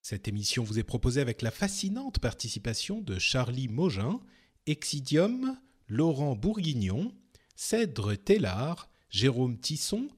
Cette 0.00 0.28
émission 0.28 0.64
vous 0.64 0.78
est 0.78 0.82
proposée 0.82 1.20
avec 1.20 1.42
la 1.42 1.50
fascinante 1.50 2.20
participation 2.20 3.02
de 3.02 3.18
Charlie 3.18 3.68
Mogin, 3.68 4.18
Exidium, 4.66 5.58
Laurent 5.88 6.36
Bourguignon, 6.36 7.12
Cèdre 7.54 8.16
Tellard, 8.16 8.88
Jérôme 9.10 9.58
Tisson, 9.58 10.08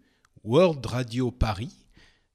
World 0.45 0.87
Radio 0.87 1.33
Paris, 1.33 1.75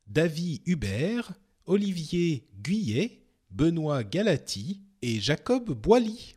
David 0.08 0.62
Hubert, 0.66 1.32
Olivier 1.68 2.50
Guyet, 2.62 3.24
Benoît 3.50 4.04
Galati 4.04 4.82
et 5.02 5.22
Jacob 5.22 5.72
Boily. 5.72 6.37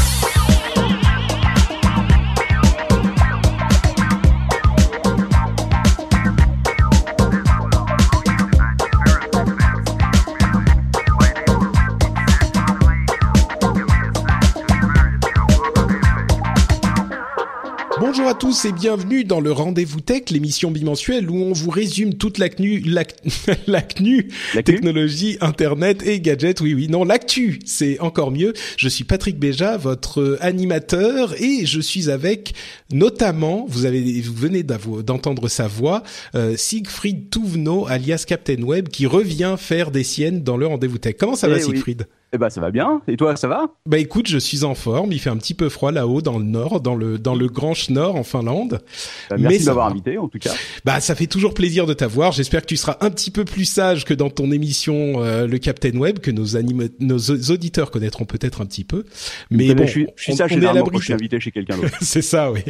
À 18.31 18.33
tous 18.33 18.63
et 18.63 18.71
bienvenue 18.71 19.25
dans 19.25 19.41
le 19.41 19.51
Rendez-vous 19.51 19.99
Tech, 19.99 20.29
l'émission 20.29 20.71
bimensuelle 20.71 21.29
où 21.29 21.35
on 21.35 21.51
vous 21.51 21.69
résume 21.69 22.13
toute 22.13 22.37
l'actu, 22.37 22.81
l'actu, 23.67 24.29
technologie, 24.63 25.37
internet 25.41 26.01
et 26.07 26.21
gadgets. 26.21 26.61
Oui, 26.61 26.73
oui, 26.73 26.87
non, 26.87 27.03
l'actu, 27.03 27.59
c'est 27.65 27.99
encore 27.99 28.31
mieux. 28.31 28.53
Je 28.77 28.87
suis 28.87 29.03
Patrick 29.03 29.37
Béja, 29.37 29.75
votre 29.75 30.37
animateur 30.39 31.33
et 31.41 31.65
je 31.65 31.81
suis 31.81 32.09
avec 32.09 32.53
notamment, 32.89 33.65
vous 33.67 33.83
avez, 33.83 34.21
vous 34.21 34.33
venez 34.33 34.63
d'entendre 34.63 35.49
sa 35.49 35.67
voix, 35.67 36.01
euh, 36.33 36.55
Siegfried 36.55 37.29
Touvenot, 37.31 37.85
alias 37.89 38.23
Captain 38.25 38.61
Web, 38.61 38.87
qui 38.87 39.07
revient 39.07 39.55
faire 39.57 39.91
des 39.91 40.05
siennes 40.05 40.41
dans 40.41 40.55
le 40.55 40.67
Rendez-vous 40.67 40.99
Tech. 40.99 41.15
Comment 41.19 41.35
ça 41.35 41.49
va, 41.49 41.57
Eh 41.57 41.65
oui. 41.65 41.71
Siegfried? 41.71 42.07
Eh 42.33 42.37
ben 42.37 42.49
ça 42.49 42.61
va 42.61 42.71
bien. 42.71 43.01
Et 43.09 43.17
toi, 43.17 43.35
ça 43.35 43.49
va? 43.49 43.67
Bah 43.85 43.97
écoute, 43.97 44.27
je 44.29 44.37
suis 44.37 44.63
en 44.63 44.73
forme. 44.73 45.11
Il 45.11 45.19
fait 45.19 45.29
un 45.29 45.35
petit 45.35 45.53
peu 45.53 45.67
froid 45.67 45.91
là-haut 45.91 46.21
dans 46.21 46.39
le 46.39 46.45
nord, 46.45 46.79
dans 46.79 46.95
le 46.95 47.17
dans 47.19 47.35
le 47.35 47.47
Grand 47.47 47.73
Schnorr 47.73 48.15
en 48.15 48.23
Finlande. 48.23 48.79
Bah, 49.29 49.35
Mais 49.37 49.43
Merci 49.49 49.59
de 49.59 49.65
m'avoir 49.65 49.87
invité 49.87 50.17
en 50.17 50.29
tout 50.29 50.39
cas. 50.39 50.53
Bah 50.85 51.01
ça 51.01 51.13
fait 51.13 51.27
toujours 51.27 51.53
plaisir 51.53 51.85
de 51.85 51.93
t'avoir. 51.93 52.31
J'espère 52.31 52.61
que 52.61 52.67
tu 52.67 52.77
seras 52.77 52.95
un 53.01 53.09
petit 53.09 53.31
peu 53.31 53.43
plus 53.43 53.65
sage 53.65 54.05
que 54.05 54.13
dans 54.13 54.29
ton 54.29 54.49
émission 54.51 55.21
euh, 55.23 55.45
le 55.45 55.57
Captain 55.57 55.97
Web 55.97 56.19
que 56.19 56.31
nos 56.31 56.55
anima- 56.55 56.87
nos 57.01 57.19
auditeurs 57.19 57.91
connaîtront 57.91 58.23
peut-être 58.25 58.61
un 58.61 58.65
petit 58.65 58.85
peu. 58.85 59.03
Mais 59.49 59.67
Mais 59.67 59.75
bon, 59.75 59.85
je 59.85 59.91
suis, 59.91 60.07
je 60.15 60.23
suis 60.23 60.33
on- 60.33 60.35
sage 60.37 60.51
on 60.53 60.61
est 60.61 60.65
à 60.65 60.71
l'abri 60.73 60.91
quand 60.91 60.99
je 60.99 61.03
suis 61.03 61.13
de- 61.13 61.19
invité 61.19 61.39
chez 61.41 61.51
quelqu'un 61.51 61.75
d'autre. 61.81 61.97
c'est 62.01 62.21
ça, 62.21 62.49
oui. 62.51 62.61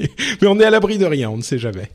Mais 0.41 0.47
on 0.47 0.59
est 0.59 0.65
à 0.65 0.71
l'abri 0.71 0.97
de 0.97 1.05
rien, 1.05 1.29
on 1.29 1.37
ne 1.37 1.43
sait 1.43 1.59
jamais. 1.59 1.91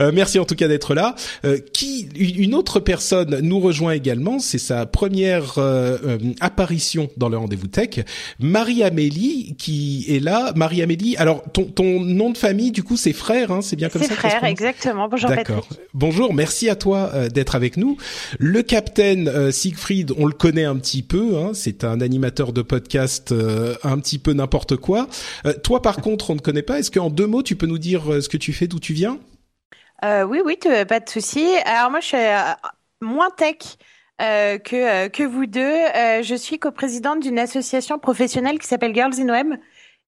Euh, 0.00 0.10
merci 0.12 0.38
en 0.38 0.44
tout 0.44 0.54
cas 0.54 0.68
d'être 0.68 0.94
là. 0.94 1.14
Euh, 1.44 1.58
qui 1.72 2.08
une 2.16 2.54
autre 2.54 2.80
personne 2.80 3.40
nous 3.40 3.60
rejoint 3.60 3.92
également, 3.92 4.38
c'est 4.38 4.58
sa 4.58 4.86
première 4.86 5.58
euh, 5.58 5.96
euh, 6.04 6.18
apparition 6.40 7.08
dans 7.16 7.28
le 7.28 7.38
rendez-vous 7.38 7.66
tech, 7.66 8.04
Marie-Amélie 8.38 9.54
qui 9.58 10.04
est 10.08 10.20
là. 10.20 10.52
Marie-Amélie, 10.56 11.16
alors 11.16 11.42
ton, 11.52 11.64
ton 11.64 12.00
nom 12.00 12.30
de 12.30 12.38
famille 12.38 12.70
du 12.70 12.82
coup 12.82 12.96
c'est 12.96 13.12
frère, 13.12 13.50
hein, 13.50 13.60
c'est 13.62 13.76
bien 13.76 13.88
comme 13.88 14.02
ça. 14.02 14.14
frère, 14.14 14.44
exactement. 14.44 15.08
Bonjour 15.08 15.30
D'accord. 15.30 15.66
Bonjour, 15.94 16.34
merci 16.34 16.68
à 16.68 16.76
toi 16.76 17.10
euh, 17.14 17.28
d'être 17.28 17.54
avec 17.54 17.76
nous. 17.76 17.96
Le 18.38 18.62
capitaine 18.62 19.28
euh, 19.28 19.50
Siegfried, 19.50 20.12
on 20.18 20.26
le 20.26 20.32
connaît 20.32 20.64
un 20.64 20.76
petit 20.76 21.02
peu, 21.02 21.36
hein, 21.38 21.50
c'est 21.54 21.84
un 21.84 22.00
animateur 22.00 22.52
de 22.52 22.62
podcast 22.62 23.32
euh, 23.32 23.74
un 23.82 23.98
petit 23.98 24.18
peu 24.18 24.32
n'importe 24.32 24.76
quoi. 24.76 25.08
Euh, 25.46 25.54
toi 25.62 25.82
par 25.82 25.96
contre, 25.98 26.30
on 26.30 26.34
ne 26.34 26.40
connaît 26.40 26.62
pas. 26.62 26.78
Est-ce 26.78 26.90
qu'en 26.90 27.10
deux 27.10 27.26
mots, 27.26 27.42
tu 27.42 27.56
peux 27.56 27.66
nous 27.66 27.78
dire 27.78 28.02
ce 28.20 28.28
que 28.28 28.36
tu 28.36 28.52
fais, 28.52 28.66
d'où 28.66 28.78
tu 28.78 28.92
viens? 28.92 29.18
Euh, 30.04 30.24
oui, 30.24 30.40
oui, 30.44 30.58
pas 30.88 31.00
de 31.00 31.08
souci. 31.08 31.46
Alors 31.64 31.90
moi, 31.90 32.00
je 32.00 32.06
suis 32.06 32.16
euh, 32.16 32.52
moins 33.00 33.30
tech 33.30 33.56
euh, 34.20 34.58
que 34.58 35.08
que 35.08 35.22
vous 35.22 35.46
deux. 35.46 35.60
Euh, 35.60 36.22
je 36.22 36.34
suis 36.34 36.58
coprésidente 36.58 37.20
d'une 37.20 37.38
association 37.38 37.98
professionnelle 37.98 38.58
qui 38.58 38.66
s'appelle 38.66 38.94
Girls 38.94 39.14
in 39.18 39.28
Web 39.28 39.54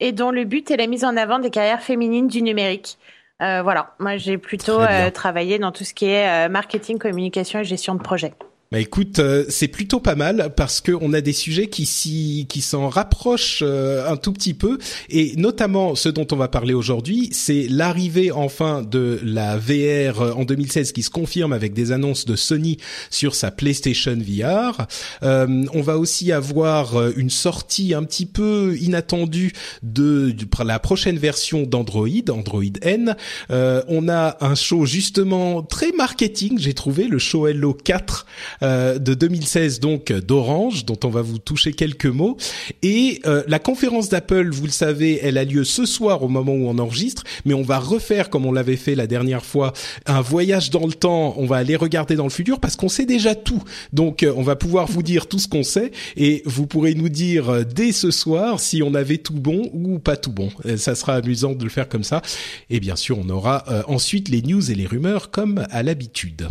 et 0.00 0.12
dont 0.12 0.30
le 0.30 0.44
but 0.44 0.70
est 0.70 0.76
la 0.76 0.86
mise 0.86 1.04
en 1.04 1.16
avant 1.16 1.38
des 1.38 1.50
carrières 1.50 1.82
féminines 1.82 2.28
du 2.28 2.42
numérique. 2.42 2.98
Euh, 3.40 3.62
voilà, 3.62 3.94
moi 4.00 4.16
j'ai 4.16 4.36
plutôt 4.36 4.80
euh, 4.80 5.10
travaillé 5.10 5.58
dans 5.58 5.70
tout 5.70 5.84
ce 5.84 5.94
qui 5.94 6.06
est 6.06 6.28
euh, 6.28 6.48
marketing, 6.48 6.98
communication 6.98 7.60
et 7.60 7.64
gestion 7.64 7.94
de 7.94 8.02
projet. 8.02 8.34
Bah 8.70 8.80
écoute, 8.80 9.18
euh, 9.18 9.46
c'est 9.48 9.68
plutôt 9.68 9.98
pas 9.98 10.14
mal 10.14 10.52
parce 10.54 10.82
que 10.82 10.92
on 11.00 11.14
a 11.14 11.22
des 11.22 11.32
sujets 11.32 11.68
qui 11.68 11.86
s'y 11.86 12.44
qui 12.50 12.60
s'en 12.60 12.90
rapprochent 12.90 13.62
euh, 13.62 14.06
un 14.06 14.18
tout 14.18 14.30
petit 14.30 14.52
peu 14.52 14.76
et 15.08 15.32
notamment 15.38 15.94
ce 15.94 16.10
dont 16.10 16.26
on 16.32 16.36
va 16.36 16.48
parler 16.48 16.74
aujourd'hui, 16.74 17.30
c'est 17.32 17.66
l'arrivée 17.70 18.30
enfin 18.30 18.82
de 18.82 19.20
la 19.24 19.56
VR 19.56 20.20
euh, 20.20 20.32
en 20.36 20.44
2016 20.44 20.92
qui 20.92 21.02
se 21.02 21.08
confirme 21.08 21.54
avec 21.54 21.72
des 21.72 21.92
annonces 21.92 22.26
de 22.26 22.36
Sony 22.36 22.76
sur 23.08 23.34
sa 23.34 23.50
PlayStation 23.50 24.18
VR. 24.18 24.86
On 25.22 25.80
va 25.80 25.96
aussi 25.96 26.30
avoir 26.30 27.10
une 27.16 27.30
sortie 27.30 27.94
un 27.94 28.04
petit 28.04 28.26
peu 28.26 28.76
inattendue 28.78 29.54
de, 29.82 30.30
de 30.30 30.46
la 30.62 30.78
prochaine 30.78 31.16
version 31.16 31.62
d'Android, 31.62 32.28
Android 32.28 32.64
N. 32.82 33.16
On 33.48 34.08
a 34.10 34.36
un 34.44 34.54
show 34.54 34.84
justement 34.84 35.62
très 35.62 35.92
marketing, 35.92 36.58
j'ai 36.58 36.74
trouvé 36.74 37.08
le 37.08 37.18
show 37.18 37.46
Hello 37.46 37.72
4 37.72 38.26
euh, 38.62 38.98
de 38.98 39.14
2016 39.14 39.80
donc 39.80 40.12
d'Orange 40.12 40.84
dont 40.84 40.98
on 41.04 41.08
va 41.08 41.22
vous 41.22 41.38
toucher 41.38 41.72
quelques 41.72 42.06
mots. 42.06 42.36
Et 42.82 43.20
euh, 43.26 43.42
la 43.46 43.58
conférence 43.58 44.08
d'Apple 44.08 44.50
vous 44.50 44.64
le 44.64 44.72
savez 44.72 45.20
elle 45.22 45.38
a 45.38 45.44
lieu 45.44 45.64
ce 45.64 45.86
soir 45.86 46.22
au 46.22 46.28
moment 46.28 46.52
où 46.52 46.68
on 46.68 46.78
enregistre 46.78 47.24
mais 47.44 47.54
on 47.54 47.62
va 47.62 47.78
refaire 47.78 48.30
comme 48.30 48.46
on 48.46 48.52
l'avait 48.52 48.76
fait 48.76 48.94
la 48.94 49.06
dernière 49.06 49.44
fois 49.44 49.72
un 50.06 50.20
voyage 50.20 50.70
dans 50.70 50.86
le 50.86 50.92
temps. 50.92 51.34
On 51.36 51.46
va 51.46 51.56
aller 51.56 51.76
regarder 51.76 52.16
dans 52.16 52.24
le 52.24 52.30
futur 52.30 52.60
parce 52.60 52.76
qu'on 52.76 52.88
sait 52.88 53.06
déjà 53.06 53.34
tout. 53.34 53.62
Donc 53.92 54.22
euh, 54.22 54.32
on 54.36 54.42
va 54.42 54.56
pouvoir 54.56 54.86
vous 54.86 55.02
dire 55.02 55.26
tout 55.26 55.38
ce 55.38 55.48
qu'on 55.48 55.62
sait 55.62 55.92
et 56.16 56.42
vous 56.44 56.66
pourrez 56.66 56.94
nous 56.94 57.08
dire 57.08 57.48
euh, 57.48 57.64
dès 57.64 57.92
ce 57.92 58.10
soir 58.10 58.60
si 58.60 58.82
on 58.82 58.94
avait 58.94 59.18
tout 59.18 59.34
bon 59.34 59.70
ou 59.72 59.98
pas 59.98 60.16
tout 60.16 60.32
bon. 60.32 60.50
Ça 60.76 60.94
sera 60.94 61.14
amusant 61.14 61.52
de 61.52 61.64
le 61.64 61.70
faire 61.70 61.88
comme 61.88 62.04
ça. 62.04 62.22
Et 62.70 62.80
bien 62.80 62.96
sûr 62.96 63.18
on 63.18 63.28
aura 63.28 63.64
ensuite 63.88 64.28
les 64.28 64.42
news 64.42 64.70
et 64.70 64.74
les 64.74 64.86
rumeurs 64.86 65.30
comme 65.30 65.66
à 65.70 65.82
l'habitude 65.82 66.48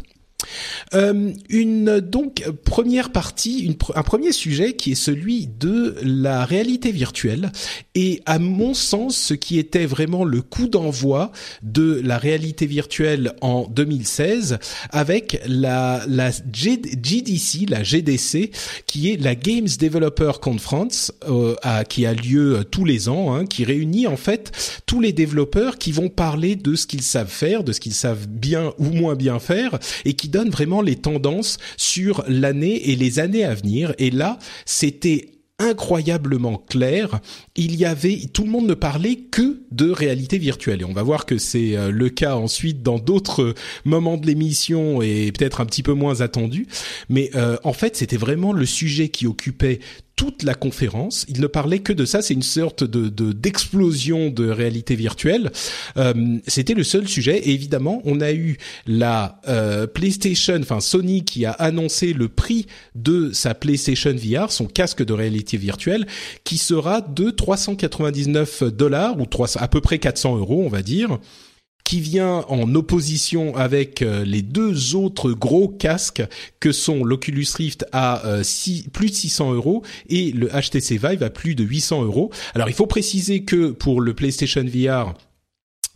euh, 0.93 1.31
une 1.49 1.99
donc 1.99 2.43
première 2.65 3.11
partie, 3.11 3.59
une 3.59 3.75
un 3.95 4.03
premier 4.03 4.31
sujet 4.31 4.73
qui 4.73 4.91
est 4.91 4.95
celui 4.95 5.47
de 5.47 5.95
la 6.03 6.45
réalité 6.45 6.91
virtuelle 6.91 7.51
et 7.95 8.21
à 8.25 8.39
mon 8.39 8.73
sens 8.73 9.17
ce 9.17 9.33
qui 9.33 9.59
était 9.59 9.85
vraiment 9.85 10.23
le 10.23 10.41
coup 10.41 10.67
d'envoi 10.67 11.31
de 11.63 12.01
la 12.03 12.17
réalité 12.17 12.65
virtuelle 12.65 13.33
en 13.41 13.67
2016 13.67 14.59
avec 14.91 15.41
la 15.47 16.03
la 16.07 16.31
GDC, 16.31 17.69
la 17.69 17.83
GDC 17.83 18.51
qui 18.85 19.11
est 19.11 19.21
la 19.21 19.35
Games 19.35 19.67
Developer 19.79 20.33
Conference 20.41 21.11
euh, 21.27 21.55
qui 21.89 22.05
a 22.05 22.13
lieu 22.13 22.57
euh, 22.57 22.63
tous 22.63 22.85
les 22.85 23.09
ans, 23.09 23.33
hein, 23.33 23.45
qui 23.45 23.63
réunit 23.63 24.07
en 24.07 24.17
fait 24.17 24.81
tous 24.85 24.99
les 24.99 25.13
développeurs 25.13 25.77
qui 25.77 25.91
vont 25.91 26.09
parler 26.09 26.55
de 26.55 26.75
ce 26.75 26.87
qu'ils 26.87 27.01
savent 27.01 27.29
faire, 27.29 27.63
de 27.63 27.71
ce 27.71 27.79
qu'ils 27.79 27.93
savent 27.93 28.27
bien 28.27 28.73
ou 28.77 28.85
moins 28.85 29.15
bien 29.15 29.39
faire 29.39 29.77
et 30.05 30.13
qui 30.13 30.29
vraiment 30.45 30.81
les 30.81 30.95
tendances 30.95 31.57
sur 31.77 32.23
l'année 32.27 32.89
et 32.89 32.95
les 32.95 33.19
années 33.19 33.43
à 33.43 33.53
venir. 33.53 33.93
Et 33.97 34.11
là, 34.11 34.39
c'était 34.65 35.31
incroyablement 35.59 36.63
clair. 36.69 37.19
Il 37.55 37.75
y 37.75 37.85
avait, 37.85 38.19
tout 38.31 38.43
le 38.43 38.51
monde 38.51 38.67
ne 38.67 38.73
parlait 38.75 39.15
que 39.15 39.61
de 39.71 39.89
réalité 39.89 40.37
virtuelle. 40.37 40.81
Et 40.81 40.85
on 40.85 40.93
va 40.93 41.01
voir 41.01 41.25
que 41.25 41.37
c'est 41.37 41.75
euh, 41.75 41.89
le 41.89 42.09
cas 42.09 42.35
ensuite 42.35 42.83
dans 42.83 42.99
d'autres 42.99 43.55
moments 43.83 44.17
de 44.17 44.27
l'émission 44.27 45.01
et 45.01 45.31
peut-être 45.31 45.61
un 45.61 45.65
petit 45.65 45.83
peu 45.83 45.93
moins 45.93 46.21
attendu. 46.21 46.67
Mais 47.09 47.31
euh, 47.35 47.57
en 47.63 47.73
fait, 47.73 47.95
c'était 47.95 48.17
vraiment 48.17 48.53
le 48.53 48.65
sujet 48.65 49.09
qui 49.09 49.25
occupait 49.25 49.79
toute 50.17 50.43
la 50.43 50.55
conférence. 50.55 51.25
Il 51.29 51.39
ne 51.39 51.47
parlait 51.47 51.79
que 51.79 51.93
de 51.93 52.03
ça. 52.03 52.21
C'est 52.21 52.33
une 52.33 52.41
sorte 52.41 52.83
de 52.83 53.07
d'explosion 53.31 54.29
de, 54.29 54.49
réalité 54.49 54.95
virtuelle. 54.95 55.51
Euh, 55.95 56.39
C'était 56.47 56.73
le 56.73 56.83
seul 56.83 57.07
sujet. 57.07 57.37
Et 57.37 57.51
évidemment, 57.51 58.01
on 58.03 58.19
a 58.19 58.33
eu 58.33 58.57
la 58.87 59.39
euh, 59.47 59.87
PlayStation, 59.87 60.57
enfin 60.59 60.81
Sony, 60.81 61.23
qui 61.23 61.45
a 61.45 61.51
annoncé 61.51 62.13
le 62.13 62.27
prix 62.27 62.65
de 62.95 63.31
sa 63.31 63.53
PlayStation 63.53 64.13
VR, 64.13 64.51
son 64.51 64.65
casque 64.65 65.05
de 65.05 65.13
réalité 65.13 65.55
virtuelle, 65.57 66.07
qui 66.43 66.57
sera 66.57 67.01
de 67.01 67.29
399 67.29 68.63
dollars 68.63 69.19
ou 69.19 69.25
300, 69.25 69.59
à 69.61 69.67
peu 69.67 69.81
près 69.81 69.99
400 69.99 70.37
euros, 70.37 70.63
on 70.65 70.69
va 70.69 70.81
dire 70.81 71.19
qui 71.87 72.01
vient 72.01 72.43
en 72.49 72.75
opposition 72.75 73.55
avec 73.55 74.01
euh, 74.01 74.25
les 74.25 74.41
deux 74.41 74.93
autres 74.93 75.31
gros 75.31 75.69
casques 75.69 76.21
que 76.59 76.73
sont 76.73 77.05
l'Oculus 77.05 77.47
Rift 77.55 77.85
à 77.93 78.25
euh, 78.25 78.43
plus 78.91 79.09
de 79.09 79.15
600 79.15 79.53
euros 79.53 79.83
et 80.09 80.33
le 80.33 80.49
HTC 80.49 80.97
Vive 80.97 81.23
à 81.23 81.29
plus 81.29 81.55
de 81.55 81.63
800 81.63 82.03
euros. 82.03 82.29
Alors 82.55 82.67
il 82.67 82.75
faut 82.75 82.87
préciser 82.87 83.45
que 83.45 83.71
pour 83.71 84.01
le 84.01 84.13
PlayStation 84.13 84.65
VR, 84.65 85.13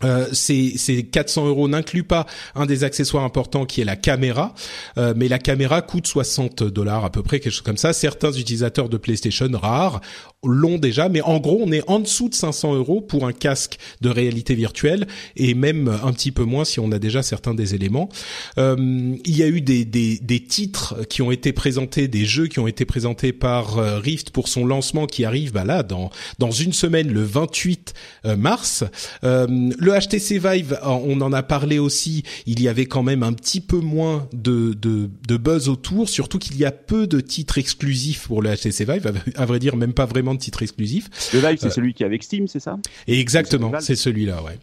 euh, 0.03 0.27
ces, 0.31 0.77
ces 0.77 1.03
400 1.03 1.47
euros 1.47 1.67
n'incluent 1.67 2.03
pas 2.03 2.25
un 2.55 2.65
des 2.65 2.83
accessoires 2.83 3.23
importants 3.23 3.65
qui 3.65 3.81
est 3.81 3.85
la 3.85 3.95
caméra, 3.95 4.53
euh, 4.97 5.13
mais 5.15 5.27
la 5.27 5.39
caméra 5.39 5.81
coûte 5.81 6.07
60 6.07 6.63
dollars 6.63 7.05
à 7.05 7.11
peu 7.11 7.21
près, 7.21 7.39
quelque 7.39 7.53
chose 7.53 7.61
comme 7.61 7.77
ça. 7.77 7.93
Certains 7.93 8.31
utilisateurs 8.31 8.89
de 8.89 8.97
PlayStation 8.97 9.49
rares 9.53 10.01
l'ont 10.43 10.77
déjà, 10.77 11.09
mais 11.09 11.21
en 11.21 11.39
gros, 11.39 11.59
on 11.61 11.71
est 11.71 11.87
en 11.87 11.99
dessous 11.99 12.29
de 12.29 12.33
500 12.33 12.75
euros 12.75 13.01
pour 13.01 13.27
un 13.27 13.31
casque 13.31 13.77
de 14.01 14.09
réalité 14.09 14.55
virtuelle 14.55 15.07
et 15.35 15.53
même 15.53 15.87
un 15.87 16.11
petit 16.13 16.31
peu 16.31 16.43
moins 16.43 16.65
si 16.65 16.79
on 16.79 16.91
a 16.91 16.99
déjà 16.99 17.21
certains 17.21 17.53
des 17.53 17.75
éléments. 17.75 18.09
Euh, 18.57 19.15
il 19.23 19.37
y 19.37 19.43
a 19.43 19.47
eu 19.47 19.61
des, 19.61 19.85
des, 19.85 20.39
titres 20.41 21.05
qui 21.07 21.21
ont 21.21 21.31
été 21.31 21.53
présentés, 21.53 22.07
des 22.07 22.25
jeux 22.25 22.47
qui 22.47 22.59
ont 22.59 22.67
été 22.67 22.85
présentés 22.85 23.31
par 23.31 23.77
euh, 23.77 23.99
Rift 23.99 24.31
pour 24.31 24.47
son 24.47 24.65
lancement 24.65 25.05
qui 25.05 25.23
arrive 25.23 25.51
bah 25.53 25.83
dans 25.83 26.09
dans 26.39 26.51
une 26.51 26.73
semaine, 26.73 27.11
le 27.11 27.23
28 27.23 27.93
mars. 28.37 28.83
le 29.21 29.91
le 29.91 29.99
HTC 29.99 30.39
Vive, 30.39 30.79
on 30.83 31.19
en 31.21 31.33
a 31.33 31.43
parlé 31.43 31.79
aussi, 31.79 32.23
il 32.45 32.61
y 32.61 32.67
avait 32.67 32.85
quand 32.85 33.03
même 33.03 33.23
un 33.23 33.33
petit 33.33 33.59
peu 33.61 33.79
moins 33.79 34.27
de, 34.33 34.73
de, 34.73 35.37
buzz 35.37 35.69
autour, 35.69 36.07
surtout 36.09 36.39
qu'il 36.39 36.57
y 36.57 36.65
a 36.65 36.71
peu 36.71 37.07
de 37.07 37.19
titres 37.19 37.57
exclusifs 37.57 38.27
pour 38.27 38.41
le 38.41 38.55
HTC 38.55 38.85
Vive, 38.85 39.13
à 39.35 39.45
vrai 39.45 39.59
dire 39.59 39.75
même 39.75 39.93
pas 39.93 40.05
vraiment 40.05 40.30
de 40.33 40.39
titres 40.39 40.63
exclusifs. 40.63 41.09
Le 41.33 41.39
Vive, 41.39 41.57
c'est 41.59 41.67
euh, 41.67 41.69
celui 41.69 41.93
qui 41.93 42.03
est 42.03 42.05
avec 42.05 42.23
Steam, 42.23 42.47
c'est 42.47 42.59
ça? 42.59 42.77
Exactement, 43.07 43.71
c'est 43.79 43.95
celui-là, 43.95 44.41
ouais. 44.43 44.57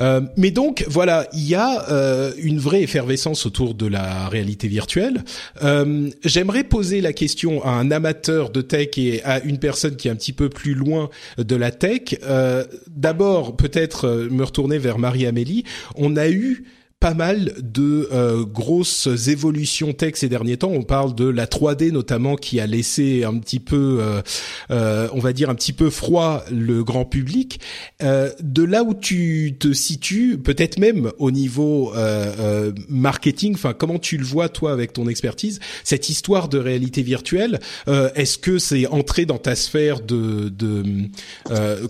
Euh, 0.00 0.20
mais 0.36 0.50
donc 0.50 0.84
voilà, 0.88 1.26
il 1.32 1.48
y 1.48 1.54
a 1.54 1.90
euh, 1.90 2.32
une 2.38 2.58
vraie 2.58 2.82
effervescence 2.82 3.46
autour 3.46 3.74
de 3.74 3.86
la 3.86 4.28
réalité 4.28 4.68
virtuelle. 4.68 5.24
J'aimerais 6.24 6.64
poser 6.64 7.00
la 7.00 7.12
question 7.12 7.64
à 7.64 7.70
un 7.70 7.90
amateur 7.90 8.50
de 8.50 8.60
tech 8.60 8.90
et 8.96 9.22
à 9.24 9.42
une 9.42 9.58
personne 9.58 9.96
qui 9.96 10.08
est 10.08 10.10
un 10.10 10.16
petit 10.16 10.32
peu 10.32 10.48
plus 10.48 10.74
loin 10.74 11.08
de 11.38 11.56
la 11.56 11.70
tech. 11.70 12.18
D'abord, 12.88 13.56
peut-être 13.56 14.28
me 14.30 14.44
retourner 14.44 14.58
tourner 14.58 14.78
vers 14.78 14.98
Marie-Amélie, 14.98 15.62
on 15.94 16.16
a 16.16 16.28
eu 16.28 16.64
pas 17.00 17.14
mal 17.14 17.54
de 17.62 18.08
euh, 18.12 18.44
grosses 18.44 19.08
évolutions 19.28 19.92
tech 19.92 20.14
ces 20.16 20.28
derniers 20.28 20.56
temps. 20.56 20.72
On 20.72 20.82
parle 20.82 21.14
de 21.14 21.26
la 21.26 21.46
3D 21.46 21.92
notamment 21.92 22.34
qui 22.34 22.58
a 22.58 22.66
laissé 22.66 23.22
un 23.22 23.38
petit 23.38 23.60
peu, 23.60 23.98
euh, 24.00 24.20
euh, 24.72 25.08
on 25.12 25.20
va 25.20 25.32
dire 25.32 25.48
un 25.48 25.54
petit 25.54 25.72
peu 25.72 25.90
froid 25.90 26.44
le 26.50 26.82
grand 26.82 27.04
public. 27.04 27.60
de 28.00 28.64
là 28.64 28.82
où 28.82 28.94
tu 28.94 29.56
te 29.58 29.72
situes, 29.72 30.38
peut-être 30.38 30.78
même 30.78 31.12
au 31.18 31.30
niveau 31.30 31.92
marketing, 32.88 33.54
enfin 33.54 33.74
comment 33.74 33.98
tu 33.98 34.16
le 34.16 34.24
vois 34.24 34.48
toi 34.48 34.72
avec 34.72 34.92
ton 34.92 35.08
expertise, 35.08 35.60
cette 35.84 36.08
histoire 36.08 36.48
de 36.48 36.58
réalité 36.58 37.02
virtuelle, 37.02 37.60
est-ce 37.86 38.38
que 38.38 38.58
c'est 38.58 38.86
entré 38.86 39.26
dans 39.26 39.38
ta 39.38 39.54
sphère 39.54 40.00
de, 40.00 40.48
de 40.48 40.84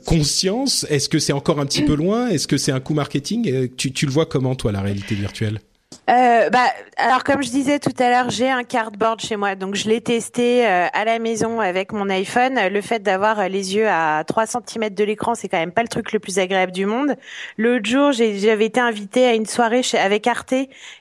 conscience? 0.05 0.87
Est-ce 0.91 1.09
que 1.09 1.19
c'est 1.19 1.33
encore 1.33 1.61
un 1.61 1.67
petit 1.67 1.83
peu 1.83 1.95
loin? 1.95 2.29
Est-ce 2.29 2.47
que 2.47 2.59
c'est 2.59 2.73
un 2.73 2.81
coup 2.81 2.95
marketing? 2.95 3.69
Tu, 3.77 3.93
tu 3.93 4.07
le 4.07 4.13
vois 4.13 4.27
comment 4.27 4.55
toi 4.55 4.73
la 4.73 4.81
réalité 4.81 4.98
virtuelle 5.15 5.61
euh, 6.09 6.49
bah, 6.49 6.65
alors 6.97 7.23
comme 7.23 7.43
je 7.43 7.51
disais 7.51 7.79
tout 7.79 7.93
à 7.99 8.09
l'heure, 8.09 8.31
j'ai 8.31 8.49
un 8.49 8.65
cardboard 8.65 9.21
chez 9.21 9.37
moi, 9.37 9.55
donc 9.57 9.75
je 9.75 9.91
l'ai 9.91 10.01
testé 10.01 10.67
euh, 10.67 10.87
à 10.91 11.05
la 11.05 11.19
maison 11.19 11.61
avec 11.61 11.93
mon 11.93 12.09
iPhone. 12.09 12.59
Le 12.71 12.81
fait 12.81 13.01
d'avoir 13.03 13.41
euh, 13.41 13.49
les 13.49 13.77
yeux 13.77 13.89
à 13.89 14.25
3 14.27 14.47
cm 14.47 14.89
de 14.89 15.05
l'écran, 15.05 15.35
c'est 15.35 15.49
quand 15.49 15.59
même 15.59 15.73
pas 15.73 15.83
le 15.83 15.89
truc 15.89 16.13
le 16.13 16.19
plus 16.19 16.39
agréable 16.39 16.73
du 16.73 16.87
monde. 16.87 17.15
L'autre 17.59 17.85
jour, 17.85 18.13
j'avais 18.13 18.65
été 18.65 18.81
invitée 18.81 19.27
à 19.27 19.35
une 19.35 19.45
soirée 19.45 19.83
chez, 19.83 19.99
avec 19.99 20.27
Arte 20.27 20.55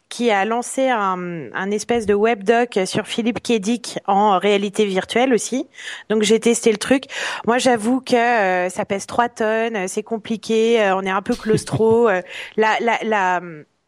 qui 0.10 0.30
a 0.30 0.44
lancé 0.44 0.90
un, 0.90 1.54
un 1.54 1.72
espèce 1.72 2.06
de 2.06 2.14
webdoc 2.14 2.80
sur 2.86 3.08
Philippe 3.08 3.42
Kedic 3.42 4.00
en 4.08 4.38
réalité 4.40 4.86
virtuelle 4.86 5.34
aussi. 5.34 5.68
Donc 6.10 6.24
j'ai 6.24 6.40
testé 6.40 6.70
le 6.72 6.78
truc. 6.78 7.06
Moi, 7.46 7.60
j'avoue 7.60 8.02
que 8.02 8.68
ça 8.70 8.86
pèse 8.86 9.06
3 9.06 9.30
tonnes, 9.30 9.88
c'est 9.88 10.04
compliqué, 10.04 10.92
on 10.96 11.04
est 11.04 11.10
un 11.10 11.22
peu 11.22 11.36
claustro. 11.42 12.10
la, 12.58 12.78
la, 12.80 13.00
la 13.04 13.42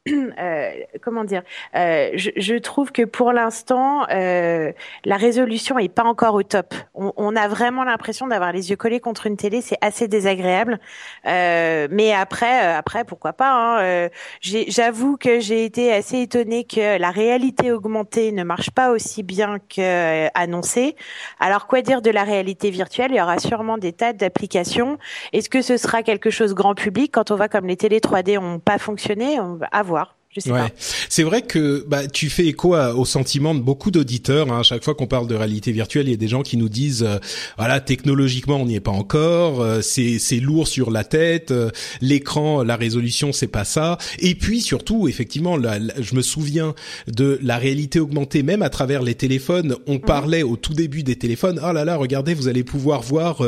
euh, 0.09 0.71
comment 1.01 1.25
dire 1.25 1.43
euh, 1.75 2.11
je, 2.15 2.29
je, 2.37 2.55
trouve 2.55 2.93
que 2.93 3.03
pour 3.03 3.33
l'instant 3.33 4.07
euh, 4.09 4.71
la 5.03 5.17
résolution 5.17 5.77
est 5.77 5.89
pas 5.89 6.03
encore 6.03 6.35
au 6.35 6.43
top. 6.43 6.73
On, 6.93 7.11
on 7.17 7.35
a 7.35 7.49
vraiment 7.49 7.83
l'impression 7.83 8.25
d'avoir 8.27 8.53
les 8.53 8.69
yeux 8.69 8.77
collés 8.77 9.01
contre 9.01 9.27
une 9.27 9.35
télé, 9.35 9.61
c'est 9.61 9.77
assez 9.81 10.07
désagréable. 10.07 10.79
Euh, 11.25 11.89
mais 11.91 12.13
après, 12.13 12.65
euh, 12.65 12.77
après 12.77 13.03
pourquoi 13.03 13.33
pas 13.33 13.51
hein, 13.51 13.81
euh, 13.81 14.09
J'avoue 14.41 15.17
que 15.17 15.41
j'ai 15.41 15.65
été 15.65 15.91
assez 15.93 16.21
étonnée 16.21 16.63
que 16.63 16.97
la 16.97 17.11
réalité 17.11 17.73
augmentée 17.73 18.31
ne 18.31 18.43
marche 18.43 18.71
pas 18.71 18.91
aussi 18.91 19.21
bien 19.21 19.57
que 19.59 20.29
annoncé. 20.33 20.95
Alors 21.41 21.67
quoi 21.67 21.81
dire 21.81 22.01
de 22.01 22.09
la 22.09 22.23
réalité 22.23 22.69
virtuelle? 22.69 23.11
Il 23.11 23.17
y 23.17 23.21
aura 23.21 23.39
sûrement 23.39 23.77
des 23.77 23.91
tas 23.91 24.13
d'applications. 24.13 24.97
Est-ce 25.33 25.49
que 25.49 25.61
ce 25.61 25.75
sera 25.75 26.03
quelque 26.03 26.29
chose 26.29 26.53
grand 26.53 26.73
public? 26.73 27.11
Quand 27.13 27.31
on 27.31 27.35
voit 27.35 27.49
comme 27.49 27.67
les 27.67 27.77
télé 27.77 27.99
3D 27.99 28.37
ont 28.37 28.59
pas 28.59 28.77
fonctionné 28.77 29.39
on 29.41 29.55
va 29.55 29.67
voir. 29.89 29.98
Je 30.35 30.41
sais 30.41 30.51
ouais. 30.51 30.71
C'est 30.77 31.23
vrai 31.23 31.41
que 31.41 31.83
bah, 31.87 32.07
tu 32.07 32.29
fais 32.29 32.45
écho 32.45 32.75
au 32.75 33.05
sentiment 33.05 33.55
de 33.55 33.61
beaucoup 33.61 33.89
d'auditeurs. 33.89 34.51
Hein. 34.51 34.61
Chaque 34.61 34.83
fois 34.83 34.93
qu'on 34.93 35.07
parle 35.07 35.25
de 35.25 35.33
réalité 35.33 35.71
virtuelle, 35.71 36.07
il 36.07 36.11
y 36.11 36.13
a 36.13 36.17
des 36.17 36.27
gens 36.27 36.43
qui 36.43 36.55
nous 36.55 36.69
disent 36.69 37.01
euh, 37.01 37.17
voilà 37.57 37.79
technologiquement 37.79 38.57
on 38.57 38.67
n'y 38.67 38.75
est 38.75 38.79
pas 38.79 38.91
encore, 38.91 39.61
euh, 39.61 39.81
c'est 39.81 40.19
c'est 40.19 40.39
lourd 40.39 40.67
sur 40.67 40.91
la 40.91 41.03
tête, 41.03 41.49
euh, 41.49 41.71
l'écran, 42.01 42.61
la 42.61 42.75
résolution 42.75 43.31
c'est 43.33 43.47
pas 43.47 43.65
ça. 43.65 43.97
Et 44.19 44.35
puis 44.35 44.61
surtout 44.61 45.07
effectivement, 45.07 45.57
je 45.59 46.15
me 46.15 46.21
souviens 46.21 46.75
de 47.07 47.39
la 47.41 47.57
réalité 47.57 47.99
augmentée 47.99 48.43
même 48.43 48.61
à 48.61 48.69
travers 48.69 49.01
les 49.01 49.15
téléphones. 49.15 49.77
On 49.87 49.95
mmh. 49.95 50.01
parlait 50.01 50.43
au 50.43 50.57
tout 50.57 50.75
début 50.75 51.01
des 51.01 51.15
téléphones. 51.15 51.59
Oh 51.67 51.71
là 51.71 51.85
là, 51.85 51.95
regardez, 51.95 52.35
vous 52.35 52.47
allez 52.47 52.63
pouvoir 52.63 53.01
voir 53.01 53.41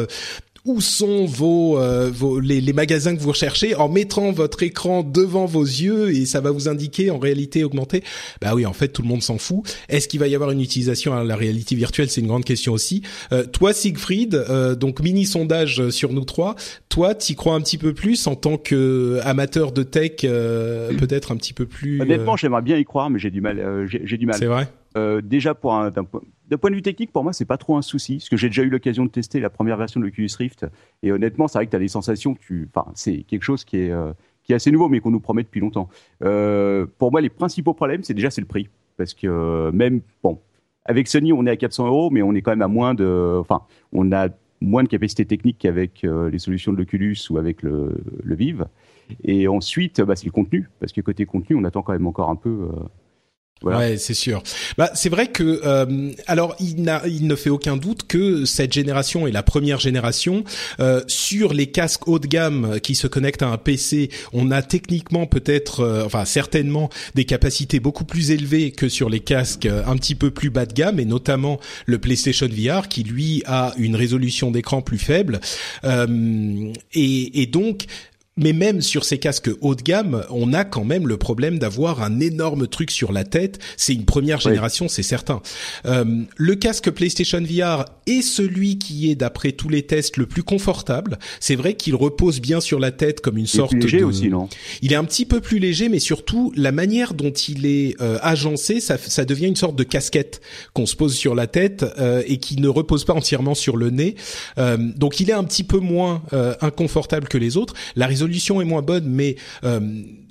où 0.65 0.79
sont 0.79 1.25
vos, 1.25 1.79
euh, 1.79 2.09
vos 2.11 2.39
les, 2.39 2.61
les, 2.61 2.73
magasins 2.73 3.15
que 3.15 3.21
vous 3.21 3.29
recherchez 3.29 3.75
en 3.75 3.89
mettant 3.89 4.31
votre 4.31 4.61
écran 4.63 5.03
devant 5.03 5.45
vos 5.45 5.63
yeux 5.63 6.13
et 6.13 6.25
ça 6.25 6.39
va 6.39 6.51
vous 6.51 6.69
indiquer 6.69 7.09
en 7.09 7.17
réalité 7.17 7.63
augmentée. 7.63 8.03
Bah 8.41 8.53
oui, 8.53 8.65
en 8.65 8.73
fait, 8.73 8.89
tout 8.89 9.01
le 9.01 9.07
monde 9.07 9.23
s'en 9.23 9.37
fout. 9.37 9.63
Est-ce 9.89 10.07
qu'il 10.07 10.19
va 10.19 10.27
y 10.27 10.35
avoir 10.35 10.51
une 10.51 10.61
utilisation 10.61 11.13
à 11.13 11.23
la 11.23 11.35
réalité 11.35 11.75
virtuelle? 11.75 12.09
C'est 12.09 12.21
une 12.21 12.27
grande 12.27 12.45
question 12.45 12.73
aussi. 12.73 13.01
Euh, 13.31 13.45
toi, 13.45 13.73
Siegfried, 13.73 14.35
euh, 14.35 14.75
donc 14.75 15.01
mini 15.01 15.25
sondage 15.25 15.89
sur 15.89 16.13
nous 16.13 16.25
trois. 16.25 16.55
Toi, 16.89 17.15
t'y 17.15 17.35
crois 17.35 17.55
un 17.55 17.61
petit 17.61 17.77
peu 17.77 17.93
plus 17.93 18.27
en 18.27 18.35
tant 18.35 18.57
que 18.57 19.19
amateur 19.23 19.71
de 19.71 19.83
tech, 19.83 20.17
peut-être 20.21 21.31
un 21.31 21.37
petit 21.37 21.53
peu 21.53 21.65
plus. 21.65 22.01
Honnêtement, 22.01 22.37
j'aimerais 22.37 22.61
bien 22.61 22.77
y 22.77 22.85
croire, 22.85 23.09
mais 23.09 23.19
j'ai 23.19 23.31
du 23.31 23.41
mal. 23.41 23.87
j'ai 23.87 24.17
du 24.17 24.25
mal. 24.25 24.35
C'est 24.37 24.45
vrai? 24.45 24.67
Déjà 24.95 25.55
pour 25.55 25.73
un, 25.73 25.91
d'un 26.51 26.57
point 26.57 26.69
de 26.69 26.75
vue 26.75 26.81
technique, 26.81 27.13
pour 27.13 27.23
moi, 27.23 27.31
c'est 27.31 27.45
pas 27.45 27.57
trop 27.57 27.77
un 27.77 27.81
souci, 27.81 28.17
parce 28.17 28.27
que 28.27 28.35
j'ai 28.35 28.49
déjà 28.49 28.61
eu 28.61 28.69
l'occasion 28.69 29.05
de 29.05 29.09
tester 29.09 29.39
la 29.39 29.49
première 29.49 29.77
version 29.77 30.01
de 30.01 30.05
l'Oculus 30.05 30.29
Rift, 30.37 30.65
et 31.01 31.13
honnêtement, 31.13 31.47
c'est 31.47 31.57
vrai 31.57 31.65
que 31.65 31.71
tu 31.71 31.77
as 31.77 31.79
des 31.79 31.87
sensations, 31.87 32.35
c'est 32.93 33.23
quelque 33.23 33.43
chose 33.43 33.63
qui 33.63 33.77
est, 33.77 33.91
euh, 33.91 34.11
qui 34.43 34.51
est 34.51 34.55
assez 34.55 34.69
nouveau, 34.69 34.89
mais 34.89 34.99
qu'on 34.99 35.11
nous 35.11 35.21
promet 35.21 35.43
depuis 35.43 35.61
longtemps. 35.61 35.87
Euh, 36.23 36.85
pour 36.97 37.09
moi, 37.09 37.21
les 37.21 37.29
principaux 37.29 37.73
problèmes, 37.73 38.03
c'est 38.03 38.13
déjà 38.13 38.29
c'est 38.29 38.41
le 38.41 38.47
prix, 38.47 38.67
parce 38.97 39.13
que 39.13 39.27
euh, 39.27 39.71
même, 39.71 40.01
bon, 40.21 40.39
avec 40.83 41.07
Sony, 41.07 41.31
on 41.31 41.45
est 41.45 41.51
à 41.51 41.55
400 41.55 41.87
euros, 41.87 42.09
mais 42.09 42.21
on 42.21 42.33
est 42.33 42.41
quand 42.41 42.51
même 42.51 42.61
à 42.61 42.67
moins 42.67 42.93
de, 42.93 43.37
enfin, 43.39 43.61
on 43.93 44.11
a 44.11 44.27
moins 44.59 44.83
de 44.83 44.89
capacité 44.89 45.25
technique 45.25 45.57
qu'avec 45.57 46.03
les 46.03 46.37
solutions 46.37 46.71
de 46.73 46.77
l'Oculus 46.77 47.17
ou 47.29 47.37
avec 47.37 47.63
le, 47.63 47.97
le 48.23 48.35
Vive. 48.35 48.67
Et 49.23 49.47
ensuite, 49.47 50.01
bah, 50.01 50.15
c'est 50.15 50.25
le 50.25 50.31
contenu, 50.31 50.69
parce 50.79 50.91
que 50.91 51.01
côté 51.01 51.25
contenu, 51.25 51.55
on 51.55 51.63
attend 51.63 51.81
quand 51.81 51.93
même 51.93 52.07
encore 52.07 52.29
un 52.29 52.35
peu 52.35 52.67
Ouais, 53.63 53.97
c'est 53.97 54.15
sûr. 54.15 54.41
Bah, 54.77 54.89
c'est 54.95 55.09
vrai 55.09 55.27
que 55.27 55.61
euh, 55.63 56.11
alors 56.25 56.55
il, 56.59 56.81
n'a, 56.81 57.03
il 57.05 57.27
ne 57.27 57.35
fait 57.35 57.51
aucun 57.51 57.77
doute 57.77 58.07
que 58.07 58.43
cette 58.45 58.73
génération 58.73 59.27
est 59.27 59.31
la 59.31 59.43
première 59.43 59.79
génération 59.79 60.43
euh, 60.79 61.01
sur 61.07 61.53
les 61.53 61.67
casques 61.67 62.07
haut 62.07 62.17
de 62.17 62.25
gamme 62.25 62.79
qui 62.81 62.95
se 62.95 63.05
connectent 63.05 63.43
à 63.43 63.49
un 63.49 63.57
PC. 63.57 64.09
On 64.33 64.49
a 64.49 64.63
techniquement 64.63 65.27
peut-être, 65.27 65.81
euh, 65.81 66.03
enfin 66.05 66.25
certainement 66.25 66.89
des 67.13 67.25
capacités 67.25 67.79
beaucoup 67.79 68.05
plus 68.05 68.31
élevées 68.31 68.71
que 68.71 68.89
sur 68.89 69.09
les 69.09 69.19
casques 69.19 69.67
un 69.67 69.95
petit 69.95 70.15
peu 70.15 70.31
plus 70.31 70.49
bas 70.49 70.65
de 70.65 70.73
gamme 70.73 70.99
et 70.99 71.05
notamment 71.05 71.59
le 71.85 71.99
PlayStation 71.99 72.47
VR 72.47 72.87
qui 72.87 73.03
lui 73.03 73.43
a 73.45 73.73
une 73.77 73.95
résolution 73.95 74.49
d'écran 74.49 74.81
plus 74.81 74.97
faible. 74.97 75.39
et, 75.83 77.41
et 77.41 77.45
donc 77.45 77.85
mais 78.41 78.53
même 78.53 78.81
sur 78.81 79.05
ces 79.05 79.17
casques 79.17 79.49
haut 79.61 79.75
de 79.75 79.81
gamme, 79.81 80.23
on 80.29 80.53
a 80.53 80.63
quand 80.63 80.83
même 80.83 81.07
le 81.07 81.17
problème 81.17 81.59
d'avoir 81.59 82.01
un 82.01 82.19
énorme 82.19 82.67
truc 82.67 82.91
sur 82.91 83.11
la 83.11 83.23
tête. 83.23 83.59
C'est 83.77 83.93
une 83.93 84.05
première 84.05 84.39
génération, 84.39 84.87
c'est 84.87 85.03
certain. 85.03 85.41
Euh, 85.85 86.23
le 86.35 86.55
casque 86.55 86.89
PlayStation 86.91 87.41
VR 87.41 87.85
est 88.07 88.21
celui 88.21 88.77
qui 88.77 89.11
est 89.11 89.15
d'après 89.15 89.51
tous 89.51 89.69
les 89.69 89.83
tests 89.83 90.17
le 90.17 90.25
plus 90.25 90.43
confortable. 90.43 91.19
C'est 91.39 91.55
vrai 91.55 91.75
qu'il 91.75 91.95
repose 91.95 92.41
bien 92.41 92.59
sur 92.59 92.79
la 92.79 92.91
tête 92.91 93.21
comme 93.21 93.37
une 93.37 93.47
sorte 93.47 93.73
léger 93.73 93.99
de. 93.99 94.05
aussi, 94.05 94.29
non? 94.29 94.49
Il 94.81 94.91
est 94.91 94.95
un 94.97 95.05
petit 95.05 95.25
peu 95.25 95.39
plus 95.39 95.59
léger, 95.59 95.89
mais 95.89 95.99
surtout 95.99 96.51
la 96.55 96.71
manière 96.71 97.13
dont 97.13 97.31
il 97.31 97.65
est 97.65 97.95
euh, 98.01 98.17
agencé, 98.21 98.79
ça, 98.79 98.97
ça 98.97 99.25
devient 99.25 99.47
une 99.47 99.55
sorte 99.55 99.75
de 99.75 99.83
casquette 99.83 100.41
qu'on 100.73 100.85
se 100.85 100.95
pose 100.95 101.15
sur 101.15 101.35
la 101.35 101.47
tête 101.47 101.85
euh, 101.99 102.23
et 102.25 102.37
qui 102.37 102.59
ne 102.59 102.67
repose 102.67 103.05
pas 103.05 103.13
entièrement 103.13 103.55
sur 103.55 103.77
le 103.77 103.89
nez. 103.89 104.15
Euh, 104.57 104.77
donc 104.77 105.19
il 105.19 105.29
est 105.29 105.33
un 105.33 105.43
petit 105.43 105.63
peu 105.63 105.79
moins 105.79 106.23
euh, 106.33 106.55
inconfortable 106.61 107.27
que 107.27 107.37
les 107.37 107.57
autres. 107.57 107.73
La 107.95 108.07
résolution 108.07 108.30
est 108.39 108.65
moins 108.65 108.81
bonne, 108.81 109.05
mais 109.05 109.35
euh, 109.63 109.79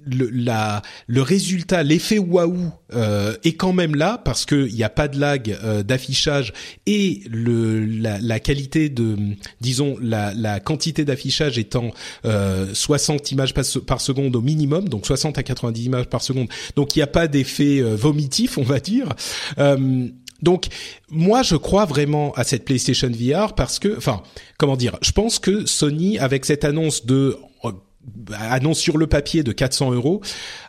le, 0.07 1.23
résultat, 1.23 1.83
l'effet 1.83 2.19
waouh 2.19 2.71
euh, 2.95 3.37
est 3.45 3.52
quand 3.52 3.73
même 3.73 3.95
là 3.95 4.21
parce 4.25 4.45
que 4.45 4.66
il 4.69 4.75
n'y 4.75 4.83
a 4.83 4.88
pas 4.88 5.09
de 5.09 5.19
lag 5.19 5.57
euh, 5.62 5.83
d'affichage 5.83 6.52
et 6.87 7.23
la, 7.30 8.40
qualité 8.40 8.88
de, 8.88 9.16
disons, 9.61 9.97
la, 10.00 10.61
quantité 10.61 11.04
d'affichage 11.04 11.59
étant 11.59 11.90
euh, 12.25 12.66
60 12.73 13.33
images 13.33 13.54
par, 13.54 14.00
seconde 14.00 14.37
au 14.37 14.40
minimum, 14.40 14.88
donc 14.88 15.07
60 15.07 15.38
à 15.38 15.42
90 15.42 15.85
images 15.85 16.07
par 16.07 16.23
seconde. 16.23 16.49
Donc 16.76 16.97
il 16.97 17.00
n'y 17.00 17.02
a 17.02 17.09
pas 17.09 17.28
d'effet 17.28 17.80
vomitif, 17.80 18.59
on 18.59 18.62
va 18.62 18.80
dire. 18.80 19.09
Donc 20.42 20.69
moi 21.11 21.42
je 21.42 21.57
crois 21.57 21.85
vraiment 21.85 22.33
à 22.33 22.45
cette 22.45 22.64
PlayStation 22.64 23.11
VR 23.11 23.54
parce 23.54 23.78
que, 23.78 23.95
enfin, 23.97 24.23
comment 24.59 24.76
dire, 24.76 24.97
je 25.02 25.12
pense 25.12 25.38
que 25.38 25.66
Sony 25.66 26.19
avec 26.19 26.47
cette 26.47 26.64
annonce 26.64 27.04
de 27.04 27.37
annonce 28.38 28.78
sur 28.78 28.98
le 28.98 29.06
papier 29.06 29.42
de 29.42 29.52
400 29.52 29.92
euros, 29.92 30.20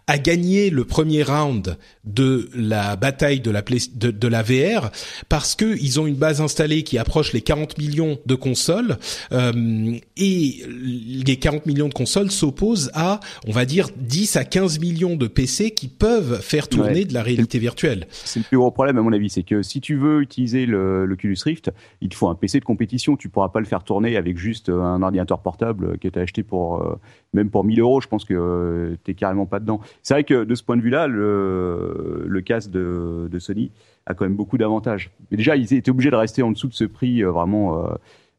a 0.07 0.17
gagné 0.17 0.69
le 0.69 0.85
premier 0.85 1.23
round 1.23 1.77
de 2.03 2.49
la 2.55 2.95
bataille 2.95 3.39
de 3.39 3.51
la, 3.51 3.61
de, 3.61 4.11
de 4.11 4.27
la 4.27 4.41
VR 4.41 4.91
parce 5.29 5.55
que 5.55 5.77
ils 5.81 5.99
ont 5.99 6.07
une 6.07 6.15
base 6.15 6.41
installée 6.41 6.83
qui 6.83 6.97
approche 6.97 7.33
les 7.33 7.41
40 7.41 7.77
millions 7.77 8.19
de 8.25 8.35
consoles 8.35 8.97
euh, 9.31 9.93
et 10.17 10.63
les 10.67 11.37
40 11.37 11.65
millions 11.65 11.87
de 11.87 11.93
consoles 11.93 12.31
s'opposent 12.31 12.91
à, 12.93 13.19
on 13.47 13.51
va 13.51 13.65
dire, 13.65 13.89
10 13.97 14.35
à 14.35 14.45
15 14.45 14.79
millions 14.79 15.15
de 15.15 15.27
PC 15.27 15.71
qui 15.71 15.87
peuvent 15.87 16.41
faire 16.41 16.67
tourner 16.67 16.91
ouais. 16.91 17.05
de 17.05 17.13
la 17.13 17.23
réalité 17.23 17.59
virtuelle. 17.59 18.07
C'est 18.11 18.39
le 18.39 18.45
plus 18.45 18.57
gros 18.57 18.71
problème 18.71 18.97
à 18.97 19.01
mon 19.01 19.13
avis, 19.13 19.29
c'est 19.29 19.43
que 19.43 19.61
si 19.61 19.81
tu 19.81 19.95
veux 19.95 20.21
utiliser 20.21 20.65
le, 20.65 21.05
l'Oculus 21.05 21.37
Rift, 21.43 21.71
il 22.01 22.09
te 22.09 22.15
faut 22.15 22.29
un 22.29 22.35
PC 22.35 22.59
de 22.59 22.65
compétition. 22.65 23.15
Tu 23.15 23.29
pourras 23.29 23.49
pas 23.49 23.59
le 23.59 23.65
faire 23.65 23.83
tourner 23.83 24.17
avec 24.17 24.37
juste 24.37 24.69
un 24.69 25.01
ordinateur 25.01 25.39
portable 25.39 25.97
que 25.99 26.07
tu 26.07 26.17
as 26.17 26.23
acheté 26.23 26.43
pour 26.43 26.81
euh, 26.81 26.99
même 27.33 27.49
pour 27.49 27.63
1000 27.63 27.79
euros. 27.79 28.01
Je 28.01 28.07
pense 28.07 28.25
que 28.25 28.33
euh, 28.33 28.97
t'es 29.03 29.13
carrément 29.13 29.45
pas 29.45 29.59
dedans. 29.59 29.81
C'est 30.03 30.13
vrai 30.13 30.23
que 30.23 30.43
de 30.43 30.55
ce 30.55 30.63
point 30.63 30.77
de 30.77 30.81
vue-là, 30.81 31.07
le, 31.07 32.25
le 32.27 32.41
casque 32.41 32.71
de, 32.71 33.27
de, 33.31 33.39
Sony 33.39 33.71
a 34.05 34.13
quand 34.13 34.25
même 34.25 34.35
beaucoup 34.35 34.57
d'avantages. 34.57 35.11
Mais 35.29 35.37
déjà, 35.37 35.55
ils 35.55 35.73
étaient 35.73 35.91
obligés 35.91 36.11
de 36.11 36.15
rester 36.15 36.43
en 36.43 36.51
dessous 36.51 36.67
de 36.67 36.73
ce 36.73 36.83
prix 36.83 37.23
euh, 37.23 37.31
vraiment 37.31 37.85
euh, 37.85 37.93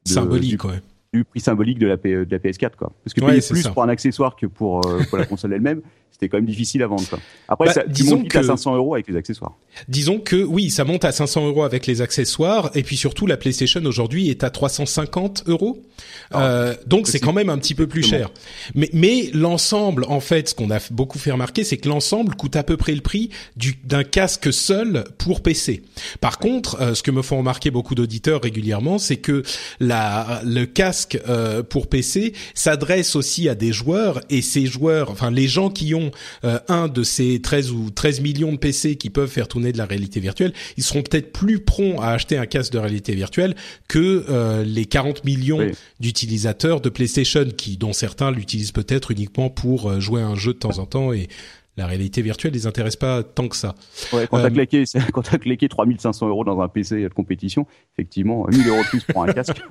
de, 0.07 0.11
symbolique, 0.11 0.61
du, 0.61 0.67
ouais. 0.67 0.81
du, 1.13 1.25
prix 1.25 1.41
symbolique 1.41 1.79
de 1.79 1.87
la, 1.87 1.97
P, 1.97 2.11
de 2.11 2.31
la 2.31 2.39
PS4, 2.39 2.77
quoi. 2.77 2.93
Parce 3.05 3.15
que 3.15 3.21
payer 3.21 3.33
ouais, 3.33 3.49
plus 3.49 3.63
ça. 3.63 3.71
pour 3.71 3.83
un 3.83 3.89
accessoire 3.89 4.37
que 4.37 4.47
pour, 4.47 4.87
euh, 4.87 5.01
pour 5.09 5.19
la 5.19 5.27
console 5.27 5.53
elle-même, 5.53 5.83
c'était 6.23 6.31
quand 6.31 6.39
même 6.39 6.47
difficile 6.47 6.83
à 6.85 6.87
vendre. 6.87 7.05
Quoi. 7.09 7.19
Après, 7.49 7.67
bah, 7.67 7.73
ça, 7.73 7.83
tu 7.83 8.05
montes 8.05 8.29
que, 8.29 8.39
à 8.39 8.43
500 8.45 8.77
euros 8.77 8.95
avec 8.95 9.09
les 9.09 9.17
accessoires. 9.17 9.57
Disons 9.89 10.21
que 10.21 10.37
oui, 10.37 10.71
ça 10.71 10.85
monte 10.85 11.05
à 11.05 11.11
500 11.11 11.49
euros 11.49 11.65
avec 11.65 11.87
les 11.87 12.01
accessoires, 12.01 12.71
et 12.75 12.85
puis 12.85 12.97
surtout 12.97 13.27
la 13.27 13.37
PlayStation 13.37 13.81
aujourd'hui 13.85 14.31
est 14.31 14.45
à 14.45 14.51
350 14.51 15.45
euros. 15.49 15.83
Ah, 16.31 16.45
euh, 16.45 16.75
donc 16.87 17.09
c'est 17.09 17.19
quand 17.19 17.33
même 17.33 17.51
un 17.51 17.59
petit 17.59 17.75
peu 17.75 17.89
plus 17.89 18.05
cher. 18.05 18.31
Mais, 18.75 18.89
mais 18.93 19.31
l'ensemble, 19.35 20.05
en 20.09 20.21
fait, 20.21 20.51
ce 20.51 20.55
qu'on 20.55 20.71
a 20.71 20.79
beaucoup 20.91 21.19
fait 21.19 21.33
remarquer, 21.33 21.65
c'est 21.65 21.77
que 21.77 21.89
l'ensemble 21.89 22.37
coûte 22.37 22.55
à 22.55 22.63
peu 22.63 22.77
près 22.77 22.95
le 22.95 23.01
prix 23.01 23.31
du, 23.57 23.77
d'un 23.85 24.05
casque 24.05 24.53
seul 24.53 25.05
pour 25.19 25.43
PC. 25.43 25.83
Par 26.21 26.39
contre, 26.39 26.81
euh, 26.81 26.95
ce 26.95 27.03
que 27.03 27.11
me 27.11 27.23
font 27.23 27.39
remarquer 27.39 27.73
beaucoup 27.73 27.97
d'auditeurs 27.97 28.43
régulièrement, 28.43 28.99
c'est 28.99 29.17
que 29.17 29.43
la, 29.81 30.41
le 30.45 30.67
casque 30.67 31.19
euh, 31.29 31.65
pour 31.65 31.89
PC 31.89 32.33
s'adresse 32.55 33.17
aussi 33.17 33.49
à 33.49 33.57
des 33.57 33.73
joueurs, 33.73 34.21
et 34.31 34.43
ces 34.43 34.67
joueurs, 34.67 35.11
enfin 35.11 35.33
les 35.33 35.49
gens 35.49 35.69
qui 35.69 35.95
ont 35.95 36.12
euh, 36.45 36.59
un 36.69 36.89
de 36.89 37.03
ces 37.03 37.41
13 37.41 37.71
ou 37.73 37.91
13 37.91 38.21
millions 38.21 38.53
de 38.53 38.59
PC 38.59 38.97
qui 38.97 39.11
peuvent 39.11 39.29
faire 39.31 39.49
tourner 39.49 39.73
de 39.73 39.79
la 39.79 39.87
réalité 39.87 40.21
virtuelle, 40.21 40.53
ils 40.77 40.83
seront 40.83 41.03
peut-être 41.03 41.33
plus 41.33 41.61
prompts 41.61 42.01
à 42.01 42.11
acheter 42.11 42.39
un 42.39 42.47
casque 42.47 42.73
de 42.73 42.79
réalité 42.79 43.15
virtuelle 43.15 43.55
que 43.89 44.25
euh, 44.29 44.65
les 44.65 44.87
40 44.87 45.25
millions 45.25 45.59
oui. 45.59 45.73
d'utilisateurs 46.01 46.81
de 46.81 46.89
PlayStation 46.89 47.45
qui 47.57 47.77
dont 47.77 47.93
certains 47.93 48.31
l'utilisent 48.31 48.73
peut-être 48.73 49.11
uniquement 49.11 49.51
pour 49.51 49.91
euh, 49.91 50.01
jouer 50.01 50.23
à 50.23 50.27
un 50.27 50.35
jeu 50.35 50.53
de 50.53 50.59
temps 50.59 50.79
en 50.79 50.87
temps 50.87 51.13
et 51.13 51.29
la 51.77 51.87
réalité 51.87 52.21
virtuelle 52.21 52.53
les 52.53 52.67
intéresse 52.67 52.97
pas 52.97 53.23
tant 53.23 53.49
que 53.49 53.57
ça. 53.57 53.75
Ouais, 54.13 54.27
quand 54.31 54.43
t'as 54.43 54.51
claqué, 54.51 54.85
quand 55.13 55.23
t'as 55.23 55.39
claqué 55.39 55.69
3500 55.69 56.29
euros 56.29 56.45
dans 56.45 56.61
un 56.61 56.69
PC 56.69 57.03
de 57.03 57.09
compétition, 57.09 57.67
effectivement, 57.95 58.47
1000 58.51 58.69
euros 58.69 58.83
de 58.83 58.89
plus 58.89 59.05
pour 59.05 59.23
un 59.23 59.33
casque. 59.33 59.63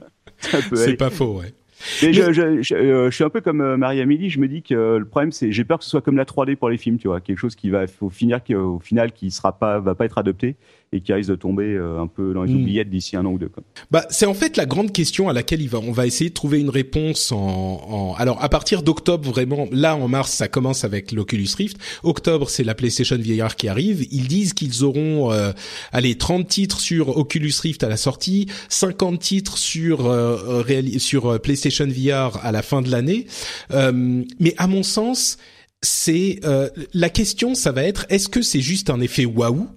C'est 0.76 0.96
pas 0.96 1.10
faux, 1.10 1.40
ouais. 1.40 1.54
Mais 2.04 2.14
je, 2.14 2.32
je, 2.32 2.62
je, 2.62 2.76
euh, 2.76 3.10
je, 3.10 3.16
suis 3.16 3.24
un 3.24 3.30
peu 3.30 3.42
comme 3.42 3.62
euh, 3.62 3.78
Marie-Amélie, 3.78 4.30
je 4.30 4.40
me 4.40 4.48
dis 4.48 4.62
que 4.62 4.74
euh, 4.74 5.00
le 5.00 5.06
problème 5.06 5.32
c'est 5.32 5.52
j'ai 5.52 5.64
peur 5.64 5.80
que 5.80 5.84
ce 5.84 5.90
soit 5.90 6.02
comme 6.02 6.18
la 6.18 6.26
3D 6.26 6.56
pour 6.56 6.70
les 6.70 6.78
films, 6.78 6.98
tu 6.98 7.08
vois, 7.08 7.22
quelque 7.22 7.38
chose 7.38 7.56
qui 7.56 7.70
va 7.70 7.86
au 8.02 8.10
finir 8.10 8.40
au 8.56 8.80
final 8.80 9.12
qui 9.12 9.32
sera 9.32 9.58
pas 9.58 9.80
va 9.80 9.96
pas 9.96 10.06
être 10.06 10.18
adopté 10.18 10.56
et 10.94 11.00
qui 11.00 11.14
risque 11.14 11.30
de 11.30 11.36
tomber 11.36 11.78
un 11.78 12.08
peu 12.08 12.34
dans 12.34 12.44
les 12.44 12.54
oubliettes 12.54 12.88
mmh. 12.88 12.92
d'ici 12.92 13.16
un 13.16 13.26
an 13.26 13.32
ou 13.32 13.38
deux. 13.38 13.48
Quoi. 13.48 13.64
Bah 13.92 14.06
c'est 14.10 14.26
en 14.26 14.34
fait 14.34 14.58
la 14.58 14.66
grande 14.66 14.92
question 14.92 15.30
à 15.30 15.34
laquelle 15.34 15.62
il 15.62 15.70
va 15.70 15.80
on 15.80 15.94
va 15.94 16.06
essayer 16.06 16.30
de 16.30 16.36
trouver 16.36 16.60
une 16.60 16.70
réponse 16.70 17.32
en, 17.32 17.38
en... 17.38 18.16
alors 18.18 18.44
à 18.44 18.50
partir 18.50 18.84
d'octobre 18.84 19.30
vraiment 19.30 19.68
là 19.72 19.96
en 19.96 20.10
mars 20.10 20.32
ça 20.32 20.50
commence 20.50 20.84
avec 20.84 21.14
l'Oculus 21.14 21.48
Rift, 21.58 21.78
octobre 22.04 22.50
c'est 22.50 22.66
la 22.66 22.76
PlayStation 22.76 23.18
VR 23.18 23.56
qui 23.56 23.70
arrive, 23.70 24.06
ils 24.12 24.28
disent 24.28 24.54
qu'ils 24.54 24.84
auront 24.84 25.32
euh, 25.32 25.54
allez 25.94 26.18
30 26.18 26.48
titres 26.48 26.80
sur 26.82 27.18
Oculus 27.18 27.54
Rift 27.62 27.84
à 27.84 27.90
la 27.90 27.98
sortie, 27.98 28.48
50 28.68 29.20
titres 29.20 29.58
sur 29.58 30.08
euh, 30.08 30.64
sur 30.98 31.40
PlayStation 31.40 31.71
VR 31.80 32.44
à 32.44 32.52
la 32.52 32.62
fin 32.62 32.82
de 32.82 32.90
l'année. 32.90 33.28
Euh, 33.72 34.24
mais 34.40 34.54
à 34.58 34.68
mon 34.68 34.84
sens, 34.84 35.38
c'est 35.82 36.40
euh, 36.44 36.70
la 36.94 37.10
question, 37.10 37.56
ça 37.56 37.72
va 37.72 37.84
être 37.84 38.06
est-ce 38.10 38.30
que 38.30 38.42
c'est 38.42 38.62
juste 38.62 38.90
un 38.90 39.02
effet 39.02 39.26
waouh 39.26 39.68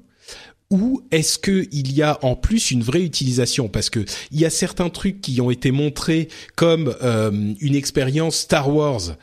ou 0.71 1.03
est-ce 1.11 1.39
que 1.39 1.67
il 1.73 1.93
y 1.93 2.03
a 2.03 2.19
en 2.23 2.35
plus 2.37 2.71
une 2.71 2.83
vraie 2.83 3.03
utilisation? 3.03 3.69
Parce 3.69 3.91
que 3.91 4.05
il 4.33 4.41
y 4.41 4.45
a 4.45 4.51
certains 4.51 4.89
trucs 4.89 5.21
qui 5.21 5.41
ont 5.41 5.51
été 5.51 5.71
montrés 5.71 6.29
comme 6.57 6.95
euh, 7.03 7.31
une 7.61 7.75
expérience 7.75 8.37
Star 8.37 8.75
Wars 8.75 9.17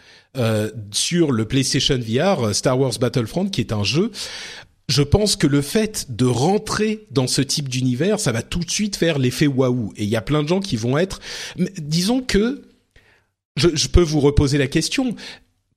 sur 0.92 1.34
le 1.34 1.44
PlayStation 1.44 2.00
VR, 2.00 2.56
Star 2.56 2.80
Wars 2.80 2.94
Battlefront, 3.02 3.50
qui 3.50 3.60
est 3.60 3.74
un 3.74 3.84
jeu 3.84 4.12
je 4.92 5.04
pense 5.04 5.38
que 5.38 5.48
le 5.48 5.62
fait 5.62 6.08
de 6.10 6.26
rentrer 6.26 7.08
dans 7.12 7.26
ce 7.26 7.42
type 7.42 7.70
d'univers, 7.70 8.20
ça 8.20 8.34
va 8.34 8.42
tout 8.42 8.60
de 8.60 8.70
suite 8.70 8.98
faire 8.98 9.20
l'effet 9.20 9.48
waouh. 9.48 9.94
Et 9.96 10.04
il 10.04 10.10
y 10.10 10.18
a 10.18 10.22
plein 10.22 10.44
de 10.44 10.50
gens 10.50 10.60
qui 10.60 10.76
vont 10.76 10.98
être, 10.98 11.22
disons 11.78 12.22
que, 12.22 12.62
je, 13.56 13.88
peux 13.88 14.02
vous 14.02 14.20
reposer 14.20 14.58
la 14.58 14.68
question. 14.68 15.16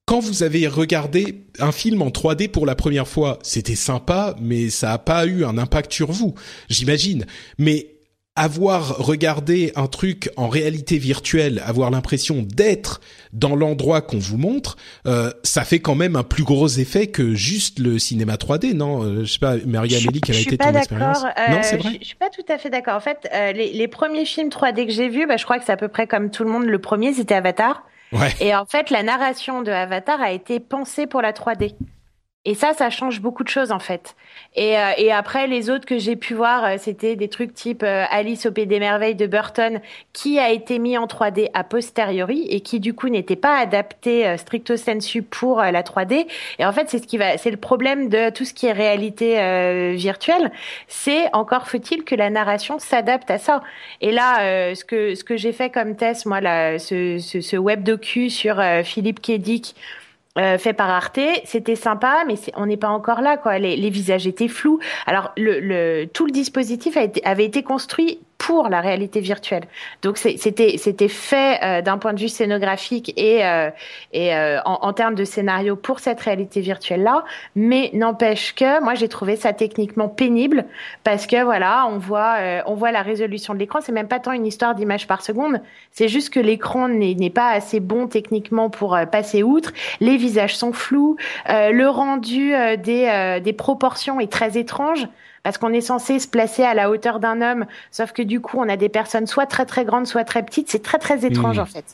Quand 0.05 0.19
vous 0.19 0.43
avez 0.43 0.67
regardé 0.67 1.45
un 1.61 1.71
film 1.71 2.03
en 2.03 2.09
3D 2.09 2.49
pour 2.49 2.67
la 2.67 2.75
première 2.75 3.07
fois, 3.07 3.39
c'était 3.45 3.77
sympa, 3.77 4.35
mais 4.41 4.69
ça 4.69 4.89
n'a 4.89 4.99
pas 4.99 5.27
eu 5.27 5.45
un 5.45 5.59
impact 5.59 5.93
sur 5.93 6.11
vous, 6.11 6.35
j'imagine. 6.69 7.25
Mais 7.57 7.94
avoir 8.37 8.99
regardé 8.99 9.73
un 9.77 9.87
truc 9.87 10.29
en 10.37 10.49
réalité 10.49 10.99
virtuelle, 10.99 11.63
avoir 11.65 11.91
l'impression 11.91 12.43
d'être 12.43 13.01
dans 13.33 13.55
l'endroit 13.55 14.01
qu'on 14.01 14.19
vous 14.19 14.39
montre, 14.39 14.77
euh, 15.07 15.31
ça 15.45 15.65
fait 15.65 15.79
quand 15.79 15.95
même 15.95 16.17
un 16.17 16.25
plus 16.25 16.43
gros 16.43 16.67
effet 16.67 17.07
que 17.07 17.35
juste 17.35 17.79
le 17.79 17.99
cinéma 18.01 18.35
3D, 18.35 18.75
non? 18.75 19.05
Euh, 19.05 19.25
Je 19.25 19.33
sais 19.33 19.39
pas, 19.39 19.55
Marie-Amélie, 19.65 20.21
quelle 20.21 20.37
a 20.37 20.41
été 20.41 20.59
ton 20.59 20.75
expérience? 20.75 21.23
euh, 21.25 21.51
Non, 21.53 21.59
c'est 21.63 21.77
vrai? 21.77 21.93
Je, 21.95 21.99
je 22.01 22.05
suis 22.07 22.17
pas 22.17 22.31
tout 22.31 22.45
à 22.49 22.59
fait 22.59 22.71
d'accord. 22.71 22.97
En 22.97 23.01
fait, 23.01 23.29
euh, 23.33 23.53
les, 23.53 23.73
les, 23.73 23.89
premiers 23.89 24.25
films 24.25 24.49
3D 24.49 24.87
que 24.87 24.93
j'ai 24.93 25.09
vus, 25.09 25.27
bah, 25.27 25.37
je 25.37 25.45
crois 25.45 25.59
que 25.59 25.65
c'est 25.65 25.73
à 25.73 25.77
peu 25.77 25.89
près 25.89 26.09
comme 26.09 26.31
tout 26.31 26.43
le 26.43 26.51
monde. 26.51 26.65
Le 26.65 26.79
premier, 26.81 27.13
c'était 27.13 27.35
Avatar. 27.35 27.85
Ouais. 28.13 28.33
Et 28.41 28.55
en 28.55 28.67
fait, 28.67 28.91
la 28.91 29.03
narration 29.05 29.63
de 29.63 29.71
Avatar 29.71 30.21
a 30.21 30.33
été 30.33 30.59
pensée 30.59 31.07
pour 31.07 31.23
la 31.23 31.33
3D. 31.33 31.75
Et 32.47 32.55
ça, 32.55 32.75
ça 32.75 32.91
change 32.91 33.23
beaucoup 33.23 33.43
de 33.43 33.49
choses 33.49 33.73
en 33.73 33.79
fait. 33.79 34.17
Et, 34.55 34.77
euh, 34.79 34.91
et 34.99 35.11
après, 35.11 35.47
les 35.47 35.71
autres 35.71 35.87
que 35.87 35.99
j'ai 35.99 36.15
pu 36.15 36.35
voir, 36.35 36.65
euh, 36.65 36.77
c'était 36.79 37.17
des 37.17 37.29
trucs 37.29 37.55
type 37.55 37.83
euh, 37.83 38.05
Alice 38.11 38.45
au 38.45 38.53
Pays 38.53 38.67
des 38.67 38.81
Merveilles 38.81 39.15
de 39.15 39.27
Burton, 39.27 39.81
qui 40.13 40.39
a 40.39 40.51
été 40.51 40.79
mis 40.79 40.99
en 40.99 41.07
3D 41.07 41.49
a 41.55 41.65
posteriori 41.65 42.47
et 42.51 42.61
qui 42.61 42.81
du 42.81 42.93
coup 42.93 43.09
n'était 43.09 43.35
pas 43.37 43.57
adapté 43.57 44.27
euh, 44.27 44.37
stricto 44.37 44.77
sensu 44.77 45.23
pour 45.23 45.61
euh, 45.61 45.71
la 45.71 45.83
3D. 45.83 46.27
Et 46.59 46.67
en 46.67 46.73
fait, 46.73 46.91
c'est 46.91 46.99
ce 46.99 47.07
qui 47.07 47.17
va, 47.17 47.39
c'est 47.39 47.51
le 47.51 47.57
problème 47.57 48.11
de 48.11 48.29
tout 48.29 48.45
ce 48.45 48.53
qui 48.53 48.67
est 48.67 48.73
réalité 48.73 49.41
euh, 49.41 49.95
virtuelle. 49.97 50.53
C'est 50.87 51.33
encore 51.33 51.67
faut-il 51.67 52.05
que 52.05 52.15
la 52.15 52.29
narration 52.29 52.79
s'adapte 52.79 53.31
à 53.31 53.39
ça. 53.39 53.63
Et 54.03 54.13
là, 54.13 54.75
ce 54.75 54.85
que 54.85 55.15
ce 55.15 55.25
que 55.25 55.37
j'ai 55.37 55.53
fait 55.53 55.71
comme 55.71 55.97
test, 55.97 56.27
moi, 56.27 56.41
là, 56.41 56.79
ce, 56.79 57.19
ce, 57.19 57.41
ce 57.41 57.57
web 57.57 57.83
docu 57.83 58.29
sur 58.29 58.63
Philippe 58.85 59.21
Kédic 59.21 59.75
euh, 60.39 60.59
fait 60.59 60.73
par 60.73 60.91
Arte, 60.91 61.21
c'était 61.45 61.77
sympa, 61.77 62.25
mais 62.27 62.35
on 62.57 62.67
n'est 62.67 62.77
pas 62.77 62.89
encore 62.89 63.21
là, 63.21 63.37
quoi. 63.37 63.59
Les, 63.59 63.77
les, 63.77 63.91
visages 63.91 64.27
étaient 64.27 64.49
flous. 64.49 64.81
Alors, 65.07 65.33
le, 65.37 65.61
le, 65.61 66.07
tout 66.07 66.27
le 66.27 66.33
dispositif 66.33 66.97
été, 66.97 67.25
avait 67.25 67.45
été 67.45 67.63
construit 67.63 68.19
pour 68.39 68.69
la 68.69 68.81
réalité 68.81 69.21
virtuelle. 69.21 69.65
Donc 70.03 70.19
c'était 70.19 70.77
c'était 70.77 71.09
fait 71.09 71.61
euh, 71.63 71.83
d'un 71.83 71.99
point 71.99 72.13
de 72.13 72.21
vue 72.21 72.29
scénographique 72.29 73.13
et 73.17 73.45
euh, 73.45 73.71
et 74.13 74.35
euh, 74.35 74.61
en, 74.65 74.79
en, 74.83 74.93
termes 74.93 75.15
de 75.15 75.25
scénario 75.25 75.77
pour 75.77 76.01
cette 76.01 76.21
réalité 76.21 76.61
virtuelle 76.61 77.03
là, 77.03 77.25
mais 77.55 77.91
n'empêche 77.95 78.55
que 78.55 78.83
moi 78.83 78.95
j'ai 78.95 79.09
trouvé 79.09 79.37
ça 79.37 79.53
techniquement 79.53 80.09
pénible 80.09 80.65
parce 81.05 81.27
que 81.27 81.43
voilà, 81.43 81.87
on 81.91 81.99
voit 81.99 82.37
on 82.67 82.75
voit 82.75 82.93
la 82.93 83.03
résolution 83.03 83.55
de 83.55 83.59
l'écran, 83.59 83.81
c'est 83.81 83.93
même 83.93 84.09
pas 84.09 84.19
tant 84.19 84.33
une 84.33 84.47
histoire 84.47 84.75
d'image 84.75 85.07
par 85.07 85.23
seconde, 85.23 85.61
c'est 85.93 86.09
juste 86.09 86.31
que 86.31 86.41
l'écran 86.41 86.89
n'est 86.89 87.31
pas 87.31 87.51
assez 87.51 87.81
bon 87.81 88.09
techniquement 88.09 88.69
pour 88.69 88.99
passer 89.11 89.43
outre, 89.43 89.73
les 90.01 90.17
visages 90.17 90.57
sont 90.57 90.73
flous, 90.73 91.17
le 91.49 91.87
rendu 91.87 92.53
des 92.79 93.41
des 93.43 93.53
proportions 93.53 94.21
est 94.21 94.31
très 94.31 94.59
étrange 94.59 95.07
parce 95.45 95.59
qu'on 95.59 95.73
est 95.73 95.81
censé 95.81 96.19
se 96.19 96.27
placer 96.27 96.65
à 96.65 96.75
la 96.75 96.91
hauteur 96.91 97.21
d'un 97.21 97.41
homme, 97.41 97.67
sauf 97.93 98.13
que 98.13 98.23
du 98.23 98.41
coup, 98.41 98.59
on 98.59 98.69
a 98.69 98.77
des 98.77 98.89
personnes 98.89 99.29
soit 99.29 99.47
très 99.47 99.67
très 99.67 99.85
grandes, 99.85 100.09
soit 100.09 100.25
très 100.25 100.45
petites. 100.45 100.69
C'est 100.69 100.83
très 100.83 100.99
très 100.99 101.25
étrange 101.25 101.59
hmm. 101.59 101.63
en 101.63 101.67
fait. 101.67 101.85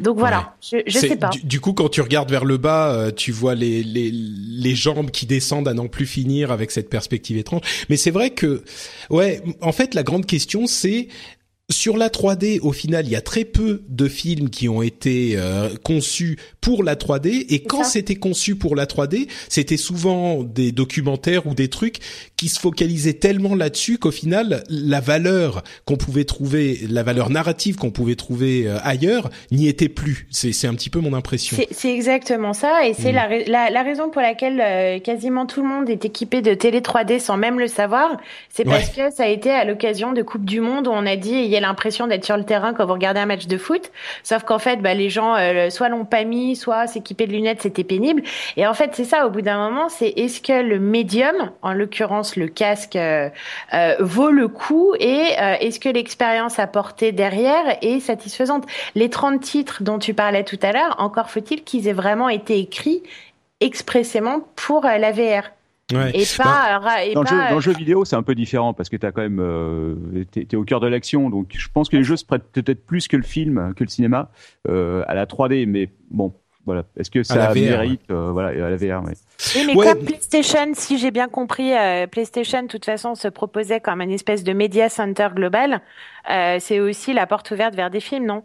Donc 0.00 0.18
voilà, 0.18 0.54
je, 0.62 0.78
je 0.86 0.98
sais 0.98 1.16
pas. 1.16 1.30
Du, 1.44 1.60
coup, 1.60 1.74
quand 1.74 1.90
tu 1.90 2.00
regardes 2.00 2.30
vers 2.30 2.46
le 2.46 2.56
bas, 2.56 2.90
euh, 2.92 3.10
tu 3.10 3.32
vois 3.32 3.54
les, 3.54 3.82
les, 3.82 4.10
les 4.10 4.74
jambes 4.74 5.10
qui 5.10 5.26
descendent 5.26 5.68
à 5.68 5.74
n'en 5.74 5.88
plus 5.88 6.06
finir 6.06 6.50
avec 6.50 6.70
cette 6.70 6.88
perspective 6.88 7.36
étrange. 7.36 7.60
Mais 7.90 7.98
c'est 7.98 8.10
vrai 8.10 8.30
que, 8.30 8.64
ouais, 9.10 9.42
en 9.60 9.72
fait, 9.72 9.94
la 9.94 10.02
grande 10.02 10.24
question, 10.24 10.66
c'est 10.66 11.08
sur 11.70 11.96
la 11.96 12.08
3D, 12.08 12.60
au 12.60 12.72
final, 12.72 13.06
il 13.06 13.12
y 13.12 13.16
a 13.16 13.20
très 13.20 13.44
peu 13.44 13.82
de 13.88 14.08
films 14.08 14.50
qui 14.50 14.68
ont 14.68 14.82
été 14.82 15.34
euh, 15.36 15.70
conçus 15.84 16.36
pour 16.60 16.82
la 16.82 16.96
3D. 16.96 17.46
Et 17.48 17.62
quand 17.62 17.84
c'était 17.84 18.16
conçu 18.16 18.56
pour 18.56 18.74
la 18.74 18.86
3D, 18.86 19.28
c'était 19.48 19.76
souvent 19.76 20.42
des 20.42 20.72
documentaires 20.72 21.46
ou 21.46 21.54
des 21.54 21.68
trucs 21.68 21.98
qui 22.36 22.48
se 22.48 22.58
focalisaient 22.58 23.14
tellement 23.14 23.54
là-dessus 23.54 23.98
qu'au 23.98 24.10
final, 24.10 24.64
la 24.68 25.00
valeur 25.00 25.62
qu'on 25.84 25.96
pouvait 25.96 26.24
trouver, 26.24 26.80
la 26.88 27.02
valeur 27.02 27.30
narrative 27.30 27.76
qu'on 27.76 27.90
pouvait 27.90 28.16
trouver 28.16 28.66
euh, 28.66 28.78
ailleurs, 28.82 29.30
n'y 29.52 29.68
était 29.68 29.88
plus. 29.88 30.26
C'est 30.30 30.66
un 30.66 30.74
petit 30.74 30.90
peu 30.90 31.00
mon 31.00 31.14
impression. 31.14 31.56
C'est 31.70 31.94
exactement 31.94 32.52
ça. 32.52 32.86
Et 32.86 32.94
c'est 32.94 33.12
mm. 33.12 33.44
la, 33.46 33.70
la, 33.70 33.82
raison 33.82 34.10
pour 34.10 34.22
laquelle 34.22 34.60
euh, 34.60 34.98
quasiment 34.98 35.46
tout 35.46 35.62
le 35.62 35.68
monde 35.68 35.88
est 35.88 36.04
équipé 36.04 36.42
de 36.42 36.54
télé 36.54 36.80
3D 36.80 37.20
sans 37.20 37.36
même 37.36 37.60
le 37.60 37.68
savoir. 37.68 38.16
C'est 38.48 38.64
parce 38.64 38.90
que 38.90 39.10
ça 39.10 39.24
a 39.24 39.28
été 39.28 39.50
à 39.50 39.64
l'occasion 39.64 40.12
de 40.12 40.22
Coupe 40.22 40.44
du 40.44 40.60
Monde 40.60 40.88
où 40.88 40.90
on 40.90 41.06
a 41.06 41.16
dit, 41.16 41.30
il 41.30 41.46
y 41.46 41.56
a 41.56 41.59
l'impression 41.60 42.06
d'être 42.06 42.24
sur 42.24 42.36
le 42.36 42.44
terrain 42.44 42.74
quand 42.74 42.86
vous 42.86 42.92
regardez 42.92 43.20
un 43.20 43.26
match 43.26 43.46
de 43.46 43.58
foot. 43.58 43.90
Sauf 44.22 44.44
qu'en 44.44 44.58
fait, 44.58 44.76
bah, 44.76 44.94
les 44.94 45.10
gens 45.10 45.36
euh, 45.36 45.70
soit 45.70 45.88
l'ont 45.88 46.04
pas 46.04 46.24
mis, 46.24 46.56
soit 46.56 46.86
s'équiper 46.86 47.26
de 47.26 47.32
lunettes, 47.32 47.62
c'était 47.62 47.84
pénible. 47.84 48.22
Et 48.56 48.66
en 48.66 48.74
fait, 48.74 48.90
c'est 48.94 49.04
ça. 49.04 49.26
Au 49.26 49.30
bout 49.30 49.42
d'un 49.42 49.58
moment, 49.58 49.88
c'est 49.88 50.08
est-ce 50.08 50.40
que 50.40 50.62
le 50.62 50.78
médium, 50.78 51.52
en 51.62 51.72
l'occurrence 51.72 52.36
le 52.36 52.48
casque, 52.48 52.96
euh, 52.96 53.28
euh, 53.74 53.96
vaut 54.00 54.30
le 54.30 54.48
coup 54.48 54.94
et 54.98 55.34
est-ce 55.60 55.80
que 55.80 55.88
l'expérience 55.88 56.58
apportée 56.58 57.12
derrière 57.12 57.78
est 57.82 58.00
satisfaisante? 58.00 58.64
Les 58.94 59.10
30 59.10 59.40
titres 59.40 59.82
dont 59.82 59.98
tu 59.98 60.14
parlais 60.14 60.44
tout 60.44 60.58
à 60.62 60.72
l'heure, 60.72 60.96
encore 60.98 61.30
faut-il 61.30 61.62
qu'ils 61.64 61.88
aient 61.88 61.92
vraiment 61.92 62.28
été 62.28 62.58
écrits 62.58 63.02
expressément 63.60 64.40
pour 64.56 64.82
la 64.82 65.12
VR. 65.12 65.50
Et 66.14 66.24
pas, 66.36 66.80
dans, 67.14 67.22
le 67.54 67.60
jeu, 67.60 67.72
vidéo, 67.72 68.04
c'est 68.04 68.16
un 68.16 68.22
peu 68.22 68.34
différent 68.34 68.74
parce 68.74 68.88
que 68.88 68.96
tu 68.96 69.06
quand 69.12 69.22
même, 69.22 69.40
euh, 69.40 70.24
es 70.34 70.56
au 70.56 70.64
cœur 70.64 70.80
de 70.80 70.86
l'action, 70.86 71.30
donc 71.30 71.48
je 71.56 71.68
pense 71.72 71.88
que 71.88 71.96
les 71.96 72.04
jeux 72.04 72.16
se 72.16 72.24
prêtent 72.24 72.50
peut-être 72.52 72.84
plus 72.84 73.08
que 73.08 73.16
le 73.16 73.22
film, 73.22 73.74
que 73.76 73.84
le 73.84 73.90
cinéma, 73.90 74.30
euh, 74.68 75.02
à 75.06 75.14
la 75.14 75.26
3D. 75.26 75.66
Mais 75.66 75.90
bon, 76.10 76.32
voilà. 76.66 76.84
Est-ce 76.96 77.10
que 77.10 77.22
ça 77.22 77.52
mérite, 77.54 78.02
euh, 78.10 78.30
voilà, 78.32 78.48
à 78.66 78.70
la 78.70 78.76
VR, 78.76 79.02
ouais. 79.04 79.14
Oui, 79.56 79.64
mais 79.66 79.74
comme 79.74 80.04
PlayStation, 80.04 80.72
si 80.74 80.98
j'ai 80.98 81.10
bien 81.10 81.28
compris, 81.28 81.72
euh, 81.72 82.06
PlayStation, 82.06 82.62
de 82.62 82.68
toute 82.68 82.84
façon, 82.84 83.14
se 83.14 83.28
proposait 83.28 83.80
comme 83.80 84.02
une 84.02 84.10
espèce 84.10 84.44
de 84.44 84.52
media 84.52 84.88
center 84.88 85.28
global. 85.34 85.80
Euh, 86.28 86.58
c'est 86.60 86.80
aussi 86.80 87.12
la 87.12 87.26
porte 87.26 87.50
ouverte 87.50 87.74
vers 87.74 87.90
des 87.90 88.00
films, 88.00 88.26
non? 88.26 88.42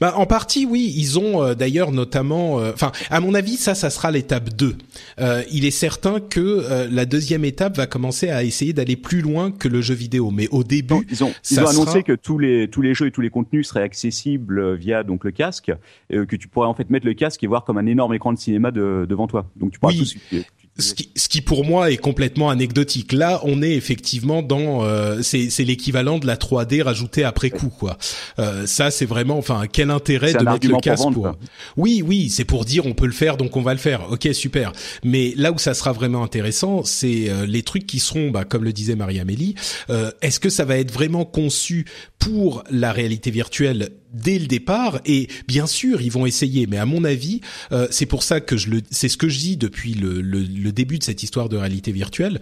Bah, 0.00 0.14
en 0.16 0.26
partie, 0.26 0.66
oui. 0.66 0.92
Ils 0.96 1.18
ont 1.18 1.42
euh, 1.42 1.54
d'ailleurs 1.54 1.92
notamment, 1.92 2.60
euh, 2.60 2.72
enfin, 2.74 2.92
à 3.10 3.20
mon 3.20 3.34
avis, 3.34 3.56
ça, 3.56 3.74
ça 3.74 3.90
sera 3.90 4.10
l'étape 4.10 4.50
2. 4.50 4.76
Euh, 5.20 5.42
il 5.50 5.64
est 5.64 5.70
certain 5.70 6.20
que 6.20 6.88
la 6.90 7.06
deuxième 7.06 7.44
étape 7.44 7.76
va 7.76 7.86
commencer 7.86 8.30
à 8.30 8.44
essayer 8.44 8.72
d'aller 8.72 8.96
plus 8.96 9.20
loin 9.20 9.50
que 9.50 9.68
le 9.68 9.80
jeu 9.80 9.94
vidéo. 9.94 10.30
Mais 10.30 10.48
au 10.48 10.64
début, 10.64 11.06
ils 11.10 11.24
ont, 11.24 11.32
ils 11.50 11.60
ont 11.60 11.66
annoncé 11.66 12.02
que 12.02 12.12
tous 12.12 12.38
les 12.38 12.68
tous 12.68 12.82
les 12.82 12.94
jeux 12.94 13.06
et 13.06 13.10
tous 13.10 13.20
les 13.20 13.30
contenus 13.30 13.68
seraient 13.68 13.82
accessibles 13.82 14.74
via 14.74 15.02
donc 15.02 15.24
le 15.24 15.30
casque, 15.30 15.72
et 16.10 16.26
que 16.26 16.36
tu 16.36 16.48
pourrais 16.48 16.68
en 16.68 16.74
fait 16.74 16.90
mettre 16.90 17.06
le 17.06 17.14
casque 17.14 17.42
et 17.42 17.46
voir 17.46 17.64
comme 17.64 17.78
un 17.78 17.86
énorme 17.86 18.14
écran 18.14 18.32
de 18.32 18.38
cinéma 18.38 18.70
devant 18.70 19.26
toi. 19.26 19.46
Donc 19.56 19.72
tu 19.72 19.78
pourras 19.78 19.92
oui 19.92 20.44
ce 20.78 20.94
qui, 20.94 21.10
ce 21.14 21.28
qui 21.28 21.40
pour 21.40 21.64
moi 21.64 21.90
est 21.90 21.96
complètement 21.96 22.50
anecdotique. 22.50 23.12
Là, 23.12 23.40
on 23.44 23.62
est 23.62 23.72
effectivement 23.72 24.42
dans 24.42 24.84
euh, 24.84 25.22
c'est 25.22 25.64
l'équivalent 25.64 26.18
de 26.18 26.26
la 26.26 26.36
3D 26.36 26.82
rajoutée 26.82 27.22
après 27.22 27.50
coup 27.50 27.68
quoi. 27.68 27.96
Euh, 28.40 28.66
ça 28.66 28.90
c'est 28.90 29.06
vraiment 29.06 29.38
enfin 29.38 29.64
quel 29.70 29.90
intérêt 29.90 30.32
de 30.32 30.44
mettre 30.44 30.66
le 30.66 30.80
casque 30.80 31.12
pour, 31.12 31.32
Oui, 31.76 32.02
oui, 32.04 32.28
c'est 32.28 32.44
pour 32.44 32.64
dire 32.64 32.86
on 32.86 32.92
peut 32.92 33.06
le 33.06 33.12
faire 33.12 33.36
donc 33.36 33.56
on 33.56 33.62
va 33.62 33.72
le 33.72 33.78
faire. 33.78 34.10
OK, 34.10 34.28
super. 34.32 34.72
Mais 35.04 35.32
là 35.36 35.52
où 35.52 35.58
ça 35.58 35.74
sera 35.74 35.92
vraiment 35.92 36.24
intéressant, 36.24 36.82
c'est 36.82 37.30
euh, 37.30 37.46
les 37.46 37.62
trucs 37.62 37.86
qui 37.86 38.00
seront 38.00 38.30
bah, 38.30 38.44
comme 38.44 38.64
le 38.64 38.72
disait 38.72 38.96
Marie-Amélie, 38.96 39.54
euh, 39.90 40.10
est-ce 40.22 40.40
que 40.40 40.50
ça 40.50 40.64
va 40.64 40.78
être 40.78 40.90
vraiment 40.90 41.24
conçu 41.24 41.86
pour 42.18 42.64
la 42.70 42.92
réalité 42.92 43.30
virtuelle 43.30 43.90
dès 44.14 44.38
le 44.38 44.46
départ 44.46 45.00
et 45.04 45.28
bien 45.46 45.66
sûr 45.66 46.00
ils 46.00 46.12
vont 46.12 46.26
essayer 46.26 46.66
mais 46.66 46.78
à 46.78 46.86
mon 46.86 47.04
avis 47.04 47.40
euh, 47.72 47.86
c'est 47.90 48.06
pour 48.06 48.22
ça 48.22 48.40
que 48.40 48.56
je 48.56 48.70
le 48.70 48.80
c'est 48.90 49.08
ce 49.08 49.16
que 49.16 49.28
je 49.28 49.38
dis 49.38 49.56
depuis 49.56 49.94
le, 49.94 50.20
le, 50.20 50.40
le, 50.40 50.72
début 50.72 50.98
de 50.98 51.04
cette 51.04 51.22
histoire 51.22 51.48
de 51.48 51.56
réalité 51.56 51.92
virtuelle 51.92 52.40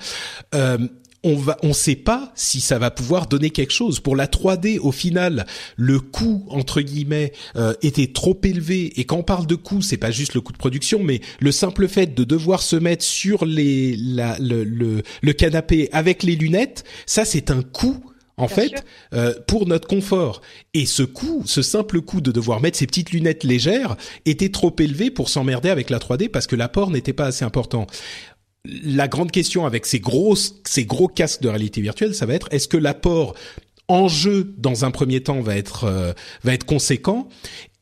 euh, 0.54 0.78
on 1.24 1.36
va, 1.36 1.56
on 1.62 1.72
sait 1.72 1.96
pas 1.96 2.32
si 2.34 2.60
ça 2.60 2.78
va 2.78 2.90
pouvoir 2.90 3.26
donner 3.26 3.50
quelque 3.50 3.72
chose. 3.72 4.00
Pour 4.00 4.16
la 4.16 4.26
3D, 4.26 4.78
au 4.80 4.92
final, 4.92 5.46
le 5.76 6.00
coût 6.00 6.44
entre 6.48 6.80
guillemets 6.80 7.32
euh, 7.56 7.74
était 7.82 8.08
trop 8.08 8.38
élevé. 8.42 8.98
Et 8.98 9.04
quand 9.04 9.18
on 9.18 9.22
parle 9.22 9.46
de 9.46 9.54
coût, 9.54 9.82
c'est 9.82 9.96
pas 9.96 10.10
juste 10.10 10.34
le 10.34 10.40
coût 10.40 10.52
de 10.52 10.58
production, 10.58 11.02
mais 11.02 11.20
le 11.40 11.52
simple 11.52 11.88
fait 11.88 12.14
de 12.14 12.24
devoir 12.24 12.62
se 12.62 12.76
mettre 12.76 13.04
sur 13.04 13.44
les, 13.44 13.96
la, 13.96 14.36
le, 14.38 14.64
le, 14.64 15.02
le 15.20 15.32
canapé 15.32 15.88
avec 15.92 16.22
les 16.22 16.36
lunettes, 16.36 16.84
ça 17.06 17.24
c'est 17.24 17.50
un 17.50 17.62
coût 17.62 18.02
en 18.36 18.48
fait, 18.48 18.84
euh, 19.14 19.34
pour 19.46 19.66
notre 19.66 19.86
confort. 19.86 20.40
Et 20.74 20.86
ce 20.86 21.02
coût, 21.02 21.42
ce 21.46 21.62
simple 21.62 22.00
coût 22.00 22.20
de 22.20 22.32
devoir 22.32 22.60
mettre 22.60 22.78
ces 22.78 22.86
petites 22.86 23.12
lunettes 23.12 23.44
légères 23.44 23.96
était 24.26 24.48
trop 24.48 24.74
élevé 24.78 25.10
pour 25.10 25.28
s'emmerder 25.28 25.68
avec 25.68 25.90
la 25.90 25.98
3D 25.98 26.28
parce 26.28 26.46
que 26.46 26.56
l'apport 26.56 26.90
n'était 26.90 27.12
pas 27.12 27.26
assez 27.26 27.44
important. 27.44 27.86
La 28.64 29.08
grande 29.08 29.32
question 29.32 29.66
avec 29.66 29.86
ces 29.86 30.00
grosses, 30.00 30.56
ces 30.66 30.84
gros 30.84 31.08
casques 31.08 31.42
de 31.42 31.48
réalité 31.48 31.80
virtuelle, 31.80 32.14
ça 32.14 32.26
va 32.26 32.34
être 32.34 32.48
est-ce 32.52 32.68
que 32.68 32.76
l'apport 32.76 33.34
en 33.88 34.08
jeu 34.08 34.54
dans 34.58 34.84
un 34.84 34.92
premier 34.92 35.20
temps 35.20 35.40
va 35.40 35.56
être 35.56 35.84
euh, 35.84 36.12
va 36.44 36.54
être 36.54 36.64
conséquent? 36.64 37.28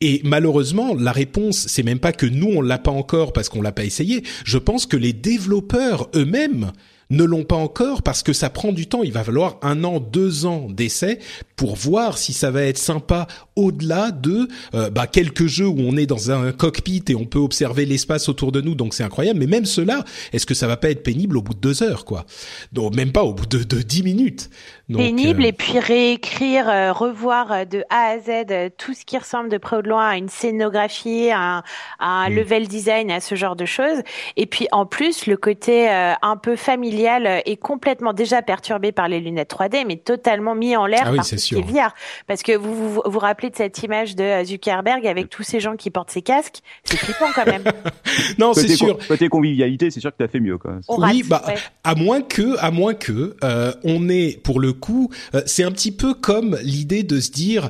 Et 0.01 0.21
malheureusement 0.23 0.95
la 0.95 1.11
réponse 1.11 1.67
c'est 1.67 1.83
même 1.83 1.99
pas 1.99 2.13
que 2.13 2.25
nous 2.25 2.47
on 2.47 2.61
l'a 2.61 2.79
pas 2.79 2.91
encore 2.91 3.31
parce 3.31 3.47
qu'on 3.47 3.61
l'a 3.61 3.71
pas 3.71 3.85
essayé 3.85 4.23
je 4.43 4.57
pense 4.57 4.87
que 4.87 4.97
les 4.97 5.13
développeurs 5.13 6.09
eux-mêmes 6.15 6.71
ne 7.11 7.25
l'ont 7.25 7.43
pas 7.43 7.57
encore 7.57 8.01
parce 8.01 8.23
que 8.23 8.33
ça 8.33 8.49
prend 8.49 8.71
du 8.71 8.87
temps. 8.87 9.03
Il 9.03 9.11
va 9.11 9.23
falloir 9.23 9.57
un 9.61 9.83
an, 9.83 9.99
deux 9.99 10.45
ans 10.45 10.67
d'essai 10.69 11.19
pour 11.55 11.75
voir 11.75 12.17
si 12.17 12.33
ça 12.33 12.49
va 12.49 12.63
être 12.63 12.77
sympa 12.77 13.27
au-delà 13.55 14.11
de 14.11 14.47
euh, 14.73 14.89
bah, 14.89 15.07
quelques 15.07 15.45
jeux 15.45 15.67
où 15.67 15.77
on 15.79 15.97
est 15.97 16.05
dans 16.05 16.31
un 16.31 16.51
cockpit 16.53 17.03
et 17.09 17.15
on 17.15 17.25
peut 17.25 17.39
observer 17.39 17.85
l'espace 17.85 18.29
autour 18.29 18.51
de 18.51 18.61
nous, 18.61 18.75
donc 18.75 18.93
c'est 18.93 19.03
incroyable. 19.03 19.39
Mais 19.39 19.45
même 19.45 19.65
cela, 19.65 20.03
est-ce 20.33 20.45
que 20.45 20.53
ça 20.53 20.67
va 20.67 20.77
pas 20.77 20.89
être 20.89 21.03
pénible 21.03 21.37
au 21.37 21.41
bout 21.41 21.53
de 21.53 21.59
deux 21.59 21.83
heures, 21.83 22.05
quoi? 22.05 22.25
Donc 22.71 22.95
même 22.95 23.11
pas 23.11 23.23
au 23.23 23.33
bout 23.33 23.45
de, 23.45 23.63
de 23.63 23.81
dix 23.81 24.03
minutes. 24.03 24.49
pénible 24.87 25.43
euh, 25.43 25.47
et 25.47 25.51
puis 25.51 25.79
réécrire, 25.79 26.69
euh, 26.69 26.93
revoir 26.93 27.67
de 27.67 27.83
A 27.89 28.13
à 28.13 28.19
Z 28.19 28.71
tout 28.77 28.93
ce 28.93 29.05
qui 29.05 29.17
ressemble 29.17 29.49
de 29.49 29.57
près 29.57 29.77
ou 29.77 29.81
de 29.81 29.89
loin 29.89 30.07
à 30.07 30.17
une 30.17 30.29
scénographie, 30.29 31.29
à 31.31 31.63
un, 31.99 32.29
mm. 32.29 32.33
level 32.33 32.67
design, 32.67 33.11
à 33.11 33.19
ce 33.19 33.35
genre 33.35 33.57
de 33.57 33.65
choses. 33.65 34.01
Et 34.37 34.45
puis 34.45 34.67
en 34.71 34.85
plus 34.85 35.27
le 35.27 35.35
côté 35.35 35.89
un 35.89 36.37
peu 36.37 36.55
familial 37.01 37.41
est 37.45 37.57
complètement 37.57 38.13
déjà 38.13 38.41
perturbé 38.41 38.91
par 38.91 39.07
les 39.07 39.19
lunettes 39.19 39.53
3D, 39.53 39.85
mais 39.87 39.97
totalement 39.97 40.55
mis 40.55 40.75
en 40.75 40.85
l'air 40.85 41.03
ah 41.05 41.11
par 41.15 41.93
parce 42.27 42.43
que 42.43 42.55
vous, 42.55 42.75
vous 42.75 43.01
vous 43.05 43.19
rappelez 43.19 43.49
de 43.49 43.55
cette 43.55 43.81
image 43.83 44.15
de 44.15 44.43
Zuckerberg 44.43 45.05
avec 45.07 45.29
tous 45.29 45.43
ces 45.43 45.59
gens 45.59 45.75
qui 45.75 45.89
portent 45.89 46.11
ces 46.11 46.21
casques, 46.21 46.59
c'est 46.83 46.97
flippant 46.97 47.31
quand 47.33 47.45
même. 47.45 47.63
non, 48.37 48.53
c'est 48.53 48.75
sûr. 48.75 48.97
Côté 49.07 49.27
convivialité, 49.29 49.91
c'est 49.91 49.99
sûr 49.99 50.11
que 50.11 50.17
tu 50.17 50.23
as 50.23 50.27
fait 50.27 50.39
mieux. 50.39 50.57
Quoi. 50.57 50.79
oui, 50.89 51.23
bah 51.23 51.43
à 51.83 51.95
moins 51.95 52.21
que, 52.21 52.57
à 52.59 52.71
moins 52.71 52.93
que, 52.93 53.35
euh, 53.43 53.73
on 53.83 54.09
est 54.09 54.41
pour 54.43 54.59
le 54.59 54.73
coup, 54.73 55.09
euh, 55.35 55.41
c'est 55.45 55.63
un 55.63 55.71
petit 55.71 55.91
peu 55.91 56.13
comme 56.13 56.57
l'idée 56.63 57.03
de 57.03 57.19
se 57.19 57.31
dire 57.31 57.69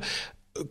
euh, 0.57 0.63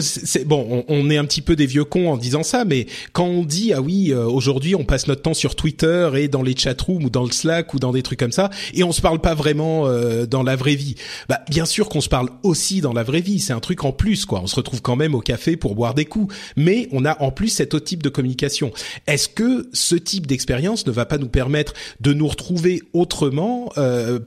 c'est 0.00 0.44
bon, 0.44 0.84
on, 0.88 1.10
est 1.10 1.16
un 1.16 1.24
petit 1.24 1.40
peu 1.40 1.56
des 1.56 1.66
vieux 1.66 1.84
cons 1.84 2.10
en 2.10 2.16
disant 2.16 2.42
ça, 2.42 2.64
mais 2.64 2.86
quand 3.12 3.24
on 3.24 3.44
dit 3.44 3.72
ah 3.72 3.80
oui, 3.80 4.12
euh, 4.12 4.24
aujourd'hui 4.24 4.74
on 4.74 4.84
passe 4.84 5.06
notre 5.08 5.22
temps 5.22 5.34
sur 5.34 5.56
Twitter 5.56 6.10
et 6.16 6.28
dans 6.28 6.42
les 6.42 6.56
chatrooms 6.56 7.04
ou 7.04 7.10
dans 7.10 7.24
le 7.24 7.30
Slack 7.30 7.72
ou 7.72 7.78
dans 7.78 7.92
des 7.92 8.02
trucs 8.02 8.18
comme 8.18 8.32
ça, 8.32 8.50
et 8.74 8.84
on 8.84 8.92
se 8.92 9.00
parle 9.00 9.20
pas 9.20 9.34
vraiment 9.34 9.86
euh, 9.86 10.26
dans 10.26 10.42
la 10.42 10.54
vraie 10.54 10.74
vie. 10.74 10.96
Bah 11.28 11.40
bien 11.48 11.64
sûr 11.64 11.88
qu'on 11.88 12.00
se 12.00 12.08
parle 12.08 12.28
aussi 12.42 12.80
dans 12.80 12.92
la 12.92 13.02
vraie 13.02 13.20
vie, 13.20 13.40
c'est 13.40 13.52
un 13.52 13.60
truc 13.60 13.84
en 13.84 13.92
plus 13.92 14.26
quoi. 14.26 14.40
On 14.42 14.46
se 14.46 14.56
retrouve 14.56 14.82
quand 14.82 14.96
même 14.96 15.14
au 15.14 15.20
café 15.20 15.56
pour 15.56 15.74
boire 15.74 15.94
des 15.94 16.04
coups, 16.04 16.34
mais 16.56 16.88
on 16.92 17.04
a 17.04 17.20
en 17.22 17.30
plus 17.30 17.48
cet 17.48 17.74
autre 17.74 17.86
type 17.86 18.02
de 18.02 18.10
communication. 18.10 18.70
Est-ce 19.06 19.28
que 19.28 19.68
ce 19.72 19.94
type 19.94 20.26
d'expérience 20.26 20.86
ne 20.86 20.92
va 20.92 21.06
pas 21.06 21.18
nous 21.18 21.28
permettre 21.28 21.72
de 22.00 22.12
nous 22.12 22.28
retrouver 22.28 22.82
autrement 22.92 23.72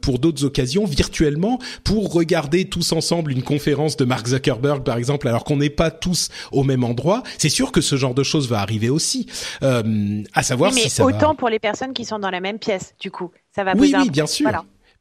pour 0.01 0.19
d'autres 0.19 0.45
occasions 0.45 0.85
virtuellement 0.85 1.59
pour 1.83 2.11
regarder 2.11 2.65
tous 2.65 2.91
ensemble 2.91 3.31
une 3.31 3.43
conférence 3.43 3.97
de 3.97 4.05
Mark 4.05 4.27
Zuckerberg 4.27 4.83
par 4.83 4.97
exemple 4.97 5.10
alors 5.25 5.43
qu'on 5.43 5.57
n'est 5.57 5.69
pas 5.69 5.91
tous 5.91 6.29
au 6.51 6.63
même 6.63 6.83
endroit, 6.83 7.23
c'est 7.37 7.49
sûr 7.49 7.71
que 7.71 7.81
ce 7.81 7.95
genre 7.95 8.13
de 8.13 8.23
choses 8.23 8.49
va 8.49 8.59
arriver 8.59 8.89
aussi. 8.89 9.27
Euh, 9.63 10.23
à 10.33 10.43
savoir 10.43 10.71
mais 10.73 10.81
si 10.81 10.89
ça 10.89 11.05
autant 11.05 11.35
pour 11.35 11.49
les 11.49 11.59
personnes 11.59 11.93
qui 11.93 12.05
sont 12.05 12.19
dans 12.19 12.29
la 12.29 12.39
même 12.39 12.59
pièce, 12.59 12.95
du 12.99 13.11
coup, 13.11 13.31
ça 13.55 13.63
va. 13.63 13.73
Oui, 13.75 13.93
oui, 13.95 14.09
bien 14.09 14.27
sûr. 14.27 14.49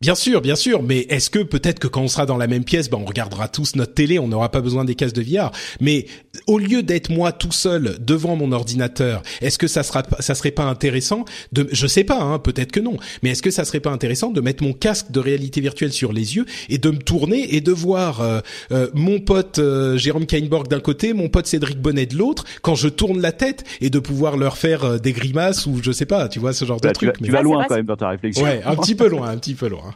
Bien 0.02 0.14
sûr, 0.14 0.40
bien 0.40 0.56
sûr, 0.56 0.82
mais 0.82 1.00
est-ce 1.10 1.28
que 1.28 1.40
peut-être 1.40 1.78
que 1.78 1.86
quand 1.86 2.00
on 2.00 2.08
sera 2.08 2.24
dans 2.24 2.38
la 2.38 2.46
même 2.46 2.64
pièce, 2.64 2.88
ben 2.88 2.96
on 2.96 3.04
regardera 3.04 3.48
tous 3.48 3.76
notre 3.76 3.92
télé, 3.92 4.18
on 4.18 4.28
n'aura 4.28 4.50
pas 4.50 4.62
besoin 4.62 4.86
des 4.86 4.94
cases 4.94 5.12
de 5.12 5.20
VR. 5.20 5.50
Mais 5.78 6.06
au 6.46 6.58
lieu 6.58 6.82
d'être 6.82 7.10
moi 7.10 7.32
tout 7.32 7.52
seul 7.52 7.98
devant 8.00 8.34
mon 8.34 8.52
ordinateur, 8.52 9.22
est-ce 9.42 9.58
que 9.58 9.66
ça 9.66 9.82
sera, 9.82 10.02
ça 10.20 10.34
serait 10.34 10.52
pas 10.52 10.62
intéressant 10.62 11.26
de, 11.52 11.68
je 11.70 11.86
sais 11.86 12.04
pas, 12.04 12.18
hein, 12.18 12.38
peut-être 12.38 12.72
que 12.72 12.80
non, 12.80 12.96
mais 13.22 13.32
est-ce 13.32 13.42
que 13.42 13.50
ça 13.50 13.66
serait 13.66 13.80
pas 13.80 13.90
intéressant 13.90 14.30
de 14.30 14.40
mettre 14.40 14.64
mon 14.64 14.72
casque 14.72 15.10
de 15.10 15.20
réalité 15.20 15.60
virtuelle 15.60 15.92
sur 15.92 16.14
les 16.14 16.34
yeux 16.34 16.46
et 16.70 16.78
de 16.78 16.90
me 16.90 16.96
tourner 16.96 17.54
et 17.54 17.60
de 17.60 17.72
voir 17.72 18.22
euh, 18.22 18.40
euh, 18.72 18.88
mon 18.94 19.20
pote 19.20 19.58
euh, 19.58 19.98
Jérôme 19.98 20.24
Kainborg 20.24 20.66
d'un 20.66 20.80
côté, 20.80 21.12
mon 21.12 21.28
pote 21.28 21.46
Cédric 21.46 21.78
Bonnet 21.78 22.06
de 22.06 22.16
l'autre, 22.16 22.46
quand 22.62 22.74
je 22.74 22.88
tourne 22.88 23.20
la 23.20 23.32
tête 23.32 23.64
et 23.82 23.90
de 23.90 23.98
pouvoir 23.98 24.38
leur 24.38 24.56
faire 24.56 24.98
des 24.98 25.12
grimaces 25.12 25.66
ou 25.66 25.78
je 25.82 25.92
sais 25.92 26.06
pas, 26.06 26.28
tu 26.30 26.38
vois 26.38 26.54
ce 26.54 26.64
genre 26.64 26.80
de 26.80 26.88
bah, 26.88 26.94
truc. 26.94 27.12
Tu, 27.22 27.30
vas 27.30 27.42
loin 27.42 27.66
quand 27.68 27.76
même 27.76 27.84
dans 27.84 27.96
ta 27.96 28.08
réflexion. 28.08 28.44
Ouais, 28.44 28.62
un 28.64 28.76
petit 28.76 28.94
peu 28.94 29.06
loin, 29.06 29.28
un 29.28 29.36
petit 29.36 29.52
peu 29.52 29.68
loin. 29.68 29.89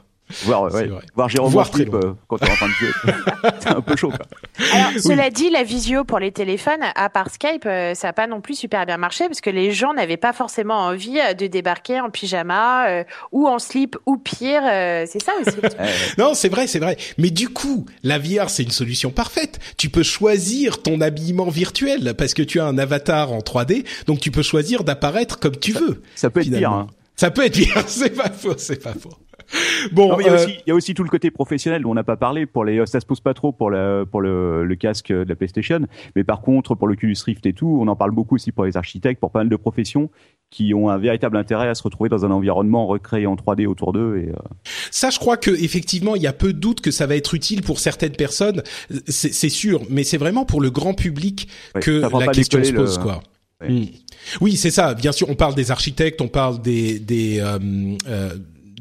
Voir, 0.44 0.72
ouais, 0.72 0.88
voir 1.14 1.28
Jérôme 1.28 1.52
voir 1.52 1.70
euh, 1.78 2.14
quand 2.28 2.38
on 2.40 2.46
est 2.46 2.50
en 2.50 2.54
train 2.54 2.68
de 2.68 2.72
jouer. 2.72 2.88
c'est 3.60 3.68
un 3.68 3.80
peu 3.82 3.94
chaud. 3.94 4.08
Quoi. 4.08 4.26
Alors, 4.72 4.92
cela 4.98 5.28
dit, 5.28 5.50
la 5.50 5.62
visio 5.62 6.04
pour 6.04 6.18
les 6.18 6.32
téléphones, 6.32 6.80
à 6.94 7.10
part 7.10 7.30
Skype, 7.30 7.66
euh, 7.66 7.94
ça 7.94 8.08
n'a 8.08 8.12
pas 8.14 8.26
non 8.26 8.40
plus 8.40 8.54
super 8.54 8.86
bien 8.86 8.96
marché 8.96 9.26
parce 9.26 9.42
que 9.42 9.50
les 9.50 9.72
gens 9.72 9.92
n'avaient 9.92 10.16
pas 10.16 10.32
forcément 10.32 10.78
envie 10.78 11.20
euh, 11.20 11.34
de 11.34 11.46
débarquer 11.46 12.00
en 12.00 12.08
pyjama 12.08 13.04
ou 13.32 13.46
en 13.46 13.58
slip 13.58 13.96
ou 14.06 14.16
pire. 14.16 14.62
c'est 14.64 15.22
ça 15.22 15.32
aussi. 15.40 15.56
non, 16.18 16.32
c'est 16.32 16.48
vrai, 16.48 16.66
c'est 16.66 16.78
vrai. 16.78 16.96
Mais 17.18 17.30
du 17.30 17.50
coup, 17.50 17.84
la 18.02 18.18
VR, 18.18 18.48
c'est 18.48 18.62
une 18.62 18.70
solution 18.70 19.10
parfaite. 19.10 19.58
Tu 19.76 19.90
peux 19.90 20.02
choisir 20.02 20.82
ton 20.82 21.02
habillement 21.02 21.48
virtuel 21.48 22.14
parce 22.16 22.32
que 22.32 22.42
tu 22.42 22.60
as 22.60 22.64
un 22.64 22.78
avatar 22.78 23.32
en 23.32 23.40
3D, 23.40 23.84
donc 24.06 24.20
tu 24.20 24.30
peux 24.30 24.42
choisir 24.42 24.84
d'apparaître 24.84 25.38
comme 25.38 25.56
tu 25.56 25.72
veux. 25.72 26.02
Ça 26.14 26.30
peut 26.30 26.40
être 26.40 26.50
pire. 26.50 26.72
Hein. 26.72 26.86
Ça 27.16 27.30
peut 27.30 27.44
être 27.44 27.54
pire, 27.54 27.84
c'est 27.86 28.10
pas 28.10 28.30
faux, 28.30 28.54
c'est 28.56 28.82
pas 28.82 28.94
faux. 28.94 29.10
Bon, 29.92 30.18
il, 30.18 30.26
y 30.26 30.28
a 30.28 30.32
euh, 30.32 30.36
aussi, 30.36 30.58
il 30.66 30.68
y 30.68 30.70
a 30.70 30.74
aussi 30.74 30.94
tout 30.94 31.04
le 31.04 31.10
côté 31.10 31.30
professionnel 31.30 31.82
dont 31.82 31.90
on 31.90 31.94
n'a 31.94 32.04
pas 32.04 32.16
parlé. 32.16 32.46
Pour 32.46 32.64
les, 32.64 32.84
ça 32.86 33.00
se 33.00 33.06
pose 33.06 33.20
pas 33.20 33.34
trop 33.34 33.52
pour, 33.52 33.70
la, 33.70 34.04
pour 34.06 34.20
le, 34.20 34.64
le, 34.64 34.76
casque 34.76 35.12
de 35.12 35.28
la 35.28 35.34
PlayStation, 35.34 35.80
mais 36.16 36.24
par 36.24 36.40
contre 36.40 36.74
pour 36.74 36.88
le 36.88 36.94
Oculus 36.94 37.16
Rift 37.24 37.44
et 37.46 37.52
tout, 37.52 37.78
on 37.80 37.88
en 37.88 37.96
parle 37.96 38.12
beaucoup 38.12 38.36
aussi 38.36 38.52
pour 38.52 38.64
les 38.64 38.76
architectes, 38.76 39.20
pour 39.20 39.30
pas 39.30 39.40
mal 39.40 39.48
de 39.48 39.56
professions 39.56 40.10
qui 40.50 40.72
ont 40.72 40.88
un 40.88 40.98
véritable 40.98 41.36
intérêt 41.36 41.68
à 41.68 41.74
se 41.74 41.82
retrouver 41.82 42.08
dans 42.08 42.24
un 42.24 42.30
environnement 42.30 42.86
recréé 42.86 43.26
en 43.26 43.34
3D 43.34 43.66
autour 43.66 43.92
d'eux. 43.92 44.18
Et 44.18 44.28
euh, 44.28 44.36
ça, 44.90 45.10
je 45.10 45.18
crois 45.18 45.36
que 45.36 45.50
effectivement, 45.50 46.14
il 46.14 46.22
y 46.22 46.26
a 46.26 46.32
peu 46.32 46.52
de 46.52 46.58
doute 46.58 46.80
que 46.80 46.92
ça 46.92 47.06
va 47.06 47.16
être 47.16 47.34
utile 47.34 47.62
pour 47.62 47.80
certaines 47.80 48.14
personnes, 48.14 48.62
c'est 49.08 49.48
sûr, 49.48 49.82
mais 49.90 50.04
c'est 50.04 50.16
vraiment 50.16 50.44
pour 50.44 50.60
le 50.60 50.70
grand 50.70 50.94
public 50.94 51.48
que 51.80 52.02
la 52.18 52.28
question 52.28 52.62
se 52.62 52.72
pose, 52.72 52.98
quoi. 52.98 53.22
Hmm. 53.66 53.84
Oui, 54.40 54.56
c'est 54.56 54.70
ça. 54.70 54.94
Bien 54.94 55.12
sûr, 55.12 55.28
on 55.30 55.34
parle 55.34 55.54
des 55.54 55.70
architectes, 55.70 56.20
on 56.20 56.28
parle 56.28 56.60
des 56.60 56.98
des 56.98 57.40
euh, 57.40 57.58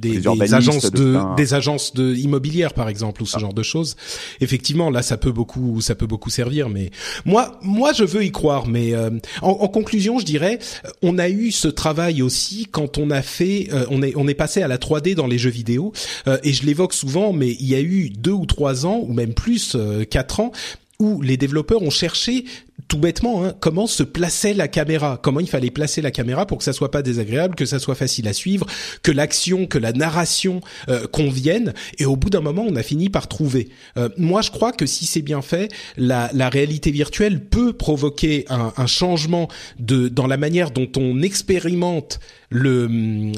euh 0.05 0.35
des, 0.35 0.53
agences 0.53 0.91
de, 0.91 1.35
des 1.35 1.53
agences 1.53 1.93
de 1.93 2.15
immobilières 2.15 2.73
par 2.73 2.89
exemple 2.89 3.23
ou 3.23 3.25
ce 3.25 3.37
ah. 3.37 3.39
genre 3.39 3.53
de 3.53 3.63
choses. 3.63 3.95
Effectivement, 4.41 4.89
là 4.89 5.01
ça 5.01 5.17
peut 5.17 5.31
beaucoup 5.31 5.81
ça 5.81 5.95
peut 5.95 6.07
beaucoup 6.07 6.29
servir 6.29 6.69
mais 6.69 6.91
moi 7.25 7.59
moi 7.61 7.93
je 7.93 8.03
veux 8.03 8.23
y 8.23 8.31
croire 8.31 8.67
mais 8.67 8.93
euh, 8.93 9.09
en, 9.41 9.67
conclusion, 9.67 10.19
je 10.19 10.25
dirais 10.25 10.59
on 11.01 11.17
a 11.17 11.29
eu 11.29 11.51
ce 11.51 11.67
travail 11.67 12.21
aussi 12.21 12.67
quand 12.71 12.97
on 12.97 13.09
a 13.09 13.21
fait 13.21 13.69
euh, 13.71 13.85
on 13.89 14.01
est 14.01 14.13
on 14.15 14.27
est 14.27 14.33
passé 14.33 14.61
à 14.61 14.67
la 14.67 14.77
3D 14.77 15.15
dans 15.15 15.27
les 15.27 15.37
jeux 15.37 15.49
vidéo 15.49 15.93
euh, 16.27 16.37
et 16.43 16.53
je 16.53 16.65
l'évoque 16.65 16.93
souvent 16.93 17.33
mais 17.33 17.51
il 17.59 17.67
y 17.67 17.75
a 17.75 17.81
eu 17.81 18.09
deux 18.09 18.31
ou 18.31 18.45
trois 18.45 18.85
ans 18.85 19.03
ou 19.07 19.13
même 19.13 19.33
plus 19.33 19.77
quatre 20.09 20.39
ans 20.39 20.51
où 20.99 21.21
les 21.21 21.37
développeurs 21.37 21.81
ont 21.81 21.89
cherché 21.89 22.45
tout 22.93 22.99
bêtement 22.99 23.43
hein, 23.43 23.56
comment 23.60 23.88
se 23.88 24.03
plaçait 24.03 24.53
la 24.53 24.67
caméra, 24.67 25.19
comment 25.19 25.39
il 25.39 25.49
fallait 25.49 25.71
placer 25.71 25.99
la 25.99 26.12
caméra 26.12 26.45
pour 26.45 26.60
que 26.60 26.63
ça 26.63 26.73
soit 26.73 26.91
pas 26.91 27.01
désagréable, 27.01 27.56
que 27.56 27.65
ça 27.65 27.79
soit 27.79 27.95
facile 27.95 28.27
à 28.27 28.34
suivre, 28.34 28.67
que 29.01 29.12
l'action, 29.12 29.65
que 29.65 29.79
la 29.79 29.93
narration 29.93 30.62
euh, 30.89 31.08
convienne? 31.08 31.73
Et 31.97 32.06
au 32.06 32.15
bout 32.15 32.29
d'un 32.29 32.41
moment, 32.41 32.63
on 32.69 32.75
a 32.75 32.84
fini 32.84 33.10
par 33.10 33.27
trouver. 33.27 33.69
Euh, 33.97 34.10
moi, 34.15 34.43
je 34.43 34.51
crois 34.51 34.73
que 34.73 34.86
si 34.86 35.08
c'est 35.08 35.23
bien 35.23 35.41
fait, 35.41 35.71
la, 35.97 36.29
la, 36.34 36.49
réalité 36.49 36.91
virtuelle 36.91 37.43
peut 37.43 37.73
provoquer 37.73 38.45
un, 38.49 38.71
un, 38.77 38.86
changement 38.86 39.47
de 39.79 40.08
dans 40.08 40.27
la 40.27 40.38
manière 40.38 40.69
dont 40.69 40.91
on 40.95 41.23
expérimente 41.23 42.19
le 42.53 42.87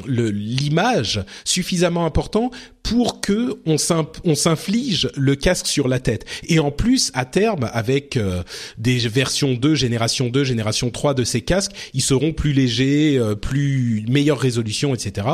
l'image 0.07 1.23
suffisamment 1.43 2.05
important 2.05 2.51
pour 2.83 3.19
que 3.19 3.59
on 3.65 4.35
s'inflige 4.35 5.09
le 5.15 5.35
casque 5.35 5.65
sur 5.65 5.87
la 5.87 5.99
tête. 5.99 6.25
Et 6.47 6.59
en 6.59 6.71
plus, 6.71 7.11
à 7.15 7.25
terme, 7.25 7.69
avec 7.73 8.15
euh, 8.15 8.43
des 8.77 8.99
version 9.07 9.53
2, 9.53 9.73
génération 9.73 10.29
2, 10.29 10.43
génération 10.43 10.91
3 10.91 11.13
de 11.15 11.23
ces 11.23 11.41
casques, 11.41 11.71
ils 11.93 12.01
seront 12.01 12.31
plus 12.31 12.53
légers, 12.53 13.17
euh, 13.17 13.35
plus 13.35 14.05
meilleure 14.07 14.39
résolution, 14.39 14.93
etc. 14.93 15.27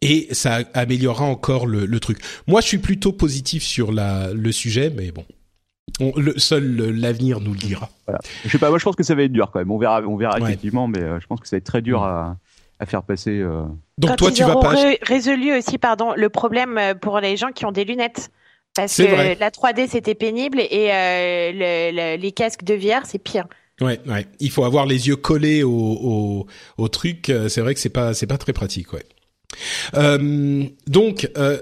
Et 0.00 0.28
ça 0.30 0.60
améliorera 0.74 1.24
encore 1.24 1.66
le, 1.66 2.00
truc. 2.00 2.18
Moi, 2.46 2.60
je 2.60 2.68
suis 2.68 2.78
plutôt 2.78 3.12
positif 3.12 3.62
sur 3.62 3.92
la, 3.92 4.32
le 4.32 4.52
sujet, 4.52 4.90
mais 4.94 5.10
bon. 5.10 5.24
le, 6.16 6.38
seul 6.38 6.76
l'avenir 6.98 7.40
nous 7.40 7.52
le 7.52 7.58
dira. 7.58 7.90
Voilà. 8.06 8.20
Je 8.44 8.48
sais 8.48 8.58
pas, 8.58 8.70
moi 8.70 8.78
je 8.78 8.84
pense 8.84 8.94
que 8.94 9.02
ça 9.02 9.14
va 9.14 9.24
être 9.24 9.32
dur 9.32 9.50
quand 9.52 9.58
même. 9.58 9.72
On 9.72 9.78
verra, 9.78 10.00
on 10.02 10.16
verra 10.16 10.38
effectivement, 10.38 10.86
mais 10.86 11.02
euh, 11.02 11.18
je 11.20 11.26
pense 11.26 11.40
que 11.40 11.48
ça 11.48 11.56
va 11.56 11.58
être 11.58 11.64
très 11.64 11.82
dur 11.82 12.04
à, 12.04 12.36
à 12.80 12.86
faire 12.86 13.02
passer. 13.02 13.40
Euh. 13.40 13.64
Donc 13.98 14.16
toi, 14.16 14.30
tu 14.30 14.44
vas 14.44 14.56
pas 14.56 14.74
résolu 15.02 15.56
aussi, 15.56 15.78
pardon, 15.78 16.12
le 16.16 16.28
problème 16.28 16.80
pour 17.00 17.20
les 17.20 17.36
gens 17.36 17.50
qui 17.52 17.64
ont 17.66 17.72
des 17.72 17.84
lunettes. 17.84 18.30
Parce 18.74 18.96
que 18.96 19.38
la 19.40 19.50
3D 19.50 19.88
c'était 19.88 20.14
pénible 20.14 20.60
et 20.60 20.90
euh, 20.92 22.16
les 22.16 22.32
casques 22.32 22.64
de 22.64 22.74
VR 22.74 23.04
c'est 23.04 23.18
pire. 23.18 23.46
Ouais, 23.80 24.00
ouais. 24.06 24.26
Il 24.40 24.50
faut 24.50 24.64
avoir 24.64 24.86
les 24.86 25.08
yeux 25.08 25.16
collés 25.16 25.62
au, 25.62 25.70
au, 25.70 26.46
au 26.78 26.88
truc. 26.88 27.28
Euh, 27.28 27.48
c'est 27.48 27.60
vrai 27.60 27.74
que 27.74 27.80
c'est 27.80 27.88
pas 27.88 28.14
c'est 28.14 28.26
pas 28.26 28.38
très 28.38 28.52
pratique, 28.52 28.92
ouais. 28.92 29.04
Euh, 29.94 30.64
donc, 30.86 31.28
euh, 31.36 31.58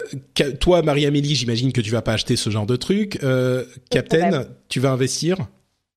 toi, 0.60 0.82
Marie-Amélie, 0.82 1.34
j'imagine 1.34 1.72
que 1.72 1.80
tu 1.80 1.90
vas 1.90 2.02
pas 2.02 2.14
acheter 2.14 2.36
ce 2.36 2.50
genre 2.50 2.66
de 2.66 2.76
truc. 2.76 3.18
Euh, 3.22 3.64
Captain, 3.90 4.44
tu 4.68 4.80
vas 4.80 4.90
investir? 4.90 5.36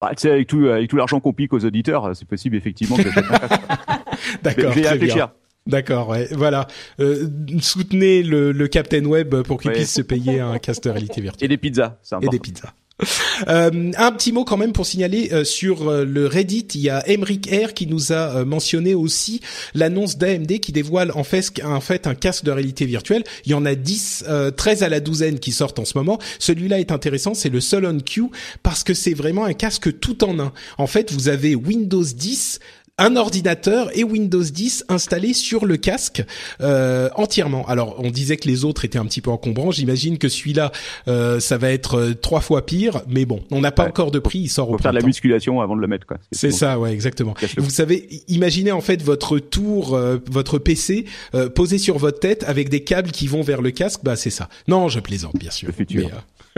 Bah, 0.01 0.11
tu 0.11 0.21
sais, 0.21 0.31
avec 0.31 0.47
tout, 0.47 0.65
avec 0.67 0.89
tout 0.89 0.95
l'argent 0.95 1.19
qu'on 1.19 1.33
pique 1.33 1.51
aux 1.53 1.65
auditeurs, 1.65 2.15
c'est 2.15 2.27
possible 2.27 2.55
effectivement 2.55 2.95
que 2.95 3.09
D'accord. 4.43 4.73
Je 4.73 4.79
vais 4.79 4.89
réfléchir. 4.89 5.29
D'accord, 5.67 6.09
ouais, 6.09 6.27
voilà. 6.31 6.67
Euh, 6.99 7.27
soutenez 7.61 8.23
le, 8.23 8.51
le, 8.51 8.67
Captain 8.67 9.05
Web 9.05 9.43
pour 9.43 9.61
qu'il 9.61 9.71
puisse 9.71 9.93
se 9.93 10.01
payer 10.01 10.39
un 10.39 10.57
casque 10.57 10.83
de 10.83 10.89
réalité 10.89 11.21
virtuelle. 11.21 11.45
Et 11.45 11.47
des 11.47 11.57
pizzas, 11.57 11.97
c'est 12.01 12.15
Et 12.23 12.27
des 12.27 12.39
pizzas. 12.39 12.73
Euh, 13.47 13.91
un 13.97 14.11
petit 14.11 14.31
mot 14.31 14.43
quand 14.43 14.57
même 14.57 14.73
pour 14.73 14.85
signaler 14.85 15.29
euh, 15.31 15.43
sur 15.43 15.87
euh, 15.87 16.03
le 16.03 16.27
Reddit, 16.27 16.67
il 16.75 16.81
y 16.81 16.89
a 16.89 17.03
Emric 17.07 17.49
R 17.49 17.73
qui 17.73 17.87
nous 17.87 18.11
a 18.11 18.43
mentionné 18.43 18.93
aussi 18.95 19.39
l'annonce 19.73 20.17
d'AMD 20.17 20.59
qui 20.59 20.71
dévoile 20.71 21.11
en 21.15 21.23
fait, 21.23 21.61
en 21.63 21.79
fait 21.79 22.07
un 22.07 22.15
casque 22.15 22.43
de 22.43 22.51
réalité 22.51 22.85
virtuelle. 22.85 23.23
Il 23.45 23.51
y 23.51 23.53
en 23.53 23.65
a 23.65 23.75
10, 23.75 24.25
13 24.55 24.83
à 24.83 24.89
la 24.89 24.99
douzaine 24.99 25.39
qui 25.39 25.51
sortent 25.51 25.79
en 25.79 25.85
ce 25.85 25.97
moment. 25.97 26.19
Celui-là 26.39 26.79
est 26.79 26.91
intéressant, 26.91 27.33
c'est 27.33 27.49
le 27.49 27.61
Solon 27.61 27.99
Q 27.99 28.23
parce 28.63 28.83
que 28.83 28.93
c'est 28.93 29.13
vraiment 29.13 29.45
un 29.45 29.53
casque 29.53 29.99
tout 29.99 30.23
en 30.23 30.39
un. 30.39 30.53
En 30.77 30.87
fait, 30.87 31.11
vous 31.11 31.29
avez 31.29 31.55
Windows 31.55 32.03
10 32.03 32.59
un 32.99 33.15
ordinateur 33.15 33.89
et 33.97 34.03
Windows 34.03 34.43
10 34.43 34.85
installé 34.89 35.33
sur 35.33 35.65
le 35.65 35.77
casque 35.77 36.23
euh, 36.61 37.09
entièrement. 37.15 37.65
Alors 37.67 37.95
on 37.99 38.11
disait 38.11 38.37
que 38.37 38.47
les 38.47 38.65
autres 38.65 38.85
étaient 38.85 38.99
un 38.99 39.05
petit 39.05 39.21
peu 39.21 39.31
encombrants. 39.31 39.71
J'imagine 39.71 40.17
que 40.17 40.27
celui-là, 40.27 40.71
euh, 41.07 41.39
ça 41.39 41.57
va 41.57 41.71
être 41.71 41.95
euh, 41.97 42.13
trois 42.13 42.41
fois 42.41 42.65
pire. 42.65 43.01
Mais 43.07 43.25
bon, 43.25 43.41
on 43.51 43.61
n'a 43.61 43.71
pas 43.71 43.87
encore 43.87 44.11
de 44.11 44.19
prix. 44.19 44.39
Il 44.39 44.49
sort 44.49 44.69
Faut 44.69 44.77
faire 44.77 44.91
de 44.91 44.99
la 44.99 45.05
musculation 45.05 45.61
avant 45.61 45.75
de 45.75 45.81
le 45.81 45.87
mettre. 45.87 46.05
quoi. 46.05 46.17
C'est 46.31 46.51
ça, 46.51 46.77
ouais, 46.77 46.91
exactement. 46.91 47.33
vous 47.57 47.69
savez, 47.69 48.09
imaginez 48.27 48.71
en 48.71 48.81
fait 48.81 49.01
votre 49.01 49.39
tour, 49.39 49.97
votre 50.29 50.59
PC 50.59 51.05
posé 51.55 51.77
sur 51.77 51.97
votre 51.97 52.19
tête 52.19 52.43
avec 52.47 52.69
des 52.69 52.83
câbles 52.83 53.11
qui 53.11 53.27
vont 53.27 53.41
vers 53.41 53.61
le 53.61 53.71
casque. 53.71 54.01
Bah 54.03 54.17
c'est 54.17 54.29
ça. 54.29 54.49
Non, 54.67 54.89
je 54.89 54.99
plaisante 54.99 55.37
bien 55.37 55.51
sûr. 55.51 55.67
Le 55.67 55.73
futur. 55.73 56.09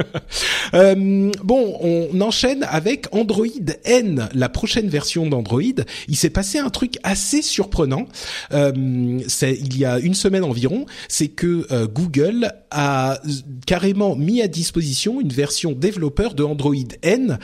euh, 0.74 1.32
bon, 1.44 1.78
on 1.82 2.22
enchaîne 2.22 2.66
avec 2.70 3.08
Android 3.14 3.46
N, 3.86 4.30
la 4.34 4.50
prochaine 4.50 4.90
version 4.90 5.28
d'Android. 5.28 5.62
Il 6.08 6.16
s'est 6.16 6.30
passé 6.30 6.60
un 6.60 6.70
truc 6.70 6.98
assez 7.04 7.42
surprenant. 7.42 8.06
Euh, 8.54 8.72
il 8.76 9.78
y 9.78 9.86
a 9.86 10.00
une 10.00 10.14
semaine 10.14 10.44
environ, 10.44 10.86
c'est 11.08 11.28
que 11.28 11.68
euh, 11.72 11.88
Google 11.88 12.52
a 12.72 13.20
carrément 13.66 14.16
mis 14.16 14.42
à 14.42 14.48
disposition 14.48 15.20
une 15.20 15.32
version 15.34 15.74
développeur 15.74 16.34
de 16.34 16.44
Android 16.44 16.74
N 17.02 17.38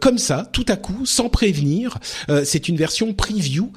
comme 0.00 0.16
ça, 0.16 0.48
tout 0.52 0.64
à 0.68 0.76
coup, 0.76 1.04
sans 1.04 1.28
prévenir. 1.28 1.98
C'est 2.44 2.66
une 2.68 2.76
version 2.76 3.12
preview 3.12 3.72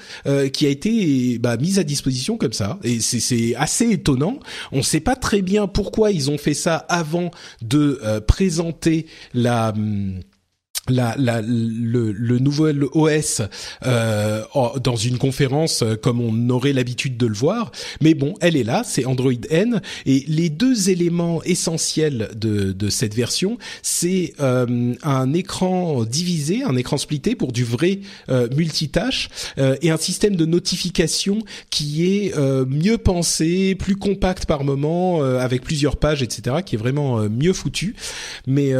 qui 0.53 0.65
a 0.65 0.69
été 0.69 1.39
bah, 1.39 1.57
mise 1.57 1.77
à 1.77 1.83
disposition 1.83 2.37
comme 2.37 2.53
ça, 2.53 2.79
et 2.83 3.01
c'est 3.01 3.53
assez 3.55 3.91
étonnant. 3.91 4.39
On 4.71 4.77
ne 4.77 4.81
sait 4.81 5.01
pas 5.01 5.17
très 5.17 5.41
bien 5.41 5.67
pourquoi 5.67 6.11
ils 6.11 6.31
ont 6.31 6.37
fait 6.37 6.53
ça 6.53 6.77
avant 6.87 7.31
de 7.61 7.99
présenter 8.25 9.05
la 9.33 9.69
hum, 9.69 10.19
la, 10.89 11.15
la, 11.17 11.41
le, 11.41 12.11
le 12.11 12.39
nouvel 12.39 12.83
OS 12.91 13.41
euh, 13.85 14.41
dans 14.83 14.95
une 14.95 15.17
conférence 15.17 15.81
euh, 15.81 15.95
comme 15.95 16.19
on 16.19 16.49
aurait 16.49 16.73
l'habitude 16.73 17.17
de 17.17 17.25
le 17.25 17.33
voir. 17.33 17.71
Mais 18.01 18.13
bon, 18.13 18.33
elle 18.41 18.57
est 18.57 18.63
là, 18.63 18.83
c'est 18.85 19.05
Android 19.05 19.31
N. 19.49 19.81
Et 20.05 20.25
les 20.27 20.49
deux 20.49 20.89
éléments 20.89 21.41
essentiels 21.43 22.31
de, 22.35 22.73
de 22.73 22.89
cette 22.89 23.13
version, 23.13 23.57
c'est 23.81 24.33
euh, 24.41 24.93
un 25.03 25.33
écran 25.33 26.03
divisé, 26.03 26.63
un 26.63 26.75
écran 26.75 26.97
splitté 26.97 27.35
pour 27.35 27.51
du 27.51 27.63
vrai 27.63 27.99
euh, 28.29 28.47
multitâche 28.55 29.29
euh, 29.57 29.75
et 29.81 29.89
un 29.89 29.97
système 29.97 30.35
de 30.35 30.45
notification 30.45 31.39
qui 31.69 32.05
est 32.05 32.37
euh, 32.37 32.65
mieux 32.67 32.97
pensé, 32.97 33.75
plus 33.75 33.95
compact 33.95 34.45
par 34.45 34.63
moment, 34.63 35.23
avec 35.23 35.61
plusieurs 35.61 35.97
pages, 35.97 36.21
etc., 36.21 36.57
qui 36.65 36.75
est 36.75 36.77
vraiment 36.77 37.17
mieux 37.29 37.53
foutu. 37.53 37.95
Mais 38.47 38.73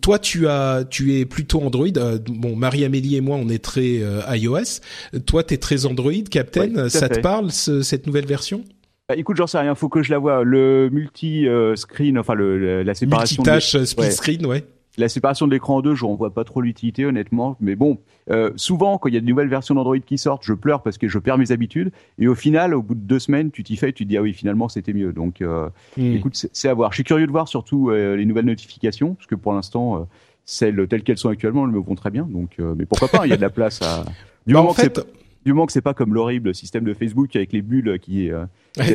toi, 0.00 0.18
tu 0.18 0.48
as, 0.48 0.84
tu 0.88 1.18
es 1.18 1.24
plutôt 1.48 1.64
Android. 1.64 1.86
Euh, 1.96 2.18
bon, 2.26 2.56
Marie-Amélie 2.56 3.16
et 3.16 3.20
moi, 3.20 3.38
on 3.40 3.48
est 3.48 3.62
très 3.62 4.02
euh, 4.02 4.20
iOS. 4.36 4.80
Toi, 5.26 5.42
tu 5.42 5.54
es 5.54 5.56
très 5.56 5.86
Android, 5.86 6.12
Captain. 6.30 6.88
ça 6.88 7.08
te 7.08 7.20
parle, 7.20 7.50
cette 7.50 8.06
nouvelle 8.06 8.26
version? 8.26 8.64
Bah, 9.08 9.16
écoute, 9.16 9.38
j'en 9.38 9.46
sais 9.46 9.58
rien, 9.58 9.74
faut 9.74 9.88
que 9.88 10.02
je 10.02 10.10
la 10.10 10.18
vois. 10.18 10.44
Le 10.44 10.90
multi-screen, 10.92 12.18
enfin 12.18 12.34
le, 12.34 12.82
la 12.82 12.94
séparation. 12.94 13.42
Multitâche, 13.42 13.84
split 13.84 14.12
screen, 14.12 14.44
ouais. 14.44 14.64
La 14.98 15.08
séparation 15.08 15.46
de 15.46 15.52
l'écran 15.52 15.76
en 15.76 15.80
deux, 15.80 15.94
je 15.94 16.04
ne 16.04 16.16
vois 16.16 16.34
pas 16.34 16.42
trop 16.42 16.60
l'utilité, 16.60 17.06
honnêtement. 17.06 17.56
Mais 17.60 17.76
bon, 17.76 17.98
euh, 18.30 18.50
souvent, 18.56 18.98
quand 18.98 19.08
il 19.08 19.14
y 19.14 19.16
a 19.16 19.20
de 19.20 19.26
nouvelles 19.26 19.48
versions 19.48 19.76
d'Android 19.76 19.98
qui 20.00 20.18
sortent, 20.18 20.42
je 20.44 20.52
pleure 20.52 20.82
parce 20.82 20.98
que 20.98 21.06
je 21.06 21.20
perds 21.20 21.38
mes 21.38 21.52
habitudes. 21.52 21.92
Et 22.18 22.26
au 22.26 22.34
final, 22.34 22.74
au 22.74 22.82
bout 22.82 22.96
de 22.96 23.00
deux 23.00 23.20
semaines, 23.20 23.52
tu 23.52 23.62
t'y 23.62 23.76
fais 23.76 23.90
et 23.90 23.92
tu 23.92 24.04
te 24.04 24.08
dis, 24.08 24.16
ah 24.16 24.22
oui, 24.22 24.32
finalement, 24.32 24.68
c'était 24.68 24.92
mieux. 24.92 25.12
Donc, 25.12 25.40
euh, 25.40 25.68
hmm. 25.96 26.16
écoute, 26.16 26.48
c'est 26.52 26.68
à 26.68 26.74
voir. 26.74 26.90
Je 26.90 26.96
suis 26.96 27.04
curieux 27.04 27.28
de 27.28 27.30
voir 27.30 27.46
surtout 27.46 27.90
les 27.90 28.26
nouvelles 28.26 28.46
notifications, 28.46 29.14
parce 29.14 29.28
que 29.28 29.36
pour 29.36 29.52
l'instant, 29.52 30.08
celles 30.50 30.88
telles 30.88 31.02
qu'elles 31.02 31.18
sont 31.18 31.28
actuellement, 31.28 31.66
elles 31.66 31.72
me 31.72 31.78
vont 31.78 31.94
très 31.94 32.10
bien. 32.10 32.22
Donc, 32.22 32.52
euh, 32.58 32.74
mais 32.74 32.86
pourquoi 32.86 33.08
pas 33.08 33.26
Il 33.26 33.30
y 33.30 33.32
a 33.34 33.36
de 33.36 33.42
la 33.42 33.50
place 33.50 33.82
à. 33.82 34.04
Du 34.46 34.54
bah, 34.54 34.60
moment 34.60 34.70
en 34.70 34.74
fait, 34.74 34.98
du 35.44 35.52
moment 35.52 35.66
que 35.66 35.72
c'est 35.72 35.82
pas 35.82 35.92
comme 35.92 36.14
l'horrible 36.14 36.54
système 36.54 36.82
de 36.82 36.94
Facebook 36.94 37.36
avec 37.36 37.52
les 37.52 37.60
bulles 37.60 37.98
qui 38.00 38.30
euh, 38.30 38.46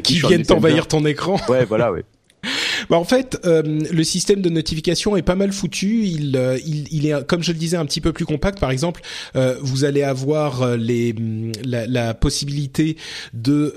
qui 0.04 0.16
viennent 0.28 0.42
t'envahir 0.42 0.88
ton 0.88 1.06
écran. 1.06 1.36
Ouais, 1.48 1.64
voilà, 1.64 1.92
ouais. 1.92 2.06
Bah 2.90 2.98
en 2.98 3.04
fait, 3.04 3.40
euh, 3.46 3.62
le 3.64 4.04
système 4.04 4.42
de 4.42 4.50
notification 4.50 5.16
est 5.16 5.22
pas 5.22 5.36
mal 5.36 5.52
foutu. 5.52 6.06
Il, 6.06 6.36
euh, 6.36 6.58
il, 6.66 6.88
il, 6.92 7.08
est, 7.08 7.26
comme 7.28 7.44
je 7.44 7.52
le 7.52 7.58
disais, 7.58 7.78
un 7.78 7.86
petit 7.86 8.02
peu 8.02 8.14
plus 8.14 8.26
compact. 8.26 8.60
Par 8.60 8.72
exemple, 8.72 9.02
euh, 9.36 9.56
vous 9.62 9.84
allez 9.84 10.04
avoir 10.04 10.78
les, 10.78 11.16
la, 11.64 11.88
la 11.88 12.14
possibilité 12.14 12.98
de 13.34 13.74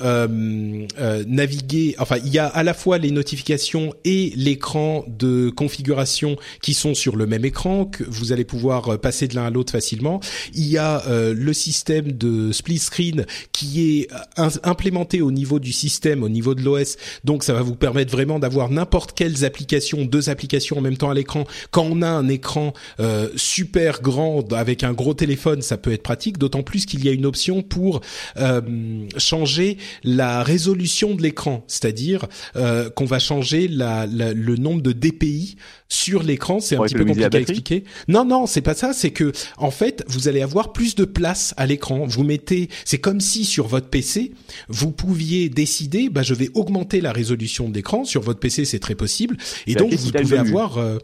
naviguer. 1.26 1.94
Enfin, 1.98 2.16
il 2.24 2.32
y 2.32 2.38
a 2.38 2.46
à 2.46 2.62
la 2.62 2.74
fois 2.74 2.98
les 2.98 3.10
notifications 3.10 3.94
et 4.04 4.32
l'écran 4.36 5.04
de 5.08 5.50
configuration 5.50 6.36
qui 6.62 6.74
sont 6.74 6.94
sur 6.94 7.16
le 7.16 7.26
même 7.26 7.44
écran 7.44 7.84
que 7.84 8.04
vous 8.04 8.32
allez 8.32 8.44
pouvoir 8.44 8.98
passer 9.00 9.28
de 9.28 9.34
l'un 9.34 9.46
à 9.46 9.50
l'autre 9.50 9.72
facilement. 9.72 10.20
Il 10.54 10.66
y 10.66 10.78
a 10.78 11.02
le 11.08 11.52
système 11.52 12.12
de 12.12 12.52
split 12.52 12.78
screen 12.78 13.26
qui 13.52 14.00
est 14.00 14.08
implémenté 14.62 15.22
au 15.22 15.30
niveau 15.30 15.58
du 15.58 15.72
système, 15.72 16.22
au 16.22 16.28
niveau 16.28 16.54
de 16.54 16.62
l'OS. 16.62 16.96
Donc, 17.24 17.44
ça 17.44 17.52
va 17.52 17.62
vous 17.62 17.76
permettre 17.76 18.12
vraiment 18.12 18.38
d'avoir 18.38 18.70
n'importe 18.70 19.05
quelles 19.14 19.44
applications, 19.44 20.04
deux 20.04 20.30
applications 20.30 20.78
en 20.78 20.80
même 20.80 20.96
temps 20.96 21.10
à 21.10 21.14
l'écran. 21.14 21.44
Quand 21.70 21.84
on 21.84 22.02
a 22.02 22.08
un 22.08 22.28
écran 22.28 22.72
euh, 23.00 23.28
super 23.36 24.02
grand 24.02 24.52
avec 24.52 24.84
un 24.84 24.92
gros 24.92 25.14
téléphone, 25.14 25.62
ça 25.62 25.76
peut 25.76 25.92
être 25.92 26.02
pratique. 26.02 26.38
D'autant 26.38 26.62
plus 26.62 26.86
qu'il 26.86 27.04
y 27.04 27.08
a 27.08 27.12
une 27.12 27.26
option 27.26 27.62
pour 27.62 28.00
euh, 28.36 28.60
changer 29.16 29.78
la 30.04 30.42
résolution 30.42 31.14
de 31.14 31.22
l'écran, 31.22 31.64
c'est-à-dire 31.66 32.26
euh, 32.56 32.90
qu'on 32.90 33.04
va 33.04 33.18
changer 33.18 33.68
le 33.68 34.56
nombre 34.56 34.82
de 34.82 34.92
DPI 34.92 35.56
sur 35.88 36.22
l'écran. 36.22 36.60
C'est 36.60 36.76
un 36.76 36.82
petit 36.82 36.94
peu 36.94 37.04
compliqué 37.04 37.36
à 37.36 37.40
expliquer. 37.40 37.84
Non, 38.08 38.24
non, 38.24 38.46
c'est 38.46 38.60
pas 38.60 38.74
ça. 38.74 38.92
C'est 38.92 39.10
que 39.10 39.32
en 39.56 39.70
fait, 39.70 40.04
vous 40.08 40.28
allez 40.28 40.42
avoir 40.42 40.72
plus 40.72 40.94
de 40.94 41.04
place 41.04 41.54
à 41.56 41.66
l'écran. 41.66 42.06
Vous 42.06 42.24
mettez, 42.24 42.68
c'est 42.84 42.98
comme 42.98 43.20
si 43.20 43.44
sur 43.44 43.66
votre 43.66 43.88
PC, 43.88 44.32
vous 44.68 44.90
pouviez 44.90 45.48
décider, 45.48 46.08
bah 46.08 46.22
je 46.22 46.34
vais 46.34 46.50
augmenter 46.54 47.00
la 47.00 47.12
résolution 47.12 47.68
de 47.68 47.74
l'écran. 47.74 48.04
Sur 48.04 48.22
votre 48.22 48.40
PC, 48.40 48.64
c'est 48.64 48.78
très 48.78 48.94
possible. 48.94 49.36
Et 49.66 49.74
donc, 49.74 49.92
vous 49.92 50.12
pouvez 50.12 50.38
avoir... 50.38 50.78
Euh, 50.78 50.98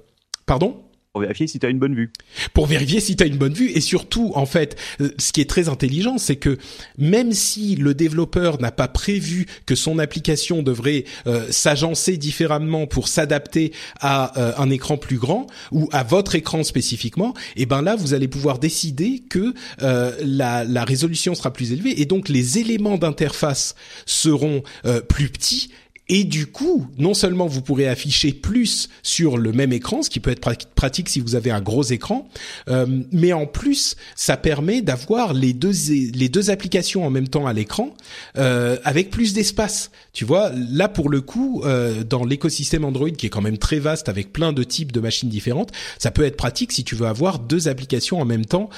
pardon? 0.46 0.82
Pour 1.12 1.20
vérifier 1.20 1.46
si 1.46 1.58
tu 1.58 1.66
as 1.66 1.68
une 1.68 1.78
bonne 1.78 1.94
vue. 1.94 2.10
Pour 2.54 2.64
vérifier 2.66 2.98
si 3.00 3.16
tu 3.16 3.22
as 3.22 3.26
une 3.26 3.36
bonne 3.36 3.52
vue 3.52 3.70
et 3.70 3.82
surtout 3.82 4.32
en 4.34 4.46
fait 4.46 4.78
euh, 5.02 5.10
ce 5.18 5.32
qui 5.32 5.42
est 5.42 5.48
très 5.48 5.68
intelligent 5.68 6.16
c'est 6.16 6.36
que 6.36 6.56
même 6.96 7.32
si 7.32 7.76
le 7.76 7.92
développeur 7.92 8.58
n'a 8.62 8.72
pas 8.72 8.88
prévu 8.88 9.46
que 9.66 9.74
son 9.74 9.98
application 9.98 10.62
devrait 10.62 11.04
euh, 11.26 11.46
s'agencer 11.50 12.16
différemment 12.16 12.86
pour 12.86 13.08
s'adapter 13.08 13.72
à 14.00 14.60
un 14.60 14.70
écran 14.70 14.96
plus 14.96 15.18
grand 15.18 15.46
ou 15.70 15.88
à 15.92 16.02
votre 16.02 16.34
écran 16.34 16.62
spécifiquement, 16.62 17.34
et 17.56 17.62
eh 17.62 17.66
ben 17.66 17.82
là 17.82 17.94
vous 17.94 18.14
allez 18.14 18.28
pouvoir 18.28 18.58
décider 18.58 19.22
que 19.28 19.52
la 19.80 20.84
résolution 20.84 21.34
sera 21.34 21.52
plus 21.52 21.72
élevée 21.72 22.00
et 22.00 22.06
donc 22.06 22.28
les 22.28 22.58
éléments 22.58 22.96
d'interface 22.96 23.74
seront 24.06 24.62
plus 25.08 25.28
petits 25.28 25.70
et 26.08 26.24
du 26.24 26.46
coup, 26.46 26.88
non 26.98 27.14
seulement 27.14 27.46
vous 27.46 27.62
pourrez 27.62 27.86
afficher 27.86 28.32
plus 28.32 28.88
sur 29.02 29.38
le 29.38 29.52
même 29.52 29.72
écran, 29.72 30.02
ce 30.02 30.10
qui 30.10 30.18
peut 30.18 30.32
être 30.32 30.66
pratique 30.74 31.08
si 31.08 31.20
vous 31.20 31.36
avez 31.36 31.50
un 31.52 31.60
gros 31.60 31.84
écran, 31.84 32.28
euh, 32.68 32.86
mais 33.12 33.32
en 33.32 33.46
plus, 33.46 33.96
ça 34.16 34.36
permet 34.36 34.82
d'avoir 34.82 35.32
les 35.32 35.52
deux 35.52 35.72
les 36.14 36.28
deux 36.28 36.50
applications 36.50 37.06
en 37.06 37.10
même 37.10 37.28
temps 37.28 37.46
à 37.46 37.52
l'écran 37.52 37.94
euh, 38.36 38.76
avec 38.84 39.10
plus 39.10 39.32
d'espace. 39.32 39.90
Tu 40.12 40.24
vois, 40.24 40.50
là 40.54 40.88
pour 40.88 41.08
le 41.08 41.20
coup, 41.20 41.62
euh, 41.64 42.02
dans 42.02 42.24
l'écosystème 42.24 42.84
Android 42.84 43.10
qui 43.10 43.26
est 43.26 43.30
quand 43.30 43.40
même 43.40 43.58
très 43.58 43.78
vaste 43.78 44.08
avec 44.08 44.32
plein 44.32 44.52
de 44.52 44.64
types 44.64 44.92
de 44.92 45.00
machines 45.00 45.28
différentes, 45.28 45.70
ça 45.98 46.10
peut 46.10 46.24
être 46.24 46.36
pratique 46.36 46.72
si 46.72 46.82
tu 46.82 46.96
veux 46.96 47.06
avoir 47.06 47.38
deux 47.38 47.68
applications 47.68 48.20
en 48.20 48.24
même 48.24 48.44
temps 48.44 48.68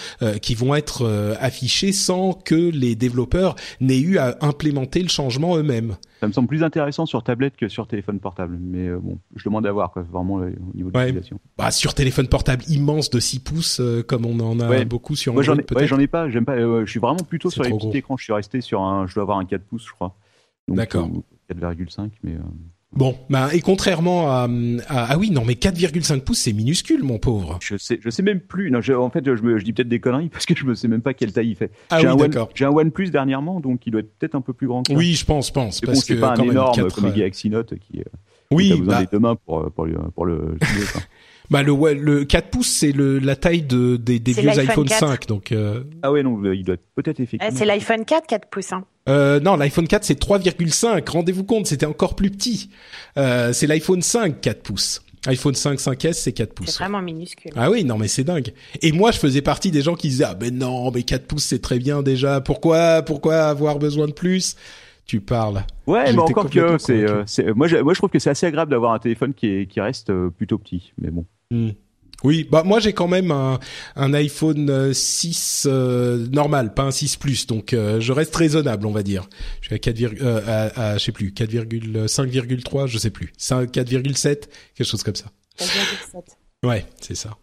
qui 0.42 0.54
vont 0.54 0.74
être 0.74 1.34
affichées 1.40 1.92
sans 1.92 2.32
que 2.32 2.54
les 2.54 2.94
développeurs 2.94 3.56
n'aient 3.80 3.98
eu 3.98 4.18
à 4.18 4.36
implémenter 4.40 5.02
le 5.02 5.08
changement 5.08 5.56
eux-mêmes. 5.56 5.96
Ça 6.20 6.28
me 6.28 6.32
semble 6.32 6.48
plus 6.48 6.62
intéressant 6.62 7.06
sur 7.06 7.22
tablette 7.22 7.56
que 7.56 7.68
sur 7.68 7.86
téléphone 7.86 8.20
portable. 8.20 8.56
Mais 8.60 8.88
euh, 8.88 8.98
bon, 8.98 9.18
je 9.34 9.44
demande 9.44 9.66
à 9.66 9.72
voir, 9.72 9.90
quoi, 9.90 10.02
vraiment, 10.02 10.40
euh, 10.40 10.52
au 10.72 10.76
niveau 10.76 10.90
de 10.90 10.98
l'utilisation. 10.98 11.40
Bah, 11.58 11.70
sur 11.70 11.94
téléphone 11.94 12.28
portable 12.28 12.62
immense 12.68 13.10
de 13.10 13.20
6 13.20 13.40
pouces, 13.40 13.80
euh, 13.80 14.02
comme 14.02 14.24
on 14.24 14.38
en 14.40 14.60
a 14.60 14.84
beaucoup 14.84 15.16
sur 15.16 15.32
Android, 15.32 15.44
Moi, 15.44 15.54
j'en 15.54 15.98
ai, 15.98 16.06
pas, 16.06 16.28
j'aime 16.30 16.44
pas, 16.44 16.58
je 16.58 16.90
suis 16.90 17.00
vraiment 17.00 17.24
plutôt 17.28 17.50
sur 17.50 17.62
les 17.62 17.70
petits 17.70 17.98
écrans. 17.98 18.16
Je 18.16 18.24
suis 18.24 18.32
resté 18.32 18.60
sur 18.60 18.80
un, 18.82 19.06
je 19.06 19.14
dois 19.14 19.22
avoir 19.22 19.38
un 19.38 19.44
4 19.44 19.62
pouces, 19.62 19.86
je 19.86 19.92
crois. 19.92 20.16
D'accord. 20.68 21.08
4,5, 21.50 22.10
mais. 22.22 22.36
Bon, 22.96 23.16
bah, 23.28 23.48
et 23.52 23.60
contrairement 23.60 24.30
à, 24.30 24.48
ah 24.88 25.18
oui 25.18 25.30
non 25.30 25.42
mais 25.44 25.54
4,5 25.54 26.20
pouces 26.20 26.38
c'est 26.38 26.52
minuscule 26.52 27.02
mon 27.02 27.18
pauvre. 27.18 27.58
Je 27.60 27.76
sais 27.76 27.98
je 28.00 28.10
sais 28.10 28.22
même 28.22 28.40
plus 28.40 28.70
non 28.70 28.80
en 28.96 29.10
fait 29.10 29.24
je, 29.24 29.42
me, 29.42 29.58
je 29.58 29.64
dis 29.64 29.72
peut-être 29.72 29.88
des 29.88 30.00
conneries 30.00 30.28
parce 30.32 30.46
que 30.46 30.54
je 30.56 30.64
me 30.64 30.74
sais 30.74 30.88
même 30.88 31.02
pas 31.02 31.14
quelle 31.14 31.32
taille 31.32 31.50
il 31.50 31.56
fait. 31.56 31.70
Ah 31.90 32.00
oui 32.02 32.16
d'accord. 32.16 32.50
J'ai 32.54 32.64
un 32.64 32.70
OnePlus 32.70 33.10
dernièrement 33.10 33.60
donc 33.60 33.86
il 33.86 33.90
doit 33.90 34.00
être 34.00 34.16
peut-être 34.18 34.34
un 34.34 34.40
peu 34.40 34.52
plus 34.52 34.68
grand. 34.68 34.84
Que. 34.84 34.92
Oui 34.92 35.14
je 35.14 35.24
pense 35.24 35.50
pense 35.50 35.80
parce 35.80 35.98
bon, 35.98 36.00
que 36.00 36.06
c'est 36.06 36.20
pas 36.20 36.34
un 36.34 36.42
énorme 36.42 36.90
comme 36.90 37.04
les 37.06 37.10
euh, 37.10 37.14
Galaxy 37.14 37.50
Note 37.50 37.74
qui. 37.78 38.00
Euh, 38.00 38.04
oui 38.50 38.72
a 38.72 38.76
besoin 38.76 38.94
bah... 38.94 39.00
des 39.00 39.08
deux 39.10 39.18
mains 39.18 39.36
pour 39.36 39.70
pour, 39.72 39.86
le, 39.86 39.94
pour 40.14 40.26
le 40.26 40.56
Bah 41.50 41.62
le 41.62 41.74
le 41.94 42.24
4 42.24 42.48
pouces 42.48 42.68
c'est 42.70 42.92
le 42.92 43.18
la 43.18 43.36
taille 43.36 43.62
de 43.62 43.96
des, 43.96 44.18
des 44.18 44.32
vieux 44.32 44.48
iPhone 44.48 44.88
5 44.88 45.26
donc 45.26 45.52
euh... 45.52 45.84
Ah 46.02 46.10
ouais 46.10 46.22
non 46.22 46.40
il 46.52 46.64
doit 46.64 46.76
peut-être 46.94 47.20
effectivement. 47.20 47.56
c'est 47.56 47.66
l'iPhone 47.66 48.04
4 48.04 48.26
4 48.26 48.48
pouces 48.48 48.72
hein. 48.72 48.84
Euh, 49.08 49.38
non, 49.40 49.56
l'iPhone 49.56 49.86
4 49.86 50.04
c'est 50.04 50.18
3,5. 50.18 51.08
Rendez-vous 51.10 51.44
compte, 51.44 51.66
c'était 51.66 51.86
encore 51.86 52.16
plus 52.16 52.30
petit. 52.30 52.70
Euh, 53.18 53.52
c'est 53.52 53.66
l'iPhone 53.66 54.00
5 54.00 54.40
4 54.40 54.62
pouces. 54.62 55.02
iPhone 55.26 55.54
5 55.54 55.78
5S 55.78 56.14
c'est 56.14 56.32
4 56.32 56.54
pouces. 56.54 56.70
C'est 56.70 56.78
vraiment 56.78 57.02
minuscule. 57.02 57.52
Ah 57.56 57.70
oui, 57.70 57.84
non 57.84 57.98
mais 57.98 58.08
c'est 58.08 58.24
dingue. 58.24 58.52
Et 58.80 58.92
moi 58.92 59.10
je 59.10 59.18
faisais 59.18 59.42
partie 59.42 59.70
des 59.70 59.82
gens 59.82 59.94
qui 59.94 60.08
disaient 60.08 60.24
ah 60.24 60.34
ben 60.34 60.56
non, 60.56 60.90
mais 60.90 61.02
4 61.02 61.26
pouces 61.26 61.44
c'est 61.44 61.60
très 61.60 61.78
bien 61.78 62.02
déjà. 62.02 62.40
Pourquoi 62.40 63.02
pourquoi 63.02 63.44
avoir 63.44 63.78
besoin 63.78 64.06
de 64.06 64.12
plus? 64.12 64.56
Tu 65.06 65.20
parles. 65.20 65.64
Ouais, 65.86 66.12
mais 66.12 66.18
encore 66.18 66.48
que 66.48 66.58
euh, 66.58 67.24
c'est 67.26 67.52
moi 67.54 67.68
je, 67.68 67.76
moi 67.76 67.92
je 67.92 67.98
trouve 67.98 68.10
que 68.10 68.18
c'est 68.18 68.30
assez 68.30 68.46
agréable 68.46 68.70
d'avoir 68.70 68.92
un 68.92 68.98
téléphone 68.98 69.34
qui 69.34 69.48
est, 69.48 69.66
qui 69.66 69.80
reste 69.80 70.10
euh, 70.10 70.30
plutôt 70.30 70.58
petit, 70.58 70.92
mais 70.98 71.10
bon. 71.10 71.26
Hmm. 71.50 71.70
Oui, 72.24 72.48
bah 72.50 72.62
moi 72.64 72.80
j'ai 72.80 72.94
quand 72.94 73.06
même 73.06 73.30
un, 73.30 73.58
un 73.96 74.14
iPhone 74.14 74.94
6 74.94 75.66
euh, 75.66 75.70
euh, 75.70 76.26
normal, 76.28 76.72
pas 76.72 76.84
un 76.84 76.90
6 76.90 77.16
Plus, 77.16 77.46
donc 77.46 77.74
euh, 77.74 78.00
je 78.00 78.12
reste 78.12 78.34
raisonnable, 78.34 78.86
on 78.86 78.92
va 78.92 79.02
dire. 79.02 79.28
Je 79.60 79.66
suis 79.66 79.74
à 79.74 79.78
4, 79.78 80.22
euh, 80.22 80.40
à, 80.46 80.92
à, 80.92 80.98
je 80.98 81.04
sais 81.04 81.12
plus, 81.12 81.32
4,5,3, 81.32 82.86
je 82.86 82.98
sais 82.98 83.10
plus, 83.10 83.32
4,7, 83.38 84.48
quelque 84.74 84.86
chose 84.86 85.02
comme 85.02 85.16
ça. 85.16 85.26
4,7. 85.58 86.22
Ouais, 86.66 86.86
c'est 87.00 87.14
ça. 87.14 87.36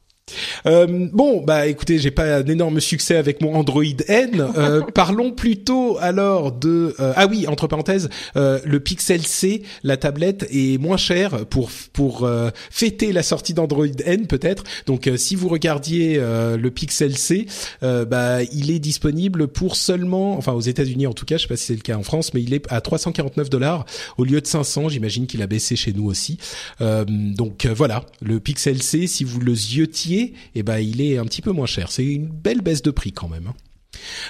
Euh, 0.65 1.09
bon, 1.11 1.41
bah 1.41 1.67
écoutez, 1.67 1.99
j'ai 1.99 2.11
pas 2.11 2.37
un 2.37 2.45
énorme 2.45 2.79
succès 2.79 3.15
avec 3.15 3.41
mon 3.41 3.55
Android 3.55 3.83
N. 4.07 4.45
Euh, 4.57 4.81
parlons 4.93 5.31
plutôt 5.31 5.97
alors 5.99 6.51
de 6.51 6.95
euh, 6.99 7.13
ah 7.15 7.27
oui 7.27 7.47
entre 7.47 7.67
parenthèses 7.67 8.09
euh, 8.35 8.59
le 8.65 8.79
Pixel 8.79 9.25
C, 9.25 9.63
la 9.83 9.97
tablette 9.97 10.47
est 10.51 10.79
moins 10.79 10.97
chère 10.97 11.45
pour 11.45 11.69
pour 11.93 12.29
fêter 12.69 13.11
la 13.11 13.23
sortie 13.23 13.53
d'Android 13.53 13.85
N 14.05 14.27
peut-être. 14.27 14.63
Donc 14.85 15.09
si 15.15 15.35
vous 15.35 15.47
regardiez 15.47 16.17
le 16.19 16.69
Pixel 16.69 17.17
C, 17.17 17.45
bah 17.81 18.43
il 18.43 18.71
est 18.71 18.79
disponible 18.79 19.47
pour 19.47 19.75
seulement, 19.75 20.37
enfin 20.37 20.53
aux 20.53 20.61
États-Unis 20.61 21.07
en 21.07 21.13
tout 21.13 21.25
cas, 21.25 21.37
je 21.37 21.43
sais 21.43 21.47
pas 21.47 21.57
si 21.57 21.65
c'est 21.65 21.75
le 21.75 21.81
cas 21.81 21.97
en 21.97 22.03
France, 22.03 22.33
mais 22.33 22.41
il 22.41 22.53
est 22.53 22.65
à 22.71 22.81
349 22.81 23.49
dollars 23.49 23.85
au 24.17 24.23
lieu 24.23 24.41
de 24.41 24.47
500. 24.47 24.89
J'imagine 24.89 25.27
qu'il 25.27 25.41
a 25.41 25.47
baissé 25.47 25.75
chez 25.75 25.93
nous 25.93 26.05
aussi. 26.05 26.37
donc 26.79 27.65
voilà, 27.65 28.05
le 28.21 28.39
Pixel 28.39 28.81
C, 28.81 29.07
si 29.07 29.23
vous 29.23 29.39
le 29.39 29.55
ziotiez 29.55 30.20
et 30.21 30.33
eh 30.55 30.63
ben 30.63 30.79
il 30.79 31.01
est 31.01 31.17
un 31.17 31.25
petit 31.25 31.41
peu 31.41 31.51
moins 31.51 31.65
cher. 31.65 31.91
C'est 31.91 32.05
une 32.05 32.27
belle 32.27 32.61
baisse 32.61 32.81
de 32.81 32.91
prix 32.91 33.11
quand 33.11 33.27
même. 33.27 33.47
Hein. 33.47 33.55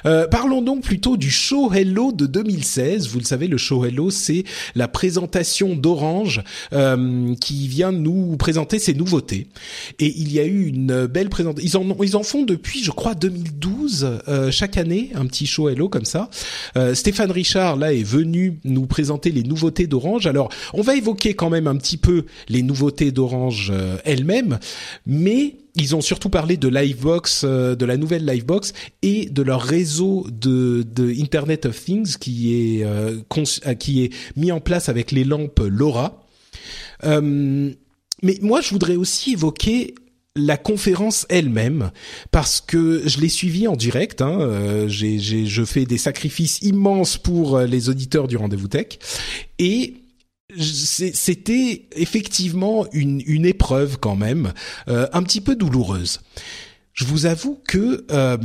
Euh, 0.06 0.28
parlons 0.28 0.62
donc 0.62 0.84
plutôt 0.84 1.18
du 1.18 1.30
show 1.30 1.72
Hello 1.72 2.12
de 2.12 2.26
2016. 2.26 3.08
Vous 3.10 3.20
le 3.20 3.26
savez, 3.26 3.48
le 3.48 3.58
show 3.58 3.86
Hello, 3.86 4.10
c'est 4.10 4.44
la 4.76 4.88
présentation 4.88 5.76
d'Orange 5.76 6.44
euh, 6.74 7.36
qui 7.36 7.68
vient 7.68 7.92
nous 7.92 8.36
présenter 8.38 8.80
ses 8.80 8.94
nouveautés. 8.94 9.48
Et 10.00 10.14
il 10.18 10.32
y 10.32 10.40
a 10.40 10.46
eu 10.46 10.68
une 10.68 11.06
belle 11.06 11.30
présentation. 11.30 11.68
Ils 11.68 11.78
en 11.78 12.04
ils 12.04 12.16
en 12.16 12.24
font 12.24 12.44
depuis, 12.44 12.84
je 12.84 12.92
crois, 12.92 13.16
2012 13.16 14.22
euh, 14.28 14.52
chaque 14.52 14.78
année 14.78 15.12
un 15.16 15.26
petit 15.26 15.46
show 15.46 15.70
Hello 15.70 15.90
comme 15.90 16.06
ça. 16.06 16.30
Euh, 16.78 16.96
Stéphane 16.96 17.32
Richard 17.32 17.76
là 17.78 17.94
est 17.94 18.04
venu 18.04 18.60
nous 18.64 18.86
présenter 18.86 19.32
les 19.32 19.44
nouveautés 19.44 19.88
d'Orange. 19.88 20.28
Alors, 20.28 20.50
on 20.74 20.82
va 20.82 20.96
évoquer 20.96 21.34
quand 21.34 21.50
même 21.50 21.68
un 21.68 21.76
petit 21.76 21.98
peu 21.98 22.26
les 22.50 22.64
nouveautés 22.64 23.12
d'Orange 23.12 23.72
euh, 23.74 23.98
elles-mêmes, 24.06 24.60
mais 25.06 25.56
ils 25.76 25.96
ont 25.96 26.02
surtout 26.02 26.30
parlé 26.30 26.58
de 26.58 26.68
Livebox, 26.68 27.44
euh, 27.44 27.76
de 27.76 27.86
la 27.86 27.98
nouvelle 27.98 28.26
Livebox 28.26 28.74
et 29.02 29.28
de 29.30 29.42
leur 29.42 29.62
réseau 29.62 30.28
de, 30.32 30.84
de 30.84 31.10
Internet 31.22 31.66
of 31.66 31.84
Things 31.84 32.18
qui 32.18 32.54
est 32.54 32.84
euh, 32.84 33.18
euh, 33.66 33.74
qui 33.76 34.04
est 34.04 34.14
mis 34.36 34.52
en 34.52 34.60
place 34.60 34.90
avec 34.90 35.12
les 35.12 35.24
lampes 35.24 35.62
LoRa. 35.66 36.24
mais 37.04 38.38
moi, 38.42 38.62
je 38.62 38.70
voudrais 38.70 38.96
aussi 38.96 39.34
évoquer 39.34 39.96
la 40.36 40.56
conférence 40.56 41.26
elle-même 41.28 41.92
parce 42.32 42.62
que 42.62 43.02
je 43.06 43.20
l'ai 43.20 43.30
suivie 43.30 43.68
en 43.68 43.76
direct. 43.76 44.22
Hein, 44.22 44.88
j'ai, 44.88 45.20
je 45.20 45.66
fais 45.66 45.86
des 45.86 45.98
sacrifices 45.98 46.62
immenses 46.62 47.18
pour 47.18 47.60
les 47.60 47.90
auditeurs 47.90 48.28
du 48.28 48.38
rendez-vous 48.38 48.70
tech 48.70 49.00
et 49.60 50.01
c'était 50.58 51.88
effectivement 51.96 52.86
une, 52.92 53.22
une, 53.26 53.46
épreuve 53.46 53.98
quand 54.00 54.16
même, 54.16 54.54
euh, 54.88 55.08
un 55.14 55.24
petit 55.24 55.42
peu 55.42 55.56
douloureuse. 55.56 56.22
Je 56.94 57.06
vous 57.06 57.26
avoue 57.26 57.60
que 57.68 58.06
euh, 58.12 58.38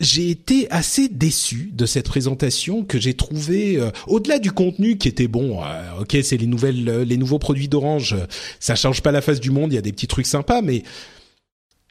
j'ai 0.00 0.30
été 0.30 0.70
assez 0.70 1.08
déçu 1.08 1.70
de 1.72 1.86
cette 1.86 2.08
présentation 2.08 2.84
que 2.84 2.98
j'ai 2.98 3.14
trouvé 3.14 3.76
euh, 3.76 3.90
au-delà 4.06 4.38
du 4.38 4.52
contenu 4.52 4.98
qui 4.98 5.08
était 5.08 5.28
bon. 5.28 5.60
ok, 6.00 6.16
c'est 6.22 6.36
les 6.36 6.46
nouvelles, 6.46 7.02
les 7.02 7.16
nouveaux 7.16 7.38
produits 7.38 7.68
d'Orange, 7.68 8.16
ça 8.58 8.74
change 8.74 9.02
pas 9.02 9.12
la 9.12 9.20
face 9.20 9.40
du 9.40 9.50
monde. 9.50 9.72
Il 9.72 9.76
y 9.76 9.78
a 9.78 9.82
des 9.82 9.92
petits 9.92 10.08
trucs 10.08 10.26
sympas, 10.26 10.62
mais 10.62 10.82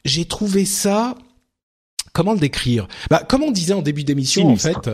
j'ai 0.04 0.24
trouvé 0.24 0.64
ça 0.64 1.16
Comment 2.12 2.34
le 2.34 2.38
décrire? 2.38 2.88
Bah, 3.10 3.22
comme 3.26 3.42
on 3.42 3.50
disait 3.50 3.72
en 3.72 3.82
début 3.82 4.04
d'émission, 4.04 4.48
en 4.48 4.56
fait, 4.56 4.90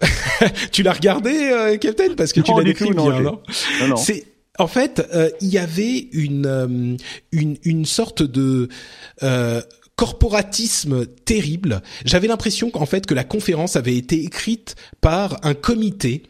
tu 0.72 0.82
l'as 0.82 0.92
regardé, 0.92 1.30
euh, 1.32 1.78
Captain, 1.78 2.14
parce 2.16 2.32
que 2.32 2.40
tu 2.40 2.52
l'as 2.54 2.64
décrit 2.64 2.90
bien, 2.90 3.20
non, 3.20 3.40
non, 3.88 3.96
C'est 3.96 4.26
en 4.60 4.66
fait, 4.66 5.06
euh, 5.14 5.30
il 5.40 5.48
y 5.48 5.58
avait 5.58 6.08
une 6.12 6.46
euh, 6.46 6.96
une, 7.32 7.56
une 7.64 7.86
sorte 7.86 8.22
de 8.22 8.68
euh, 9.22 9.62
corporatisme 9.96 11.06
terrible. 11.06 11.82
J'avais 12.04 12.28
l'impression 12.28 12.70
qu'en 12.70 12.86
fait 12.86 13.06
que 13.06 13.14
la 13.14 13.24
conférence 13.24 13.76
avait 13.76 13.96
été 13.96 14.22
écrite 14.22 14.76
par 15.00 15.38
un 15.44 15.54
comité 15.54 16.24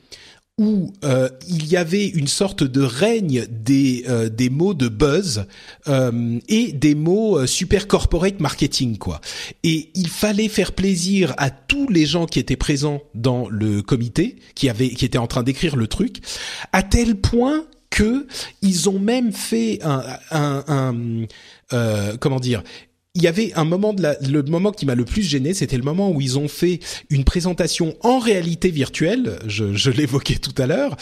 où 0.61 0.93
euh, 1.05 1.31
il 1.49 1.67
y 1.67 1.79
avait 1.79 2.07
une 2.07 2.29
sorte 2.29 2.63
de 2.63 2.83
règne 2.83 3.47
des 3.49 4.05
euh, 4.11 4.29
des 4.29 4.51
mots 4.51 4.75
de 4.75 4.89
buzz 4.89 5.47
euh, 5.89 6.39
et 6.49 6.73
des 6.73 6.95
mots 6.95 7.47
super 7.47 7.89
corporate 7.89 8.41
marketing 8.41 8.99
quoi. 8.99 9.23
Et 9.65 9.89
il 9.95 10.09
fallait 10.09 10.51
faire 10.51 10.73
plaisir 10.73 11.33
à 11.39 11.49
tous 11.49 11.89
les 11.89 12.05
gens 12.05 12.27
qui 12.27 12.39
étaient 12.39 12.57
présents 12.57 13.01
dans 13.15 13.49
le 13.49 13.81
comité, 13.81 14.37
qui 14.55 14.69
avaient 14.69 14.91
qui 14.91 15.07
étaient 15.07 15.17
en 15.17 15.27
train 15.27 15.43
d'écrire 15.43 15.77
le 15.77 15.87
truc, 15.87 16.19
à 16.75 16.83
tel 16.83 17.17
point 17.17 17.65
que 17.89 18.27
ils 18.61 18.91
ont 18.91 18.99
même 18.99 19.33
fait 19.33 19.79
un, 19.83 21.27
comment 22.21 22.39
dire 22.39 22.63
il 23.15 23.23
y 23.23 23.27
avait 23.27 23.53
un 23.55 23.65
moment 23.65 23.93
de 23.93 24.03
la, 24.03 24.17
le 24.21 24.43
moment 24.45 24.71
qui 24.71 24.87
m'a 24.87 24.95
le 24.95 25.05
plus 25.05 25.23
gêné, 25.23 25.53
c'était 25.53 25.77
le 25.77 25.83
moment 25.83 26.13
où 26.13 26.21
ils 26.21 26.39
ont 26.39 26.47
fait 26.47 26.79
une 27.09 27.25
présentation 27.25 27.97
en 28.03 28.21
réalité 28.21 28.71
virtuelle. 28.71 29.41
Je, 29.47 29.75
je 29.75 29.91
l'évoquais 29.91 30.37
tout 30.37 30.55
à 30.63 30.69
l'heure, 30.69 30.97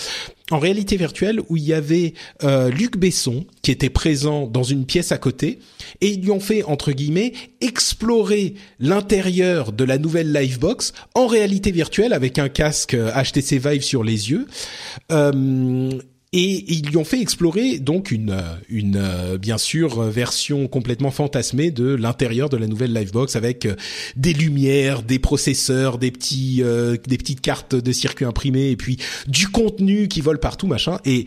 en 0.50 0.58
réalité 0.58 0.96
virtuelle 0.96 1.40
où 1.50 1.58
il 1.58 1.64
y 1.64 1.74
avait 1.74 2.14
euh, 2.44 2.70
Luc 2.70 2.96
Besson 2.96 3.44
qui 3.60 3.70
était 3.70 3.90
présent 3.90 4.46
dans 4.46 4.62
une 4.62 4.86
pièce 4.86 5.12
à 5.12 5.18
côté 5.18 5.58
et 6.00 6.08
ils 6.08 6.22
lui 6.22 6.30
ont 6.30 6.40
fait 6.40 6.62
entre 6.62 6.92
guillemets 6.92 7.34
explorer 7.60 8.54
l'intérieur 8.80 9.72
de 9.72 9.84
la 9.84 9.98
nouvelle 9.98 10.32
Livebox 10.32 10.94
en 11.14 11.26
réalité 11.26 11.72
virtuelle 11.72 12.14
avec 12.14 12.38
un 12.38 12.48
casque 12.48 12.96
HTC 12.96 13.56
euh, 13.56 13.70
Vive 13.70 13.82
sur 13.82 14.02
les 14.02 14.30
yeux. 14.30 14.46
Euh, 15.12 15.90
et 16.32 16.72
ils 16.72 16.86
lui 16.86 16.98
ont 16.98 17.04
fait 17.04 17.20
explorer 17.20 17.78
donc 17.78 18.10
une, 18.10 18.42
une 18.68 18.96
euh, 18.96 19.38
bien 19.38 19.56
sûr 19.56 20.02
version 20.02 20.68
complètement 20.68 21.10
fantasmée 21.10 21.70
de 21.70 21.94
l'intérieur 21.94 22.50
de 22.50 22.58
la 22.58 22.66
nouvelle 22.66 22.92
Livebox 22.92 23.34
avec 23.34 23.64
euh, 23.64 23.76
des 24.16 24.34
lumières, 24.34 25.02
des 25.02 25.18
processeurs, 25.18 25.96
des 25.96 26.10
petits, 26.10 26.58
euh, 26.62 26.96
des 27.06 27.16
petites 27.16 27.40
cartes 27.40 27.74
de 27.74 27.92
circuit 27.92 28.26
imprimées 28.26 28.70
et 28.70 28.76
puis 28.76 28.98
du 29.26 29.48
contenu 29.48 30.08
qui 30.08 30.20
vole 30.20 30.38
partout 30.38 30.66
machin. 30.66 30.98
Et 31.06 31.24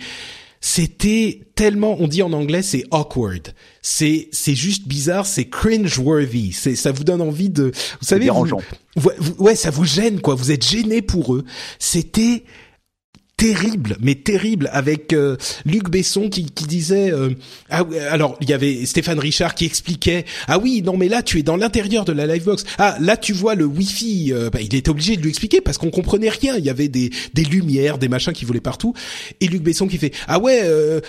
c'était 0.60 1.42
tellement, 1.56 1.98
on 2.00 2.08
dit 2.08 2.22
en 2.22 2.32
anglais, 2.32 2.62
c'est 2.62 2.84
awkward. 2.92 3.56
C'est 3.82 4.30
c'est 4.32 4.54
juste 4.54 4.88
bizarre, 4.88 5.26
c'est 5.26 5.46
cringe 5.46 5.98
worthy. 5.98 6.52
C'est 6.52 6.76
ça 6.76 6.92
vous 6.92 7.04
donne 7.04 7.22
envie 7.22 7.50
de, 7.50 7.72
vous 8.02 8.08
savez, 8.08 8.30
ouais, 9.40 9.56
ça 9.56 9.72
vous 9.72 9.86
gêne 9.86 10.22
quoi. 10.22 10.36
Vous 10.36 10.52
êtes 10.52 10.64
gêné 10.64 11.02
pour 11.02 11.34
eux. 11.34 11.44
C'était 11.80 12.44
terrible, 13.42 13.98
mais 14.00 14.14
terrible, 14.14 14.70
avec 14.72 15.14
euh, 15.14 15.36
Luc 15.66 15.90
Besson 15.90 16.30
qui, 16.30 16.46
qui 16.46 16.66
disait 16.66 17.12
euh, 17.12 17.32
ah 17.72 17.84
alors 18.12 18.38
il 18.40 18.48
y 18.48 18.54
avait 18.54 18.86
Stéphane 18.86 19.18
Richard 19.18 19.56
qui 19.56 19.66
expliquait 19.66 20.26
ah 20.48 20.60
oui 20.60 20.84
non 20.86 20.96
mais 20.96 21.10
là 21.10 21.24
tu 21.24 21.40
es 21.40 21.42
dans 21.42 21.58
l'intérieur 21.58 22.06
de 22.06 22.12
la 22.12 22.28
Livebox. 22.28 22.66
Ah 22.78 22.98
là 23.00 23.18
tu 23.18 23.34
vois 23.34 23.56
le 23.56 23.66
Wi-Fi 23.66 24.32
euh, 24.32 24.52
bah, 24.52 24.60
il 24.62 24.76
était 24.76 24.92
obligé 24.92 25.18
de 25.18 25.24
lui 25.24 25.30
expliquer 25.30 25.60
parce 25.60 25.80
qu'on 25.80 25.90
comprenait 25.90 26.30
rien. 26.30 26.56
Il 26.56 26.64
y 26.64 26.70
avait 26.70 26.88
des 26.88 27.10
des 27.34 27.44
lumières 27.44 27.98
des 27.98 28.10
machins 28.10 28.32
qui 28.32 28.46
volaient 28.46 28.62
partout. 28.62 28.94
Et 29.40 29.48
Luc 29.48 29.64
Besson 29.64 29.88
qui 29.88 29.98
fait 29.98 30.14
ah 30.28 30.38
ouais 30.38 30.62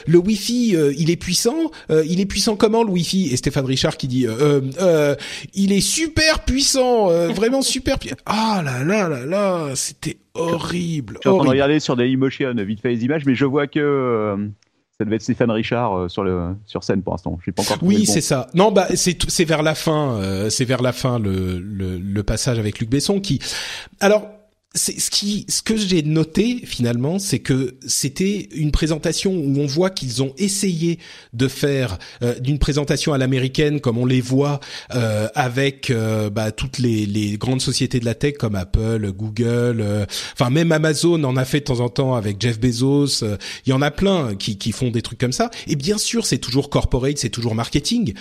le 0.06 0.18
Wi-Fi 0.18 0.74
il 0.96 1.10
est 1.10 1.16
puissant 1.16 1.70
il 1.90 2.18
est 2.18 2.26
puissant 2.26 2.56
comment 2.56 2.82
le 2.82 2.90
Wi-Fi? 2.92 3.28
Et 3.30 3.36
Stéphane 3.36 3.66
Richard 3.66 3.98
qui 3.98 4.08
dit 4.08 4.26
il 5.52 5.72
est 5.72 5.82
super 5.82 6.46
puissant 6.46 7.08
vraiment 7.28 7.60
super 7.60 7.98
puissant 7.98 8.16
ah 8.24 8.62
là 8.64 8.82
là 8.82 9.10
là 9.10 9.26
là 9.26 9.72
c'était 9.74 10.16
horrible. 10.34 11.14
Je 11.16 11.20
suis 11.20 11.28
en 11.28 11.36
train 11.36 11.44
de 11.44 11.50
regarder 11.50 11.80
sur 11.80 11.96
des 11.96 12.06
Emotion 12.06 12.52
vite 12.54 12.80
fait 12.80 12.90
les 12.90 13.04
images, 13.04 13.24
mais 13.26 13.34
je 13.34 13.44
vois 13.44 13.66
que 13.66 13.80
euh, 13.80 14.36
ça 14.98 15.04
devait 15.04 15.16
être 15.16 15.22
Stéphane 15.22 15.50
Richard 15.50 15.96
euh, 15.96 16.08
sur 16.08 16.24
le 16.24 16.54
sur 16.66 16.84
scène 16.84 17.02
pour 17.02 17.14
l'instant. 17.14 17.38
Je 17.44 17.50
pas 17.50 17.62
encore. 17.62 17.78
Oui, 17.82 18.06
c'est 18.06 18.20
ça. 18.20 18.48
Non, 18.54 18.72
bah 18.72 18.86
c'est 18.94 19.16
c'est 19.30 19.44
vers 19.44 19.62
la 19.62 19.74
fin, 19.74 20.12
euh, 20.14 20.50
c'est 20.50 20.64
vers 20.64 20.82
la 20.82 20.92
fin 20.92 21.18
le, 21.18 21.58
le 21.58 21.98
le 21.98 22.22
passage 22.22 22.58
avec 22.58 22.78
Luc 22.78 22.90
Besson 22.90 23.20
qui. 23.20 23.40
Alors 24.00 24.28
c'est 24.74 24.98
ce 24.98 25.10
qui 25.10 25.44
ce 25.48 25.60
que 25.62 25.76
j'ai 25.76 26.02
noté 26.02 26.60
finalement 26.64 27.18
c'est 27.18 27.40
que 27.40 27.76
c'était 27.86 28.48
une 28.54 28.70
présentation 28.70 29.32
où 29.32 29.58
on 29.58 29.66
voit 29.66 29.90
qu'ils 29.90 30.22
ont 30.22 30.32
essayé 30.38 30.98
de 31.32 31.48
faire 31.48 31.98
euh, 32.22 32.38
d'une 32.38 32.58
présentation 32.58 33.12
à 33.12 33.18
l'américaine 33.18 33.80
comme 33.80 33.98
on 33.98 34.06
les 34.06 34.20
voit 34.20 34.60
euh, 34.94 35.28
avec 35.34 35.90
euh, 35.90 36.30
bah, 36.30 36.52
toutes 36.52 36.78
les, 36.78 37.04
les, 37.06 37.36
grandes 37.36 37.60
sociétés 37.60 38.00
de 38.00 38.04
la 38.04 38.14
tech 38.14 38.34
comme 38.34 38.54
Apple, 38.54 39.10
Google, 39.12 40.06
enfin 40.34 40.50
même 40.50 40.72
Amazon 40.72 41.22
en 41.24 41.36
a 41.36 41.44
fait 41.44 41.60
de 41.60 41.64
temps 41.64 41.80
en 41.80 41.88
temps 41.88 42.14
avec 42.14 42.40
Jeff 42.40 42.58
Bezos. 42.58 43.24
Il 43.66 43.70
y 43.70 43.72
en 43.72 43.82
a 43.82 43.90
plein 43.90 44.34
qui, 44.34 44.58
qui 44.58 44.72
font 44.72 44.90
des 44.90 45.02
trucs 45.02 45.18
comme 45.18 45.32
ça. 45.32 45.50
Et 45.66 45.76
bien 45.76 45.98
sûr 45.98 46.24
c'est 46.24 46.38
toujours 46.38 46.70
corporate, 46.70 47.18
c'est 47.18 47.30
toujours 47.30 47.54
marketing 47.54 48.14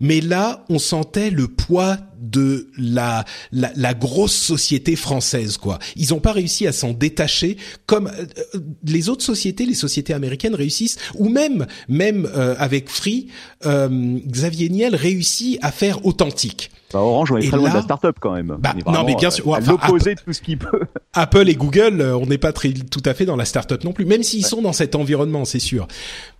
mais 0.00 0.20
là 0.20 0.64
on 0.68 0.78
sentait 0.78 1.30
le 1.30 1.48
poids 1.48 1.98
de 2.20 2.68
la, 2.78 3.24
la, 3.52 3.70
la 3.76 3.94
grosse 3.94 4.34
société 4.34 4.96
française 4.96 5.56
quoi. 5.56 5.78
Ils 5.96 6.10
n'ont 6.10 6.20
pas 6.20 6.32
réussi 6.32 6.66
à 6.66 6.72
s'en 6.72 6.92
détacher 6.92 7.56
comme 7.86 8.08
euh, 8.08 8.58
les 8.86 9.08
autres 9.08 9.24
sociétés, 9.24 9.66
les 9.66 9.74
sociétés 9.74 10.14
américaines 10.14 10.54
réussissent 10.54 10.98
ou 11.14 11.28
même 11.28 11.66
même 11.88 12.28
euh, 12.34 12.54
avec 12.58 12.88
Free, 12.88 13.28
euh, 13.66 14.18
Xavier 14.26 14.68
Niel 14.68 14.96
réussit 14.96 15.58
à 15.62 15.70
faire 15.70 16.04
authentique. 16.06 16.70
Bah, 16.92 17.00
Orange, 17.00 17.32
on 17.32 17.36
est 17.38 17.48
très 17.48 17.56
loin 17.56 17.70
de 17.70 17.74
la 17.74 17.82
start-up 17.82 18.16
quand 18.20 18.32
même. 18.32 18.56
Bah, 18.58 18.74
non, 18.86 19.04
mais 19.04 19.16
bien 19.16 19.30
sûr, 19.30 19.48
enfin, 19.48 19.60
l'opposé 19.60 20.14
de 20.14 20.20
tout 20.20 20.32
ce 20.32 20.40
qu'il 20.40 20.58
peut. 20.58 20.82
Apple 21.12 21.48
et 21.48 21.56
Google, 21.56 22.00
on 22.00 22.26
n'est 22.26 22.38
pas 22.38 22.52
très, 22.52 22.72
tout 22.72 23.02
à 23.04 23.14
fait 23.14 23.24
dans 23.24 23.36
la 23.36 23.44
start-up 23.44 23.82
non 23.82 23.92
plus, 23.92 24.04
même 24.04 24.22
s'ils 24.22 24.46
sont 24.46 24.62
dans 24.62 24.72
cet 24.72 24.94
environnement, 24.94 25.44
c'est 25.44 25.58
sûr. 25.58 25.88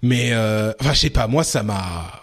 Mais, 0.02 0.32
enfin, 0.32 0.92
je 0.92 0.98
sais 1.00 1.10
pas, 1.10 1.26
moi, 1.26 1.42
ça 1.42 1.64
m'a 1.64 2.22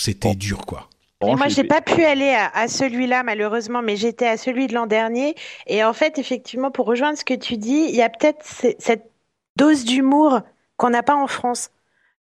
c'était 0.00 0.34
dur 0.34 0.66
quoi. 0.66 0.88
moi, 1.22 1.48
j'ai 1.48 1.64
pas 1.64 1.80
pu 1.80 2.04
aller 2.04 2.34
à, 2.52 2.68
celui-là 2.68 3.22
malheureusement, 3.22 3.82
mais 3.82 3.96
j'étais 3.96 4.26
à 4.26 4.36
celui 4.36 4.66
de 4.66 4.74
l'an 4.74 4.86
dernier. 4.86 5.34
Et 5.66 5.84
en 5.84 5.92
fait, 5.92 6.18
effectivement, 6.18 6.70
pour 6.70 6.86
rejoindre 6.86 7.18
ce 7.18 7.24
que 7.24 7.34
tu 7.34 7.56
dis, 7.56 7.86
il 7.88 7.94
y 7.94 8.02
a 8.02 8.08
peut-être 8.08 8.42
cette 8.78 9.10
dose 9.56 9.84
d'humour 9.84 10.40
qu'on 10.76 10.90
n'a 10.90 11.02
pas 11.02 11.16
en 11.16 11.26
France 11.26 11.70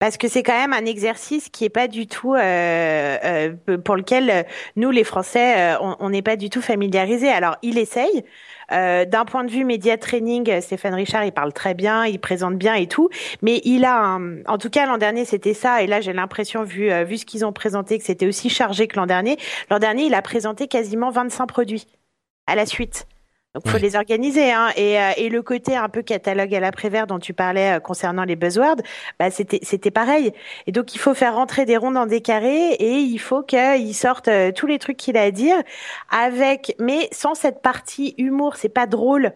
parce 0.04 0.18
que 0.18 0.28
c'est 0.28 0.44
quand 0.44 0.60
même 0.60 0.74
un 0.74 0.86
exercice 0.86 1.48
qui 1.48 1.64
est 1.64 1.70
pas 1.70 1.88
du 1.88 2.08
tout 2.08 2.34
euh, 2.34 3.18
euh, 3.24 3.78
pour 3.78 3.96
lequel 3.96 4.30
euh, 4.30 4.44
nous 4.76 4.92
les 4.92 5.06
Français 5.06 5.78
on 5.80 6.10
n'est 6.10 6.22
pas 6.22 6.36
du 6.36 6.50
tout 6.50 6.62
familiarisés. 6.62 7.30
Alors 7.30 7.56
il 7.62 7.78
essaye. 7.78 8.26
D'un 8.70 9.26
point 9.26 9.46
de 9.46 9.52
vue 9.52 9.64
média 9.64 9.98
training, 9.98 10.60
Stéphane 10.60 10.96
Richard, 10.96 11.24
il 11.24 11.32
parle 11.32 11.54
très 11.54 11.74
bien, 11.74 12.06
il 12.06 12.20
présente 12.20 12.56
bien 12.56 12.74
et 12.74 12.88
tout, 12.88 13.10
mais 13.42 13.62
il 13.64 13.86
a, 13.86 14.18
en 14.48 14.58
tout 14.58 14.70
cas 14.70 14.88
l'an 14.88 14.98
dernier 14.98 15.24
c'était 15.24 15.54
ça, 15.54 15.84
et 15.84 15.88
là 15.88 16.02
j'ai 16.02 16.12
l'impression 16.12 16.64
vu 16.64 16.90
vu 17.06 17.18
ce 17.18 17.26
qu'ils 17.26 17.46
ont 17.46 17.54
présenté 17.54 17.98
que 17.98 18.04
c'était 18.04 18.26
aussi 18.26 18.50
chargé 18.50 18.88
que 18.88 18.98
l'an 18.98 19.06
dernier. 19.06 19.38
L'an 19.70 19.80
dernier, 19.80 20.06
il 20.06 20.14
a 20.16 20.22
présenté 20.22 20.68
quasiment 20.68 21.12
25 21.12 21.46
produits 21.46 21.86
à 22.48 22.56
la 22.56 22.66
suite. 22.66 23.06
Donc, 23.54 23.68
faut 23.68 23.78
les 23.78 23.96
organiser. 23.96 24.52
Hein. 24.52 24.70
Et, 24.76 25.00
euh, 25.00 25.12
et, 25.16 25.30
le 25.30 25.44
côté 25.44 25.76
un 25.76 25.88
peu 25.88 26.02
catalogue 26.02 26.56
à 26.56 26.60
l'après-vert 26.60 27.06
dont 27.06 27.20
tu 27.20 27.34
parlais 27.34 27.78
euh, 27.78 27.80
concernant 27.80 28.24
les 28.24 28.36
buzzwords, 28.36 28.78
bah, 29.20 29.30
c'était, 29.30 29.60
c'était 29.62 29.92
pareil. 29.92 30.34
Et 30.66 30.72
donc, 30.72 30.96
il 30.96 30.98
faut 30.98 31.14
faire 31.14 31.36
rentrer 31.36 31.66
des 31.66 31.78
ronds 31.78 31.92
dans 31.92 32.08
des 32.08 32.22
carrés 32.22 32.72
et 32.74 32.98
il 32.98 33.20
faut 33.20 33.44
qu'il 33.44 33.94
sorte 33.94 34.28
euh, 34.28 34.52
tous 34.52 34.66
les 34.66 34.80
trucs 34.80 34.98
qu'il 34.98 35.18
a 35.18 35.22
à 35.22 35.32
dire 35.32 35.58
avec, 36.10 36.76
mais 36.80 37.08
sans 37.12 37.36
cette 37.36 37.62
partie 37.62 38.16
humour. 38.18 38.56
C'est 38.56 38.70
pas 38.70 38.88
drôle. 38.88 39.34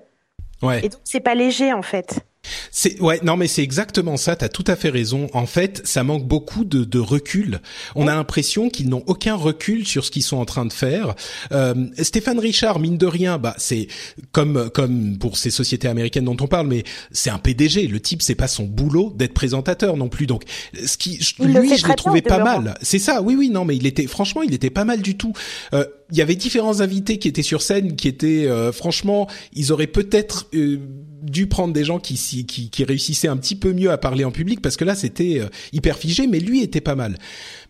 Ouais. 0.63 0.84
Et 0.84 0.89
donc, 0.89 1.01
c'est 1.03 1.20
pas 1.20 1.36
léger, 1.36 1.72
en 1.72 1.84
fait. 1.84 2.26
C'est 2.72 3.00
ouais 3.02 3.20
non 3.24 3.38
mais 3.38 3.48
c'est 3.48 3.64
exactement 3.64 4.18
ça. 4.18 4.36
T'as 4.36 4.50
tout 4.50 4.64
à 4.68 4.76
fait 4.76 4.89
raison. 4.89 5.30
En 5.34 5.45
fait, 5.45 5.82
ça 5.86 6.04
manque 6.04 6.28
beaucoup 6.28 6.66
de, 6.66 6.84
de 6.84 7.00
recul. 7.00 7.62
On 7.95 8.08
a 8.08 8.16
l'impression 8.16 8.70
qu'ils 8.70 8.89
n'ont 8.89 9.04
aucun 9.08 9.36
recul 9.36 9.86
sur 9.86 10.06
ce 10.06 10.12
qu'ils 10.12 10.24
sont 10.24 10.38
en 10.38 10.45
train 10.45 10.66
de 10.66 10.74
faire. 10.74 11.16
Euh, 11.52 11.88
Stéphane 12.02 12.39
Richard, 12.39 12.80
mine 12.80 12.98
de 12.98 13.06
rien, 13.06 13.38
bah 13.38 13.56
c'est 13.58 13.88
comme 14.32 14.70
comme 14.70 15.18
pour 15.18 15.38
ces 15.38 15.52
sociétés 15.52 15.88
américaines 15.88 16.26
dont 16.26 16.38
on 16.39 16.48
parle, 16.48 16.68
mais 16.68 16.84
c'est 17.12 17.30
un 17.30 17.39
PDG. 17.39 17.88
Le 17.88 18.00
type, 18.00 18.22
c'est 18.22 18.36
pas 18.36 18.48
son 18.48 18.64
boulot 18.64 19.14
d'être 19.16 19.34
présentateur 19.34 19.98
non 19.98 20.10
plus. 20.10 20.28
Donc, 20.28 20.43
ce 20.86 20.98
qui 20.98 21.20
lui, 21.39 21.78
je 21.78 21.88
l'ai 21.88 21.95
trouvé 21.95 22.22
pas 22.22 22.43
mal. 22.43 22.78
C'est 22.82 23.00
ça. 23.00 23.22
Oui, 23.22 23.36
oui, 23.36 23.50
non, 23.50 23.66
mais 23.66 23.76
il 23.76 23.86
était 23.86 24.08
franchement, 24.08 24.41
il 24.41 24.54
était 24.54 24.70
pas 24.70 24.86
mal 24.86 25.02
du 25.02 25.18
tout. 25.18 25.34
Euh, 25.74 25.86
il 26.12 26.18
y 26.18 26.22
avait 26.22 26.36
différents 26.36 26.80
invités 26.82 27.18
qui 27.18 27.28
étaient 27.28 27.43
sur 27.43 27.62
scène, 27.62 27.95
qui 27.95 28.08
étaient 28.08 28.45
euh, 28.45 28.72
franchement, 28.72 29.28
ils 29.54 29.72
auraient 29.72 29.88
peut-être 29.88 30.48
euh, 30.54 30.80
dû 31.22 31.47
prendre 31.47 31.74
des 31.74 31.84
gens 31.84 31.99
qui, 31.99 32.15
qui, 32.45 32.70
qui 32.70 32.84
réussissaient 32.84 33.28
un 33.28 33.38
petit 33.38 33.55
peu 33.55 33.74
mieux 33.74 33.91
à 33.91 33.97
parler 33.97 34.24
en 34.24 34.32
public 34.32 34.61
parce 34.61 34.78
que 34.78 34.86
là 34.86 34.95
c'était 34.95 35.39
euh, 35.39 35.47
hyper 35.74 35.97
figé, 35.97 36.28
mais 36.28 36.39
lui 36.39 36.61
était 36.61 36.82
pas 36.82 36.95
mal. 36.95 37.18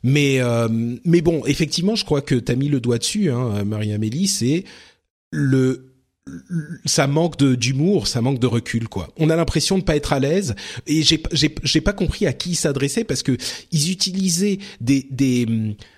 Mais 0.04 0.40
mais 1.04 1.22
bon, 1.22 1.44
effectivement, 1.46 1.96
je 1.96 2.06
crois 2.06 2.22
que 2.22 2.36
t'as 2.36 2.56
mis 2.56 2.70
le 2.70 2.80
doigt 2.80 3.00
dessus, 3.00 3.32
hein, 3.32 3.64
Marie-Amélie, 3.66 4.28
c'est 4.28 4.64
le 5.32 5.97
ça 6.86 7.08
manque 7.08 7.38
d'humour, 7.38 8.08
ça 8.08 8.22
manque 8.22 8.40
de 8.40 8.48
recul 8.48 8.88
quoi. 8.88 9.10
On 9.18 9.30
a 9.30 9.36
l'impression 9.36 9.78
de 9.78 9.84
pas 9.84 9.96
être 9.96 10.14
à 10.14 10.20
l'aise 10.20 10.56
et 10.86 11.02
j'ai 11.04 11.82
pas 11.82 11.94
compris 11.94 12.26
à 12.26 12.34
qui 12.34 12.52
ils 12.52 12.56
s'adressaient 12.56 13.04
parce 13.04 13.24
que 13.24 13.38
ils 13.72 13.92
utilisaient 13.92 14.60
des 14.82 15.08
des 15.12 15.48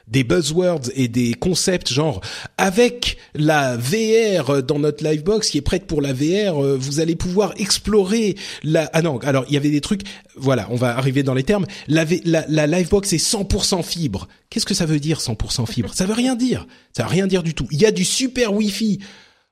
des 0.07 0.23
buzzwords 0.23 0.89
et 0.95 1.07
des 1.07 1.35
concepts 1.35 1.93
genre 1.93 2.21
avec 2.57 3.17
la 3.35 3.77
VR 3.77 4.63
dans 4.63 4.79
notre 4.79 5.03
livebox 5.03 5.49
qui 5.49 5.59
est 5.59 5.61
prête 5.61 5.85
pour 5.85 6.01
la 6.01 6.13
VR, 6.13 6.63
euh, 6.63 6.77
vous 6.79 6.99
allez 6.99 7.15
pouvoir 7.15 7.53
explorer 7.57 8.35
la 8.63 8.89
ah 8.93 9.01
non, 9.01 9.19
alors 9.19 9.45
il 9.47 9.53
y 9.53 9.57
avait 9.57 9.69
des 9.69 9.81
trucs 9.81 10.01
voilà, 10.35 10.67
on 10.71 10.75
va 10.75 10.97
arriver 10.97 11.21
dans 11.23 11.33
les 11.33 11.43
termes. 11.43 11.65
La 11.87 12.05
la, 12.25 12.45
la 12.47 12.67
livebox 12.67 13.11
est 13.13 13.23
100% 13.23 13.83
fibre. 13.83 14.27
Qu'est-ce 14.49 14.65
que 14.65 14.73
ça 14.73 14.85
veut 14.85 14.99
dire 14.99 15.19
100% 15.19 15.67
fibre? 15.67 15.93
Ça 15.93 16.05
veut 16.05 16.13
rien 16.13 16.35
dire. 16.35 16.65
Ça 16.95 17.03
veut 17.03 17.09
rien 17.09 17.27
dire 17.27 17.43
du 17.43 17.53
tout. 17.53 17.67
Il 17.71 17.79
y 17.79 17.85
a 17.85 17.91
du 17.91 18.05
super 18.05 18.53
wifi 18.53 18.99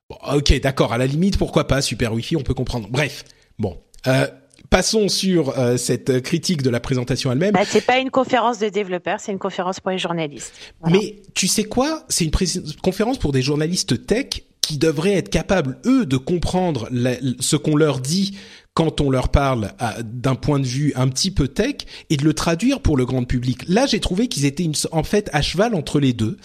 ok, 0.10 0.60
d'accord. 0.62 0.94
À 0.94 0.98
la 0.98 1.08
limite, 1.08 1.38
pourquoi 1.38 1.68
pas 1.68 1.82
Super 1.82 2.14
Wi-Fi, 2.14 2.36
on 2.36 2.44
peut 2.44 2.54
comprendre. 2.54 2.88
Bref, 2.90 3.24
bon. 3.60 3.78
Euh, 4.08 4.28
passons 4.70 5.10
sur 5.10 5.58
euh, 5.58 5.78
cette 5.78 6.22
critique 6.22 6.62
de 6.62 6.70
la 6.70 6.80
présentation 6.80 7.32
elle-même. 7.32 7.54
Bah, 7.54 7.66
c'est 7.66 7.86
pas 7.86 8.00
une 8.00 8.10
conférence 8.10 8.60
de 8.60 8.70
développeurs, 8.70 9.20
c'est 9.20 9.32
une 9.32 9.40
conférence 9.40 9.80
pour 9.80 9.92
les 9.92 9.98
journalistes. 9.98 10.54
Mais 10.90 11.18
tu 11.34 11.48
sais 11.48 11.64
quoi 11.64 12.04
C'est 12.10 12.26
une 12.26 12.32
conférence 12.82 13.18
pour 13.18 13.32
des 13.32 13.42
journalistes 13.42 14.06
tech 14.06 14.44
qui 14.62 14.78
devraient 14.78 15.14
être 15.14 15.30
capables 15.30 15.78
eux 15.86 16.06
de 16.06 16.18
comprendre 16.18 16.90
ce 17.40 17.56
qu'on 17.56 17.78
leur 17.78 18.00
dit 18.00 18.38
quand 18.78 19.02
on 19.02 19.10
leur 19.10 19.30
parle 19.30 19.72
d'un 20.04 20.36
point 20.36 20.60
de 20.60 20.68
vue 20.68 20.94
un 20.96 21.08
petit 21.08 21.32
peu 21.32 21.48
tech 21.48 21.78
et 22.12 22.16
de 22.16 22.24
le 22.24 22.36
traduire 22.36 22.80
pour 22.80 22.96
le 22.96 23.08
grand 23.08 23.24
public. 23.24 23.64
Là, 23.68 23.88
j'ai 23.88 24.00
trouvé 24.00 24.28
qu'ils 24.28 24.46
étaient 24.46 24.70
en 24.92 25.02
fait 25.02 25.32
à 25.34 25.42
cheval 25.42 25.74
entre 25.74 26.00
les 26.00 26.14
deux. 26.14 26.38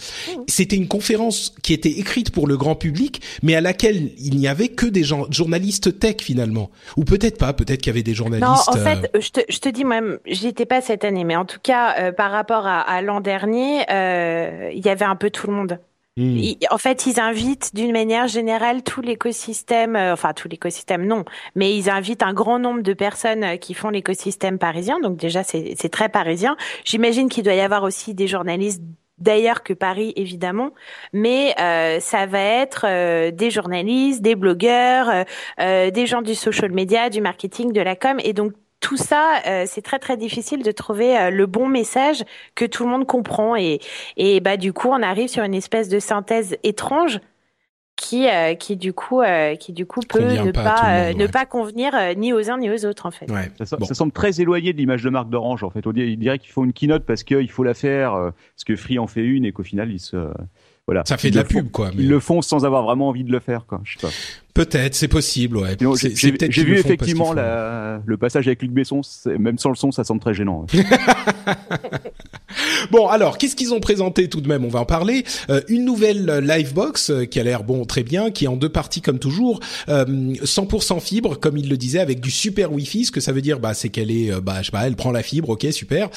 C'était 0.47 0.75
une 0.75 0.87
conférence 0.87 1.53
qui 1.61 1.73
était 1.73 1.91
écrite 1.91 2.31
pour 2.31 2.47
le 2.47 2.57
grand 2.57 2.73
public, 2.73 3.21
mais 3.43 3.53
à 3.53 3.61
laquelle 3.61 4.13
il 4.17 4.35
n'y 4.37 4.47
avait 4.47 4.69
que 4.69 4.87
des 4.87 5.03
gens, 5.03 5.27
journalistes 5.29 5.99
tech 5.99 6.21
finalement. 6.21 6.71
Ou 6.97 7.03
peut-être 7.03 7.37
pas, 7.37 7.53
peut-être 7.53 7.81
qu'il 7.81 7.91
y 7.91 7.93
avait 7.93 8.01
des 8.01 8.15
journalistes. 8.15 8.47
Non, 8.47 8.79
en 8.79 8.83
fait, 8.83 9.11
euh, 9.15 9.21
je, 9.21 9.29
te, 9.29 9.41
je 9.47 9.59
te 9.59 9.69
dis 9.69 9.83
moi-même, 9.83 10.17
j'y 10.25 10.47
étais 10.47 10.65
pas 10.65 10.81
cette 10.81 11.05
année, 11.05 11.25
mais 11.25 11.35
en 11.35 11.45
tout 11.45 11.59
cas, 11.61 11.99
euh, 11.99 12.11
par 12.11 12.31
rapport 12.31 12.65
à, 12.65 12.79
à 12.79 13.03
l'an 13.03 13.21
dernier, 13.21 13.83
euh, 13.91 14.71
il 14.73 14.83
y 14.83 14.89
avait 14.89 15.05
un 15.05 15.15
peu 15.15 15.29
tout 15.29 15.45
le 15.45 15.53
monde. 15.53 15.77
Hmm. 16.15 16.39
en 16.69 16.77
fait, 16.77 17.07
ils 17.07 17.19
invitent 17.19 17.73
d'une 17.73 17.91
manière 17.91 18.27
générale 18.27 18.83
tout 18.83 19.01
l'écosystème, 19.01 19.95
euh, 19.95 20.13
enfin 20.13 20.33
tout 20.33 20.47
l'écosystème 20.47 21.07
non, 21.07 21.25
mais 21.55 21.75
ils 21.75 21.89
invitent 21.89 22.21
un 22.21 22.33
grand 22.33 22.59
nombre 22.59 22.83
de 22.83 22.93
personnes 22.93 23.43
euh, 23.43 23.57
qui 23.57 23.73
font 23.73 23.89
l'écosystème 23.89 24.59
parisien. 24.59 24.99
Donc 24.99 25.17
déjà, 25.17 25.43
c'est 25.43 25.89
très 25.91 26.09
parisien. 26.09 26.55
J'imagine 26.85 27.29
qu'il 27.29 27.43
doit 27.43 27.55
y 27.55 27.61
avoir 27.61 27.81
aussi 27.81 28.13
des 28.13 28.27
journalistes 28.27 28.83
d'ailleurs 29.17 29.63
que 29.63 29.73
Paris 29.73 30.13
évidemment, 30.15 30.71
mais 31.13 31.55
euh, 31.59 31.99
ça 31.99 32.27
va 32.27 32.41
être 32.41 32.85
des 33.31 33.49
journalistes, 33.49 34.21
des 34.21 34.35
blogueurs, 34.35 35.25
des 35.57 36.05
gens 36.05 36.21
du 36.21 36.35
social 36.35 36.71
media, 36.71 37.09
du 37.09 37.21
marketing, 37.21 37.71
de 37.71 37.81
la 37.81 37.95
com, 37.95 38.19
et 38.23 38.33
donc 38.33 38.53
tout 38.83 38.97
ça, 38.97 39.41
euh, 39.47 39.63
c'est 39.65 39.81
très 39.81 39.97
très 39.97 40.17
difficile 40.17 40.61
de 40.61 40.71
trouver 40.71 41.17
euh, 41.17 41.29
le 41.29 41.45
bon 41.45 41.67
message 41.67 42.23
que 42.53 42.65
tout 42.65 42.83
le 42.83 42.89
monde 42.89 43.07
comprend 43.07 43.55
et 43.55 43.79
et 44.17 44.41
bah 44.41 44.57
du 44.57 44.73
coup 44.73 44.89
on 44.89 45.01
arrive 45.01 45.29
sur 45.29 45.41
une 45.43 45.53
espèce 45.53 45.87
de 45.87 45.99
synthèse 45.99 46.57
étrange 46.63 47.21
qui 47.95 48.27
euh, 48.27 48.55
qui 48.55 48.75
du 48.75 48.91
coup 48.91 49.21
qui 49.57 49.71
du 49.71 49.85
coup 49.85 50.01
peut 50.01 50.19
ne 50.19 50.51
pas, 50.51 51.13
ne 51.13 51.27
pas 51.27 51.45
convenir 51.45 51.93
ni 52.17 52.33
aux 52.33 52.51
uns 52.51 52.57
ni 52.57 52.69
aux 52.69 52.85
autres 52.85 53.05
en 53.05 53.11
fait. 53.11 53.27
Ça, 53.63 53.93
semble 53.93 54.11
très 54.11 54.41
éloigné 54.41 54.73
de 54.73 54.77
l'image 54.77 55.01
de 55.01 55.09
marque 55.09 55.29
d'Orange 55.29 55.63
en 55.63 55.69
fait. 55.69 55.87
On 55.87 55.93
dirait 55.93 56.37
qu'ils 56.37 56.51
font 56.51 56.65
une 56.65 56.73
keynote 56.73 57.05
parce 57.05 57.23
qu'il 57.23 57.49
faut 57.49 57.63
la 57.63 57.73
faire 57.73 58.11
parce 58.11 58.65
que 58.65 58.75
Free 58.75 58.99
en 58.99 59.07
fait 59.07 59.23
une 59.23 59.45
et 59.45 59.53
qu'au 59.53 59.63
final 59.63 59.91
ils 59.91 59.99
se 60.01 60.17
voilà. 60.85 61.03
Ça 61.05 61.17
fait 61.17 61.31
de 61.31 61.37
la 61.37 61.45
pub, 61.45 61.71
quoi. 61.71 61.91
Ils 61.97 62.09
le 62.09 62.19
font 62.19 62.41
sans 62.41 62.65
avoir 62.65 62.83
vraiment 62.83 63.07
envie 63.07 63.23
de 63.23 63.31
le 63.31 63.39
faire, 63.39 63.65
quoi. 63.65 63.79
Je 63.83 63.97
sais 63.97 64.05
pas. 64.05 64.13
Peut-être, 64.53 64.93
c'est 64.93 65.07
possible, 65.07 65.57
ouais. 65.57 65.75
J'ai 66.13 66.63
vu 66.63 66.77
effectivement 66.77 67.33
la, 67.33 68.01
le 68.05 68.17
passage 68.17 68.47
avec 68.47 68.61
Luc 68.61 68.71
Besson, 68.71 69.01
même 69.25 69.57
sans 69.57 69.69
le 69.69 69.75
son, 69.75 69.91
ça 69.91 70.03
semble 70.03 70.21
très 70.21 70.35
gênant. 70.35 70.67
bon, 72.91 73.07
alors, 73.07 73.39
qu'est-ce 73.39 73.55
qu'ils 73.55 73.73
ont 73.73 73.79
présenté 73.79 74.29
tout 74.29 74.41
de 74.41 74.47
même? 74.47 74.63
On 74.63 74.69
va 74.69 74.81
en 74.81 74.85
parler. 74.85 75.23
Euh, 75.49 75.61
une 75.69 75.85
nouvelle 75.85 76.39
Livebox 76.43 77.09
euh, 77.09 77.25
qui 77.25 77.39
a 77.39 77.43
l'air 77.43 77.63
bon, 77.63 77.83
très 77.85 78.03
bien, 78.03 78.29
qui 78.29 78.45
est 78.45 78.47
en 78.47 78.55
deux 78.55 78.69
parties 78.69 79.01
comme 79.01 79.17
toujours, 79.17 79.59
euh, 79.89 80.05
100% 80.05 80.99
fibre, 80.99 81.39
comme 81.39 81.57
il 81.57 81.67
le 81.67 81.77
disait, 81.77 81.99
avec 81.99 82.19
du 82.19 82.29
super 82.29 82.71
Wi-Fi. 82.71 83.05
Ce 83.05 83.11
que 83.11 83.21
ça 83.21 83.31
veut 83.31 83.41
dire, 83.41 83.59
bah, 83.59 83.73
c'est 83.73 83.89
qu'elle 83.89 84.11
est, 84.11 84.31
euh, 84.31 84.39
bah, 84.39 84.57
je 84.59 84.65
sais 84.65 84.71
pas, 84.71 84.85
elle 84.85 84.95
prend 84.95 85.11
la 85.11 85.23
fibre, 85.23 85.49
ok, 85.49 85.65
super, 85.71 86.09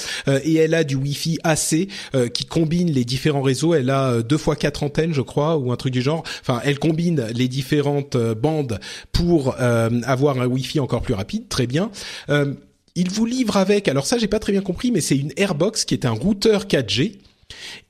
et 0.44 0.56
elle 0.56 0.74
a 0.74 0.84
du 0.84 0.96
Wi-Fi 0.96 1.38
AC 1.44 1.88
qui 2.32 2.44
combine 2.44 2.90
les 2.90 3.04
différents 3.04 3.42
réseaux. 3.42 3.74
Elle 3.74 3.90
a 3.90 4.22
deux 4.22 4.36
fois 4.36 4.56
quatre 4.56 4.82
antennes, 4.82 5.14
je 5.14 5.22
crois, 5.22 5.56
ou 5.56 5.72
un 5.72 5.76
truc 5.76 5.92
du 5.92 6.02
genre. 6.02 6.22
Enfin, 6.40 6.60
elle 6.64 6.78
combine 6.78 7.26
les 7.34 7.48
différentes 7.48 8.16
bandes 8.34 8.80
pour 9.12 9.56
avoir 9.58 10.40
un 10.40 10.46
Wi-Fi 10.46 10.80
encore 10.80 11.02
plus 11.02 11.14
rapide. 11.14 11.48
Très 11.48 11.66
bien. 11.66 11.90
Euh, 12.28 12.54
il 12.94 13.10
vous 13.10 13.26
livre 13.26 13.56
avec, 13.56 13.88
alors 13.88 14.06
ça 14.06 14.16
j'ai 14.18 14.28
pas 14.28 14.38
très 14.38 14.52
bien 14.52 14.62
compris, 14.62 14.90
mais 14.90 15.00
c'est 15.00 15.16
une 15.16 15.32
Airbox 15.36 15.84
qui 15.84 15.94
est 15.94 16.06
un 16.06 16.12
routeur 16.12 16.64
4G. 16.64 17.18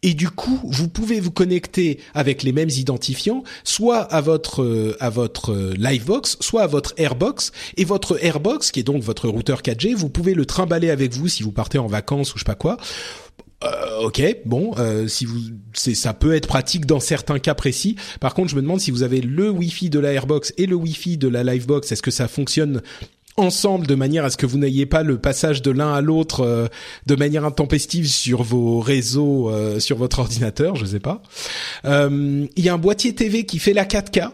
Et 0.03 0.13
du 0.13 0.29
coup, 0.29 0.61
vous 0.65 0.87
pouvez 0.87 1.19
vous 1.19 1.31
connecter 1.31 1.99
avec 2.13 2.43
les 2.43 2.53
mêmes 2.53 2.69
identifiants, 2.69 3.43
soit 3.65 4.01
à 4.01 4.21
votre 4.21 4.63
euh, 4.63 4.97
à 5.01 5.09
votre 5.09 5.53
euh, 5.53 5.75
Livebox, 5.79 6.37
soit 6.41 6.63
à 6.63 6.67
votre 6.67 6.93
Airbox. 6.99 7.53
Et 7.79 7.85
votre 7.85 8.23
Airbox, 8.23 8.71
qui 8.71 8.81
est 8.81 8.83
donc 8.83 9.03
votre 9.03 9.29
routeur 9.29 9.63
4G, 9.63 9.95
vous 9.95 10.11
pouvez 10.11 10.35
le 10.35 10.45
trimballer 10.45 10.91
avec 10.91 11.15
vous 11.15 11.29
si 11.29 11.43
vous 11.43 11.53
partez 11.53 11.79
en 11.79 11.87
vacances 11.87 12.35
ou 12.35 12.39
je 12.39 12.43
sais 12.43 12.45
pas 12.45 12.55
quoi. 12.55 12.77
Euh, 13.65 14.03
ok, 14.03 14.23
bon, 14.45 14.75
si 15.09 15.25
vous, 15.25 15.41
c'est, 15.73 15.95
ça 15.95 16.13
peut 16.13 16.35
être 16.35 16.47
pratique 16.47 16.87
dans 16.87 17.01
certains 17.01 17.39
cas 17.39 17.55
précis. 17.55 17.97
Par 18.21 18.35
contre, 18.35 18.51
je 18.51 18.57
me 18.57 18.63
demande 18.63 18.81
si 18.81 18.91
vous 18.91 19.03
avez 19.03 19.21
le 19.21 19.51
Wi-Fi 19.51 19.91
de 19.91 19.99
la 19.99 20.13
Airbox 20.13 20.53
et 20.59 20.67
le 20.67 20.77
Wi-Fi 20.77 21.17
de 21.17 21.29
la 21.29 21.43
Livebox, 21.43 21.91
est-ce 21.91 22.03
que 22.03 22.11
ça 22.11 22.29
fonctionne 22.29 22.83
ensemble 23.37 23.87
de 23.87 23.95
manière 23.95 24.25
à 24.25 24.31
ce 24.31 24.37
que 24.37 24.47
vous 24.47 24.59
n'ayez 24.59 24.87
pas 24.87 25.03
le 25.03 25.19
passage 25.19 25.63
de 25.63 25.71
l'un 25.71 25.93
à 25.93 26.01
l'autre 26.01 26.41
euh, 26.41 26.67
de 27.07 27.17
manière 27.17 27.45
intempestive 27.45 28.09
sur 28.09 28.43
vos 28.43 28.81
réseaux, 28.81 29.51
euh, 29.51 29.79
sur 29.79 29.97
votre 29.97 30.19
ordinateur, 30.19 30.77
je 30.77 30.87
sais 30.87 31.01
pas. 31.01 31.23
Euh, 31.85 32.47
il 32.57 32.65
y 32.65 32.69
a 32.69 32.75
un 32.75 32.79
boîtier 32.79 33.15
TV 33.15 33.45
qui 33.45 33.59
fait 33.59 33.75
la 33.75 33.85
4K. 33.85 34.31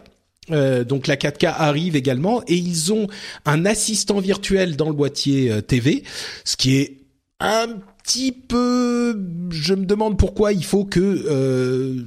donc 0.85 1.07
la 1.07 1.15
4K 1.15 1.53
arrive 1.57 1.95
également 1.95 2.41
et 2.47 2.55
ils 2.55 2.91
ont 2.91 3.07
un 3.45 3.65
assistant 3.65 4.19
virtuel 4.19 4.75
dans 4.75 4.87
le 4.87 4.95
boîtier 4.95 5.61
TV, 5.63 6.03
ce 6.43 6.57
qui 6.57 6.77
est 6.77 6.97
un 7.39 7.67
petit 8.03 8.31
peu, 8.31 9.17
je 9.49 9.73
me 9.73 9.85
demande 9.85 10.17
pourquoi 10.17 10.53
il 10.53 10.63
faut 10.63 10.85
que 10.85 10.99
euh, 10.99 12.03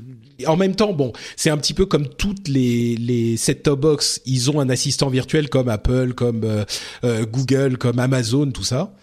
en 0.47 0.57
même 0.57 0.75
temps, 0.75 0.93
bon, 0.93 1.13
c'est 1.37 1.51
un 1.51 1.57
petit 1.57 1.73
peu 1.73 1.87
comme 1.87 2.07
toutes 2.07 2.49
les 2.49 2.97
les 2.97 3.37
set-top 3.37 3.81
box, 3.81 4.21
ils 4.27 4.51
ont 4.51 4.61
un 4.61 4.69
assistant 4.69 5.09
virtuel 5.09 5.49
comme 5.49 5.69
Apple, 5.69 6.13
comme 6.13 6.43
euh, 6.45 6.65
euh, 7.05 7.25
Google, 7.25 7.79
comme 7.79 7.99
Amazon, 7.99 8.51
tout 8.51 8.65
ça. 8.65 8.95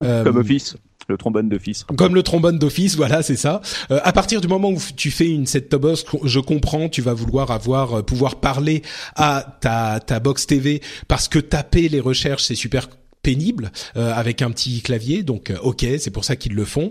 comme 0.00 0.36
Office. 0.36 0.76
Le 1.08 1.16
trombone 1.18 1.48
d'office. 1.48 1.84
Comme 1.96 2.14
le 2.14 2.22
trombone 2.22 2.60
d'office, 2.60 2.94
voilà, 2.94 3.22
c'est 3.22 3.36
ça. 3.36 3.60
à 3.90 4.12
partir 4.12 4.40
du 4.40 4.46
moment 4.46 4.70
où 4.70 4.78
tu 4.96 5.10
fais 5.10 5.28
une 5.28 5.46
set-top 5.46 5.82
box, 5.82 6.04
je 6.22 6.38
comprends, 6.38 6.88
tu 6.88 7.02
vas 7.02 7.12
vouloir 7.12 7.50
avoir 7.50 8.04
pouvoir 8.04 8.36
parler 8.36 8.82
à 9.16 9.58
ta 9.60 9.98
ta 9.98 10.20
box 10.20 10.46
TV 10.46 10.80
parce 11.08 11.26
que 11.26 11.40
taper 11.40 11.88
les 11.88 11.98
recherches 11.98 12.44
c'est 12.44 12.54
super 12.54 12.88
pénible 13.22 13.70
euh, 13.96 14.12
avec 14.12 14.42
un 14.42 14.50
petit 14.50 14.82
clavier. 14.82 15.22
Donc 15.22 15.50
euh, 15.50 15.56
ok, 15.62 15.86
c'est 15.98 16.10
pour 16.10 16.24
ça 16.24 16.36
qu'ils 16.36 16.54
le 16.54 16.64
font. 16.64 16.90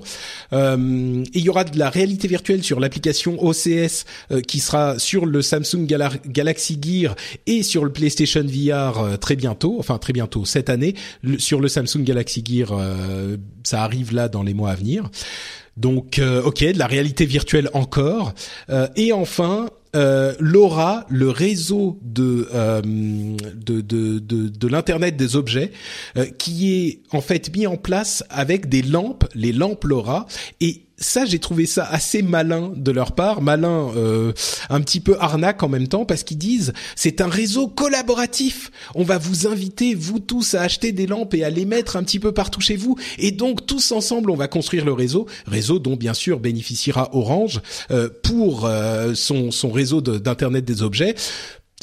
Euh, 0.54 1.24
et 1.34 1.40
il 1.40 1.42
y 1.42 1.50
aura 1.50 1.64
de 1.64 1.78
la 1.78 1.90
réalité 1.90 2.28
virtuelle 2.28 2.64
sur 2.64 2.80
l'application 2.80 3.44
OCS 3.44 4.06
qui 4.48 4.60
sera 4.60 4.98
sur 5.00 5.26
le 5.26 5.42
Samsung 5.42 5.86
Galaxy 5.86 6.80
Gear 6.82 7.16
et 7.46 7.64
sur 7.64 7.84
le 7.84 7.92
PlayStation 7.92 8.44
VR 8.44 9.20
très 9.20 9.36
bientôt. 9.36 9.76
Enfin 9.80 9.98
très 9.98 10.14
bientôt 10.14 10.46
cette 10.46 10.70
année. 10.70 10.96
sur 11.38 11.60
le 11.60 11.68
Samsung 11.68 12.04
Galaxy 12.04 12.44
Gear, 12.46 12.74
ça 13.64 13.84
arrive 13.84 14.14
là 14.14 14.30
dans 14.30 14.44
les 14.44 14.54
mois 14.54 14.72
à 14.72 14.76
venir. 14.76 15.10
Donc, 15.78 16.22
ok, 16.44 16.64
de 16.64 16.78
la 16.78 16.88
réalité 16.88 17.26
virtuelle 17.26 17.70
encore. 17.74 18.34
et 18.96 19.14
enfin, 19.14 19.68
euh, 19.96 20.34
LoRa, 20.40 21.06
le 21.10 21.30
réseau 21.30 22.00
de 22.02 22.48
euh, 22.54 22.82
de, 22.82 23.82
de, 23.82 24.20
de, 24.20 24.48
de 24.48 24.68
l'internet 24.68 25.18
des 25.18 25.36
objets, 25.36 25.72
euh, 26.18 26.26
qui 26.38 26.74
est 26.74 27.00
en 27.12 27.22
fait 27.22 27.56
mis 27.56 27.68
en 27.68 27.78
place 27.78 28.24
avec 28.30 28.70
des 28.70 28.82
lampes, 28.82 29.26
les 29.36 29.52
lampes 29.52 29.84
LoRa, 29.84 30.28
et 30.60 30.84
ça, 31.02 31.26
j'ai 31.26 31.40
trouvé 31.40 31.66
ça 31.66 31.84
assez 31.84 32.22
malin 32.22 32.72
de 32.76 32.92
leur 32.92 33.14
part, 33.14 33.42
malin, 33.42 33.92
euh, 33.98 34.32
un 34.70 34.82
petit 34.82 35.00
peu 35.00 35.18
arnaque 35.20 35.64
en 35.64 35.68
même 35.68 35.88
temps, 35.88 36.06
parce 36.06 36.24
qu'ils 36.24 36.38
disent 36.38 36.74
c'est 36.96 37.22
un 37.22 37.28
réseau 37.28 37.68
collaboratif. 37.68 38.72
On 38.96 39.04
va 39.04 39.18
vous 39.18 39.48
inviter 39.48 39.96
vous 39.96 40.20
tous 40.20 40.54
à 40.54 40.62
acheter 40.62 40.92
des 40.92 41.08
lampes 41.08 41.34
et 41.34 41.44
à 41.44 41.50
les 41.50 41.66
mettre 41.66 41.96
un 41.96 42.04
petit 42.04 42.20
peu 42.20 42.32
partout 42.32 42.62
chez 42.62 42.76
vous, 42.76 42.96
et 43.18 43.32
donc 43.32 43.66
tous 43.66 43.92
ensemble, 43.92 44.30
on 44.30 44.36
va 44.36 44.48
construire 44.48 44.86
le 44.86 44.94
réseau, 44.94 45.26
réseau 45.48 45.80
dont 45.80 45.96
bien 45.96 46.14
sûr 46.14 46.40
bénéficiera 46.40 47.10
Orange 47.14 47.62
euh, 47.90 48.10
pour 48.24 48.66
euh, 48.66 49.14
son 49.16 49.52
son 49.52 49.72
réseau 49.72 50.02
d'internet 50.02 50.64
des 50.64 50.84
objets. 50.84 51.16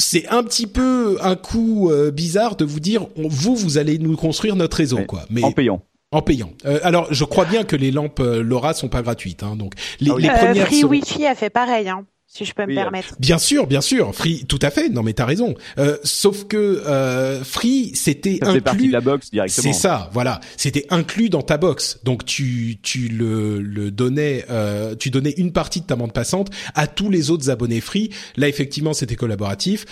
C'est 0.01 0.29
un 0.29 0.45
petit 0.45 0.69
peu 0.69 1.19
un 1.23 1.35
coup 1.35 1.91
bizarre 2.13 2.55
de 2.55 2.65
vous 2.65 2.79
dire 2.79 3.09
vous 3.17 3.57
vous 3.57 3.79
allez 3.79 3.99
nous 3.99 4.17
construire 4.17 4.55
notre 4.55 4.77
réseau 4.77 5.01
quoi. 5.09 5.27
Mais 5.29 5.43
en 5.43 5.51
payant 5.51 5.83
en 6.11 6.23
payant. 6.23 6.53
Euh, 6.65 6.81
alors, 6.83 7.13
je 7.13 7.25
crois 7.25 7.45
bien 7.45 7.65
que 7.65 7.77
les 7.77 7.91
lampes 7.91 8.21
euh, 8.21 8.43
LoRa 8.43 8.73
sont 8.75 8.89
pas 8.89 9.03
gratuites, 9.03 9.43
hein, 9.43 9.57
donc 9.57 9.75
les, 10.01 10.11
ah 10.11 10.19
les 10.19 10.29
euh, 10.29 10.33
premières. 10.33 10.67
Free 10.67 10.85
Wi-Fi 10.85 11.27
a 11.27 11.35
fait 11.35 11.51
pareil, 11.51 11.87
hein, 11.91 12.07
si 12.27 12.47
je 12.47 12.55
peux 12.55 12.65
me 12.65 12.75
permettre. 12.75 13.15
Bien 13.19 13.37
sûr, 13.37 13.67
bien 13.67 13.83
sûr, 13.83 14.15
Free, 14.15 14.47
tout 14.47 14.59
à 14.63 14.71
fait. 14.71 14.89
Non, 14.89 15.03
mais 15.03 15.13
t'as 15.13 15.27
raison. 15.27 15.55
sauf 16.05 16.45
que 16.45 16.83
Free, 17.45 17.93
c'était 17.95 18.39
inclus. 18.43 18.89
de 18.89 18.93
la 18.93 19.01
box 19.03 19.31
directement. 19.31 19.73
C'est 19.73 19.79
ça, 19.79 20.09
voilà. 20.13 20.41
C'était 20.57 20.87
inclus 20.89 21.29
dans 21.29 21.43
ta 21.43 21.59
box, 21.59 22.01
donc 22.05 22.25
tu 22.25 22.79
tu 22.83 23.09
le 23.09 23.61
le 23.61 23.91
donnais, 23.91 24.47
tu 24.99 25.11
donnais 25.11 25.35
une 25.37 25.53
partie 25.53 25.83
de 25.83 25.87
ta 25.87 25.97
bande 25.97 26.13
passante 26.13 26.51
à 26.75 26.87
tous 26.87 27.11
les 27.11 27.31
autres 27.31 27.51
abonnés 27.51 27.83
Free. 27.83 28.11
Là, 28.37 28.49
effectivement, 28.49 28.95
c'était 28.95 29.17
collaboratif, 29.17 29.85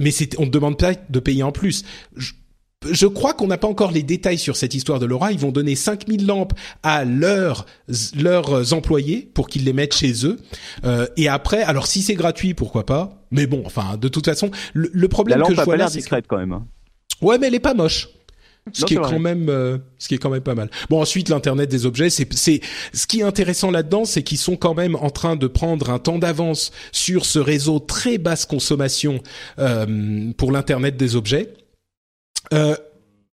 mais 0.00 0.10
c'était 0.10 0.38
on 0.40 0.46
ne 0.46 0.50
demande 0.50 0.78
pas 0.78 0.94
de 1.08 1.20
payer 1.20 1.44
en 1.44 1.52
plus 1.52 1.84
je 2.16 2.32
crois 3.06 3.34
qu'on 3.34 3.46
n'a 3.46 3.58
pas 3.58 3.68
encore 3.68 3.92
les 3.92 4.02
détails 4.02 4.38
sur 4.38 4.56
cette 4.56 4.74
histoire 4.74 4.98
de 4.98 5.06
Laura. 5.06 5.32
Ils 5.32 5.38
vont 5.38 5.52
donner 5.52 5.74
5000 5.76 6.26
lampes 6.26 6.52
à 6.82 7.04
leurs 7.04 7.66
leurs 8.16 8.72
employés 8.72 9.30
pour 9.34 9.48
qu'ils 9.48 9.64
les 9.64 9.72
mettent 9.72 9.94
chez 9.94 10.26
eux. 10.26 10.38
Euh, 10.84 11.06
et 11.16 11.28
après, 11.28 11.62
alors 11.62 11.86
si 11.86 12.02
c'est 12.02 12.14
gratuit, 12.14 12.54
pourquoi 12.54 12.86
pas? 12.86 13.22
Mais 13.30 13.46
bon, 13.46 13.62
enfin, 13.64 13.96
de 13.96 14.08
toute 14.08 14.26
façon, 14.26 14.50
le, 14.74 15.08
problème 15.08 15.40
La 15.40 15.46
que 15.46 15.54
je 15.54 15.60
vois 15.62 15.76
là, 15.76 15.88
c'est 15.88 15.98
discrète 15.98 16.26
quand 16.28 16.38
même. 16.38 16.52
Hein. 16.52 16.66
Ouais, 17.20 17.38
mais 17.38 17.46
elle 17.46 17.54
est 17.54 17.60
pas 17.60 17.74
moche. 17.74 18.08
Ce 18.72 18.84
qui 18.84 18.94
est, 18.94 18.96
quand 18.96 19.18
même, 19.18 19.48
euh, 19.48 19.78
ce 19.98 20.06
qui 20.06 20.14
est 20.14 20.18
quand 20.18 20.30
même 20.30 20.42
pas 20.42 20.54
mal. 20.54 20.70
Bon, 20.88 21.02
ensuite, 21.02 21.28
l'internet 21.28 21.68
des 21.68 21.84
objets, 21.84 22.10
c'est, 22.10 22.32
c'est, 22.32 22.60
ce 22.92 23.08
qui 23.08 23.20
est 23.20 23.24
intéressant 23.24 23.72
là-dedans, 23.72 24.04
c'est 24.04 24.22
qu'ils 24.22 24.38
sont 24.38 24.54
quand 24.54 24.74
même 24.74 24.94
en 24.94 25.10
train 25.10 25.34
de 25.34 25.48
prendre 25.48 25.90
un 25.90 25.98
temps 25.98 26.18
d'avance 26.18 26.70
sur 26.92 27.24
ce 27.26 27.40
réseau 27.40 27.80
très 27.80 28.18
basse 28.18 28.46
consommation 28.46 29.20
euh, 29.58 30.30
pour 30.36 30.52
l'internet 30.52 30.96
des 30.96 31.16
objets. 31.16 31.52
Euh, 32.52 32.76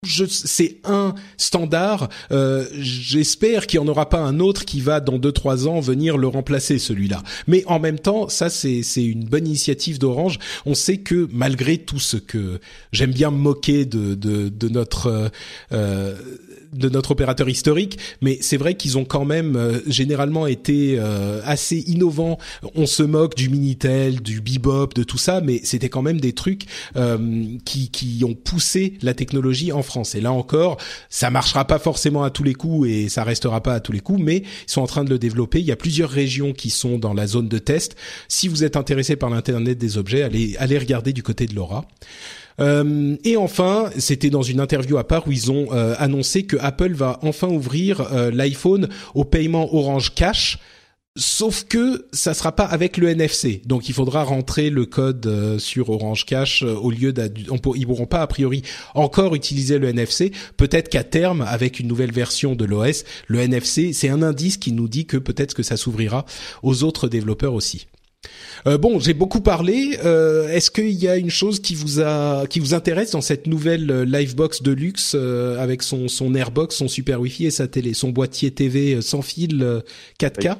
c'est 0.07 0.77
un 0.85 1.15
standard. 1.37 2.09
Euh, 2.31 2.65
j'espère 2.79 3.67
qu'il 3.67 3.81
n'y 3.81 3.87
en 3.87 3.89
aura 3.89 4.09
pas 4.09 4.21
un 4.21 4.41
autre 4.41 4.65
qui 4.65 4.81
va 4.81 5.01
dans 5.01 5.19
deux 5.19 5.33
trois 5.33 5.67
ans 5.67 5.81
venir 5.81 6.17
le 6.17 6.29
remplacer 6.29 6.79
celui-là. 6.79 7.23
Mais 7.47 7.65
en 7.67 7.81
même 7.81 7.99
temps, 7.99 8.29
ça 8.29 8.49
c'est 8.49 8.83
une 8.97 9.25
bonne 9.25 9.47
initiative 9.47 9.99
d'Orange. 9.99 10.39
On 10.65 10.75
sait 10.75 10.99
que 10.99 11.29
malgré 11.33 11.79
tout 11.79 11.99
ce 11.99 12.17
que 12.17 12.61
j'aime 12.93 13.13
bien 13.13 13.31
me 13.31 13.37
moquer 13.37 13.85
de 13.85 14.15
de, 14.15 14.49
de 14.49 14.69
notre 14.69 15.31
euh, 15.73 16.15
de 16.77 16.89
notre 16.89 17.13
opérateur 17.13 17.49
historique, 17.49 17.99
mais 18.21 18.39
c'est 18.41 18.57
vrai 18.57 18.75
qu'ils 18.75 18.99
ont 18.99 19.05
quand 19.05 19.25
même 19.25 19.57
euh, 19.57 19.81
généralement 19.87 20.47
été 20.47 20.97
euh, 20.99 21.41
assez 21.45 21.79
innovants. 21.87 22.39
On 22.75 22.87
se 22.87 23.03
moque 23.03 23.35
du 23.35 23.49
Minitel, 23.49 24.21
du 24.21 24.41
Bebop, 24.41 24.89
de 24.95 25.03
tout 25.03 25.19
ça, 25.19 25.41
mais 25.41 25.61
c'était 25.65 25.89
quand 25.89 26.03
même 26.03 26.21
des 26.21 26.33
trucs 26.33 26.65
euh, 26.97 27.19
qui, 27.65 27.91
qui 27.91 28.23
ont 28.25 28.35
poussé 28.35 28.95
la 29.03 29.15
technologie 29.15 29.73
en 29.73 29.83
France. 29.83 30.15
Et 30.15 30.21
là 30.21 30.33
encore, 30.33 30.77
ça 31.11 31.31
marchera 31.31 31.67
pas 31.67 31.79
forcément 31.79 32.23
à 32.23 32.31
tous 32.31 32.43
les 32.43 32.55
coups 32.55 32.89
et 32.89 33.09
ça 33.09 33.25
restera 33.25 33.63
pas 33.63 33.75
à 33.75 33.81
tous 33.81 33.93
les 33.93 34.01
coups, 34.01 34.21
mais 34.21 34.39
ils 34.39 34.71
sont 34.71 34.83
en 34.83 34.87
train 34.87 35.05
de 35.05 35.11
le 35.11 35.19
développer. 35.19 35.61
Il 35.61 35.67
y 35.67 35.73
a 35.73 35.77
plusieurs 35.77 36.11
régions 36.11 36.53
qui 36.53 36.71
sont 36.71 36.99
dans 36.99 37.15
la 37.15 37.27
zone 37.27 37.49
de 37.49 37.59
test. 37.59 37.97
Si 38.29 38.49
vous 38.49 38.65
êtes 38.65 38.77
intéressé 38.77 39.17
par 39.17 39.31
l'internet 39.31 39.79
des 39.79 39.99
objets, 39.99 40.23
allez 40.23 40.57
allez 40.59 40.79
regarder 40.79 41.13
du 41.13 41.23
côté 41.23 41.47
de 41.47 41.55
Laura. 41.55 41.87
Euh, 42.61 43.17
et 43.25 43.37
enfin, 43.37 43.91
c'était 43.99 44.31
dans 44.31 44.43
une 44.43 44.61
interview 44.61 44.99
à 44.99 45.05
part 45.05 45.27
où 45.29 45.33
ils 45.33 45.51
ont 45.51 45.69
euh, 45.73 45.95
annoncé 45.99 46.45
que 46.45 46.57
Apple 46.61 46.93
va 46.93 47.19
enfin 47.23 47.49
ouvrir 47.49 48.01
euh, 48.13 48.31
l'iPhone 48.31 48.89
au 49.15 49.25
paiement 49.25 49.75
Orange 49.75 50.15
Cash. 50.15 50.59
Sauf 51.19 51.65
que 51.65 52.07
ça 52.13 52.35
sera 52.35 52.53
pas 52.53 52.67
avec 52.67 52.99
le 52.99 53.09
NFC, 53.09 53.63
donc 53.65 53.89
il 53.89 53.95
faudra 53.95 54.23
rentrer 54.23 54.69
le 54.69 54.85
code 54.85 55.57
sur 55.59 55.89
Orange 55.89 56.27
Cash 56.27 56.63
au 56.63 56.91
lieu 56.91 57.15
ils 57.75 57.87
pourront 57.87 58.05
pas 58.05 58.21
a 58.21 58.27
priori 58.27 58.61
encore 58.95 59.35
utiliser 59.35 59.79
le 59.79 59.89
NFC. 59.89 60.31
Peut-être 60.59 60.91
qu'à 60.91 61.05
terme, 61.05 61.41
avec 61.41 61.81
une 61.81 61.87
nouvelle 61.87 62.13
version 62.13 62.55
de 62.55 62.67
l'OS, 62.67 63.05
le 63.29 63.41
NFC 63.41 63.95
c'est 63.95 64.11
un 64.11 64.21
indice 64.21 64.59
qui 64.59 64.73
nous 64.73 64.89
dit 64.89 65.07
que 65.07 65.17
peut-être 65.17 65.55
que 65.55 65.63
ça 65.63 65.79
s'ouvrira 65.79 66.27
aux 66.63 66.85
autres 66.85 67.09
développeurs 67.09 67.55
aussi. 67.55 67.87
Euh, 68.67 68.79
bon, 68.79 68.99
j'ai 68.99 69.15
beaucoup 69.15 69.41
parlé. 69.41 69.99
Euh, 70.05 70.49
Est-ce 70.49 70.71
qu'il 70.71 70.91
y 70.91 71.09
a 71.09 71.17
une 71.17 71.31
chose 71.31 71.61
qui 71.61 71.75
vous 71.75 72.01
a, 72.01 72.47
qui 72.47 72.61
vous 72.61 72.75
intéresse 72.75 73.13
dans 73.13 73.21
cette 73.21 73.47
nouvelle 73.47 73.91
euh, 73.91 74.05
Livebox 74.05 74.63
de 74.63 74.73
luxe 74.73 75.15
euh, 75.15 75.59
avec 75.59 75.83
son 75.83 76.09
son 76.09 76.35
Airbox, 76.35 76.77
son 76.77 76.89
super 76.89 77.21
Wi-Fi 77.21 77.47
et 77.47 77.51
sa 77.51 77.69
télé, 77.69 77.95
son 77.95 78.11
boîtier 78.11 78.51
TV 78.51 79.01
sans 79.03 79.23
fil 79.23 79.83
4K 80.21 80.57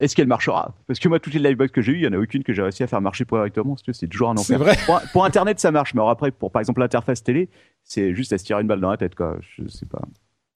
Est-ce 0.00 0.14
qu'elle 0.14 0.26
marchera? 0.26 0.74
Parce 0.86 0.98
que 0.98 1.08
moi, 1.08 1.18
toutes 1.18 1.34
les 1.34 1.40
Livebox 1.40 1.72
que 1.72 1.80
j'ai 1.80 1.92
eues, 1.92 1.96
il 1.96 2.04
y 2.04 2.08
en 2.08 2.12
a 2.12 2.18
aucune 2.18 2.42
que 2.42 2.52
j'ai 2.52 2.62
réussi 2.62 2.82
à 2.82 2.86
faire 2.86 3.00
marcher 3.00 3.24
correctement. 3.24 3.76
C'est 3.92 4.08
toujours 4.08 4.30
un 4.30 4.36
enfer. 4.36 4.44
C'est 4.44 4.56
vrai. 4.56 4.76
Pour, 5.12 5.24
Internet, 5.24 5.58
ça 5.60 5.70
marche, 5.70 5.94
mais 5.94 6.00
alors 6.00 6.10
après, 6.10 6.30
pour 6.30 6.50
par 6.50 6.60
exemple 6.60 6.80
l'interface 6.80 7.22
télé, 7.22 7.48
c'est 7.84 8.14
juste 8.14 8.32
à 8.32 8.38
se 8.38 8.44
tirer 8.44 8.60
une 8.60 8.66
balle 8.66 8.80
dans 8.80 8.90
la 8.90 8.96
tête, 8.96 9.14
quoi. 9.14 9.38
Je 9.56 9.66
sais 9.68 9.86
pas. 9.86 10.02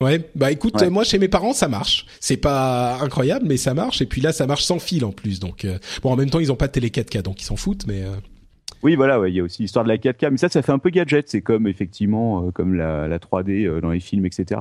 Ouais, 0.01 0.29
bah 0.35 0.51
écoute, 0.51 0.81
moi 0.89 1.03
chez 1.03 1.19
mes 1.19 1.27
parents 1.27 1.53
ça 1.53 1.67
marche. 1.67 2.05
C'est 2.19 2.37
pas 2.37 2.97
incroyable, 3.01 3.45
mais 3.47 3.57
ça 3.57 3.73
marche. 3.73 4.01
Et 4.01 4.05
puis 4.05 4.21
là, 4.21 4.33
ça 4.33 4.47
marche 4.47 4.63
sans 4.63 4.79
fil 4.79 5.05
en 5.05 5.11
plus. 5.11 5.39
Donc 5.39 5.63
euh, 5.63 5.77
bon, 6.01 6.11
en 6.11 6.15
même 6.15 6.29
temps, 6.29 6.39
ils 6.39 6.51
ont 6.51 6.55
pas 6.55 6.67
de 6.67 6.73
télé 6.73 6.89
4K, 6.89 7.21
donc 7.21 7.41
ils 7.41 7.45
s'en 7.45 7.55
foutent. 7.55 7.85
Mais 7.87 8.03
euh, 8.03 8.15
oui, 8.83 8.95
voilà, 8.95 9.19
ouais, 9.19 9.31
il 9.31 9.35
y 9.35 9.39
a 9.39 9.43
aussi 9.43 9.61
l'histoire 9.61 9.85
de 9.85 9.89
la 9.89 9.97
4K, 9.97 10.31
mais 10.31 10.37
ça, 10.37 10.49
ça 10.49 10.61
fait 10.61 10.71
un 10.71 10.79
peu 10.79 10.89
gadget. 10.89 11.29
C'est 11.29 11.41
comme 11.41 11.67
effectivement, 11.67 12.47
euh, 12.47 12.51
comme 12.51 12.73
la, 12.73 13.07
la 13.07 13.19
3D 13.19 13.79
dans 13.79 13.91
les 13.91 13.99
films, 13.99 14.25
etc. 14.25 14.59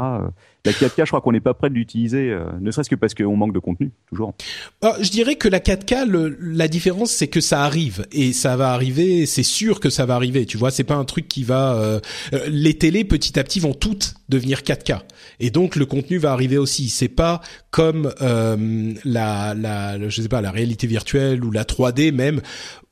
La 0.67 0.73
4K, 0.73 0.93
je 0.99 1.05
crois 1.07 1.23
qu'on 1.23 1.33
n'est 1.33 1.41
pas 1.41 1.55
prêt 1.55 1.71
de 1.71 1.75
l'utiliser, 1.75 2.31
euh, 2.31 2.45
ne 2.61 2.71
serait-ce 2.71 2.91
que 2.91 2.95
parce 2.95 3.15
qu'on 3.15 3.35
manque 3.35 3.55
de 3.55 3.59
contenu, 3.59 3.93
toujours. 4.09 4.35
Ah, 4.83 4.95
je 5.01 5.11
dirais 5.11 5.37
que 5.37 5.49
la 5.49 5.59
4K, 5.59 6.07
le, 6.07 6.37
la 6.39 6.69
différence, 6.69 7.13
c'est 7.13 7.29
que 7.29 7.41
ça 7.41 7.65
arrive 7.65 8.07
et 8.13 8.35
ça 8.35 8.57
va 8.57 8.73
arriver. 8.73 9.25
C'est 9.25 9.43
sûr 9.43 9.81
que 9.81 9.89
ça 9.89 10.05
va 10.05 10.17
arriver. 10.17 10.45
Tu 10.45 10.59
vois, 10.59 10.71
c'est 10.71 10.85
pas 10.85 10.97
un 10.97 11.07
truc 11.07 11.29
qui 11.29 11.45
va. 11.45 11.75
Euh, 11.77 12.01
euh, 12.35 12.47
les 12.49 12.75
télés 12.75 13.05
petit 13.05 13.39
à 13.39 13.45
petit 13.45 13.59
vont 13.59 13.73
toutes 13.73 14.15
devenir 14.29 14.61
4K 14.61 15.01
et 15.41 15.51
donc 15.51 15.77
le 15.77 15.87
contenu 15.87 16.19
va 16.19 16.33
arriver 16.33 16.59
aussi. 16.59 16.89
C'est 16.89 17.09
pas 17.09 17.41
comme 17.71 18.13
la, 18.21 19.55
la, 19.55 20.09
je 20.09 20.23
sais 20.23 20.29
pas, 20.29 20.41
la 20.41 20.51
réalité 20.51 20.87
virtuelle 20.87 21.45
ou 21.45 21.51
la 21.51 21.65
3D 21.65 22.13
même 22.13 22.41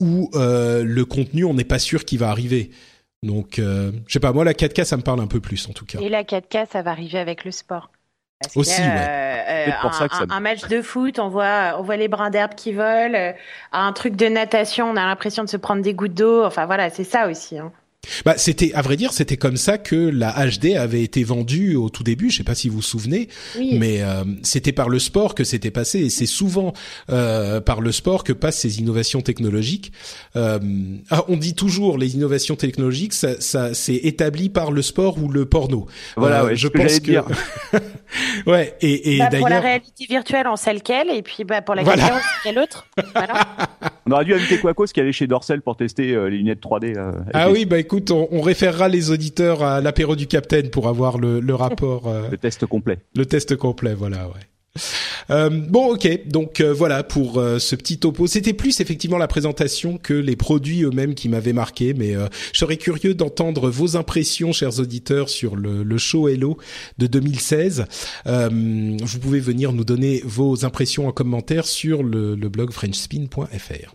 où 0.01 0.31
le 0.35 1.03
contenu, 1.03 1.45
on 1.45 1.55
n'est 1.55 1.65
pas 1.65 1.79
sûr 1.79 2.05
qu'il 2.05 2.19
va 2.19 2.31
arriver. 2.31 2.71
Donc, 3.23 3.59
euh, 3.59 3.91
je 4.07 4.13
sais 4.13 4.21
pas, 4.21 4.33
moi 4.33 4.45
la 4.45 4.53
4K 4.53 4.85
ça 4.85 4.97
me 4.97 5.03
parle 5.03 5.21
un 5.21 5.27
peu 5.27 5.41
plus 5.41 5.69
en 5.69 5.73
tout 5.73 5.85
cas. 5.85 5.99
Et 6.01 6.09
la 6.09 6.23
4K 6.23 6.67
ça 6.71 6.83
va 6.83 6.91
arriver 6.93 7.19
avec 7.19 7.45
le 7.45 7.51
sport. 7.51 7.91
Aussi, 8.55 8.81
ouais. 8.81 8.87
Euh, 9.49 9.73
un, 10.31 10.41
match 10.41 10.69
de 10.69 10.81
foot, 10.81 11.19
on 11.19 11.29
voit, 11.29 11.75
on 11.77 11.83
voit 11.83 11.97
les 11.97 12.07
brins 12.07 12.31
d'herbe 12.31 12.55
qui 12.55 12.73
volent. 12.73 13.19
Euh, 13.19 13.33
un 13.73 13.93
truc 13.93 14.15
de 14.15 14.27
natation, 14.27 14.89
on 14.89 14.97
a 14.97 15.05
l'impression 15.05 15.43
de 15.43 15.49
se 15.49 15.57
prendre 15.57 15.83
des 15.83 15.93
gouttes 15.93 16.15
d'eau. 16.15 16.45
Enfin 16.45 16.67
voilà, 16.67 16.89
c'est 16.89 17.03
ça 17.03 17.29
aussi. 17.29 17.59
Hein. 17.59 17.73
Bah, 18.25 18.35
c'était, 18.37 18.73
à 18.75 18.83
vrai 18.83 18.97
dire, 18.97 19.13
c'était 19.13 19.37
comme 19.37 19.57
ça 19.57 19.79
que 19.79 19.97
la 19.97 20.33
HD 20.47 20.75
avait 20.77 21.03
été 21.03 21.25
vendue 21.25 21.77
au 21.77 21.89
tout 21.91 22.03
début. 22.03 22.31
Je 22.31 22.39
sais 22.39 22.45
pas 22.45 22.55
si 22.55 22.69
vous 22.69 22.77
vous 22.77 22.83
souvenez, 22.83 23.29
mais 23.73 24.03
euh, 24.03 24.25
c'était 24.43 24.73
par 24.73 24.89
le 24.89 24.99
sport 24.99 25.35
que 25.35 25.45
c'était 25.45 25.71
passé. 25.71 26.01
Et 26.01 26.11
c'est 26.11 26.27
souvent 26.27 26.73
euh, 27.11 27.61
par 27.61 27.81
le 27.81 27.93
sport 27.93 28.25
que 28.25 28.33
passent 28.33 28.59
ces 28.59 28.79
innovations 28.81 29.21
technologiques. 29.21 29.93
Euh, 30.37 30.59
ah, 31.11 31.25
on 31.29 31.37
dit 31.37 31.55
toujours 31.55 31.99
les 31.99 32.15
innovations 32.15 32.57
technologiques, 32.57 33.13
ça, 33.15 33.41
ça 33.41 33.75
c'est 33.75 33.95
établi 33.97 34.49
par 34.49 34.71
le 34.71 34.83
sport 34.83 35.23
ou 35.23 35.29
le 35.29 35.45
porno. 35.47 35.87
Voilà, 36.17 36.45
ouais, 36.45 36.57
je 36.57 36.69
pense 36.69 37.01
que. 37.01 37.05
Dire. 37.11 37.25
ouais, 38.47 38.75
et, 38.81 39.15
et 39.17 39.19
bah, 39.19 39.27
d'ailleurs. 39.31 39.41
Pour 39.47 39.49
la 39.51 39.61
réalité 39.61 40.07
virtuelle, 40.09 40.47
on 40.51 40.57
sait 40.57 40.75
lequel, 40.75 41.09
et 41.11 41.23
puis 41.23 41.45
bah, 41.45 41.63
pour 41.63 41.75
la 41.75 41.83
Voilà. 41.83 42.03
caméra, 42.03 42.19
on 42.19 42.21
sait 42.23 42.41
quel 42.45 42.59
autre. 42.59 42.87
Voilà. 43.15 43.47
On 44.07 44.13
aurait 44.13 44.25
dû 44.25 44.35
inviter 44.35 44.59
Quacos 44.59 44.87
qui 44.87 45.01
allait 45.01 45.13
chez 45.13 45.27
Dorsel 45.27 45.61
pour 45.61 45.77
tester 45.77 46.13
euh, 46.15 46.29
les 46.31 46.39
lunettes 46.39 46.63
3D. 46.63 46.95
Là, 46.95 47.09
avec 47.09 47.23
Ah 47.35 47.47
les- 47.47 47.53
oui, 47.53 47.65
bah 47.67 47.79
écoute, 47.79 47.98
on, 48.11 48.29
on 48.31 48.41
référera 48.41 48.89
les 48.89 49.11
auditeurs 49.11 49.63
à 49.63 49.81
l'apéro 49.81 50.17
du 50.17 50.27
Capitaine 50.27 50.71
pour 50.71 50.89
avoir 50.89 51.19
le, 51.19 51.41
le 51.41 51.55
rapport. 51.55 52.07
euh, 52.09 52.29
Le 52.31 52.37
test 52.39 52.67
complet. 52.67 52.99
Le 53.17 53.27
test 53.27 53.57
complet, 53.57 53.95
voilà, 53.95 54.27
ouais. 54.29 54.41
Euh, 55.31 55.51
bon, 55.51 55.95
ok, 55.95 56.29
donc 56.29 56.61
euh, 56.61 56.73
voilà 56.73 57.03
pour 57.03 57.39
euh, 57.39 57.59
ce 57.59 57.75
petit 57.75 57.99
topo. 57.99 58.29
C'était 58.29 58.53
plus 58.53 58.79
effectivement 58.81 59.19
la 59.19 59.27
présentation 59.27 59.99
que 59.99 60.15
les 60.15 60.37
produits 60.37 60.85
eux-mêmes 60.85 61.15
qui 61.15 61.29
m'avaient 61.29 61.53
marqué, 61.53 61.95
mais 61.95 62.15
euh, 62.15 62.29
je 62.53 62.61
serais 62.61 62.77
curieux 62.77 63.13
d'entendre 63.15 63.71
vos 63.71 63.97
impressions, 63.97 64.53
chers 64.53 64.79
auditeurs, 64.79 65.31
sur 65.31 65.57
le, 65.57 65.83
le 65.83 65.99
show 65.99 66.29
Hello 66.29 66.59
de 66.99 67.09
2016. 67.09 67.87
Euh, 68.29 68.49
vous 69.03 69.19
pouvez 69.19 69.41
venir 69.41 69.73
nous 69.73 69.85
donner 69.85 70.23
vos 70.25 70.65
impressions 70.65 71.09
en 71.09 71.13
commentaire 71.13 71.67
sur 71.67 72.05
le, 72.05 72.37
le 72.37 72.49
blog 72.49 72.71
frenchspin.fr. 72.71 73.95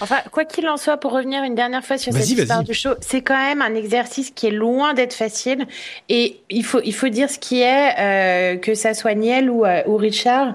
Enfin, 0.00 0.16
quoi 0.32 0.44
qu'il 0.44 0.68
en 0.68 0.76
soit, 0.76 0.96
pour 0.96 1.12
revenir 1.12 1.44
une 1.44 1.54
dernière 1.54 1.84
fois 1.84 1.96
sur 1.98 2.12
cette 2.12 2.28
histoire 2.42 2.62
du 2.64 2.74
show, 2.74 2.90
c'est 3.00 3.20
quand 3.22 3.36
même 3.36 3.62
un 3.62 3.74
exercice 3.74 4.30
qui 4.30 4.48
est 4.48 4.50
loin 4.52 4.94
d'être 4.94 5.14
facile. 5.14 5.66
Et 6.08 6.40
il 6.50 6.64
faut, 6.64 6.80
il 6.84 6.92
faut 6.94 7.08
dire 7.08 7.30
ce 7.30 7.38
qui 7.38 7.60
est, 7.60 7.94
euh, 7.98 8.56
que 8.56 8.74
ça 8.74 8.94
soit 8.94 9.14
Niel 9.14 9.48
ou, 9.50 9.64
euh, 9.64 9.82
ou 9.86 9.96
Richard, 9.96 10.54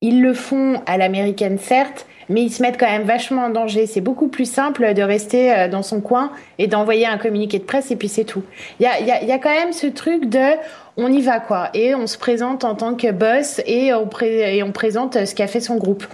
ils 0.00 0.20
le 0.22 0.32
font 0.34 0.80
à 0.86 0.96
l'américaine, 0.96 1.58
certes, 1.58 2.06
mais 2.28 2.42
ils 2.42 2.50
se 2.52 2.62
mettent 2.62 2.78
quand 2.78 2.90
même 2.90 3.02
vachement 3.02 3.42
en 3.46 3.50
danger. 3.50 3.86
C'est 3.86 4.00
beaucoup 4.00 4.28
plus 4.28 4.48
simple 4.50 4.94
de 4.94 5.02
rester 5.02 5.52
euh, 5.52 5.68
dans 5.68 5.82
son 5.82 6.00
coin 6.00 6.30
et 6.58 6.66
d'envoyer 6.68 7.06
un 7.06 7.18
communiqué 7.18 7.58
de 7.58 7.64
presse 7.64 7.90
et 7.90 7.96
puis 7.96 8.08
c'est 8.08 8.24
tout. 8.24 8.42
Il 8.78 8.84
y 8.84 8.86
a, 8.86 9.00
y, 9.00 9.10
a, 9.10 9.24
y 9.24 9.32
a 9.32 9.38
quand 9.38 9.50
même 9.54 9.72
ce 9.72 9.86
truc 9.88 10.26
de 10.28 10.52
on 10.96 11.10
y 11.12 11.20
va 11.20 11.40
quoi 11.40 11.70
et 11.74 11.94
on 11.94 12.06
se 12.06 12.16
présente 12.16 12.62
en 12.64 12.76
tant 12.76 12.94
que 12.94 13.10
boss 13.10 13.60
et 13.66 13.92
on, 13.92 14.06
pré- 14.06 14.56
et 14.56 14.62
on 14.62 14.70
présente 14.72 15.24
ce 15.26 15.34
qu'a 15.34 15.48
fait 15.48 15.60
son 15.60 15.76
groupe. 15.76 16.04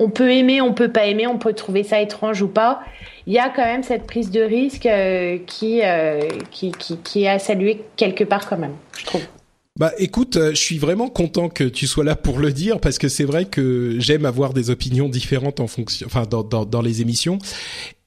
On 0.00 0.08
peut 0.08 0.32
aimer, 0.32 0.62
on 0.62 0.72
peut 0.72 0.90
pas 0.90 1.06
aimer, 1.06 1.26
on 1.26 1.38
peut 1.38 1.52
trouver 1.52 1.84
ça 1.84 2.00
étrange 2.00 2.40
ou 2.40 2.48
pas. 2.48 2.80
Il 3.26 3.34
y 3.34 3.38
a 3.38 3.50
quand 3.50 3.64
même 3.64 3.82
cette 3.82 4.06
prise 4.06 4.30
de 4.30 4.40
risque 4.40 4.86
euh, 4.86 5.38
qui, 5.46 5.82
euh, 5.84 6.22
qui, 6.50 6.72
qui, 6.72 6.96
qui 6.96 7.24
est 7.24 7.28
à 7.28 7.38
saluer 7.38 7.82
quelque 7.96 8.24
part 8.24 8.48
quand 8.48 8.56
même, 8.56 8.74
je 8.98 9.04
trouve. 9.04 9.20
Bah 9.78 9.92
écoute, 9.98 10.36
euh, 10.36 10.50
je 10.50 10.60
suis 10.60 10.78
vraiment 10.78 11.08
content 11.08 11.48
que 11.48 11.64
tu 11.64 11.86
sois 11.86 12.02
là 12.02 12.16
pour 12.16 12.38
le 12.38 12.50
dire 12.52 12.80
parce 12.80 12.98
que 12.98 13.08
c'est 13.08 13.24
vrai 13.24 13.44
que 13.44 13.96
j'aime 13.98 14.24
avoir 14.24 14.52
des 14.54 14.70
opinions 14.70 15.08
différentes 15.08 15.60
en 15.60 15.66
fonction, 15.66 16.06
enfin 16.06 16.24
dans, 16.28 16.42
dans, 16.42 16.64
dans 16.64 16.82
les 16.82 17.02
émissions. 17.02 17.38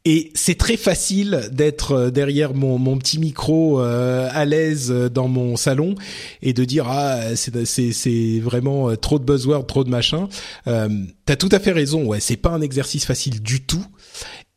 Et 0.05 0.31
c'est 0.35 0.57
très 0.57 0.75
facile 0.75 1.47
d'être 1.53 1.93
euh, 1.93 2.11
derrière 2.11 2.53
mon, 2.53 2.77
mon 2.77 2.97
petit 2.97 3.19
micro 3.19 3.79
euh, 3.79 4.27
à 4.33 4.43
l'aise 4.43 4.91
euh, 4.91 5.07
dans 5.09 5.29
mon 5.29 5.55
salon 5.55 5.95
et 6.41 6.51
de 6.51 6.65
dire 6.65 6.87
ah 6.89 7.35
c'est 7.37 7.65
c'est 7.65 7.93
c'est 7.93 8.39
vraiment 8.41 8.89
euh, 8.89 8.97
trop 8.97 9.17
de 9.17 9.23
buzzwords, 9.23 9.65
trop 9.65 9.85
de 9.85 9.89
machin. 9.89 10.27
Euh, 10.67 10.89
T'as 11.25 11.37
tout 11.37 11.47
à 11.53 11.59
fait 11.59 11.71
raison. 11.71 12.03
Ouais, 12.05 12.19
c'est 12.19 12.35
pas 12.35 12.49
un 12.49 12.59
exercice 12.59 13.05
facile 13.05 13.41
du 13.41 13.61
tout. 13.61 13.85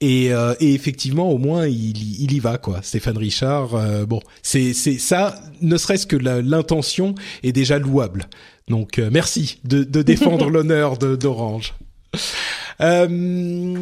Et, 0.03 0.31
euh, 0.35 0.55
et 0.61 0.75
effectivement, 0.75 1.31
au 1.31 1.39
moins, 1.39 1.67
il, 1.67 1.97
il 2.21 2.33
y 2.33 2.39
va 2.41 2.59
quoi. 2.59 2.81
Stéphane 2.83 3.17
Richard, 3.17 3.75
euh, 3.77 4.05
bon, 4.05 4.21
c'est 4.43 4.75
c'est 4.75 4.99
ça. 4.99 5.41
Ne 5.63 5.77
serait-ce 5.79 6.07
que 6.09 6.17
l'intention 6.17 7.15
est 7.45 7.53
déjà 7.53 7.79
louable. 7.79 8.25
Donc 8.69 8.99
euh, 8.99 9.11
merci 9.13 9.61
de, 9.65 9.85
de 9.85 10.03
défendre 10.03 10.51
l'honneur 10.51 10.99
de- 10.99 11.15
d'Orange. 11.15 11.75
Euh, 12.81 13.79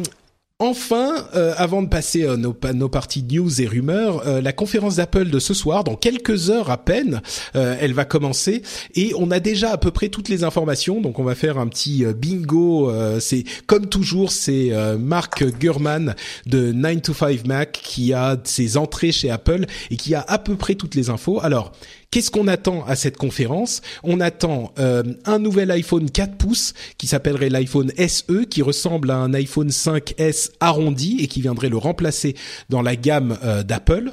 Enfin, 0.59 1.27
euh, 1.35 1.53
avant 1.57 1.81
de 1.81 1.89
passer 1.89 2.25
à 2.25 2.37
nos, 2.37 2.53
pa- 2.53 2.71
nos 2.71 2.87
parties 2.87 3.23
news 3.29 3.61
et 3.61 3.67
rumeurs, 3.67 4.25
euh, 4.25 4.39
la 4.39 4.53
conférence 4.53 4.95
d'Apple 4.95 5.25
de 5.29 5.37
ce 5.39 5.53
soir, 5.53 5.83
dans 5.83 5.97
quelques 5.97 6.49
heures 6.49 6.71
à 6.71 6.77
peine, 6.77 7.21
euh, 7.57 7.75
elle 7.77 7.91
va 7.91 8.05
commencer 8.05 8.61
et 8.95 9.11
on 9.17 9.31
a 9.31 9.41
déjà 9.41 9.71
à 9.71 9.77
peu 9.77 9.91
près 9.91 10.07
toutes 10.07 10.29
les 10.29 10.45
informations. 10.45 11.01
Donc 11.01 11.19
on 11.19 11.25
va 11.25 11.35
faire 11.35 11.57
un 11.57 11.67
petit 11.67 12.05
euh, 12.05 12.13
bingo. 12.13 12.89
euh, 12.89 13.19
c'est 13.19 13.43
comme 13.67 13.87
toujours, 13.87 14.31
c'est 14.31 14.69
euh, 14.71 14.97
Mark 14.97 15.43
Gurman 15.59 16.15
de 16.45 16.71
9 16.71 17.01
to 17.01 17.13
5 17.13 17.45
Mac 17.45 17.73
qui 17.73 18.13
a 18.13 18.37
ses 18.45 18.77
entrées 18.77 19.11
chez 19.11 19.29
Apple 19.29 19.65
et 19.91 19.97
qui 19.97 20.15
a 20.15 20.21
à 20.25 20.37
peu 20.39 20.55
près 20.55 20.75
toutes 20.75 20.95
les 20.95 21.09
infos. 21.09 21.41
Alors 21.43 21.73
Qu'est-ce 22.15 22.31
qu'on 22.31 22.47
attend 22.47 22.85
à 22.85 22.95
cette 22.95 23.17
conférence? 23.17 23.81
On 24.01 24.21
attend 24.21 24.71
euh, 24.79 25.03
un 25.25 25.37
nouvel 25.37 25.69
iPhone 25.69 26.09
4 26.09 26.37
pouces 26.37 26.73
qui 26.97 27.07
s'appellerait 27.07 27.49
l'iPhone 27.49 27.91
SE, 27.97 28.45
qui 28.49 28.61
ressemble 28.61 29.11
à 29.11 29.17
un 29.17 29.33
iPhone 29.33 29.67
5S 29.67 30.51
arrondi 30.61 31.17
et 31.19 31.27
qui 31.27 31.41
viendrait 31.41 31.67
le 31.67 31.75
remplacer 31.75 32.33
dans 32.69 32.81
la 32.81 32.95
gamme 32.95 33.37
euh, 33.43 33.63
d'Apple. 33.63 34.11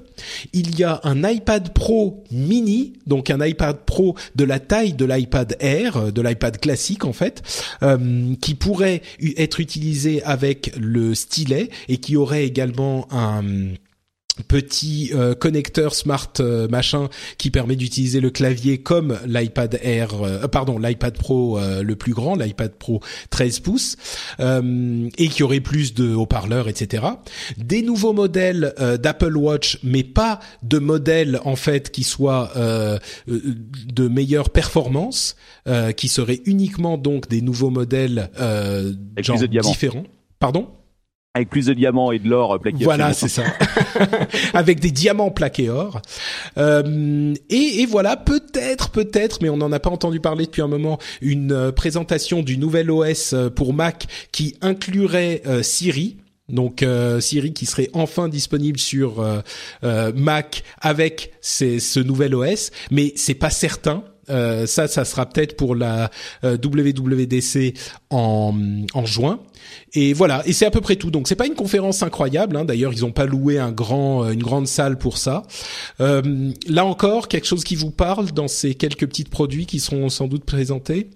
Il 0.53 0.77
y 0.77 0.83
a 0.83 1.01
un 1.05 1.23
iPad 1.23 1.73
Pro 1.73 2.25
mini, 2.33 2.95
donc 3.07 3.31
un 3.31 3.47
iPad 3.47 3.77
Pro 3.87 4.17
de 4.35 4.43
la 4.43 4.59
taille 4.59 4.95
de 4.95 5.05
l'iPad 5.05 5.57
Air, 5.61 5.97
euh, 5.97 6.11
de 6.11 6.23
l'iPad 6.23 6.59
classique 6.59 7.05
en 7.05 7.13
fait, 7.13 7.45
qui 8.41 8.57
pourrait 8.57 9.03
être 9.37 9.61
utilisé 9.61 10.25
avec 10.25 10.73
le 10.77 11.15
stylet 11.15 11.69
et 11.89 11.99
qui 11.99 12.17
aurait 12.17 12.47
également 12.47 13.07
un 13.13 13.45
petit 14.49 15.11
euh, 15.15 15.35
connecteur 15.35 15.95
smart 15.95 16.33
euh, 16.41 16.67
machin 16.69 17.11
qui 17.37 17.51
permet 17.51 17.77
d'utiliser 17.77 18.21
le 18.21 18.31
clavier 18.31 18.79
comme 18.79 19.19
l'iPad 19.27 19.79
Air 19.83 20.23
euh, 20.23 20.49
pardon 20.49 20.79
l'iPad 20.79 21.19
Pro 21.19 21.59
euh, 21.59 21.83
le 21.83 21.97
plus 21.97 22.15
grand 22.15 22.35
l'iPad 22.35 22.73
Pro 22.73 23.01
13 23.29 23.61
pouces 23.61 23.97
euh, 24.41 25.09
et 25.19 25.29
qui 25.29 25.43
aurait 25.43 25.61
plus 25.61 25.93
de 25.93 26.15
haut-parleurs 26.15 26.69
etc 26.69 27.05
des 27.59 27.83
nouveaux 27.83 28.15
modèles 28.15 28.73
euh, 28.81 28.97
d'Apple 28.97 29.37
Watch 29.37 29.79
mais 29.83 30.03
pas 30.03 30.41
de 30.63 30.79
modèles 30.79 31.39
en 31.45 31.57
fait 31.57 31.91
qui 31.91 32.03
soient 32.03 32.53
euh, 32.57 32.99
euh, 33.29 33.41
de 33.93 34.09
meilleure 34.09 34.49
performance 34.49 35.37
euh, 35.69 35.93
qui 35.93 36.09
seraient 36.09 36.41
uniquement 36.47 36.97
donc 36.97 37.29
des 37.29 37.43
nouveaux 37.43 37.71
modèles 37.71 38.31
euh, 38.41 38.95
genre 39.19 39.39
différents. 39.47 40.05
Pardon? 40.39 40.69
Avec 41.35 41.49
plus 41.49 41.65
de 41.65 41.73
diamants 41.73 42.13
et 42.13 42.19
de 42.19 42.29
l'or 42.29 42.53
euh, 42.55 42.59
plaqué. 42.59 42.85
voilà, 42.85 43.15
c'est 43.15 43.29
ça. 43.29 43.45
Avec 44.55 44.81
des 44.81 44.91
diamants 44.91 45.31
plaqués 45.31 45.71
or. 45.71 46.03
Euh, 46.59 47.33
et, 47.49 47.81
et 47.81 47.87
voilà, 47.87 48.17
peut-être, 48.19 48.91
peut-être, 48.91 49.39
mais 49.41 49.49
on 49.49 49.57
n'en 49.57 49.73
a 49.73 49.81
pas 49.81 49.89
entendu 49.89 50.21
parler 50.21 50.45
depuis 50.45 50.61
un 50.61 50.69
moment, 50.69 50.99
une 51.23 51.53
euh, 51.53 51.73
présentation 51.73 52.43
du 52.43 52.59
nouvel 52.59 52.91
OS 52.91 53.33
euh, 53.33 53.49
pour 53.49 53.73
Mac 53.73 54.09
qui 54.31 54.57
inclurait 54.61 55.41
euh, 55.47 55.63
Siri. 55.63 56.19
Donc 56.51 56.83
euh, 56.83 57.19
Siri 57.21 57.55
qui 57.55 57.65
serait 57.65 57.89
enfin 57.95 58.29
disponible 58.29 58.79
sur 58.79 59.25
Mac 60.15 60.65
avec 60.83 61.33
ce 61.41 62.01
nouvel 62.01 62.35
OS, 62.35 62.73
mais 62.91 63.15
c'est 63.17 63.35
pas 63.35 63.49
certain. 63.49 64.05
Euh, 64.31 64.67
ça, 64.67 64.87
ça 64.87 65.05
sera 65.05 65.27
peut-être 65.27 65.57
pour 65.57 65.75
la 65.75 66.11
WWDC 66.43 67.75
en, 68.11 68.55
en 68.93 69.07
juin. 69.07 69.41
Et 69.95 70.13
voilà, 70.13 70.43
et 70.47 70.53
c'est 70.53 70.67
à 70.67 70.71
peu 70.71 70.81
près 70.81 70.97
tout. 70.97 71.11
Donc 71.11 71.29
c'est 71.29 71.37
pas 71.37 71.47
une 71.47 71.55
conférence 71.55 72.03
incroyable. 72.03 72.57
Hein. 72.57 72.65
D'ailleurs, 72.65 72.93
ils 72.93 73.05
ont 73.05 73.13
pas 73.13 73.27
loué 73.27 73.61
grand, 73.75 74.31
une 74.31 74.43
grande 74.43 74.67
salle 74.67 74.99
pour 74.99 75.19
ça. 75.19 75.43
Euh, 76.01 76.51
là 76.69 76.85
encore, 76.85 77.29
quelque 77.29 77.47
chose 77.47 77.65
qui 77.65 77.77
vous 77.77 77.91
parle 77.91 78.33
dans 78.33 78.49
ces 78.49 78.75
quelques 78.75 79.07
petits 79.07 79.25
produits 79.25 79.67
qui 79.67 79.81
seront 79.81 80.09
sans 80.09 80.29
doute 80.29 80.45
présentés? 80.45 81.11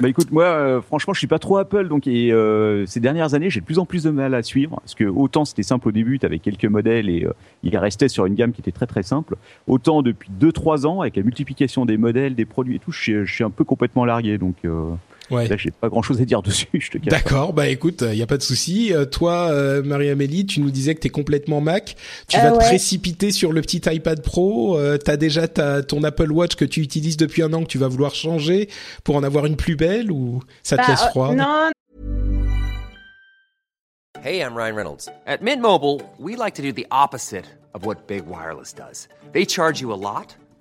Bah 0.00 0.08
écoute, 0.08 0.30
moi, 0.30 0.44
euh, 0.44 0.80
franchement, 0.80 1.12
je 1.12 1.18
suis 1.18 1.26
pas 1.26 1.38
trop 1.38 1.58
Apple, 1.58 1.86
donc 1.88 2.06
et 2.06 2.32
euh, 2.32 2.86
ces 2.86 3.00
dernières 3.00 3.34
années, 3.34 3.50
j'ai 3.50 3.60
de 3.60 3.66
plus 3.66 3.78
en 3.78 3.84
plus 3.84 4.04
de 4.04 4.10
mal 4.10 4.34
à 4.34 4.42
suivre, 4.42 4.76
parce 4.80 4.94
que 4.94 5.04
autant 5.04 5.44
c'était 5.44 5.62
simple 5.62 5.88
au 5.88 5.92
début, 5.92 6.18
avec 6.22 6.40
quelques 6.40 6.64
modèles 6.64 7.10
et 7.10 7.26
euh, 7.26 7.34
il 7.62 7.76
restait 7.76 8.08
sur 8.08 8.24
une 8.24 8.34
gamme 8.34 8.52
qui 8.52 8.62
était 8.62 8.72
très 8.72 8.86
très 8.86 9.02
simple, 9.02 9.36
autant 9.66 10.00
depuis 10.00 10.30
2-3 10.40 10.86
ans, 10.86 11.02
avec 11.02 11.16
la 11.16 11.22
multiplication 11.22 11.84
des 11.84 11.98
modèles, 11.98 12.34
des 12.34 12.46
produits 12.46 12.76
et 12.76 12.78
tout, 12.78 12.92
je 12.92 13.26
suis, 13.26 13.44
un 13.44 13.50
peu 13.50 13.64
complètement 13.64 14.06
largué, 14.06 14.38
donc 14.38 14.56
euh, 14.64 14.90
Ouais. 15.30 15.46
là, 15.48 15.56
j'ai 15.56 15.70
pas 15.70 15.88
grand-chose 15.88 16.20
à 16.20 16.24
dire 16.24 16.42
dessus, 16.42 16.66
je 16.74 16.90
te 16.90 16.98
cache. 16.98 17.08
D'accord, 17.08 17.52
bah 17.52 17.68
écoute, 17.68 18.02
il 18.06 18.16
y 18.16 18.22
a 18.22 18.26
pas 18.26 18.36
de 18.36 18.42
souci. 18.42 18.92
Euh, 18.92 19.04
toi, 19.04 19.50
euh, 19.50 19.82
Marie-Amélie, 19.82 20.46
tu 20.46 20.60
nous 20.60 20.70
disais 20.70 20.94
que 20.94 21.00
t'es 21.00 21.08
complètement 21.08 21.60
Mac. 21.60 21.96
Tu 22.28 22.36
Euh, 22.36 22.42
vas 22.42 22.50
te 22.52 22.56
précipiter 22.58 23.30
sur 23.30 23.52
le 23.52 23.60
petit 23.62 23.80
iPad 23.86 24.22
Pro. 24.22 24.76
Euh, 24.78 24.98
T'as 24.98 25.16
déjà 25.16 25.46
ta, 25.48 25.82
ton 25.82 26.02
Apple 26.04 26.30
Watch 26.32 26.56
que 26.56 26.64
tu 26.64 26.80
utilises 26.80 27.16
depuis 27.16 27.42
un 27.42 27.52
an 27.52 27.62
que 27.62 27.68
tu 27.68 27.78
vas 27.78 27.88
vouloir 27.88 28.14
changer 28.14 28.68
pour 29.04 29.16
en 29.16 29.22
avoir 29.22 29.46
une 29.46 29.56
plus 29.56 29.76
belle 29.76 30.10
ou 30.10 30.42
ça 30.62 30.76
te 30.76 30.82
Bah, 30.82 30.88
laisse 30.88 31.02
euh, 31.02 31.08
froid 31.10 31.34
non, 31.34 31.70
Hey, 34.22 34.40
I'm 34.42 34.54
Ryan 34.54 34.74
Reynolds. 34.76 35.08
At 35.26 35.38
Mint 35.40 35.62
Mobile, 35.62 36.02
we 36.18 36.36
like 36.36 36.54
to 36.56 36.62
do 36.62 36.72
the 36.72 36.86
opposite 36.90 37.46
of 37.74 37.86
what 37.86 38.06
Big 38.06 38.24
Wireless 38.26 38.74
does. 38.74 39.08
They 39.32 39.46
charge 39.46 39.80
you 39.80 39.92
a 39.92 39.96
lot, 39.96 40.36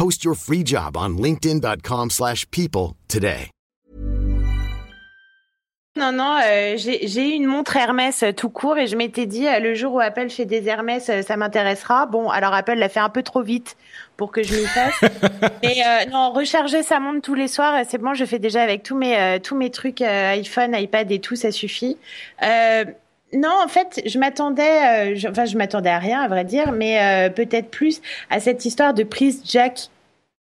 Post 0.00 0.24
your 0.24 0.34
free 0.34 0.64
job 0.64 0.96
on 0.96 1.18
linkedin.com/people 1.18 2.08
slash 2.08 2.50
people 2.50 2.96
today. 3.06 3.50
Non, 5.94 6.12
non, 6.12 6.38
euh, 6.42 6.76
j'ai 6.78 7.34
une 7.34 7.44
montre 7.44 7.76
Hermès 7.76 8.22
euh, 8.22 8.32
tout 8.32 8.48
court 8.48 8.78
et 8.78 8.86
je 8.86 8.96
m'étais 8.96 9.26
dit, 9.26 9.46
euh, 9.46 9.58
le 9.58 9.74
jour 9.74 9.92
où 9.92 10.00
Apple 10.00 10.30
fait 10.30 10.46
des 10.46 10.66
Hermès, 10.66 11.10
euh, 11.10 11.20
ça 11.20 11.36
m'intéressera. 11.36 12.06
Bon, 12.06 12.30
alors 12.30 12.54
Apple 12.54 12.76
l'a 12.76 12.88
fait 12.88 13.00
un 13.00 13.10
peu 13.10 13.22
trop 13.22 13.42
vite 13.42 13.76
pour 14.16 14.30
que 14.30 14.42
je 14.42 14.54
m'y 14.54 14.64
fasse. 14.64 14.98
Mais 15.62 15.82
euh, 15.86 16.10
non, 16.10 16.32
recharger 16.32 16.82
sa 16.82 16.98
montre 16.98 17.20
tous 17.20 17.34
les 17.34 17.48
soirs, 17.48 17.74
c'est 17.86 17.98
bon, 17.98 18.14
je 18.14 18.24
fais 18.24 18.38
déjà 18.38 18.62
avec 18.62 18.82
tous 18.82 18.96
mes, 18.96 19.18
euh, 19.18 19.38
tous 19.38 19.56
mes 19.56 19.70
trucs 19.70 20.00
euh, 20.00 20.30
iPhone, 20.30 20.74
iPad 20.74 21.12
et 21.12 21.18
tout, 21.18 21.36
ça 21.36 21.52
suffit. 21.52 21.98
Non, 23.32 23.54
en 23.64 23.68
fait, 23.68 24.02
je 24.06 24.18
m'attendais, 24.18 25.12
euh, 25.12 25.16
je- 25.16 25.28
enfin, 25.28 25.44
je 25.44 25.56
m'attendais 25.56 25.90
à 25.90 25.98
rien, 25.98 26.20
à 26.20 26.28
vrai 26.28 26.44
dire, 26.44 26.72
mais 26.72 27.00
euh, 27.00 27.30
peut-être 27.30 27.70
plus 27.70 28.00
à 28.28 28.40
cette 28.40 28.64
histoire 28.64 28.92
de 28.94 29.04
prise 29.04 29.42
jack 29.46 29.88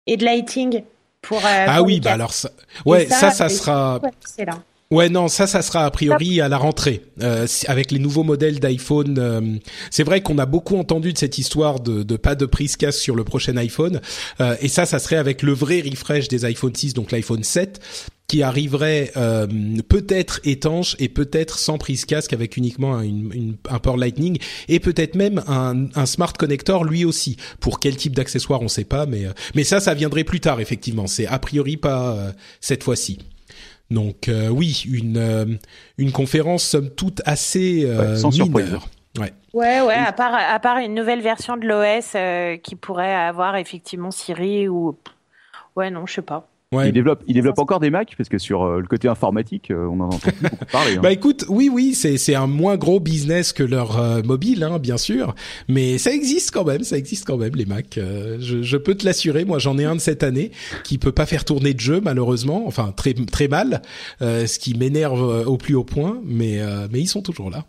et 0.07 0.17
de 0.17 0.25
lighting 0.25 0.83
pour. 1.23 1.39
euh, 1.39 1.65
Ah 1.69 1.77
pour 1.79 1.87
oui, 1.87 2.01
bah 2.01 2.13
alors 2.13 2.33
ça, 2.35 2.51
ouais, 2.85 3.07
ça, 3.07 3.31
ça 3.31 3.49
sera. 3.49 4.01
ouais, 4.03 4.45
là. 4.45 4.63
Ouais, 4.93 5.09
non, 5.09 5.27
ça, 5.27 5.49
ça 5.49 5.63
sera 5.63 5.85
a 5.85 5.91
priori 5.91 6.41
à 6.41 6.49
la 6.49 6.59
rentrée 6.59 7.03
euh, 7.21 7.45
avec 7.67 7.91
les 7.91 7.99
nouveaux 7.99 8.23
modèles 8.23 8.61
d'iPhone. 8.61 9.17
euh, 9.19 9.41
c'est 9.91 10.05
vrai 10.05 10.21
qu'on 10.21 10.39
a 10.39 10.47
beaucoup 10.47 10.77
entendu 10.77 11.13
de 11.13 11.19
cette 11.19 11.39
histoire 11.39 11.81
de, 11.81 12.05
de 12.05 12.17
pas 12.17 12.37
de 12.37 12.47
prise 12.47 12.77
casque 12.77 13.01
sur 13.01 13.17
le 13.17 13.25
prochain 13.25 13.57
iPhone, 13.57 14.01
euh, 14.41 14.55
et 14.61 14.69
ça, 14.69 14.87
ça 14.87 15.01
serait 15.01 15.17
avec 15.17 15.43
le 15.43 15.53
vrai 15.55 15.81
refresh 15.81 16.29
des 16.29 16.45
iPhone 16.45 16.73
6, 16.75 16.95
donc 16.95 17.11
l'iPhone 17.11 17.43
7 17.43 17.81
qui 18.29 18.43
arriverait 18.43 19.13
euh, 19.17 19.47
peut-être 19.89 20.41
étanche 20.45 20.97
et 20.99 21.09
peut-être 21.09 21.59
sans 21.59 21.79
prise 21.79 22.05
casque 22.05 22.33
avec 22.33 22.57
uniquement 22.57 22.95
un, 22.97 23.03
une- 23.03 23.33
une- 23.33 23.57
un 23.71 23.79
port 23.79 23.97
Lightning 23.97 24.39
et 24.69 24.81
peut-être 24.81 25.15
même 25.15 25.43
un, 25.47 25.87
un 25.95 26.07
smart 26.07 26.33
connector 26.33 26.85
lui 26.85 27.05
aussi. 27.05 27.37
Pour 27.61 27.79
quel 27.79 27.97
type 27.97 28.17
d'accessoire, 28.17 28.63
on 28.63 28.69
sait 28.69 28.85
pas, 28.85 29.07
mais 29.07 29.27
euh, 29.27 29.33
mais 29.55 29.63
ça, 29.63 29.79
ça 29.79 29.95
viendrait 29.95 30.25
plus 30.25 30.41
tard 30.41 30.59
effectivement. 30.61 31.07
C'est 31.07 31.27
a 31.27 31.39
priori 31.39 31.77
pas 31.77 32.15
euh, 32.17 32.33
cette 32.61 32.83
fois-ci. 32.83 33.19
Donc 33.91 34.29
euh, 34.29 34.49
oui, 34.49 34.83
une 34.91 35.17
euh, 35.19 35.45
une 35.97 36.11
conférence 36.11 36.65
somme 36.65 36.91
toute 36.91 37.23
assez 37.25 37.85
euh, 37.85 38.15
Ouais, 38.15 38.19
sans 38.19 38.31
mineure. 38.31 38.89
Ouais. 39.19 39.33
Ouais, 39.55 39.81
ouais, 39.81 39.95
à 39.95 40.13
part, 40.13 40.35
à 40.35 40.59
part 40.59 40.79
une 40.79 40.95
nouvelle 40.95 41.23
version 41.23 41.57
de 41.57 41.65
l'OS 41.67 42.13
euh, 42.17 42.57
qui 42.59 42.75
pourrait 42.75 43.15
avoir 43.15 43.57
effectivement 43.57 44.11
Siri 44.11 44.67
ou. 44.69 44.99
Ouais, 45.77 45.91
non, 45.91 46.05
je 46.07 46.15
sais 46.15 46.23
pas. 46.23 46.49
Ouais. 46.73 46.89
Il 46.89 46.93
développe, 46.93 47.23
il 47.29 47.35
développe 47.35 47.61
encore 47.61 47.79
des 47.79 47.91
Macs 47.91 48.15
parce 48.17 48.29
que 48.29 48.39
sur 48.39 48.65
euh, 48.65 48.81
le 48.81 48.87
côté 48.89 49.07
informatique, 49.07 49.71
euh, 49.71 49.87
on 49.89 50.01
en 50.01 50.07
entend 50.07 50.19
plus 50.19 50.43
beaucoup 50.51 50.65
parler. 50.65 50.97
hein. 50.97 51.01
Bah 51.01 51.13
écoute, 51.13 51.45
oui, 51.49 51.71
oui, 51.73 51.95
c'est 51.95 52.17
c'est 52.19 52.35
un 52.35 52.49
moins 52.49 52.77
gros 52.77 52.99
business 52.99 53.53
que 53.53 53.63
leur 53.63 54.01
euh, 54.01 54.21
mobile, 54.25 54.65
hein, 54.65 54.81
bien 54.81 54.97
sûr, 54.97 55.37
mais 55.69 55.97
ça 55.99 56.11
existe 56.13 56.51
quand 56.51 56.65
même, 56.65 56.83
ça 56.83 56.99
existe 56.99 57.25
quand 57.25 57.37
même 57.37 57.55
les 57.55 57.67
Mac. 57.67 57.99
Euh, 57.99 58.39
je, 58.41 58.63
je 58.63 58.77
peux 58.77 58.97
te 58.97 59.05
l'assurer, 59.05 59.45
moi 59.45 59.61
j'en 59.61 59.79
ai 59.79 59.85
un 59.85 59.95
de 59.95 60.01
cette 60.01 60.25
année 60.25 60.51
qui 60.83 60.99
peut 60.99 61.13
pas 61.13 61.25
faire 61.25 61.45
tourner 61.45 61.73
de 61.73 61.79
jeu 61.79 62.01
malheureusement, 62.03 62.65
enfin 62.67 62.93
très 62.97 63.15
très 63.15 63.47
mal, 63.47 63.81
euh, 64.21 64.47
ce 64.49 64.59
qui 64.59 64.77
m'énerve 64.77 65.23
euh, 65.23 65.45
au 65.45 65.59
plus 65.59 65.77
haut 65.77 65.85
point, 65.85 66.21
mais 66.25 66.61
euh, 66.61 66.89
mais 66.91 66.99
ils 66.99 67.07
sont 67.07 67.23
toujours 67.23 67.49
là. 67.49 67.65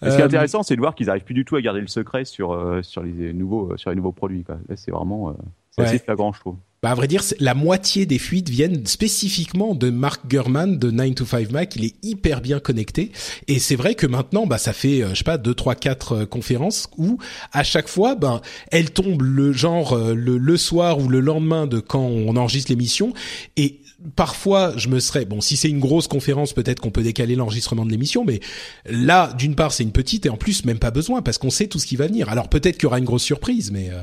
Ce 0.00 0.10
qui 0.10 0.14
est 0.14 0.20
Euh, 0.20 0.26
intéressant, 0.26 0.62
c'est 0.62 0.76
de 0.76 0.80
voir 0.80 0.94
qu'ils 0.94 1.10
arrivent 1.10 1.24
plus 1.24 1.34
du 1.34 1.44
tout 1.44 1.56
à 1.56 1.60
garder 1.60 1.80
le 1.80 1.88
secret 1.88 2.24
sur 2.24 2.52
euh, 2.52 2.82
sur 2.82 3.02
les 3.02 3.32
nouveaux 3.32 3.72
euh, 3.72 3.76
sur 3.78 3.90
les 3.90 3.96
nouveaux 3.96 4.12
produits. 4.12 4.44
Quoi. 4.44 4.58
Là, 4.68 4.76
c'est 4.76 4.92
vraiment 4.92 5.30
euh, 5.30 5.32
c'est 5.76 5.82
Ouais. 5.82 5.88
assez 5.88 5.98
flagrant, 5.98 6.32
je 6.32 6.40
trouve. 6.40 6.56
Bah, 6.82 6.90
à 6.90 6.94
vrai 6.94 7.08
dire, 7.08 7.22
la 7.40 7.54
moitié 7.54 8.04
des 8.04 8.18
fuites 8.18 8.50
viennent 8.50 8.84
spécifiquement 8.86 9.74
de 9.74 9.88
Mark 9.88 10.26
Gurman 10.28 10.78
de 10.78 10.90
9 10.90 11.14
to 11.14 11.24
5 11.24 11.50
Mac. 11.50 11.76
Il 11.76 11.84
est 11.86 11.94
hyper 12.02 12.42
bien 12.42 12.60
connecté. 12.60 13.10
Et 13.48 13.58
c'est 13.58 13.74
vrai 13.74 13.94
que 13.94 14.06
maintenant, 14.06 14.46
bah, 14.46 14.58
ça 14.58 14.74
fait, 14.74 15.02
euh, 15.02 15.08
je 15.10 15.14
sais 15.14 15.24
pas, 15.24 15.38
deux, 15.38 15.54
trois, 15.54 15.74
quatre 15.76 16.12
euh, 16.12 16.26
conférences 16.26 16.88
où, 16.98 17.16
à 17.52 17.62
chaque 17.64 17.88
fois, 17.88 18.16
ben, 18.16 18.42
elle 18.70 18.90
tombe 18.90 19.22
le 19.22 19.52
genre, 19.54 19.94
euh, 19.94 20.12
le, 20.14 20.36
le 20.36 20.56
soir 20.58 20.98
ou 20.98 21.08
le 21.08 21.20
lendemain 21.20 21.66
de 21.66 21.80
quand 21.80 22.04
on 22.04 22.36
enregistre 22.36 22.70
l'émission. 22.70 23.14
Et 23.56 23.80
parfois, 24.14 24.74
je 24.76 24.88
me 24.88 25.00
serais, 25.00 25.24
bon, 25.24 25.40
si 25.40 25.56
c'est 25.56 25.70
une 25.70 25.80
grosse 25.80 26.06
conférence, 26.06 26.52
peut-être 26.52 26.80
qu'on 26.80 26.90
peut 26.90 27.02
décaler 27.02 27.34
l'enregistrement 27.34 27.86
de 27.86 27.90
l'émission, 27.92 28.26
mais 28.26 28.40
là, 28.84 29.32
d'une 29.38 29.54
part, 29.54 29.72
c'est 29.72 29.84
une 29.84 29.92
petite 29.92 30.26
et 30.26 30.28
en 30.28 30.36
plus, 30.36 30.66
même 30.66 30.78
pas 30.78 30.90
besoin 30.90 31.22
parce 31.22 31.38
qu'on 31.38 31.48
sait 31.48 31.66
tout 31.66 31.78
ce 31.78 31.86
qui 31.86 31.96
va 31.96 32.08
venir. 32.08 32.28
Alors 32.28 32.50
peut-être 32.50 32.74
qu'il 32.74 32.82
y 32.82 32.86
aura 32.88 32.98
une 32.98 33.06
grosse 33.06 33.22
surprise, 33.22 33.70
mais, 33.70 33.88
euh, 33.90 34.02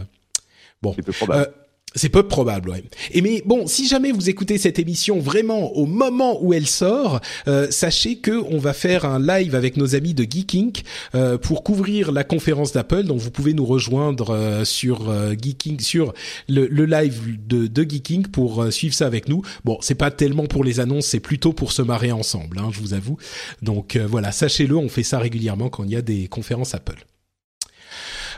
bon. 0.81 0.93
C'est 0.95 1.03
peu 1.05 1.11
probable. 1.11 1.43
Euh, 1.47 1.51
c'est 1.93 2.09
peu 2.09 2.23
probable, 2.23 2.69
ouais. 2.69 2.83
Et 3.11 3.21
mais 3.21 3.43
bon, 3.45 3.67
si 3.67 3.87
jamais 3.87 4.11
vous 4.11 4.29
écoutez 4.29 4.57
cette 4.57 4.79
émission 4.79 5.19
vraiment 5.19 5.75
au 5.75 5.85
moment 5.85 6.41
où 6.41 6.53
elle 6.53 6.67
sort, 6.67 7.19
euh, 7.47 7.67
sachez 7.69 8.17
que 8.17 8.31
on 8.49 8.59
va 8.59 8.73
faire 8.73 9.03
un 9.03 9.19
live 9.19 9.55
avec 9.55 9.75
nos 9.75 9.93
amis 9.95 10.13
de 10.13 10.23
Geek 10.23 10.55
Inc. 10.55 10.83
euh, 11.15 11.37
pour 11.37 11.63
couvrir 11.63 12.11
la 12.11 12.23
conférence 12.23 12.71
d'Apple. 12.71 13.03
Donc 13.03 13.19
vous 13.19 13.31
pouvez 13.31 13.53
nous 13.53 13.65
rejoindre 13.65 14.29
euh, 14.29 14.63
sur 14.63 15.09
euh, 15.09 15.33
Geek 15.33 15.67
Inc, 15.67 15.81
sur 15.81 16.13
le, 16.47 16.67
le 16.67 16.85
live 16.85 17.37
de, 17.45 17.67
de 17.67 17.83
Geek 17.83 18.11
Inc. 18.11 18.27
pour 18.31 18.61
euh, 18.61 18.71
suivre 18.71 18.93
ça 18.93 19.05
avec 19.05 19.27
nous. 19.27 19.41
Bon, 19.65 19.77
c'est 19.81 19.95
pas 19.95 20.11
tellement 20.11 20.45
pour 20.45 20.63
les 20.63 20.79
annonces, 20.79 21.07
c'est 21.07 21.19
plutôt 21.19 21.51
pour 21.51 21.73
se 21.73 21.81
marrer 21.81 22.11
ensemble, 22.11 22.59
hein, 22.59 22.69
je 22.71 22.79
vous 22.79 22.93
avoue. 22.93 23.17
Donc 23.61 23.95
euh, 23.95 24.07
voilà, 24.07 24.31
sachez-le, 24.31 24.77
on 24.77 24.87
fait 24.87 25.03
ça 25.03 25.19
régulièrement 25.19 25.69
quand 25.69 25.83
il 25.83 25.91
y 25.91 25.97
a 25.97 26.01
des 26.01 26.27
conférences 26.27 26.73
Apple. 26.73 27.05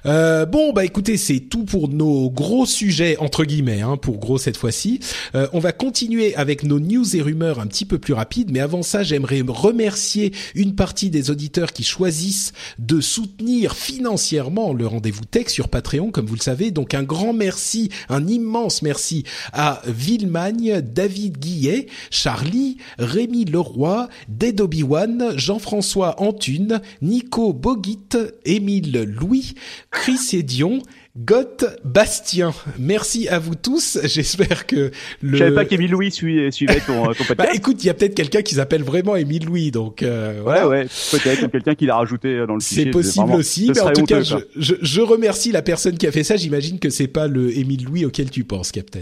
Euh, 0.06 0.46
bon, 0.46 0.74
bah 0.74 0.84
écoutez, 0.84 1.16
c'est 1.18 1.40
tout 1.40 1.64
pour 1.64 1.88
nos 1.88 2.30
gros 2.30 2.66
sujets 2.66 3.18
entre 3.18 3.46
guillemets, 3.46 3.82
hein, 3.82 3.98
pour 3.98 4.18
gros 4.18 4.38
cette 4.38 4.58
fois-ci. 4.58 5.00
Euh, 5.36 5.48
on 5.54 5.60
va 5.60 5.72
continuer 5.72 6.36
avec 6.36 6.64
nos 6.64 6.80
news 6.80 7.16
et 7.16 7.22
rumeurs 7.22 7.60
un 7.60 7.68
petit 7.68 7.86
peu 7.86 7.98
plus 7.98 8.14
rapides, 8.14 8.52
mais 8.52 8.60
avant 8.60 8.84
ça, 8.84 9.04
j'aimerais 9.04 9.42
remercier 9.48 10.34
une 10.56 10.76
partie 10.76 11.10
des 11.10 11.30
auditeurs 11.30 11.72
qui 11.72 11.84
choisissent 11.84 12.52
de 12.80 13.00
soutenir 13.00 13.76
financièrement 13.76 14.74
le 14.74 14.88
rendez-vous 14.88 15.26
tech 15.26 15.48
sur 15.48 15.70
Patreon, 15.70 16.12
comme 16.12 16.26
vous 16.26 16.36
le 16.36 16.42
savez. 16.42 16.72
Donc 16.72 16.94
un 16.94 17.04
grand 17.04 17.34
merci, 17.34 17.90
un 18.10 18.28
immense 18.28 18.82
merci 18.82 19.24
à 19.54 19.82
Villemagne, 19.88 20.82
David 20.82 21.38
Guillet, 21.38 21.88
Charlie, 22.10 22.78
Rémi 22.98 23.46
Leroy, 23.46 24.10
Dead 24.28 24.60
Obi-Wan, 24.60 25.34
Jean-François 25.38 26.22
Antune, 26.22 26.82
Nico 27.02 27.54
Boguit, 27.54 28.18
Émile 28.46 29.04
Louis, 29.04 29.56
Chris 29.94 30.18
Edion, 30.34 30.82
Goth 31.18 31.66
Bastien. 31.86 32.52
Merci 32.80 33.28
à 33.30 33.38
vous 33.38 33.54
tous. 33.54 34.00
J'espère 34.04 34.66
que 34.66 34.90
le. 35.22 35.34
Je 35.34 35.38
savais 35.38 35.54
pas 35.56 35.66
qu'Émile 35.66 35.92
Louis 35.92 36.12
sui- 36.12 36.52
suivait 36.52 36.82
ton, 36.86 37.10
euh, 37.10 37.14
ton 37.14 37.24
Bah 37.30 37.36
podcast. 37.36 37.56
écoute, 37.56 37.84
il 37.84 37.88
y 37.88 37.90
a 37.92 37.94
peut-être 37.94 38.16
quelqu'un 38.16 38.42
qui 38.42 38.56
s'appelle 38.56 38.82
vraiment 38.84 39.16
Émile 39.16 39.46
Louis, 39.46 39.70
donc 39.70 40.02
euh, 40.02 40.34
ouais, 40.38 40.42
voilà. 40.42 40.68
ouais, 40.68 40.86
peut-être 41.12 41.44
ou 41.44 41.48
quelqu'un 41.50 41.76
qui 41.76 41.86
l'a 41.86 41.96
rajouté 41.98 42.44
dans 42.48 42.56
le 42.56 42.60
fichier. 42.60 42.86
C'est 42.86 42.90
possible 42.90 43.26
vraiment, 43.28 43.36
aussi, 43.40 43.72
mais 43.74 43.80
en 43.82 43.92
tout 43.92 44.06
cas, 44.06 44.22
je, 44.24 44.36
je, 44.58 44.74
je 44.82 45.02
remercie 45.02 45.52
la 45.52 45.62
personne 45.62 45.98
qui 45.98 46.08
a 46.08 46.12
fait 46.12 46.24
ça. 46.24 46.36
J'imagine 46.36 46.80
que 46.80 46.90
c'est 46.90 47.08
pas 47.08 47.28
le 47.28 47.56
Émile 47.56 47.86
Louis 47.86 48.04
auquel 48.06 48.32
tu 48.32 48.44
penses, 48.44 48.72
Captain. 48.72 49.02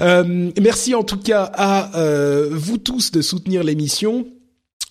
Euh, 0.00 0.50
merci 0.60 0.94
en 0.96 1.04
tout 1.04 1.18
cas 1.18 1.44
à 1.54 1.96
euh, 2.00 2.48
vous 2.52 2.78
tous 2.78 3.12
de 3.12 3.22
soutenir 3.22 3.62
l'émission. 3.62 4.26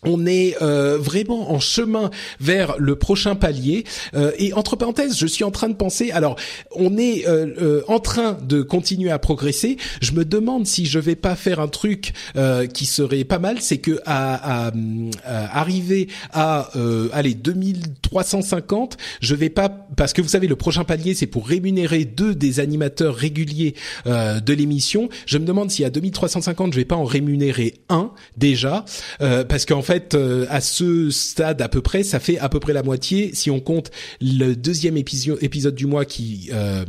On 0.05 0.25
est 0.25 0.55
euh, 0.61 0.97
vraiment 0.99 1.51
en 1.51 1.59
chemin 1.59 2.09
vers 2.39 2.75
le 2.77 2.95
prochain 2.95 3.35
palier. 3.35 3.85
Euh, 4.15 4.31
et 4.37 4.53
entre 4.53 4.75
parenthèses, 4.75 5.17
je 5.17 5.27
suis 5.27 5.43
en 5.43 5.51
train 5.51 5.69
de 5.69 5.75
penser. 5.75 6.11
Alors, 6.11 6.35
on 6.71 6.97
est 6.97 7.27
euh, 7.27 7.47
euh, 7.61 7.81
en 7.87 7.99
train 7.99 8.37
de 8.41 8.61
continuer 8.61 9.11
à 9.11 9.19
progresser. 9.19 9.77
Je 10.01 10.11
me 10.13 10.25
demande 10.25 10.67
si 10.67 10.85
je 10.85 10.99
vais 10.99 11.15
pas 11.15 11.35
faire 11.35 11.59
un 11.59 11.67
truc 11.67 12.13
euh, 12.35 12.67
qui 12.67 12.85
serait 12.85 13.23
pas 13.23 13.39
mal, 13.39 13.57
c'est 13.61 13.77
que 13.77 13.99
à, 14.05 14.67
à, 14.67 14.71
à 15.25 15.59
arriver 15.59 16.07
à 16.31 16.69
euh, 16.75 17.09
allez 17.13 17.33
2350, 17.33 18.97
je 19.21 19.35
vais 19.35 19.49
pas 19.49 19.69
parce 19.69 20.13
que 20.13 20.21
vous 20.21 20.27
savez 20.29 20.47
le 20.47 20.55
prochain 20.55 20.83
palier 20.83 21.13
c'est 21.13 21.27
pour 21.27 21.47
rémunérer 21.47 22.05
deux 22.05 22.35
des 22.35 22.59
animateurs 22.59 23.15
réguliers 23.15 23.75
euh, 24.07 24.39
de 24.39 24.53
l'émission. 24.53 25.09
Je 25.25 25.37
me 25.37 25.45
demande 25.45 25.71
si 25.71 25.83
à 25.85 25.89
2350 25.89 26.73
je 26.73 26.77
vais 26.79 26.85
pas 26.85 26.95
en 26.95 27.05
rémunérer 27.05 27.75
un 27.89 28.11
déjà 28.37 28.85
euh, 29.21 29.43
parce 29.43 29.65
qu'en 29.65 29.81
fait 29.81 29.94
fait, 29.95 30.15
euh, 30.15 30.45
à 30.49 30.61
ce 30.61 31.09
stade 31.09 31.61
à 31.61 31.69
peu 31.69 31.81
près, 31.81 32.03
ça 32.03 32.19
fait 32.19 32.37
à 32.37 32.49
peu 32.49 32.59
près 32.59 32.73
la 32.73 32.83
moitié 32.83 33.31
si 33.33 33.49
on 33.49 33.59
compte 33.59 33.91
le 34.21 34.53
deuxième 34.53 34.97
épisode, 34.97 35.37
épisode 35.41 35.75
du 35.75 35.85
mois 35.85 36.05
qui, 36.05 36.49
euh, 36.53 36.83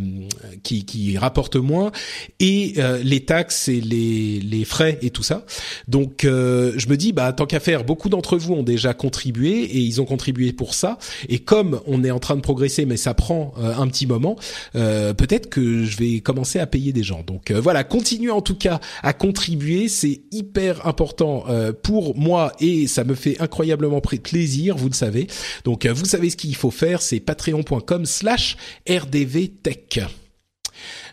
qui, 0.62 0.84
qui 0.84 1.16
rapporte 1.18 1.57
moins 1.57 1.92
et 2.40 2.74
les 3.02 3.24
taxes 3.24 3.68
et 3.68 3.80
les, 3.80 4.40
les 4.40 4.64
frais 4.64 4.98
et 5.02 5.11
tout 5.11 5.22
ça. 5.22 5.44
Donc, 5.88 6.20
je 6.22 6.88
me 6.88 6.96
dis, 6.96 7.12
bah 7.12 7.32
tant 7.32 7.46
qu'à 7.46 7.61
faire, 7.61 7.84
beaucoup 7.84 8.09
d'entre 8.09 8.36
vous 8.36 8.54
ont 8.54 8.62
déjà 8.62 8.94
contribué 8.94 9.62
et 9.62 9.78
ils 9.78 10.00
ont 10.00 10.04
contribué 10.04 10.52
pour 10.52 10.74
ça. 10.74 10.98
Et 11.28 11.38
comme 11.38 11.80
on 11.86 12.04
est 12.04 12.11
en 12.11 12.18
train 12.18 12.36
de 12.36 12.40
progresser, 12.40 12.86
mais 12.86 12.96
ça 12.96 13.14
prend 13.14 13.54
un 13.57 13.86
petit 13.88 14.07
moment, 14.07 14.36
peut-être 14.72 15.48
que 15.48 15.84
je 15.84 15.96
vais 15.96 16.20
commencer 16.20 16.59
à 16.59 16.66
payer 16.66 16.92
des 16.92 17.02
gens. 17.02 17.22
Donc 17.22 17.52
voilà, 17.52 17.84
continuez 17.84 18.30
en 18.30 18.42
tout 18.42 18.57
cas 18.57 18.80
à 19.02 19.12
contribuer, 19.12 19.88
c'est 19.88 20.20
hyper 20.32 20.86
important 20.86 21.44
pour 21.82 22.16
moi 22.16 22.52
et 22.61 22.86
ça 22.97 23.05
me 23.05 23.14
fait 23.14 23.38
incroyablement 23.40 24.01
plaisir, 24.01 24.76
vous 24.76 24.88
le 24.88 24.94
savez. 24.94 25.26
Donc 25.64 25.84
euh, 25.84 25.92
vous 25.92 26.07
savez 26.07 26.30
ce 26.30 26.36
qu'il 26.36 26.57
faut 26.57 26.70
faire, 26.70 27.03
c'est 27.03 27.20
patreon.com 27.20 28.07
slash 28.07 28.57
rdvtech. 28.88 30.01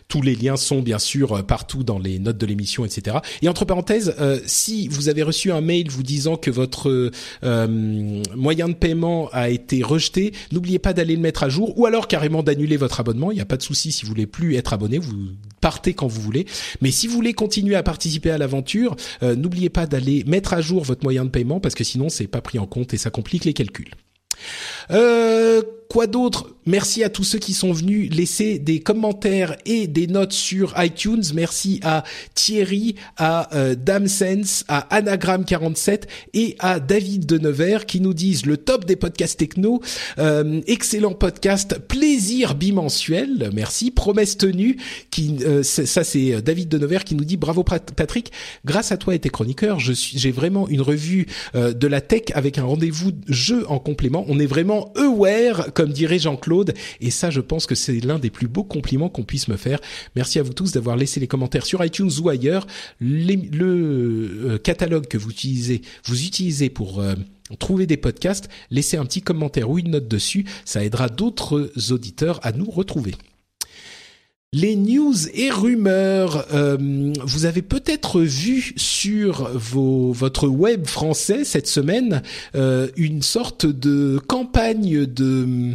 Tous 0.08 0.22
les 0.22 0.34
liens 0.34 0.56
sont 0.56 0.80
bien 0.80 0.98
sûr 0.98 1.32
euh, 1.32 1.42
partout 1.42 1.82
dans 1.82 1.98
les 1.98 2.18
notes 2.18 2.38
de 2.38 2.46
l'émission, 2.46 2.84
etc. 2.84 3.18
Et 3.42 3.48
entre 3.48 3.64
parenthèses, 3.64 4.14
euh, 4.20 4.40
si 4.46 4.88
vous 4.88 5.08
avez 5.08 5.22
reçu 5.22 5.50
un 5.50 5.60
mail 5.60 5.90
vous 5.90 6.02
disant 6.02 6.36
que 6.36 6.50
votre 6.50 7.10
euh, 7.42 8.22
moyen 8.36 8.68
de 8.68 8.74
paiement 8.74 9.28
a 9.32 9.48
été 9.48 9.82
rejeté, 9.82 10.32
n'oubliez 10.52 10.78
pas 10.78 10.92
d'aller 10.92 11.16
le 11.16 11.22
mettre 11.22 11.42
à 11.42 11.48
jour 11.48 11.78
ou 11.78 11.86
alors 11.86 12.08
carrément 12.08 12.42
d'annuler 12.42 12.76
votre 12.76 13.00
abonnement. 13.00 13.30
Il 13.30 13.36
n'y 13.36 13.40
a 13.40 13.46
pas 13.46 13.56
de 13.56 13.62
souci 13.62 13.92
si 13.92 14.02
vous 14.02 14.08
voulez 14.08 14.26
plus 14.26 14.54
être 14.56 14.72
abonné, 14.72 14.98
vous 14.98 15.12
partez 15.60 15.94
quand 15.94 16.06
vous 16.06 16.20
voulez. 16.20 16.46
Mais 16.80 16.90
si 16.90 17.06
vous 17.06 17.14
voulez 17.14 17.32
continuer 17.32 17.74
à 17.74 17.82
participer 17.82 18.30
à 18.30 18.38
l'aventure, 18.38 18.96
n'oubliez 19.22 19.70
pas 19.70 19.86
d'aller 19.86 20.24
mettre 20.26 20.52
à 20.52 20.60
jour 20.60 20.84
votre 20.84 21.02
moyen 21.04 21.24
de 21.24 21.30
paiement 21.30 21.60
parce 21.60 21.74
que 21.74 21.84
sinon 21.84 22.08
c'est 22.08 22.26
pas 22.26 22.40
pris 22.40 22.58
en 22.58 22.66
compte 22.66 22.92
et 22.94 22.98
ça 22.98 23.10
complique 23.10 23.44
les 23.44 23.54
calculs. 23.54 23.94
Euh, 24.90 25.62
quoi 25.94 26.08
d'autre 26.08 26.54
Merci 26.66 27.04
à 27.04 27.10
tous 27.10 27.24
ceux 27.24 27.38
qui 27.38 27.52
sont 27.52 27.72
venus 27.72 28.10
laisser 28.10 28.58
des 28.58 28.80
commentaires 28.80 29.54
et 29.66 29.86
des 29.86 30.06
notes 30.06 30.32
sur 30.32 30.72
iTunes. 30.82 31.22
Merci 31.34 31.78
à 31.82 32.04
Thierry, 32.34 32.94
à 33.18 33.54
euh, 33.54 33.74
Damsense, 33.74 34.64
à 34.68 34.88
Anagram47 34.98 36.04
et 36.32 36.56
à 36.58 36.80
David 36.80 37.26
de 37.26 37.36
Nevers 37.36 37.84
qui 37.84 38.00
nous 38.00 38.14
disent 38.14 38.46
le 38.46 38.56
top 38.56 38.86
des 38.86 38.96
podcasts 38.96 39.38
techno. 39.38 39.82
Euh, 40.18 40.62
excellent 40.66 41.12
podcast, 41.12 41.78
plaisir 41.86 42.54
bimensuel. 42.54 43.50
Merci. 43.52 43.90
Promesse 43.90 44.38
tenue. 44.38 44.78
Qui, 45.10 45.36
euh, 45.42 45.62
ça 45.62 46.02
c'est 46.02 46.40
David 46.40 46.70
de 46.70 46.78
Nevers 46.78 47.04
qui 47.04 47.14
nous 47.14 47.26
dit 47.26 47.36
bravo 47.36 47.62
Patrick. 47.62 48.32
Grâce 48.64 48.90
à 48.90 48.96
toi 48.96 49.14
et 49.14 49.18
tes 49.18 49.28
chroniqueurs, 49.28 49.80
je 49.80 49.92
suis, 49.92 50.18
j'ai 50.18 50.32
vraiment 50.32 50.66
une 50.66 50.80
revue 50.80 51.26
de 51.54 51.86
la 51.86 52.00
tech 52.00 52.22
avec 52.32 52.56
un 52.56 52.64
rendez-vous 52.64 53.12
jeu 53.28 53.66
en 53.68 53.78
complément. 53.78 54.24
On 54.28 54.38
est 54.38 54.46
vraiment 54.46 54.92
aware, 54.96 55.74
dirait 55.92 56.18
Jean-Claude 56.18 56.74
et 57.00 57.10
ça, 57.10 57.30
je 57.30 57.40
pense 57.40 57.66
que 57.66 57.74
c'est 57.74 58.00
l'un 58.00 58.18
des 58.18 58.30
plus 58.30 58.48
beaux 58.48 58.64
compliments 58.64 59.08
qu'on 59.08 59.22
puisse 59.22 59.48
me 59.48 59.56
faire. 59.56 59.80
Merci 60.16 60.38
à 60.38 60.42
vous 60.42 60.52
tous 60.52 60.72
d'avoir 60.72 60.96
laissé 60.96 61.20
les 61.20 61.26
commentaires 61.26 61.66
sur 61.66 61.84
iTunes 61.84 62.10
ou 62.22 62.28
ailleurs. 62.28 62.66
le 63.00 63.34
euh, 63.34 64.58
catalogue 64.58 65.06
que 65.06 65.18
vous 65.18 65.30
utilisez, 65.30 65.82
vous 66.04 66.24
utilisez 66.24 66.70
pour 66.70 67.00
euh, 67.00 67.14
trouver 67.58 67.86
des 67.86 67.96
podcasts, 67.96 68.48
laissez 68.70 68.96
un 68.96 69.04
petit 69.04 69.22
commentaire 69.22 69.70
ou 69.70 69.78
une 69.78 69.90
note 69.90 70.08
dessus. 70.08 70.44
Ça 70.64 70.84
aidera 70.84 71.08
d'autres 71.08 71.70
auditeurs 71.90 72.40
à 72.42 72.52
nous 72.52 72.70
retrouver. 72.70 73.14
Les 74.54 74.76
news 74.76 75.14
et 75.34 75.50
rumeurs, 75.50 76.46
euh, 76.54 77.12
vous 77.24 77.44
avez 77.44 77.60
peut-être 77.60 78.20
vu 78.20 78.72
sur 78.76 79.50
vos, 79.52 80.12
votre 80.12 80.46
web 80.46 80.86
français 80.86 81.42
cette 81.42 81.66
semaine 81.66 82.22
une 82.96 83.20
sorte 83.20 83.66
de 83.66 84.20
campagne 84.28 85.06
de 85.06 85.74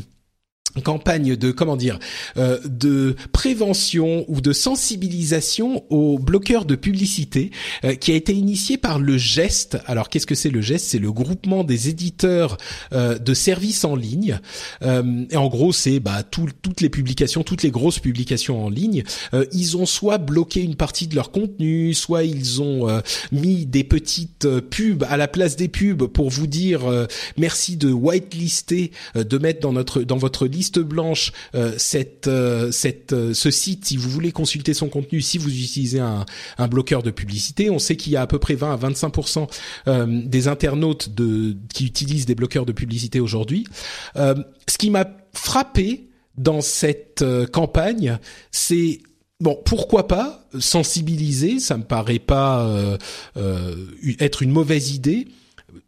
campagne 0.83 1.35
de 1.35 1.51
comment 1.51 1.75
dire 1.75 1.99
euh, 2.37 2.59
de 2.65 3.15
prévention 3.31 4.25
ou 4.27 4.41
de 4.41 4.53
sensibilisation 4.53 5.83
aux 5.89 6.19
bloqueurs 6.19 6.65
de 6.65 6.75
publicité 6.75 7.51
euh, 7.83 7.95
qui 7.95 8.11
a 8.11 8.15
été 8.15 8.33
initié 8.33 8.77
par 8.77 8.99
le 8.99 9.17
Geste. 9.17 9.77
Alors 9.85 10.09
qu'est-ce 10.09 10.27
que 10.27 10.35
c'est 10.35 10.49
le 10.49 10.61
Geste? 10.61 10.85
C'est 10.85 10.99
le 10.99 11.11
groupement 11.11 11.63
des 11.63 11.89
éditeurs 11.89 12.57
euh, 12.93 13.17
de 13.17 13.33
services 13.33 13.83
en 13.83 13.95
ligne. 13.95 14.39
et 14.81 15.37
en 15.37 15.47
gros, 15.47 15.71
c'est 15.73 15.99
bah 15.99 16.23
toutes 16.23 16.81
les 16.81 16.89
publications, 16.89 17.43
toutes 17.43 17.63
les 17.63 17.71
grosses 17.71 17.99
publications 17.99 18.63
en 18.65 18.69
ligne, 18.69 19.03
ils 19.51 19.77
ont 19.77 19.85
soit 19.85 20.17
bloqué 20.17 20.61
une 20.61 20.75
partie 20.75 21.07
de 21.07 21.15
leur 21.15 21.31
contenu, 21.31 21.93
soit 21.93 22.23
ils 22.23 22.61
ont 22.61 22.87
mis 23.31 23.65
des 23.65 23.83
petites 23.83 24.47
pubs 24.59 25.03
à 25.09 25.17
la 25.17 25.27
place 25.27 25.55
des 25.55 25.67
pubs 25.67 26.05
pour 26.05 26.29
vous 26.29 26.47
dire 26.47 26.81
merci 27.37 27.77
de 27.77 27.91
whitelister, 27.91 28.91
de 29.15 29.37
mettre 29.37 29.61
dans 29.61 29.73
notre 29.73 30.01
dans 30.01 30.17
votre 30.17 30.47
liste 30.47 30.58
liste 30.59 30.79
blanche 30.79 31.31
euh, 31.55 31.77
euh, 32.27 32.71
euh, 33.07 33.33
ce 33.33 33.51
site 33.51 33.85
si 33.85 33.95
vous 33.95 34.09
voulez 34.09 34.33
consulter 34.33 34.73
son 34.73 34.89
contenu, 34.89 35.21
si 35.21 35.37
vous 35.37 35.49
utilisez 35.49 35.99
un, 35.99 36.25
bloqueur 36.67 37.01
de 37.01 37.11
publicité. 37.11 37.69
On 37.69 37.79
sait 37.79 37.95
qu'il 37.95 38.11
y 38.11 38.17
a 38.17 38.21
à 38.21 38.27
peu 38.27 38.39
près 38.39 38.55
20 38.55 38.73
à 38.73 38.77
25% 38.77 39.47
des 40.27 40.47
internautes 40.47 41.09
qui 41.73 41.85
utilisent 41.85 42.25
des 42.25 42.35
bloqueurs 42.35 42.65
de 42.65 42.73
publicité 42.73 43.19
aujourd'hui. 43.19 43.65
ce 44.15 44.77
qui 44.77 44.89
m'a 44.89 45.05
frappé 45.33 46.09
dans 46.37 46.61
cette 46.61 47.23
campagne, 47.51 48.19
c'est 48.51 48.99
Bon, 49.41 49.57
pourquoi 49.63 50.05
pas 50.09 50.45
sensibiliser 50.59 51.61
Ça 51.61 51.77
me 51.77 51.83
paraît 51.83 52.19
pas 52.19 52.69
être 54.19 54.43
une 54.43 54.51
mauvaise 54.51 54.91
idée, 54.91 55.29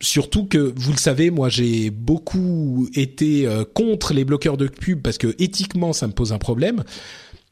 Surtout 0.01 0.45
que 0.45 0.73
vous 0.75 0.91
le 0.91 0.97
savez, 0.97 1.29
moi 1.29 1.49
j'ai 1.49 1.91
beaucoup 1.91 2.89
été 2.95 3.45
euh, 3.45 3.63
contre 3.63 4.13
les 4.13 4.25
bloqueurs 4.25 4.57
de 4.57 4.67
pub 4.67 5.01
parce 5.01 5.19
que 5.19 5.35
éthiquement 5.37 5.93
ça 5.93 6.07
me 6.07 6.13
pose 6.13 6.33
un 6.33 6.39
problème. 6.39 6.83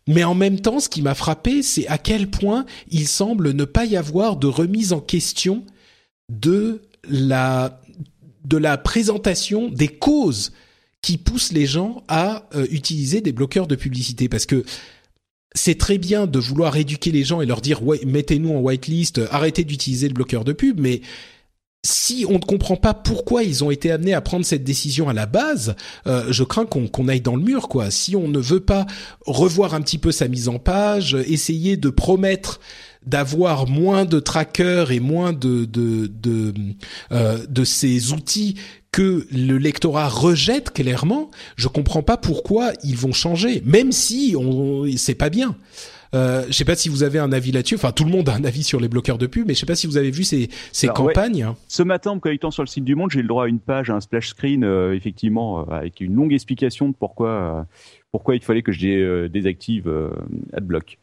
Mais 0.08 0.24
en 0.24 0.34
même 0.34 0.60
temps, 0.60 0.80
ce 0.80 0.90
qui 0.90 1.04
m'a 1.04 1.14
frappé, 1.14 1.62
c'est 1.62 1.88
à 1.88 2.00
quel 2.00 2.32
point 2.32 2.66
il 2.90 3.08
semble 3.08 3.54
ne 3.54 3.66
pas 3.66 3.86
y 3.86 3.96
avoir 3.96 4.38
de 4.38 4.48
remise 4.48 4.92
en 4.92 5.00
question 5.00 5.64
de 6.32 6.82
la 7.08 7.80
de 8.46 8.58
la 8.58 8.78
présentation 8.78 9.70
des 9.70 9.88
causes 9.88 10.52
qui 11.04 11.18
poussent 11.18 11.52
les 11.52 11.68
gens 11.68 12.04
à 12.08 12.50
euh, 12.56 12.66
utiliser 12.72 13.22
des 13.22 13.32
bloqueurs 13.32 13.68
de 13.68 13.76
publicité 13.76 14.28
parce 14.28 14.48
que 14.48 14.66
c'est 15.54 15.78
très 15.78 16.00
bien 16.00 16.26
de 16.26 16.40
vouloir 16.40 16.76
éduquer 16.78 17.12
les 17.12 17.24
gens 17.24 17.42
et 17.42 17.46
leur 17.46 17.62
dire 17.62 17.82
mettez-nous 18.06 18.56
en 18.56 18.60
whitelist, 18.60 19.22
arrêtez 19.32 19.64
d'utiliser 19.64 20.08
le 20.08 20.14
bloqueur 20.14 20.44
de 20.44 20.54
pub 20.54 20.80
mais 20.80 21.02
si 21.84 22.26
on 22.28 22.34
ne 22.34 22.40
comprend 22.40 22.76
pas 22.76 22.94
pourquoi 22.94 23.44
ils 23.44 23.64
ont 23.64 23.72
été 23.72 23.90
amenés 23.92 24.14
à 24.14 24.22
prendre 24.22 24.46
cette 24.46 24.64
décision 24.64 25.08
à 25.08 25.14
la 25.14 25.26
base, 25.26 25.76
euh, 26.08 26.26
je 26.30 26.44
crains 26.44 26.66
qu'on 26.66 27.08
aille 27.08 27.22
dans 27.22 27.36
le 27.36 27.42
mur, 27.42 27.70
quoi. 27.70 27.90
Si 27.90 28.16
on 28.16 28.28
ne 28.28 28.40
veut 28.40 28.60
pas 28.60 28.86
revoir 29.26 29.74
un 29.74 29.82
petit 29.82 29.98
peu 29.98 30.12
sa 30.12 30.28
mise 30.28 30.50
en 30.50 30.60
page, 30.60 31.16
essayer 31.28 31.78
de 31.78 31.90
promettre 31.90 32.60
d'avoir 33.06 33.68
moins 33.68 34.04
de 34.04 34.20
trackers 34.20 34.92
et 34.92 35.00
moins 35.00 35.32
euh, 35.34 36.08
de 36.08 37.64
ces 37.64 38.12
outils 38.12 38.56
que 38.92 39.26
le 39.32 39.58
lectorat 39.58 40.10
rejette 40.10 40.72
clairement, 40.72 41.32
je 41.56 41.68
comprends 41.70 42.04
pas 42.04 42.18
pourquoi 42.18 42.74
ils 42.84 42.98
vont 42.98 43.14
changer, 43.14 43.62
même 43.66 43.92
si 43.92 44.36
on 44.38 44.86
c'est 44.98 45.16
pas 45.16 45.30
bien. 45.30 45.56
Euh, 46.16 46.46
je 46.48 46.54
sais 46.54 46.66
pas 46.66 46.76
si 46.76 46.90
vous 46.90 47.04
avez 47.04 47.20
un 47.20 47.32
avis 47.32 47.52
là-dessus. 47.52 47.76
Enfin, 47.76 47.92
tout 47.92 48.04
le 48.04 48.12
monde 48.12 48.30
a 48.30 48.36
un 48.36 48.44
avis 48.44 48.64
sur 48.64 48.80
les 48.80 48.88
bloqueurs 48.88 49.18
de 49.18 49.28
pub, 49.28 49.48
mais 49.48 49.54
je 49.54 49.60
sais 49.60 49.66
pas 49.66 49.76
si 49.76 49.88
vous 49.88 49.98
avez 49.98 50.12
vu 50.12 50.24
ces, 50.24 50.50
ces 50.72 50.88
campagnes. 50.88 51.48
Ce 51.68 51.84
matin, 51.84 52.12
en 52.12 52.20
connectant 52.20 52.52
sur 52.52 52.64
le 52.64 52.68
site 52.68 52.84
du 52.84 52.96
Monde, 52.96 53.12
j'ai 53.12 53.22
le 53.22 53.28
droit 53.28 53.46
à 53.46 53.48
une 53.48 53.60
page, 53.60 53.90
à 53.90 53.96
un 53.96 54.02
splash 54.02 54.30
screen, 54.30 54.64
euh, 54.64 54.96
effectivement, 54.96 55.62
euh, 55.62 55.72
avec 55.72 56.02
une 56.02 56.16
longue 56.16 56.34
explication 56.34 56.90
de 56.90 56.96
pourquoi, 56.98 57.30
euh, 57.30 57.64
pourquoi 58.12 58.36
il 58.36 58.42
fallait 58.42 58.64
que 58.64 58.72
je 58.72 59.28
désactive 59.28 59.92
AdBlock. 60.54 60.98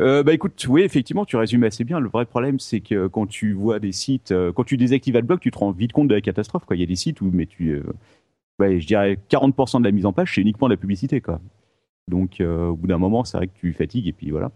Euh, 0.00 0.22
bah 0.22 0.32
écoute, 0.32 0.64
oui, 0.68 0.82
effectivement, 0.82 1.24
tu 1.24 1.36
résumes 1.36 1.64
assez 1.64 1.84
bien. 1.84 1.98
Le 1.98 2.08
vrai 2.08 2.24
problème, 2.24 2.60
c'est 2.60 2.80
que 2.80 3.08
quand 3.08 3.26
tu 3.26 3.52
vois 3.52 3.80
des 3.80 3.92
sites, 3.92 4.32
quand 4.54 4.64
tu 4.64 4.76
désactives 4.76 5.16
AdBlock, 5.16 5.40
tu 5.40 5.50
te 5.50 5.58
rends 5.58 5.72
vite 5.72 5.92
compte 5.92 6.08
de 6.08 6.14
la 6.14 6.20
catastrophe. 6.20 6.64
Quoi. 6.64 6.76
Il 6.76 6.80
y 6.80 6.84
a 6.84 6.86
des 6.86 6.96
sites 6.96 7.20
où, 7.20 7.30
mais 7.32 7.46
tu, 7.46 7.82
ouais, 8.58 8.80
je 8.80 8.86
dirais 8.86 9.18
40% 9.30 9.80
de 9.80 9.84
la 9.84 9.90
mise 9.90 10.06
en 10.06 10.12
page, 10.12 10.34
c'est 10.34 10.40
uniquement 10.40 10.68
de 10.68 10.74
la 10.74 10.76
publicité. 10.76 11.20
Quoi. 11.20 11.40
Donc, 12.08 12.40
euh, 12.40 12.68
au 12.68 12.76
bout 12.76 12.86
d'un 12.86 12.98
moment, 12.98 13.24
c'est 13.24 13.36
vrai 13.36 13.46
que 13.46 13.58
tu 13.58 13.72
fatigues 13.72 14.08
et 14.08 14.12
puis 14.12 14.30
voilà. 14.30 14.50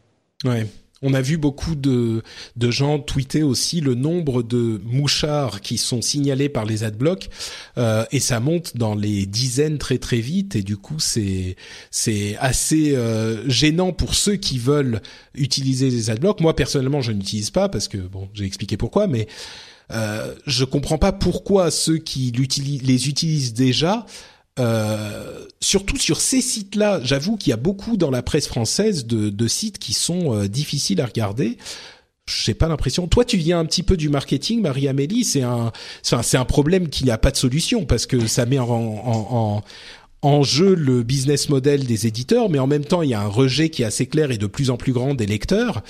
Ouais. 0.44 0.66
On 1.04 1.14
a 1.14 1.20
vu 1.20 1.36
beaucoup 1.36 1.74
de, 1.74 2.22
de 2.56 2.70
gens 2.70 3.00
tweeter 3.00 3.42
aussi 3.42 3.80
le 3.80 3.94
nombre 3.94 4.44
de 4.44 4.80
mouchards 4.84 5.60
qui 5.60 5.76
sont 5.76 6.00
signalés 6.00 6.48
par 6.48 6.64
les 6.64 6.84
adblocks 6.84 7.28
euh, 7.76 8.04
et 8.12 8.20
ça 8.20 8.38
monte 8.38 8.76
dans 8.76 8.94
les 8.94 9.26
dizaines 9.26 9.78
très 9.78 9.98
très 9.98 10.20
vite 10.20 10.54
et 10.54 10.62
du 10.62 10.76
coup 10.76 11.00
c'est 11.00 11.56
c'est 11.90 12.36
assez 12.38 12.94
euh, 12.94 13.48
gênant 13.48 13.92
pour 13.92 14.14
ceux 14.14 14.36
qui 14.36 14.58
veulent 14.58 15.02
utiliser 15.34 15.90
les 15.90 16.10
adblocks. 16.10 16.40
Moi 16.40 16.54
personnellement 16.54 17.00
je 17.00 17.10
n'utilise 17.10 17.50
pas 17.50 17.68
parce 17.68 17.88
que 17.88 17.98
bon 17.98 18.28
j'ai 18.32 18.44
expliqué 18.44 18.76
pourquoi 18.76 19.08
mais 19.08 19.26
euh, 19.90 20.32
je 20.46 20.64
comprends 20.64 20.98
pas 20.98 21.12
pourquoi 21.12 21.72
ceux 21.72 21.98
qui 21.98 22.30
les 22.30 23.08
utilisent 23.08 23.54
déjà 23.54 24.06
euh, 24.58 25.46
surtout 25.60 25.96
sur 25.96 26.20
ces 26.20 26.40
sites-là, 26.40 27.00
j'avoue 27.02 27.36
qu'il 27.36 27.50
y 27.50 27.54
a 27.54 27.58
beaucoup 27.58 27.96
dans 27.96 28.10
la 28.10 28.22
presse 28.22 28.46
française 28.46 29.06
de, 29.06 29.30
de 29.30 29.48
sites 29.48 29.78
qui 29.78 29.94
sont 29.94 30.36
euh, 30.36 30.48
difficiles 30.48 31.00
à 31.00 31.06
regarder. 31.06 31.56
j'ai 32.26 32.54
pas 32.54 32.68
l'impression. 32.68 33.06
Toi, 33.06 33.24
tu 33.24 33.38
viens 33.38 33.58
un 33.58 33.64
petit 33.64 33.82
peu 33.82 33.96
du 33.96 34.08
marketing, 34.10 34.60
Marie-Amélie. 34.60 35.24
C'est 35.24 35.42
un, 35.42 35.72
c'est 36.02 36.36
un 36.36 36.44
problème 36.44 36.88
qui 36.88 37.04
n'a 37.04 37.16
pas 37.16 37.30
de 37.30 37.36
solution 37.36 37.86
parce 37.86 38.06
que 38.06 38.26
ça 38.26 38.44
met 38.44 38.58
en, 38.58 38.68
en, 38.68 39.62
en, 40.20 40.42
jeu 40.42 40.74
le 40.74 41.02
business 41.02 41.48
model 41.48 41.86
des 41.86 42.06
éditeurs, 42.06 42.50
mais 42.50 42.58
en 42.58 42.66
même 42.66 42.84
temps, 42.84 43.02
il 43.02 43.10
y 43.10 43.14
a 43.14 43.20
un 43.20 43.28
rejet 43.28 43.70
qui 43.70 43.82
est 43.82 43.86
assez 43.86 44.06
clair 44.06 44.30
et 44.30 44.38
de 44.38 44.46
plus 44.46 44.70
en 44.70 44.76
plus 44.76 44.92
grand 44.92 45.14
des 45.14 45.26
lecteurs. 45.26 45.82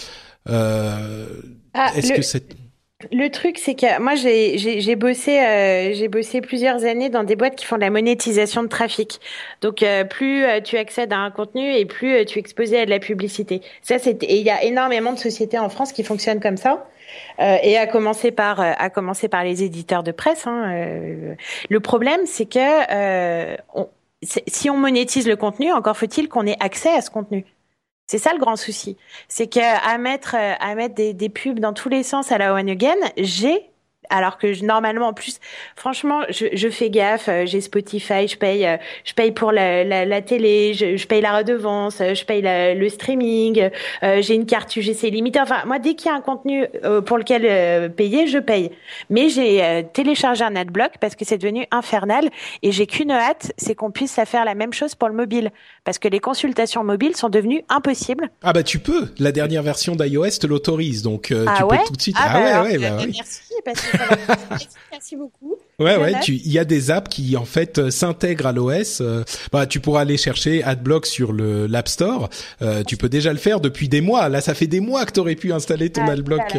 Euh, 0.49 1.27
ah, 1.75 1.93
Est-ce 1.97 2.13
que 2.13 2.23
le 3.11 3.29
truc, 3.29 3.59
c'est 3.59 3.75
que 3.75 4.01
moi, 4.01 4.15
j'ai 4.15 4.97
bossé, 4.97 5.41
euh, 5.41 5.93
j'ai 5.95 6.09
bossé 6.09 6.41
plusieurs 6.41 6.85
années 6.85 7.09
dans 7.09 7.25
des 7.25 7.37
boîtes 7.37 7.57
qui 7.57 7.65
font 7.65 7.77
de 7.77 7.81
la 7.81 7.91
monétisation 7.91 8.63
de 8.63 8.69
trafic. 8.69 9.21
Donc, 9.61 9.83
euh, 9.83 10.05
plus 10.05 10.45
euh, 10.45 10.61
tu 10.61 10.77
accèdes 10.77 11.13
à 11.13 11.19
un 11.19 11.31
contenu 11.31 11.75
et 11.75 11.85
plus 11.85 12.25
tu 12.27 12.39
es 12.39 12.41
exposé 12.41 12.81
à 12.81 12.85
de 12.85 12.91
la 12.91 12.99
publicité. 12.99 13.63
Ça, 13.83 13.99
c'est 13.99 14.23
et 14.23 14.37
il 14.37 14.47
y 14.47 14.51
a 14.51 14.63
énormément 14.63 15.13
de 15.13 15.19
sociétés 15.19 15.59
en 15.59 15.69
France 15.69 15.93
qui 15.93 16.05
fonctionnent 16.05 16.41
comme 16.41 16.57
ça. 16.57 16.87
et 17.39 17.77
à 17.77 17.87
commencer 17.87 18.31
par 18.31 18.61
à 18.61 18.91
commencer 18.91 19.29
par 19.29 19.45
les 19.45 19.63
éditeurs 19.63 20.03
de 20.03 20.13
presse. 20.13 20.47
Hein, 20.47 21.37
le 21.69 21.81
problème, 21.81 22.21
c'est 22.25 22.47
que 22.47 23.57
si 24.23 24.71
on 24.71 24.77
monétise 24.77 25.27
le 25.27 25.37
contenu, 25.37 25.73
encore 25.73 25.97
faut-il 25.97 26.29
qu'on 26.29 26.47
ait 26.47 26.57
accès 26.61 26.91
à 26.91 27.01
ce 27.01 27.11
contenu. 27.11 27.45
C'est 28.13 28.19
ça 28.19 28.35
le 28.35 28.39
grand 28.39 28.57
souci. 28.57 28.99
C'est 29.27 29.47
qu'à 29.47 29.97
mettre, 29.97 30.35
à 30.37 30.75
mettre 30.75 30.95
des, 30.95 31.15
des, 31.15 31.31
pubs 31.31 31.61
dans 31.61 31.73
tous 31.73 31.89
les 31.89 32.03
sens 32.03 32.31
à 32.31 32.37
la 32.37 32.53
One 32.53 32.69
Again, 32.69 32.95
j'ai 33.17 33.72
alors 34.11 34.39
que 34.39 34.53
je, 34.53 34.65
normalement 34.65 35.09
en 35.09 35.13
plus 35.13 35.39
franchement 35.77 36.23
je, 36.29 36.47
je 36.53 36.69
fais 36.69 36.91
gaffe 36.91 37.29
euh, 37.29 37.47
j'ai 37.47 37.61
Spotify 37.61 38.27
je 38.29 38.37
paye 38.37 38.67
euh, 38.67 38.77
je 39.05 39.15
paye 39.15 39.33
pour 39.33 39.53
la, 39.53 39.85
la, 39.85 40.05
la 40.05 40.23
télé 40.23 40.75
je, 40.75 40.97
je, 40.97 41.07
paye 41.07 41.21
la 41.21 41.39
redevance 41.39 42.01
euh, 42.01 42.15
je 42.15 42.25
paye 42.25 42.43
le 42.43 42.89
streaming 42.89 43.71
j'ai 44.03 44.35
une 44.35 44.47
carte 44.47 44.75
UGC 44.77 45.11
limitée. 45.11 45.41
Enfin 45.41 45.63
moi 45.67 45.79
dès 45.79 45.95
qu'il 45.95 46.11
y 46.11 46.15
a 46.15 46.17
un 46.17 46.21
contenu 46.21 46.67
pour 47.07 47.19
lequel 47.19 47.93
payer 47.93 48.27
je 48.27 48.39
paye. 48.39 48.71
Mais 49.11 49.29
j'ai 49.29 49.87
téléchargé 49.93 50.45
un 50.45 50.57
adblock 50.57 50.93
parce 51.01 51.15
que 51.15 51.25
c'est 51.25 51.39
devenu 51.39 51.67
infernal 51.71 52.29
et 52.63 52.73
j'ai 52.73 52.87
qu'une 52.87 53.11
hâte 53.11 53.53
c'est 53.57 53.75
qu'on 53.75 53.91
puisse 53.91 54.19
faire 54.25 54.45
la 54.45 54.55
même 54.55 54.73
chose 54.73 54.95
pour 54.95 55.09
le 55.09 55.15
mobile. 55.15 55.51
Parce 55.85 55.99
que 55.99 56.09
les 56.09 56.21
consultations 56.21 56.85
mobiles 56.85 57.17
sont 57.17 57.29
devenues 57.29 57.63
impossibles. 57.69 58.31
Ah 58.43 58.53
bah 58.53 58.63
tu 58.63 58.79
peux. 58.79 59.09
La 59.19 59.33
dernière 59.33 59.63
version 59.63 59.95
d'iOS 59.95 60.39
te 60.41 60.47
l'autorise 60.47 61.03
donc 61.03 61.33
ah 61.47 61.55
tu 61.57 61.63
ouais? 61.65 61.79
peux 61.79 61.85
tout 61.87 61.97
de 61.97 62.03
suite. 62.03 62.17
Ah, 62.19 62.31
ah 62.31 62.41
bah 62.41 62.63
ouais, 62.63 62.73
ouais, 62.73 62.79
bah, 62.79 62.97
oui. 63.01 63.13
merci 63.15 63.55
parce 63.65 63.81
que 63.81 63.97
Merci 64.93 65.17
beaucoup. 65.17 65.59
Ouais, 65.83 65.97
ouais, 65.97 66.21
tu, 66.21 66.35
il 66.35 66.53
y 66.53 66.59
a 66.59 66.65
des 66.65 66.91
apps 66.91 67.09
qui 67.09 67.37
en 67.37 67.45
fait 67.45 67.79
euh, 67.79 67.91
s'intègrent 67.91 68.47
à 68.47 68.53
l'OS. 68.53 69.01
Euh, 69.01 69.25
bah, 69.53 69.67
tu 69.67 69.81
pourras 69.81 70.03
aller 70.03 70.17
chercher 70.17 70.63
AdBlock 70.63 71.07
sur 71.07 71.33
le 71.33 71.67
l'App 71.67 71.89
Store. 71.89 72.29
Euh, 72.63 72.83
tu 72.85 72.97
peux 72.97 73.09
déjà 73.09 73.33
le 73.33 73.39
faire 73.39 73.61
depuis 73.61 73.89
des 73.89 74.01
mois. 74.01 74.29
Là, 74.29 74.41
ça 74.41 74.55
fait 74.55 74.67
des 74.67 74.81
mois 74.81 75.05
que 75.05 75.13
tu 75.13 75.21
aurais 75.21 75.35
pu 75.35 75.53
installer 75.53 75.91
ton 75.91 76.03
ah, 76.07 76.13
AdBlock. 76.13 76.57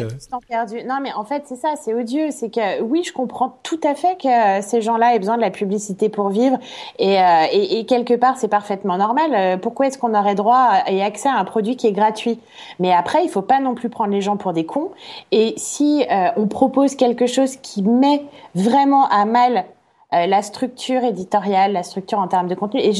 Perdu. 0.48 0.84
Non, 0.86 0.98
mais 1.02 1.12
en 1.14 1.24
fait, 1.24 1.44
c'est 1.46 1.56
ça, 1.56 1.74
c'est 1.82 1.94
odieux. 1.94 2.28
C'est 2.30 2.50
que 2.50 2.82
oui, 2.82 3.02
je 3.06 3.12
comprends 3.12 3.58
tout 3.62 3.80
à 3.82 3.94
fait 3.94 4.16
que 4.22 4.66
ces 4.66 4.82
gens-là 4.82 5.14
aient 5.14 5.18
besoin 5.18 5.36
de 5.36 5.42
la 5.42 5.50
publicité 5.50 6.08
pour 6.08 6.28
vivre, 6.28 6.58
et, 6.98 7.16
et, 7.52 7.78
et 7.78 7.86
quelque 7.86 8.14
part, 8.14 8.36
c'est 8.38 8.48
parfaitement 8.48 8.98
normal. 8.98 9.58
Pourquoi 9.60 9.86
est-ce 9.86 9.98
qu'on 9.98 10.14
aurait 10.14 10.34
droit 10.34 10.82
et 10.86 11.02
accès 11.02 11.28
à 11.28 11.36
un 11.36 11.44
produit 11.44 11.76
qui 11.76 11.86
est 11.86 11.92
gratuit? 11.92 12.38
Mais 12.78 12.92
après, 12.92 13.24
il 13.24 13.30
faut 13.30 13.42
pas 13.42 13.60
non 13.60 13.74
plus 13.74 13.88
prendre 13.88 14.12
les 14.12 14.20
gens 14.20 14.36
pour 14.36 14.52
des 14.52 14.66
cons. 14.66 14.90
Et 15.32 15.54
si 15.56 16.04
on 16.36 16.46
propose 16.46 16.94
quelque 16.96 17.26
chose 17.26 17.56
qui 17.56 17.82
met 17.82 18.22
vraiment 18.54 19.08
à 19.14 19.24
mal 19.24 19.64
euh, 20.12 20.26
la 20.26 20.42
structure 20.42 21.02
éditoriale, 21.02 21.72
la 21.72 21.82
structure 21.82 22.18
en 22.18 22.28
termes 22.28 22.48
de 22.48 22.54
contenu. 22.54 22.80
Et 22.80 22.92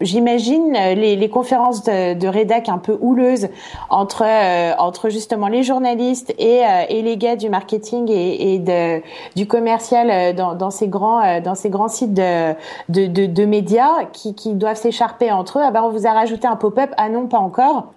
j'imagine 0.00 0.76
euh, 0.76 0.94
les, 0.94 1.28
conférences 1.28 1.84
de, 1.84 2.14
de 2.14 2.26
rédac 2.26 2.68
un 2.68 2.78
peu 2.78 2.98
houleuses 3.00 3.48
entre 3.90 4.24
euh, 4.26 4.74
entre 4.78 5.08
justement 5.08 5.48
les 5.48 5.62
journalistes 5.62 6.34
et, 6.38 6.62
et 6.88 7.02
les 7.02 7.16
gars 7.16 7.36
du 7.36 7.48
marketing 7.48 8.10
et, 8.10 8.54
et 8.54 8.58
de, 8.58 9.02
du 9.36 9.46
commercial 9.46 10.34
dans, 10.34 10.54
dans, 10.54 10.70
ces 10.70 10.88
grands 10.88 11.40
dans 11.40 11.54
ces 11.54 11.70
grands 11.70 11.88
sites 11.88 12.14
de, 12.14 12.54
de, 12.88 13.26
de 13.26 13.44
médias 13.44 14.04
qui, 14.12 14.34
qui 14.34 14.54
doivent 14.54 14.76
s'écharper 14.76 15.30
entre 15.30 15.58
eux. 15.58 15.62
Ah 15.64 15.70
ben 15.70 15.82
on 15.82 15.90
vous 15.90 16.06
a 16.06 16.12
rajouté 16.12 16.46
un 16.48 16.56
pop-up. 16.56 16.90
Ah 16.96 17.08
non, 17.08 17.28
pas 17.28 17.38
encore. 17.38 17.92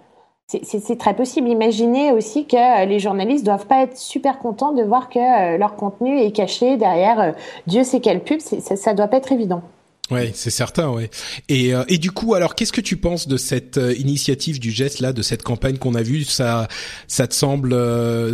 C'est 0.48 0.96
très 0.96 1.16
possible. 1.16 1.48
Imaginez 1.48 2.12
aussi 2.12 2.46
que 2.46 2.56
euh, 2.56 2.84
les 2.84 3.00
journalistes 3.00 3.44
doivent 3.44 3.66
pas 3.66 3.82
être 3.82 3.98
super 3.98 4.38
contents 4.38 4.72
de 4.72 4.84
voir 4.84 5.08
que 5.08 5.18
euh, 5.18 5.58
leur 5.58 5.74
contenu 5.74 6.20
est 6.20 6.30
caché 6.30 6.76
derrière 6.76 7.18
euh, 7.18 7.32
Dieu 7.66 7.82
sait 7.82 7.98
quelle 7.98 8.22
pub. 8.22 8.38
Ça, 8.40 8.76
ça 8.76 8.94
doit 8.94 9.08
pas 9.08 9.16
être 9.16 9.32
évident. 9.32 9.62
Ouais, 10.08 10.30
c'est 10.34 10.50
certain, 10.50 10.88
ouais. 10.88 11.10
Et, 11.48 11.72
et 11.88 11.98
du 11.98 12.12
coup, 12.12 12.34
alors, 12.34 12.54
qu'est-ce 12.54 12.72
que 12.72 12.80
tu 12.80 12.96
penses 12.96 13.26
de 13.26 13.36
cette 13.36 13.80
initiative 13.98 14.60
du 14.60 14.70
geste 14.70 15.00
là, 15.00 15.12
de 15.12 15.20
cette 15.20 15.42
campagne 15.42 15.78
qu'on 15.78 15.96
a 15.96 16.02
vue? 16.02 16.22
Ça, 16.22 16.68
ça 17.08 17.26
te 17.26 17.34
semble, 17.34 17.74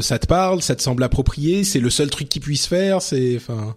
ça 0.02 0.18
te 0.18 0.26
parle, 0.26 0.60
ça 0.60 0.76
te 0.76 0.82
semble 0.82 1.02
approprié? 1.02 1.64
C'est 1.64 1.80
le 1.80 1.88
seul 1.88 2.10
truc 2.10 2.28
qu'ils 2.28 2.42
puissent 2.42 2.66
faire? 2.66 3.00
C'est, 3.00 3.36
enfin. 3.36 3.74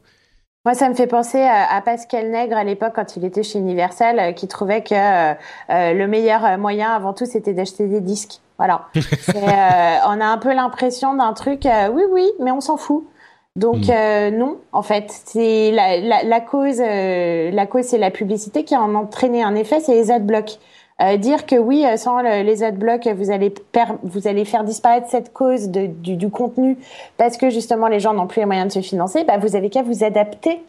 Moi, 0.65 0.73
ça 0.73 0.89
me 0.89 0.95
fait 0.95 1.05
penser 1.05 1.43
à, 1.43 1.79
Pascal 1.81 2.31
Nègre 2.31 2.57
à 2.57 2.63
l'époque 2.63 2.93
quand 2.95 3.15
il 3.15 3.23
était 3.23 3.43
chez 3.43 3.59
Universal, 3.59 4.19
euh, 4.19 4.31
qui 4.31 4.47
trouvait 4.47 4.81
que 4.81 4.95
euh, 4.95 5.35
euh, 5.69 5.93
le 5.93 6.07
meilleur 6.07 6.57
moyen 6.57 6.89
avant 6.89 7.13
tout, 7.13 7.27
c'était 7.27 7.53
d'acheter 7.53 7.87
des 7.87 8.01
disques. 8.01 8.41
Voilà. 8.57 8.87
on 10.07 10.21
a 10.21 10.25
un 10.25 10.37
peu 10.39 10.53
l'impression 10.53 11.13
d'un 11.13 11.33
truc, 11.33 11.67
oui, 11.93 12.03
oui, 12.11 12.31
mais 12.39 12.51
on 12.51 12.61
s'en 12.61 12.77
fout. 12.77 13.05
Donc 13.55 13.87
hmm. 13.87 14.35
non, 14.35 14.57
en 14.71 14.81
fait, 14.81 15.05
c'est 15.09 15.71
la, 15.71 15.97
la, 15.99 16.23
la, 16.23 16.41
cause. 16.41 16.79
la 16.79 17.65
cause, 17.67 17.85
c'est 17.85 17.97
la 17.97 18.11
publicité 18.11 18.63
qui 18.63 18.73
a 18.73 18.81
entraîné 18.81 19.43
un 19.43 19.55
effet, 19.55 19.79
c'est 19.81 19.93
les 19.93 20.09
adblocks. 20.09 20.57
Euh, 21.01 21.17
dire 21.17 21.45
que 21.45 21.57
oui, 21.57 21.85
euh, 21.85 21.97
sans 21.97 22.21
les 22.21 22.63
adblocks, 22.63 23.07
vous 23.07 23.29
allez 23.29 23.53
vous 24.03 24.27
allez 24.27 24.45
faire 24.45 24.63
disparaître 24.63 25.09
cette 25.09 25.33
cause 25.33 25.67
de, 25.67 25.87
du, 25.87 26.15
du, 26.15 26.29
contenu 26.29 26.77
parce 27.17 27.35
que 27.35 27.49
justement 27.49 27.89
les 27.89 27.99
gens 27.99 28.13
n'ont 28.13 28.27
plus 28.27 28.39
les 28.39 28.45
moyens 28.45 28.73
de 28.73 28.81
se 28.81 28.87
financer, 28.87 29.25
bah, 29.25 29.37
vous 29.37 29.57
avez 29.57 29.69
qu'à 29.69 29.83
vous 29.83 30.05
adapter 30.05 30.61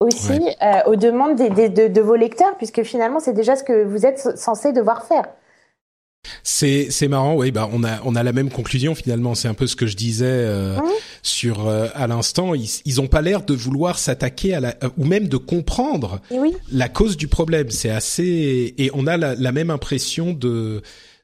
aussi 0.00 0.48
euh, 0.62 0.80
aux 0.86 0.96
demandes 0.96 1.36
des, 1.36 1.50
des, 1.50 1.68
de, 1.68 1.88
de, 1.88 2.00
vos 2.00 2.16
lecteurs, 2.16 2.54
puisque 2.56 2.82
finalement 2.84 3.20
c'est 3.20 3.34
déjà 3.34 3.54
ce 3.54 3.64
que 3.64 3.84
vous 3.84 4.06
êtes 4.06 4.38
censé 4.38 4.72
devoir 4.72 5.04
faire. 5.04 5.26
C'est 6.42 6.88
c'est 6.90 7.08
marrant, 7.08 7.34
oui. 7.34 7.50
Bah 7.50 7.68
on 7.72 7.84
a 7.84 8.00
on 8.04 8.14
a 8.14 8.22
la 8.22 8.32
même 8.32 8.50
conclusion 8.50 8.94
finalement. 8.94 9.34
C'est 9.34 9.48
un 9.48 9.54
peu 9.54 9.66
ce 9.66 9.76
que 9.76 9.86
je 9.86 9.96
disais 9.96 10.24
euh, 10.26 10.76
sur 11.22 11.66
euh, 11.68 11.88
à 11.94 12.06
l'instant. 12.06 12.54
Ils 12.54 12.68
ils 12.84 13.00
ont 13.00 13.06
pas 13.06 13.22
l'air 13.22 13.42
de 13.44 13.54
vouloir 13.54 13.98
s'attaquer 13.98 14.54
à 14.54 14.60
la 14.60 14.74
euh, 14.82 14.88
ou 14.98 15.04
même 15.04 15.28
de 15.28 15.36
comprendre 15.36 16.20
la 16.72 16.88
cause 16.88 17.16
du 17.16 17.28
problème. 17.28 17.70
C'est 17.70 17.90
assez 17.90 18.74
et 18.78 18.90
on 18.94 19.06
a 19.06 19.16
la, 19.16 19.34
la 19.34 19.52
même 19.52 19.70
impression 19.70 20.32
de 20.32 20.82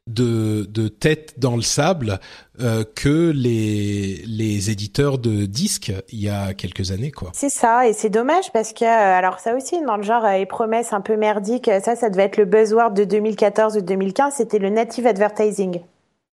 de, 0.09 0.65
de 0.69 0.89
tête 0.89 1.39
dans 1.39 1.55
le 1.55 1.63
sable 1.63 2.19
euh, 2.61 2.83
que 2.95 3.31
les, 3.31 4.23
les 4.27 4.71
éditeurs 4.71 5.19
de 5.19 5.47
disques 5.47 5.93
il 6.11 6.21
y 6.21 6.29
a 6.29 6.55
quelques 6.55 6.91
années 6.91 7.13
quoi. 7.13 7.31
C'est 7.35 7.49
ça 7.49 7.87
et 7.87 7.93
c'est 7.93 8.11
dommage 8.11 8.51
parce 8.53 8.73
que 8.73 8.85
euh, 8.85 8.89
alors 8.89 9.39
ça 9.39 9.55
aussi 9.55 9.81
dans 9.83 9.97
le 9.97 10.03
genre 10.03 10.25
euh, 10.25 10.39
les 10.39 10.47
promesses 10.47 10.93
un 10.93 11.01
peu 11.01 11.17
merdiques 11.17 11.71
ça 11.85 11.95
ça 11.95 12.11
devait 12.11 12.25
être 12.25 12.37
le 12.37 12.47
buzzword 12.47 12.95
de 12.95 13.05
2014 13.05 13.77
ou 13.77 13.81
2015 13.81 14.35
c'était 14.35 14.59
le 14.59 14.71
native 14.71 15.07
advertising. 15.07 15.81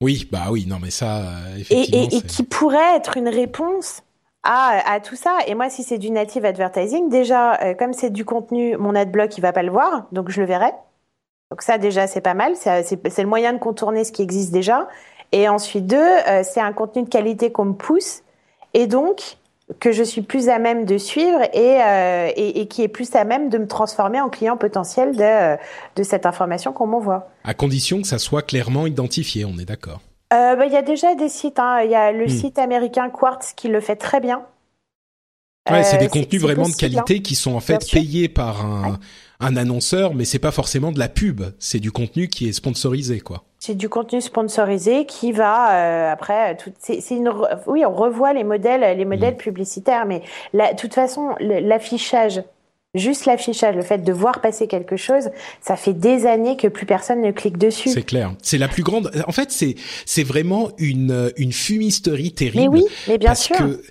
Oui 0.01 0.27
bah 0.33 0.47
oui 0.51 0.65
non 0.67 0.79
mais 0.81 0.91
ça 0.91 1.25
effectivement 1.59 2.05
et, 2.11 2.15
et, 2.15 2.17
et 2.17 2.23
qui 2.23 2.45
pourrait 2.45 2.97
être 2.97 3.19
une 3.19 3.29
réponse 3.29 4.03
à, 4.45 4.81
à, 4.91 5.01
tout 5.01 5.17
ça. 5.17 5.37
Et 5.49 5.55
moi, 5.55 5.69
si 5.69 5.83
c'est 5.83 5.99
du 5.99 6.11
native 6.11 6.45
advertising, 6.45 7.11
déjà, 7.11 7.59
comme 7.77 7.93
c'est 7.93 8.09
du 8.09 8.25
contenu, 8.25 8.77
mon 8.79 8.95
adblock, 8.95 9.37
il 9.37 9.41
va 9.41 9.53
pas 9.53 9.65
le 9.65 9.73
voir, 9.73 10.07
donc 10.13 10.31
je 10.31 10.41
le 10.41 10.47
verrai. 10.47 10.73
Donc 11.51 11.63
ça 11.63 11.79
déjà 11.79 12.07
c'est 12.07 12.21
pas 12.21 12.35
mal, 12.35 12.55
c'est 12.57 13.19
le 13.19 13.27
moyen 13.27 13.53
de 13.53 13.59
contourner 13.59 14.05
ce 14.05 14.13
qui 14.13 14.23
existe 14.23 14.53
déjà. 14.53 14.89
Et 15.33 15.49
ensuite 15.49 15.87
deux, 15.87 15.97
euh, 15.97 16.43
c'est 16.43 16.61
un 16.61 16.73
contenu 16.73 17.03
de 17.03 17.09
qualité 17.09 17.53
qu'on 17.53 17.67
me 17.67 17.75
pousse 17.75 18.23
et 18.75 18.87
donc 18.87 19.37
que 19.81 19.93
je 19.93 20.03
suis 20.03 20.23
plus 20.23 20.49
à 20.49 20.59
même 20.59 20.87
de 20.87 20.97
suivre 20.97 21.43
et, 21.53 21.83
euh, 21.83 22.31
et, 22.35 22.61
et, 22.61 22.69
qui 22.69 22.83
est 22.83 22.89
plus 22.89 23.15
à 23.15 23.25
même 23.25 23.51
de 23.51 23.59
me 23.59 23.67
transformer 23.67 24.21
en 24.21 24.31
client 24.31 24.57
potentiel 24.57 25.15
de, 25.15 25.57
de 25.97 26.03
cette 26.03 26.25
information 26.25 26.73
qu'on 26.73 26.87
m'envoie. 26.87 27.29
À 27.45 27.53
condition 27.53 28.01
que 28.01 28.09
ça 28.09 28.19
soit 28.19 28.41
clairement 28.41 28.87
identifié, 28.87 29.45
on 29.45 29.59
est 29.59 29.67
d'accord. 29.67 30.01
Euh, 30.33 30.57
bah, 30.57 30.67
il 30.67 30.73
y 30.73 30.77
a 30.77 30.83
déjà 30.83 31.15
des 31.15 31.29
sites, 31.29 31.59
hein. 31.59 31.83
il 31.83 31.91
y 31.91 31.95
a 31.95 32.13
le 32.13 32.25
hmm. 32.25 32.29
site 32.29 32.59
américain 32.59 33.11
Quartz 33.11 33.53
qui 33.55 33.69
le 33.69 33.81
fait 33.81 33.97
très 33.97 34.21
bien. 34.21 34.43
Ouais, 35.71 35.85
c'est 35.85 35.99
des 35.99 36.09
contenus 36.09 36.41
vraiment 36.41 36.69
de 36.69 36.75
qualité 36.75 37.17
hein. 37.17 37.23
qui 37.23 37.35
sont 37.35 37.55
en 37.55 37.61
fait 37.61 37.87
payés 37.91 38.31
par 38.31 38.65
un, 38.65 38.99
un 39.41 39.57
annonceur, 39.57 40.15
mais 40.15 40.25
c'est 40.25 40.39
pas 40.39 40.51
forcément 40.51 40.93
de 40.93 40.99
la 40.99 41.09
pub. 41.09 41.43
C'est 41.59 41.79
du 41.79 41.93
contenu 41.93 42.29
qui 42.29 42.49
est 42.49 42.53
sponsorisé, 42.53 43.21
quoi. 43.21 43.45
C'est 43.61 43.77
du 43.77 43.89
contenu 43.89 44.21
sponsorisé 44.21 45.05
qui 45.07 45.33
va 45.33 45.75
euh, 45.75 46.13
après. 46.13 46.57
Tout, 46.57 46.73
c'est, 46.79 47.01
une, 47.11 47.33
oui, 47.67 47.85
on 47.85 47.95
revoit 47.95 48.33
les 48.33 48.45
modèles, 48.45 48.97
les 48.97 49.05
modèles 49.05 49.35
mmh. 49.35 49.39
publicitaires, 49.39 50.07
mais 50.07 50.23
de 50.55 50.77
toute 50.77 50.95
façon, 50.95 51.35
l'affichage, 51.41 52.43
juste 52.95 53.27
l'affichage, 53.27 53.77
le 53.77 53.83
fait 53.83 53.99
de 53.99 54.13
voir 54.13 54.41
passer 54.41 54.67
quelque 54.67 54.97
chose, 54.97 55.31
ça 55.61 55.77
fait 55.77 55.93
des 55.93 56.27
années 56.27 56.57
que 56.57 56.69
plus 56.69 56.87
personne 56.87 57.21
ne 57.21 57.31
clique 57.31 57.59
dessus. 57.59 57.91
C'est 57.91 58.03
clair. 58.03 58.33
C'est 58.43 58.59
la 58.59 58.69
plus 58.69 58.83
grande. 58.83 59.11
En 59.27 59.33
fait, 59.33 59.51
c'est 59.53 59.75
c'est 60.07 60.25
vraiment 60.25 60.71
une 60.79 61.33
une 61.37 61.53
fumisterie 61.53 62.33
terrible. 62.33 62.63
Mais 62.63 62.69
oui, 62.69 62.85
mais 63.07 63.19
bien 63.19 63.31
parce 63.31 63.43
sûr. 63.43 63.57
Que 63.57 63.83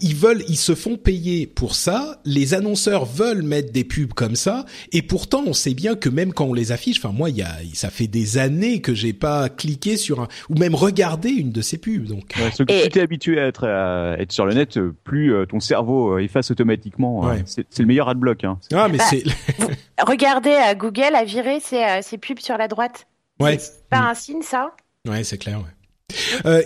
ils 0.00 0.14
veulent, 0.14 0.42
ils 0.48 0.56
se 0.56 0.74
font 0.74 0.96
payer 0.96 1.46
pour 1.46 1.74
ça. 1.74 2.20
Les 2.24 2.54
annonceurs 2.54 3.04
veulent 3.04 3.42
mettre 3.42 3.72
des 3.72 3.84
pubs 3.84 4.14
comme 4.14 4.34
ça, 4.34 4.64
et 4.92 5.02
pourtant 5.02 5.44
on 5.46 5.52
sait 5.52 5.74
bien 5.74 5.94
que 5.94 6.08
même 6.08 6.32
quand 6.32 6.46
on 6.46 6.54
les 6.54 6.72
affiche, 6.72 6.98
enfin 6.98 7.12
moi, 7.12 7.28
il 7.30 7.36
y 7.36 7.42
a, 7.42 7.52
ça 7.74 7.90
fait 7.90 8.06
des 8.06 8.38
années 8.38 8.80
que 8.80 8.94
j'ai 8.94 9.12
pas 9.12 9.48
cliqué 9.48 9.96
sur 9.96 10.20
un 10.20 10.28
ou 10.48 10.58
même 10.58 10.74
regardé 10.74 11.28
une 11.30 11.50
de 11.50 11.60
ces 11.60 11.78
pubs. 11.78 12.06
Donc, 12.06 12.34
ouais, 12.38 12.50
et... 12.68 12.88
tu 12.88 12.98
es 12.98 13.02
habitué 13.02 13.38
à 13.38 13.46
être, 13.46 13.68
à 13.68 14.16
être 14.18 14.32
sur 14.32 14.46
le 14.46 14.54
net, 14.54 14.78
plus 15.04 15.34
euh, 15.34 15.46
ton 15.46 15.60
cerveau 15.60 16.14
euh, 16.14 16.22
efface 16.22 16.50
automatiquement. 16.50 17.20
Ouais. 17.20 17.42
C'est 17.46 17.78
le 17.78 17.86
meilleur 17.86 18.08
adblock. 18.08 18.44
Hein. 18.44 18.58
Ah 18.72 18.88
mais 18.88 18.98
bah, 18.98 19.04
c'est. 19.08 19.24
regardez, 20.02 20.52
à 20.52 20.74
Google 20.74 21.14
a 21.14 21.24
viré 21.24 21.58
euh, 21.72 21.98
ces 22.02 22.18
pubs 22.18 22.40
sur 22.40 22.56
la 22.56 22.68
droite. 22.68 23.06
Ouais. 23.40 23.58
C'est 23.58 23.88
pas 23.88 23.98
un 23.98 24.14
signe 24.14 24.42
ça? 24.42 24.70
Ouais, 25.08 25.24
c'est 25.24 25.38
clair. 25.38 25.58
Ouais. 25.58 26.16
Euh, 26.46 26.62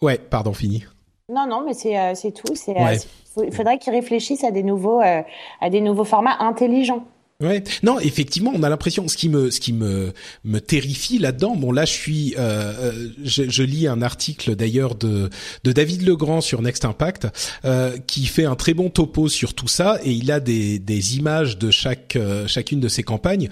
ouais, 0.00 0.18
pardon, 0.18 0.52
fini. 0.52 0.84
Non, 1.32 1.46
non, 1.48 1.64
mais 1.64 1.74
c'est 1.74 1.98
euh, 1.98 2.14
c'est 2.14 2.32
tout. 2.32 2.52
Ouais. 2.68 2.98
euh, 3.38 3.44
il 3.46 3.54
faudrait 3.54 3.78
qu'ils 3.78 3.92
réfléchissent 3.92 4.44
à 4.44 4.50
des 4.50 4.62
nouveaux 4.62 5.00
euh, 5.00 5.22
à 5.60 5.70
des 5.70 5.80
nouveaux 5.80 6.04
formats 6.04 6.36
intelligents. 6.40 7.04
Ouais. 7.42 7.64
Non, 7.82 7.98
effectivement, 7.98 8.52
on 8.54 8.62
a 8.62 8.68
l'impression. 8.68 9.08
Ce 9.08 9.16
qui 9.16 9.28
me, 9.28 9.50
ce 9.50 9.58
qui 9.60 9.72
me, 9.72 10.12
me 10.44 10.60
terrifie 10.60 11.18
là-dedans. 11.18 11.56
Bon, 11.56 11.72
là, 11.72 11.84
je 11.84 11.92
suis, 11.92 12.34
euh, 12.38 13.08
je, 13.24 13.48
je, 13.48 13.62
lis 13.62 13.88
un 13.88 14.00
article 14.00 14.54
d'ailleurs 14.54 14.94
de, 14.94 15.28
de 15.64 15.72
David 15.72 16.06
Legrand 16.06 16.40
sur 16.40 16.62
Next 16.62 16.84
Impact, 16.84 17.26
euh, 17.64 17.96
qui 18.06 18.26
fait 18.26 18.44
un 18.44 18.54
très 18.54 18.74
bon 18.74 18.90
topo 18.90 19.28
sur 19.28 19.54
tout 19.54 19.68
ça, 19.68 19.98
et 20.04 20.12
il 20.12 20.30
a 20.30 20.38
des, 20.38 20.78
des 20.78 21.16
images 21.16 21.58
de 21.58 21.70
chaque, 21.70 22.14
euh, 22.16 22.46
chacune 22.46 22.80
de 22.80 22.88
ses 22.88 23.02
campagnes. 23.02 23.48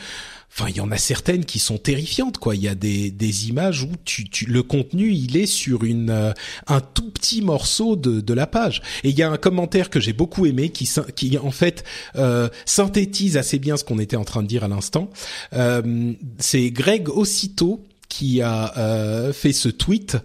Enfin, 0.53 0.69
il 0.69 0.77
y 0.77 0.81
en 0.81 0.91
a 0.91 0.97
certaines 0.97 1.45
qui 1.45 1.59
sont 1.59 1.79
terrifiantes, 1.79 2.39
quoi. 2.39 2.55
Il 2.57 2.63
y 2.63 2.69
a 2.69 2.75
des, 2.75 3.11
des 3.11 3.49
images 3.49 3.85
où 3.85 3.91
tu, 4.05 4.29
tu, 4.29 4.47
le 4.47 4.63
contenu, 4.63 5.13
il 5.13 5.37
est 5.37 5.47
sur 5.47 5.85
une 5.85 6.11
euh, 6.11 6.33
un 6.67 6.81
tout 6.81 7.11
petit 7.11 7.41
morceau 7.41 7.97
de, 7.97 8.21
de 8.21 8.35
la 8.35 8.47
page. 8.47 8.83
Et 9.05 9.11
il 9.11 9.19
y 9.19 9.23
a 9.23 9.31
un 9.31 9.37
commentaire 9.37 9.91
que 9.91 10.01
j'ai 10.01 10.13
beaucoup 10.13 10.47
aimé 10.47 10.71
qui, 10.71 10.89
qui 11.15 11.39
en 11.39 11.53
fait 11.53 11.85
euh, 12.17 12.49
synthétise 12.67 13.37
assez 13.37 13.59
bien 13.59 13.77
ce 13.77 13.85
qu'on 13.85 13.99
était 13.99 14.17
en 14.17 14.25
train 14.25 14.43
de 14.43 14.49
dire 14.49 14.65
à 14.65 14.69
l'instant. 14.69 15.09
Euh, 15.53 16.13
C'est 16.39 16.71
Greg 16.71 17.09
aussitôt 17.09 17.81
qui 18.11 18.43
a 18.43 18.77
euh, 18.77 19.33
fait 19.33 19.55
ce 19.55 19.71
tweet. 19.71 20.19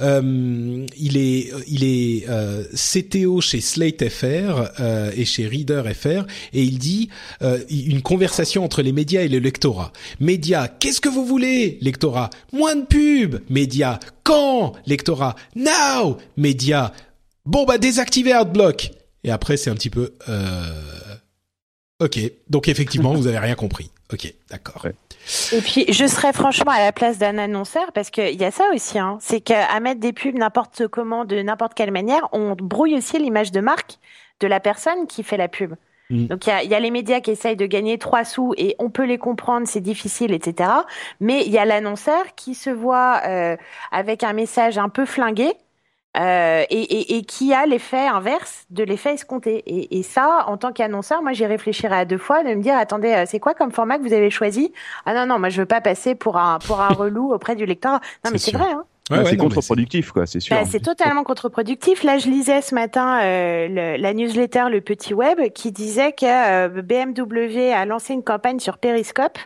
Euh, 0.00 0.84
il 0.98 1.16
est, 1.16 1.50
il 1.68 1.84
est 1.84 2.28
euh, 2.28 2.64
CTO 2.74 3.40
chez 3.40 3.62
Slate 3.62 4.06
FR 4.10 4.68
euh, 4.80 5.10
et 5.16 5.24
chez 5.24 5.46
Reader 5.46 5.82
FR 5.94 6.26
et 6.52 6.62
il 6.62 6.78
dit 6.78 7.08
euh, 7.40 7.60
une 7.70 8.02
conversation 8.02 8.64
entre 8.64 8.82
les 8.82 8.92
médias 8.92 9.22
et 9.22 9.28
le 9.28 9.38
lectorat. 9.38 9.92
Médias, 10.20 10.68
qu'est-ce 10.68 11.00
que 11.00 11.08
vous 11.08 11.24
voulez 11.24 11.78
Lectorat, 11.80 12.28
moins 12.52 12.76
de 12.76 12.84
pub. 12.84 13.36
Médias, 13.48 14.00
quand 14.24 14.74
Lectorat, 14.86 15.36
now. 15.56 16.18
Médias, 16.36 16.92
bon 17.46 17.64
bah 17.64 17.78
désactiver 17.78 18.32
AdBlock. 18.32 18.90
Et 19.24 19.30
après 19.30 19.56
c'est 19.56 19.70
un 19.70 19.74
petit 19.74 19.90
peu. 19.90 20.12
Ok, 22.00 22.18
donc 22.48 22.68
effectivement 22.68 23.12
vous 23.12 23.26
avez 23.26 23.38
rien 23.38 23.54
compris. 23.54 23.90
Ok, 24.12 24.32
d'accord. 24.50 24.84
Ouais. 24.84 24.94
Et 25.52 25.60
puis, 25.60 25.84
je 25.92 26.06
serais 26.06 26.32
franchement 26.32 26.72
à 26.72 26.78
la 26.78 26.92
place 26.92 27.18
d'un 27.18 27.36
annonceur 27.36 27.92
parce 27.92 28.08
qu'il 28.10 28.40
y 28.40 28.44
a 28.44 28.50
ça 28.50 28.64
aussi, 28.74 28.98
hein, 28.98 29.18
c'est 29.20 29.40
qu'à 29.40 29.78
mettre 29.80 30.00
des 30.00 30.12
pubs 30.12 30.36
n'importe 30.36 30.86
comment, 30.88 31.24
de 31.24 31.42
n'importe 31.42 31.74
quelle 31.74 31.90
manière, 31.90 32.28
on 32.32 32.54
brouille 32.54 32.96
aussi 32.96 33.18
l'image 33.18 33.52
de 33.52 33.60
marque 33.60 33.98
de 34.40 34.46
la 34.46 34.60
personne 34.60 35.06
qui 35.06 35.22
fait 35.22 35.36
la 35.36 35.48
pub. 35.48 35.74
Mmh. 36.08 36.26
Donc 36.26 36.46
il 36.46 36.50
y 36.50 36.52
a, 36.52 36.62
y 36.62 36.74
a, 36.74 36.80
les 36.80 36.90
médias 36.90 37.20
qui 37.20 37.32
essayent 37.32 37.56
de 37.56 37.66
gagner 37.66 37.98
trois 37.98 38.24
sous 38.24 38.54
et 38.56 38.76
on 38.78 38.88
peut 38.88 39.04
les 39.04 39.18
comprendre, 39.18 39.66
c'est 39.66 39.82
difficile, 39.82 40.32
etc. 40.32 40.70
Mais 41.20 41.44
il 41.44 41.52
y 41.52 41.58
a 41.58 41.66
l'annonceur 41.66 42.34
qui 42.34 42.54
se 42.54 42.70
voit 42.70 43.20
euh, 43.26 43.56
avec 43.90 44.24
un 44.24 44.32
message 44.32 44.78
un 44.78 44.88
peu 44.88 45.04
flingué 45.04 45.52
euh, 46.16 46.64
et, 46.70 46.80
et, 46.80 47.16
et, 47.16 47.22
qui 47.22 47.52
a 47.52 47.66
l'effet 47.66 48.06
inverse 48.06 48.64
de 48.70 48.82
l'effet 48.82 49.14
escompté. 49.14 49.62
Et, 49.66 49.98
et, 49.98 50.02
ça, 50.02 50.44
en 50.46 50.56
tant 50.56 50.72
qu'annonceur, 50.72 51.22
moi, 51.22 51.32
j'y 51.32 51.46
réfléchirais 51.46 51.98
à 51.98 52.04
deux 52.04 52.18
fois 52.18 52.42
de 52.42 52.48
me 52.48 52.62
dire, 52.62 52.76
attendez, 52.76 53.12
euh, 53.12 53.24
c'est 53.26 53.38
quoi 53.38 53.54
comme 53.54 53.72
format 53.72 53.98
que 53.98 54.02
vous 54.02 54.14
avez 54.14 54.30
choisi? 54.30 54.72
Ah 55.04 55.14
non, 55.14 55.26
non, 55.26 55.38
moi, 55.38 55.50
je 55.50 55.60
veux 55.60 55.66
pas 55.66 55.80
passer 55.80 56.14
pour 56.14 56.38
un 56.38 56.58
pour 56.58 56.80
un 56.80 56.88
relou 56.88 57.32
auprès 57.34 57.56
du 57.56 57.66
lecteur. 57.66 58.00
Non, 58.24 58.30
mais 58.32 58.38
c'est 58.38 58.52
vrai. 58.52 58.70
Hein. 58.70 58.84
Ouais, 59.10 59.18
ouais, 59.18 59.24
c'est 59.24 59.36
contre-productif, 59.36 60.12
quoi, 60.12 60.26
c'est 60.26 60.40
sûr. 60.40 60.56
Bah, 60.56 60.64
c'est 60.68 60.80
totalement 60.80 61.24
contre-productif. 61.24 62.02
Là, 62.02 62.18
je 62.18 62.28
lisais 62.28 62.60
ce 62.60 62.74
matin 62.74 63.20
euh, 63.22 63.68
le, 63.68 63.96
la 63.96 64.12
newsletter 64.12 64.64
Le 64.70 64.80
Petit 64.80 65.14
Web 65.14 65.40
qui 65.54 65.72
disait 65.72 66.12
que 66.12 66.26
euh, 66.26 66.82
BMW 66.82 67.72
a 67.72 67.86
lancé 67.86 68.12
une 68.12 68.22
campagne 68.22 68.60
sur 68.60 68.76
Periscope 68.78 69.38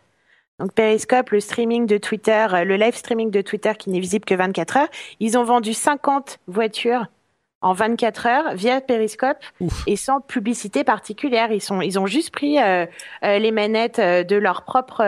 donc 0.59 0.73
Periscope, 0.75 1.31
le 1.31 1.41
streaming 1.41 1.87
de 1.87 1.99
Twitter, 1.99 2.47
euh, 2.53 2.65
le 2.65 2.77
live 2.77 2.95
streaming 2.95 3.31
de 3.31 3.41
Twitter 3.41 3.73
qui 3.79 3.91
n'est 3.91 4.01
visible 4.01 4.25
que 4.25 4.35
24 4.35 4.77
heures. 4.77 4.89
Ils 5.21 5.37
ont 5.37 5.45
vendu 5.45 5.73
50 5.73 6.39
voitures 6.47 7.07
en 7.63 7.73
24 7.73 8.27
heures 8.27 8.55
via 8.55 8.81
Periscope 8.81 9.39
Ouf. 9.61 9.85
et 9.87 9.97
sans 9.97 10.21
publicité 10.21 10.85
particulière. 10.85 11.53
Ils 11.53 11.61
sont, 11.61 11.81
ils 11.81 11.99
ont 11.99 12.07
juste 12.07 12.31
pris 12.31 12.59
euh, 12.59 12.87
euh, 13.25 13.39
les 13.39 13.53
manettes 13.53 14.01
de 14.01 14.37
leur 14.37 14.63
propre 14.63 15.03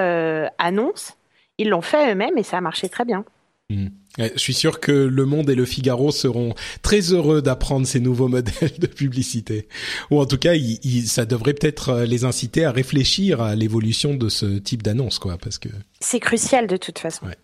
annonce. 0.59 1.16
Ils 1.59 1.68
l'ont 1.68 1.82
fait 1.82 2.12
eux-mêmes 2.12 2.38
et 2.38 2.42
ça 2.42 2.59
a 2.59 2.61
marché 2.61 2.88
très 2.88 3.05
bien. 3.05 3.24
Mmh. 3.70 3.88
Je 4.19 4.39
suis 4.39 4.55
sûr 4.55 4.79
que 4.79 4.93
Le 4.93 5.25
Monde 5.25 5.51
et 5.51 5.55
Le 5.55 5.65
Figaro 5.65 6.12
seront 6.12 6.55
très 6.83 7.12
heureux 7.12 7.43
d'apprendre 7.43 7.87
ces 7.87 8.01
nouveaux 8.01 8.29
modèles 8.35 8.79
de 8.79 8.87
publicité. 8.87 9.69
Ou 10.11 10.21
en 10.21 10.27
tout 10.27 10.39
cas, 10.39 10.55
il, 10.55 10.79
il, 10.85 11.07
ça 11.09 11.25
devrait 11.27 11.55
peut-être 11.55 11.89
euh, 11.89 12.05
les 12.05 12.25
inciter 12.25 12.65
à 12.65 12.71
réfléchir 12.71 13.41
à 13.41 13.57
l'évolution 13.57 14.15
de 14.15 14.29
ce 14.29 14.59
type 14.59 14.83
d'annonce, 14.83 15.19
quoi, 15.19 15.37
parce 15.37 15.59
que 15.59 15.69
c'est 16.01 16.21
crucial 16.21 16.67
de 16.67 16.77
toute 16.77 16.99
façon. 16.99 17.27
Ouais. 17.27 17.37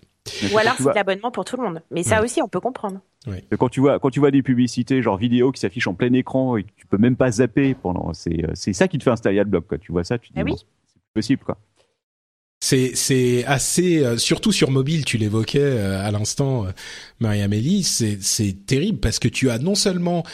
Ou 0.53 0.59
alors 0.59 0.75
c'est 0.77 0.85
de 0.85 0.95
l'abonnement 0.95 1.31
pour 1.31 1.45
tout 1.45 1.57
le 1.57 1.63
monde. 1.63 1.83
Mais 1.91 2.03
ça 2.03 2.19
ouais. 2.19 2.25
aussi, 2.25 2.43
on 2.43 2.49
peut 2.49 2.61
comprendre. 2.61 3.01
Ouais. 3.27 3.45
Quand 3.59 3.69
tu 3.69 3.81
vois, 3.81 3.99
quand 3.99 4.11
tu 4.11 4.21
vois 4.21 4.31
des 4.31 4.43
publicités 4.43 5.03
genre 5.03 5.17
vidéo 5.17 5.51
qui 5.51 5.61
s'affichent 5.61 5.89
en 5.89 5.95
plein 5.95 6.13
écran 6.13 6.57
et 6.57 6.63
que 6.65 6.71
tu 6.77 6.87
peux 6.87 6.99
même 6.99 7.17
pas 7.17 7.31
zapper 7.33 7.75
pendant, 7.75 8.13
c'est, 8.13 8.45
c'est 8.55 8.73
ça 8.73 8.87
qui 8.87 8.99
te 8.99 9.03
fait 9.03 9.11
installer 9.11 9.41
AdBlock, 9.41 9.67
quoi. 9.67 9.79
Tu 9.79 9.93
vois 9.93 10.05
ça, 10.05 10.19
tu 10.19 10.29
te 10.29 10.35
dis, 10.35 10.41
ah 10.41 10.45
oui. 10.45 10.53
bon, 10.53 10.59
c'est 10.59 11.13
possible, 11.15 11.43
quoi. 11.45 11.59
C'est 12.63 12.93
c'est 12.95 13.43
assez 13.47 14.05
euh, 14.05 14.19
surtout 14.19 14.53
sur 14.53 14.71
mobile 14.71 15.07
tu 15.07 15.17
l'évoquais 15.17 15.61
euh, 15.61 16.07
à 16.07 16.11
l'instant 16.11 16.67
euh, 16.67 16.73
Marie-Amélie 17.19 17.83
c'est 17.83 18.19
c'est 18.21 18.67
terrible 18.67 19.01
parce 19.01 19.19
que 19.19 19.29
tu 19.29 19.49
as 19.49 19.59
non 19.59 19.75
seulement 19.75 20.25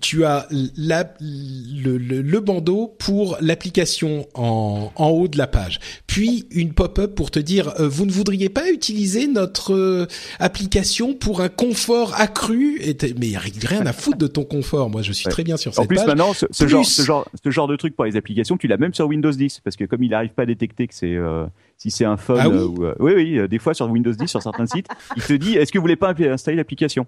tu 0.00 0.24
as 0.24 0.46
la, 0.76 1.12
le, 1.20 1.98
le, 1.98 2.22
le, 2.22 2.40
bandeau 2.40 2.94
pour 2.98 3.36
l'application 3.40 4.28
en, 4.34 4.92
en 4.94 5.08
haut 5.08 5.26
de 5.28 5.36
la 5.38 5.46
page, 5.46 5.80
puis 6.06 6.46
une 6.52 6.72
pop-up 6.72 7.14
pour 7.14 7.30
te 7.30 7.38
dire 7.40 7.72
euh, 7.80 7.88
vous 7.88 8.06
ne 8.06 8.12
voudriez 8.12 8.48
pas 8.48 8.70
utiliser 8.70 9.26
notre 9.26 9.74
euh, 9.74 10.06
application 10.38 11.14
pour 11.14 11.40
un 11.40 11.48
confort 11.48 12.14
accru 12.20 12.78
et 12.82 12.96
mais 13.18 13.36
rien 13.36 13.84
à 13.86 13.92
foutre 13.92 14.18
de 14.18 14.26
ton 14.26 14.44
confort. 14.44 14.90
Moi, 14.90 15.02
je 15.02 15.12
suis 15.12 15.26
Ouais. 15.26 15.32
très 15.32 15.44
bien 15.44 15.56
sur 15.56 15.74
cette 15.74 15.84
En 15.84 15.86
plus, 15.86 15.96
page. 15.96 16.06
maintenant, 16.06 16.32
ce, 16.32 16.46
ce 16.50 16.64
Plus- 16.64 16.70
genre, 16.70 16.86
ce 16.86 17.02
genre, 17.02 17.28
ce 17.44 17.50
genre 17.50 17.68
de 17.68 17.76
truc 17.76 17.94
pour 17.96 18.04
les 18.04 18.16
applications, 18.16 18.56
tu 18.56 18.68
l'as 18.68 18.76
même 18.76 18.94
sur 18.94 19.06
Windows 19.06 19.30
10, 19.32 19.60
parce 19.64 19.76
que 19.76 19.84
comme 19.84 20.02
il 20.02 20.10
n'arrive 20.10 20.30
pas 20.30 20.42
à 20.42 20.46
détecter 20.46 20.86
que 20.86 20.94
c'est, 20.94 21.14
euh, 21.14 21.44
si 21.78 21.90
c'est 21.90 22.04
un 22.04 22.16
phone, 22.16 22.38
Ah 22.40 22.48
oui 22.48 22.56
euh, 22.56 22.64
ou, 22.66 22.84
euh, 22.84 22.94
oui, 23.00 23.12
oui, 23.16 23.38
euh, 23.38 23.48
des 23.48 23.58
fois 23.58 23.74
sur 23.74 23.88
Windows 23.90 24.12
10, 24.12 24.28
sur 24.28 24.42
certains 24.42 24.66
sites, 24.66 24.86
il 25.16 25.22
te 25.22 25.32
dit, 25.32 25.56
est-ce 25.56 25.72
que 25.72 25.78
vous 25.78 25.82
voulez 25.82 25.96
pas 25.96 26.14
installer 26.30 26.56
l'application? 26.56 27.06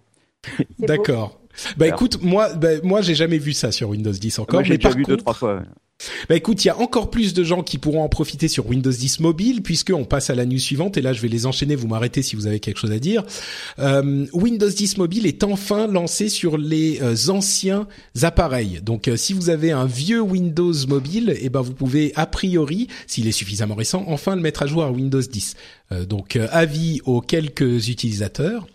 D'accord. 0.78 1.38
Bah 1.76 1.88
écoute, 1.88 2.22
moi, 2.22 2.52
bah, 2.54 2.68
moi 2.82 3.02
j'ai 3.02 3.14
jamais 3.14 3.38
vu 3.38 3.52
ça 3.52 3.72
sur 3.72 3.90
Windows 3.90 4.12
10 4.12 4.38
encore. 4.38 4.60
Moi, 4.60 4.62
j'ai 4.64 4.74
mais 4.74 4.78
par 4.78 4.92
vu 4.92 5.04
deux, 5.04 5.16
trois 5.16 5.34
fois. 5.34 5.62
Bah 6.28 6.36
écoute, 6.36 6.64
il 6.64 6.68
y 6.68 6.70
a 6.70 6.78
encore 6.78 7.10
plus 7.10 7.34
de 7.34 7.44
gens 7.44 7.62
qui 7.62 7.78
pourront 7.78 8.02
en 8.02 8.08
profiter 8.08 8.48
sur 8.48 8.66
Windows 8.66 8.90
10 8.90 9.20
mobile 9.20 9.62
puisque 9.62 9.90
on 9.90 10.04
passe 10.04 10.30
à 10.30 10.34
la 10.34 10.46
news 10.46 10.58
suivante 10.58 10.96
et 10.96 11.02
là 11.02 11.12
je 11.12 11.20
vais 11.20 11.28
les 11.28 11.46
enchaîner, 11.46 11.76
vous 11.76 11.88
m'arrêtez 11.88 12.22
si 12.22 12.36
vous 12.36 12.46
avez 12.46 12.60
quelque 12.60 12.78
chose 12.78 12.92
à 12.92 12.98
dire. 12.98 13.24
Euh, 13.78 14.26
Windows 14.32 14.68
10 14.68 14.98
mobile 14.98 15.26
est 15.26 15.44
enfin 15.44 15.86
lancé 15.86 16.28
sur 16.28 16.58
les 16.58 17.00
euh, 17.02 17.14
anciens 17.28 17.86
appareils. 18.22 18.80
Donc 18.82 19.08
euh, 19.08 19.16
si 19.16 19.32
vous 19.32 19.50
avez 19.50 19.70
un 19.70 19.86
vieux 19.86 20.20
Windows 20.20 20.74
mobile, 20.88 21.36
et 21.40 21.48
ben 21.48 21.60
vous 21.60 21.74
pouvez 21.74 22.12
a 22.16 22.26
priori, 22.26 22.88
s'il 23.06 23.26
est 23.28 23.32
suffisamment 23.32 23.74
récent, 23.74 24.04
enfin 24.06 24.36
le 24.36 24.42
mettre 24.42 24.62
à 24.62 24.66
jour 24.66 24.82
à 24.82 24.90
Windows 24.90 25.20
10. 25.20 25.54
Euh, 25.92 26.04
donc 26.04 26.36
avis 26.50 27.00
aux 27.04 27.20
quelques 27.20 27.88
utilisateurs. 27.88 28.66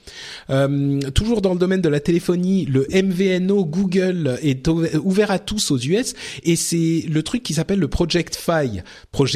Toujours 1.13 1.41
dans 1.41 1.53
le 1.53 1.59
domaine 1.59 1.81
de 1.81 1.89
la 1.89 1.99
téléphonie, 1.99 2.65
le 2.65 2.87
MVNO 2.91 3.65
Google 3.65 4.39
est 4.41 4.67
ouvert 4.67 5.31
à 5.31 5.39
tous 5.39 5.71
aux 5.71 5.77
US 5.77 6.13
et 6.43 6.55
c'est 6.55 7.05
le 7.09 7.16
truc 7.23 7.43
qui 7.43 7.53
s'appelle 7.53 7.79
le 7.79 7.87
Project 7.87 8.35
Fi, 8.35 8.81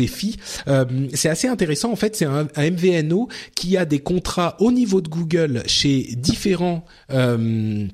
Fi. 0.08 0.38
Euh, 0.68 0.86
c'est 1.14 1.30
assez 1.30 1.48
intéressant 1.48 1.92
en 1.92 1.96
fait, 1.96 2.16
c'est 2.16 2.26
un, 2.26 2.48
MVNO 2.58 3.28
qui 3.56 3.78
a 3.78 3.86
des 3.86 4.00
contrats 4.00 4.56
au 4.60 4.72
niveau 4.72 5.02
de 5.02 5.10
Google 5.10 5.64
chez 5.66 6.10
différents 6.16 6.86
euh, 7.12 7.88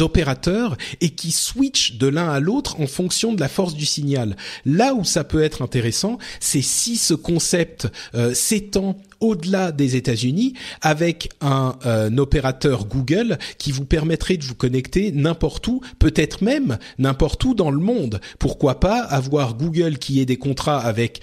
opérateurs 0.00 0.76
et 1.00 1.10
qui 1.10 1.30
switchent 1.30 1.98
de 1.98 2.06
l'un 2.06 2.28
à 2.28 2.40
l'autre 2.40 2.80
en 2.80 2.86
fonction 2.86 3.32
de 3.32 3.40
la 3.40 3.48
force 3.48 3.74
du 3.74 3.86
signal. 3.86 4.36
Là 4.64 4.94
où 4.94 5.04
ça 5.04 5.24
peut 5.24 5.42
être 5.42 5.62
intéressant, 5.62 6.18
c'est 6.40 6.62
si 6.62 6.96
ce 6.96 7.14
concept 7.14 7.88
euh, 8.14 8.34
s'étend 8.34 8.96
au-delà 9.20 9.72
des 9.72 9.96
États-Unis 9.96 10.54
avec 10.82 11.30
un, 11.40 11.74
opérateur 12.18 12.86
Google 12.86 13.38
qui 13.58 13.72
vous 13.72 13.84
permettrait 13.84 14.36
de 14.36 14.44
vous 14.44 14.54
connecter 14.54 15.12
n'importe 15.12 15.66
où, 15.68 15.80
peut-être 15.98 16.42
même 16.42 16.78
n'importe 16.98 17.44
où 17.44 17.54
dans 17.54 17.70
le 17.70 17.78
monde. 17.78 18.20
Pourquoi 18.38 18.80
pas 18.80 19.00
avoir 19.00 19.54
Google 19.54 19.98
qui 19.98 20.20
ait 20.20 20.26
des 20.26 20.36
contrats 20.36 20.78
avec 20.78 21.20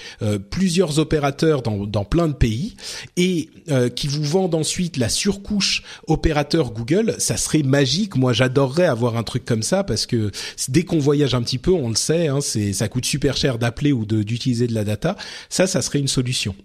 plusieurs 0.50 1.00
opérateurs 1.00 1.62
dans, 1.62 2.06
plein 2.06 2.28
de 2.28 2.34
pays 2.34 2.76
et 3.18 3.50
qui 3.96 4.08
vous 4.08 4.24
vendent 4.24 4.56
ensuite 4.56 4.98
la 4.98 5.10
surcouche 5.10 5.84
opérateur 6.08 6.72
Google, 6.72 7.16
ça 7.18 7.38
serait 7.38 7.64
magique. 7.64 8.16
Moi, 8.16 8.34
j'adorerais 8.34 8.86
avoir 8.86 9.18
un 9.18 9.24
truc 9.24 9.46
comme 9.46 9.64
ça 9.64 9.84
parce 9.84 10.06
que 10.06 10.32
dès 10.70 10.84
qu'on 10.84 11.00
voyage 11.00 11.34
un 11.34 11.42
petit 11.42 11.58
peu, 11.58 11.72
on 11.72 11.90
le 11.90 11.96
sait, 11.96 12.28
hein, 12.28 12.40
ça 12.42 12.88
coûte 12.88 13.06
super 13.06 13.38
cher 13.38 13.58
d'appeler 13.58 13.92
ou 13.92 14.06
d'utiliser 14.06 14.68
de, 14.68 14.74
la 14.74 14.84
data. 14.84 15.16
Ça, 15.50 15.68
ça 15.68 15.82
serait 15.82 16.00
une 16.00 16.08
solution. 16.08 16.56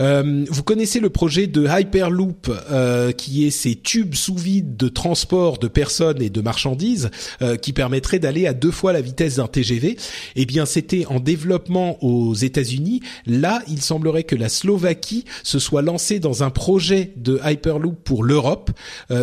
Euh, 0.00 0.44
vous 0.48 0.62
connaissez 0.62 1.00
le 1.00 1.10
projet 1.10 1.46
de 1.46 1.66
Hyperloop, 1.66 2.50
euh, 2.70 3.12
qui 3.12 3.46
est 3.46 3.50
ces 3.50 3.74
tubes 3.74 4.14
sous 4.14 4.36
vide 4.36 4.76
de 4.76 4.88
transport 4.88 5.58
de 5.58 5.68
personnes 5.68 6.22
et 6.22 6.30
de 6.30 6.40
marchandises, 6.40 7.10
euh, 7.42 7.56
qui 7.56 7.72
permettrait 7.72 8.18
d'aller 8.18 8.46
à 8.46 8.52
deux 8.52 8.70
fois 8.70 8.92
la 8.92 9.00
vitesse 9.00 9.36
d'un 9.36 9.48
TGV. 9.48 9.96
Eh 10.36 10.46
bien, 10.46 10.66
c'était 10.66 11.06
en 11.06 11.20
développement 11.20 12.02
aux 12.04 12.34
États-Unis. 12.34 13.00
Là, 13.26 13.62
il 13.68 13.82
semblerait 13.82 14.24
que 14.24 14.36
la 14.36 14.48
Slovaquie 14.48 15.24
se 15.42 15.58
soit 15.58 15.82
lancée 15.82 16.20
dans 16.20 16.42
un 16.42 16.50
projet 16.50 17.12
de 17.16 17.40
Hyperloop 17.44 17.96
pour 18.04 18.24
l'Europe. 18.24 18.70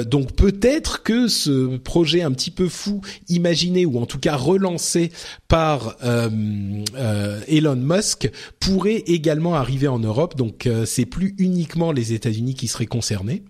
donc, 0.05 0.33
peut-être 0.33 1.03
que 1.03 1.27
ce 1.27 1.77
projet 1.77 2.21
un 2.21 2.31
petit 2.31 2.51
peu 2.51 2.67
fou, 2.67 3.01
imaginé 3.29 3.85
ou 3.85 3.99
en 3.99 4.05
tout 4.05 4.19
cas 4.19 4.35
relancé 4.35 5.11
par 5.47 5.97
Elon 7.47 7.75
Musk, 7.75 8.29
pourrait 8.59 9.03
également 9.07 9.55
arriver 9.55 9.87
en 9.87 9.99
Europe. 9.99 10.35
Donc 10.35 10.64
c'est 10.85 11.05
plus 11.05 11.35
uniquement 11.37 11.91
les 11.91 12.13
États-Unis 12.13 12.55
qui 12.55 12.67
seraient 12.67 12.85
concernés. 12.85 13.43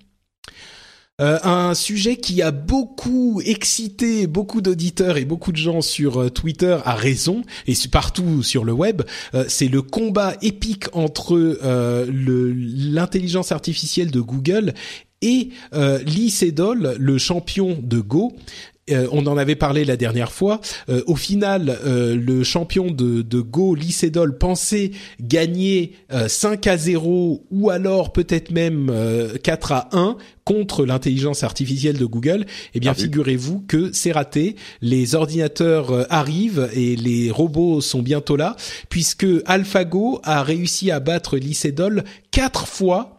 Euh, 1.22 1.40
un 1.44 1.74
sujet 1.76 2.18
qui 2.18 2.42
a 2.42 2.52
beaucoup 2.52 3.40
excité 3.46 4.28
beaucoup 4.28 4.60
d'auditeurs 4.60 5.16
et 5.16 5.24
beaucoup 5.24 5.54
de 5.54 5.58
gens 5.58 5.80
sur 5.80 6.24
euh, 6.24 6.30
Twitter 6.30 6.78
à 6.84 6.94
raison 6.94 7.44
et 7.68 7.74
partout 7.90 8.44
sur 8.44 8.66
le 8.66 8.74
web, 8.74 9.02
euh, 9.34 9.46
c'est 9.48 9.70
le 9.70 9.82
combat 9.82 10.34
épique 10.42 10.88
entre 10.92 11.58
l'intelligence 12.10 13.54
artificielle 13.54 14.12
de 14.12 14.20
Google 14.20 14.74
et 15.22 15.52
Lee 15.74 16.30
Sedol, 16.30 16.96
le 17.00 17.18
champion 17.18 17.80
de 17.82 18.00
Go, 18.00 18.34
euh, 18.92 19.08
on 19.12 19.26
en 19.26 19.36
avait 19.36 19.56
parlé 19.56 19.84
la 19.84 19.98
dernière 19.98 20.32
fois. 20.32 20.62
Euh, 20.90 21.02
au 21.08 21.16
final, 21.16 21.80
euh, 21.86 22.16
le 22.16 22.44
champion 22.44 22.92
de, 22.92 23.24
de 23.24 23.42
Go, 23.42 23.74
Lycédol, 23.74 24.38
pensait 24.38 24.92
gagner 25.20 25.94
5 26.28 26.68
à 26.68 26.78
0 26.78 27.44
ou 27.50 27.70
alors 27.70 28.14
peut-être 28.14 28.52
même 28.52 28.92
4 29.44 29.72
à 29.72 29.90
1 29.92 30.18
contre 30.44 30.86
l'intelligence 30.86 31.44
artificielle 31.44 31.98
de 31.98 32.06
Google. 32.06 32.46
Eh 32.74 32.80
bien, 32.80 32.92
ah 32.92 33.00
figurez-vous 33.00 33.64
que 33.68 33.92
c'est 33.92 34.12
raté. 34.12 34.56
Les 34.82 35.16
ordinateurs 35.16 36.06
arrivent 36.12 36.70
et 36.74 36.96
les 36.96 37.32
robots 37.32 37.82
sont 37.82 38.02
bientôt 38.02 38.36
là, 38.36 38.56
puisque 38.90 39.26
AlphaGo 39.46 40.20
a 40.24 40.44
réussi 40.44 40.92
à 40.92 41.00
battre 41.00 41.38
Lycédol 41.38 42.04
quatre 42.32 42.68
fois 42.68 43.15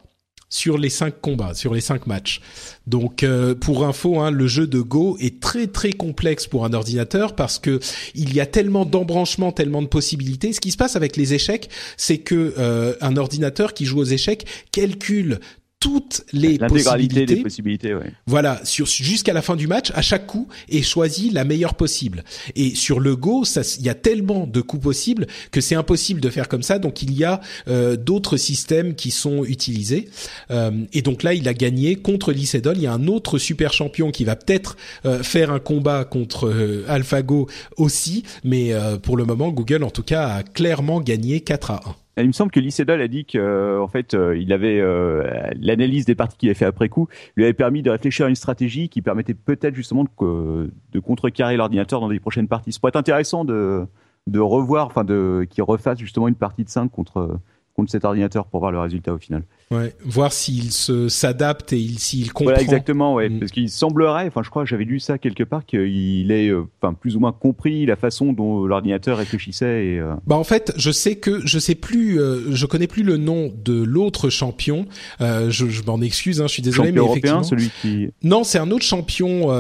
sur 0.57 0.79
les 0.79 0.89
cinq 0.89 1.21
combats, 1.21 1.55
sur 1.55 1.75
les 1.75 1.83
cinq 1.83 2.07
matchs. 2.07 2.41
Donc, 2.87 3.23
euh, 3.23 3.55
pour 3.55 3.85
info, 3.85 4.21
hein, 4.21 4.31
le 4.31 4.47
jeu 4.47 4.67
de 4.67 4.81
Go 4.81 5.19
est 5.21 5.39
très 5.39 5.67
très 5.67 5.93
complexe 5.93 6.47
pour 6.47 6.65
un 6.65 6.73
ordinateur 6.73 7.37
parce 7.37 7.59
que 7.59 7.79
il 8.15 8.35
y 8.35 8.41
a 8.41 8.47
tellement 8.47 8.87
d'embranchements, 8.87 9.53
tellement 9.53 9.83
de 9.83 9.87
possibilités. 9.87 10.55
Ce 10.55 10.61
qui 10.61 10.71
se 10.71 10.79
passe 10.79 10.97
avec 10.97 11.17
les 11.17 11.35
échecs, 11.35 11.69
c'est 11.99 12.19
que 12.19 12.55
euh, 12.59 12.95
un 13.03 13.17
ordinateur 13.19 13.75
qui 13.75 13.85
joue 13.85 13.99
aux 13.99 14.05
échecs 14.05 14.47
calcule 14.73 15.41
toutes 15.81 16.25
les 16.33 16.59
possibilités. 16.59 17.27
des 17.27 17.43
possibilités, 17.43 17.95
ouais. 17.95 18.13
Voilà, 18.27 18.61
sur 18.65 18.87
jusqu'à 18.87 19.33
la 19.33 19.43
fin 19.43 19.57
du 19.57 19.67
match, 19.67 19.93
à 19.95 20.03
chaque 20.03 20.27
coup, 20.27 20.49
et 20.69 20.83
choisit 20.83 21.33
la 21.33 21.45
meilleure 21.45 21.75
possible. 21.75 22.25
Et 22.55 22.75
sur 22.75 22.99
le 22.99 23.15
Go, 23.15 23.45
il 23.79 23.85
y 23.85 23.89
a 23.89 23.95
tellement 23.95 24.47
de 24.47 24.61
coups 24.61 24.83
possibles 24.83 25.27
que 25.51 25.61
c'est 25.61 25.75
impossible 25.75 26.21
de 26.21 26.31
faire 26.31 26.49
comme 26.49 26.63
ça. 26.63 26.79
Donc 26.79 27.03
il 27.03 27.13
y 27.13 27.25
a 27.25 27.41
euh, 27.69 27.97
d'autres 27.97 28.37
systèmes 28.37 28.95
qui 28.95 29.11
sont 29.11 29.45
utilisés. 29.45 30.09
Euh, 30.51 30.71
et 30.93 31.03
donc 31.03 31.23
là, 31.23 31.35
il 31.35 31.47
a 31.47 31.55
gagné 31.55 31.97
contre 31.97 32.33
Lycédol. 32.33 32.77
Il 32.77 32.83
y 32.83 32.87
a 32.87 32.93
un 32.93 33.07
autre 33.07 33.39
super 33.39 33.73
champion 33.73 34.11
qui 34.11 34.25
va 34.25 34.35
peut-être 34.35 34.77
euh, 35.05 35.23
faire 35.23 35.51
un 35.51 35.61
combat 35.61 36.05
contre 36.05 36.85
AlphaGo 36.89 37.49
aussi, 37.77 38.23
mais 38.45 38.73
pour 39.03 39.17
le 39.17 39.25
moment, 39.25 39.51
Google 39.51 39.85
en 39.85 39.91
tout 39.91 40.03
cas 40.03 40.29
a 40.29 40.43
clairement 40.43 41.01
gagné 41.01 41.41
4 41.41 41.71
à 41.71 41.81
1. 41.87 42.06
Il 42.19 42.27
me 42.27 42.33
semble 42.33 42.51
que 42.51 42.61
Lycédol 42.61 43.03
a 43.03 43.09
dit 43.09 43.27
que, 43.27 43.37
euh, 43.37 43.83
en 43.83 43.89
fait, 43.89 44.15
euh, 44.15 44.39
il 44.39 44.51
avait 44.53 44.81
euh, 44.81 45.51
l'analyse 45.61 46.07
des 46.07 46.15
parties 46.15 46.39
qu'il 46.39 46.49
avait 46.49 46.55
fait 46.55 46.65
après 46.65 46.89
coup 46.89 47.09
lui 47.37 47.45
avait 47.45 47.53
permis 47.53 47.83
de 47.83 47.91
réfléchir 47.91 48.25
à 48.25 48.29
une 48.31 48.35
stratégie 48.35 48.89
qui 48.89 49.03
permettait 49.03 49.35
peut-être 49.35 49.75
justement 49.75 50.05
de, 50.05 50.71
de 50.93 51.01
contrecarrer 51.01 51.59
l'ordinateur 51.59 52.01
dans 52.01 52.09
les 52.09 52.19
prochaines 52.19 52.49
parties. 52.49 52.73
Ce 52.73 52.81
pourrait 52.81 52.91
être 52.91 52.97
intéressant 52.97 53.45
de, 53.45 53.87
de 54.27 54.41
revoir, 54.41 54.87
enfin, 54.87 55.05
de 55.05 55.47
qu'il 55.51 55.63
refasse 55.63 55.99
justement 55.99 56.27
une 56.29 56.37
partie 56.37 56.65
de 56.65 56.71
5 56.71 56.91
contre 56.91 57.39
contre 57.75 57.91
cet 57.91 58.07
ordinateur 58.07 58.47
pour 58.47 58.61
voir 58.61 58.73
le 58.73 58.79
résultat 58.81 59.13
au 59.13 59.19
final. 59.19 59.43
Ouais, 59.73 59.97
voir 60.05 60.33
s'il 60.33 60.71
se 60.71 61.09
s'adapte 61.09 61.73
et 61.73 61.85
s'il 61.99 62.33
comprend. 62.33 62.53
Voilà, 62.53 62.63
exactement, 62.63 63.15
ouais, 63.15 63.29
mm. 63.29 63.41
parce 63.41 63.51
qu'il 63.51 63.69
semblerait, 63.69 64.29
enfin 64.29 64.45
je 64.45 64.51
crois, 64.51 64.65
j'avais 64.65 64.85
lu 64.85 65.01
ça 65.01 65.19
quelque 65.19 65.43
part 65.43 65.67
qu'il 65.67 66.31
ait, 66.31 66.51
euh, 66.51 66.69
enfin 66.81 66.95
plus 66.95 67.17
ou 67.17 67.21
moins 67.21 67.33
compris 67.33 67.85
la 67.85 67.97
façon 67.97 68.33
dont 68.33 68.65
l'ordinateur 68.65 69.19
réfléchissait. 69.19 69.87
Et, 69.87 69.99
euh... 69.99 70.15
Bah 70.25 70.37
en 70.37 70.45
fait, 70.45 70.73
je 70.77 70.93
sais 70.93 71.17
que 71.17 71.45
je 71.45 71.59
sais 71.59 71.75
plus, 71.75 72.21
euh, 72.21 72.55
je 72.55 72.65
connais 72.67 72.87
plus 72.87 73.03
le 73.03 73.17
nom 73.17 73.53
de 73.57 73.83
l'autre 73.83 74.31
champion. 74.31 74.87
Euh, 75.21 75.51
je, 75.51 75.67
je 75.67 75.83
m'en 75.83 76.01
excuse, 76.01 76.41
hein, 76.41 76.47
je 76.47 76.53
suis 76.53 76.63
désolé, 76.63 76.91
champion 76.91 77.03
mais 77.03 77.09
européen, 77.09 77.43
celui 77.43 77.71
qui. 77.83 78.11
Non, 78.23 78.45
c'est 78.45 78.59
un 78.59 78.71
autre 78.71 78.85
champion 78.85 79.51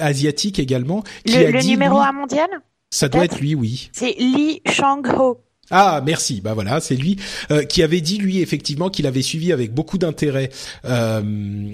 asiatique 0.00 0.58
également. 0.58 1.02
Qui 1.26 1.36
le, 1.36 1.46
a 1.46 1.50
le 1.50 1.62
numéro 1.62 1.98
un 1.98 2.12
mondial? 2.12 2.48
Ça 2.90 3.10
doit 3.10 3.26
être 3.26 3.38
lui, 3.38 3.54
oui. 3.54 3.90
C'est 3.92 4.14
Li 4.18 4.62
Shang-ho. 4.64 5.40
Ah 5.70 6.00
merci, 6.04 6.40
bah 6.40 6.54
voilà, 6.54 6.80
c'est 6.80 6.94
lui 6.94 7.16
euh, 7.50 7.64
qui 7.64 7.82
avait 7.82 8.00
dit 8.00 8.18
lui 8.18 8.40
effectivement 8.40 8.88
qu'il 8.88 9.06
avait 9.06 9.22
suivi 9.22 9.52
avec 9.52 9.74
beaucoup 9.74 9.98
d'intérêt 9.98 10.50
euh, 10.84 11.20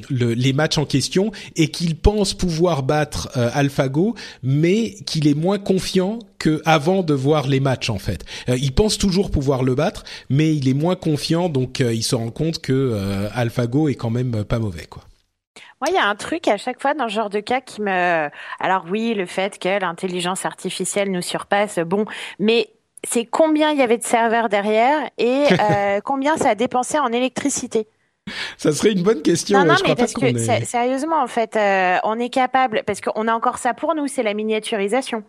le, 0.08 0.32
les 0.32 0.52
matchs 0.54 0.78
en 0.78 0.86
question 0.86 1.30
et 1.56 1.68
qu'il 1.68 1.96
pense 1.96 2.32
pouvoir 2.32 2.84
battre 2.84 3.28
euh, 3.36 3.50
AlphaGo, 3.52 4.14
mais 4.42 4.94
qu'il 5.06 5.28
est 5.28 5.34
moins 5.34 5.58
confiant 5.58 6.20
que 6.38 6.62
avant 6.64 7.02
de 7.02 7.12
voir 7.12 7.46
les 7.46 7.60
matchs 7.60 7.90
en 7.90 7.98
fait. 7.98 8.24
Euh, 8.48 8.56
il 8.56 8.72
pense 8.72 8.96
toujours 8.96 9.30
pouvoir 9.30 9.62
le 9.62 9.74
battre, 9.74 10.04
mais 10.30 10.54
il 10.56 10.68
est 10.68 10.74
moins 10.74 10.96
confiant, 10.96 11.50
donc 11.50 11.80
il 11.80 12.02
se 12.02 12.14
rend 12.14 12.30
compte 12.30 12.60
que 12.60 13.28
AlphaGo 13.34 13.88
est 13.88 13.94
quand 13.94 14.10
même 14.10 14.44
pas 14.44 14.58
mauvais 14.58 14.86
quoi. 14.86 15.02
Moi, 15.80 15.88
il 15.90 15.94
y 15.94 15.98
a 15.98 16.06
un 16.06 16.14
truc 16.14 16.46
à 16.46 16.58
chaque 16.58 16.80
fois 16.80 16.94
dans 16.94 17.08
ce 17.08 17.14
genre 17.14 17.28
de 17.28 17.40
cas 17.40 17.60
qui 17.60 17.82
me. 17.82 18.30
Alors 18.60 18.84
oui, 18.88 19.14
le 19.14 19.26
fait 19.26 19.58
que 19.58 19.80
l'intelligence 19.80 20.46
artificielle 20.46 21.10
nous 21.10 21.22
surpasse, 21.22 21.80
bon, 21.80 22.04
mais 22.38 22.68
c'est 23.06 23.24
combien 23.24 23.70
il 23.70 23.78
y 23.78 23.82
avait 23.82 23.98
de 23.98 24.04
serveurs 24.04 24.48
derrière 24.48 25.10
et 25.18 25.44
euh, 25.60 26.00
combien 26.04 26.36
ça 26.36 26.50
a 26.50 26.54
dépensé 26.54 26.98
en 26.98 27.12
électricité. 27.12 27.86
Ça 28.56 28.72
serait 28.72 28.92
une 28.92 29.02
bonne 29.02 29.22
question. 29.22 29.58
Non, 29.58 29.64
non, 29.64 29.74
mais 29.86 29.96
parce 29.96 30.12
que 30.12 30.64
sérieusement, 30.64 31.20
en 31.20 31.26
fait, 31.26 31.56
euh, 31.56 31.98
on 32.04 32.18
est 32.20 32.28
capable, 32.28 32.82
parce 32.86 33.00
qu'on 33.00 33.26
a 33.26 33.34
encore 33.34 33.58
ça 33.58 33.74
pour 33.74 33.94
nous, 33.96 34.06
c'est 34.06 34.22
la 34.22 34.32
miniaturisation. 34.32 35.24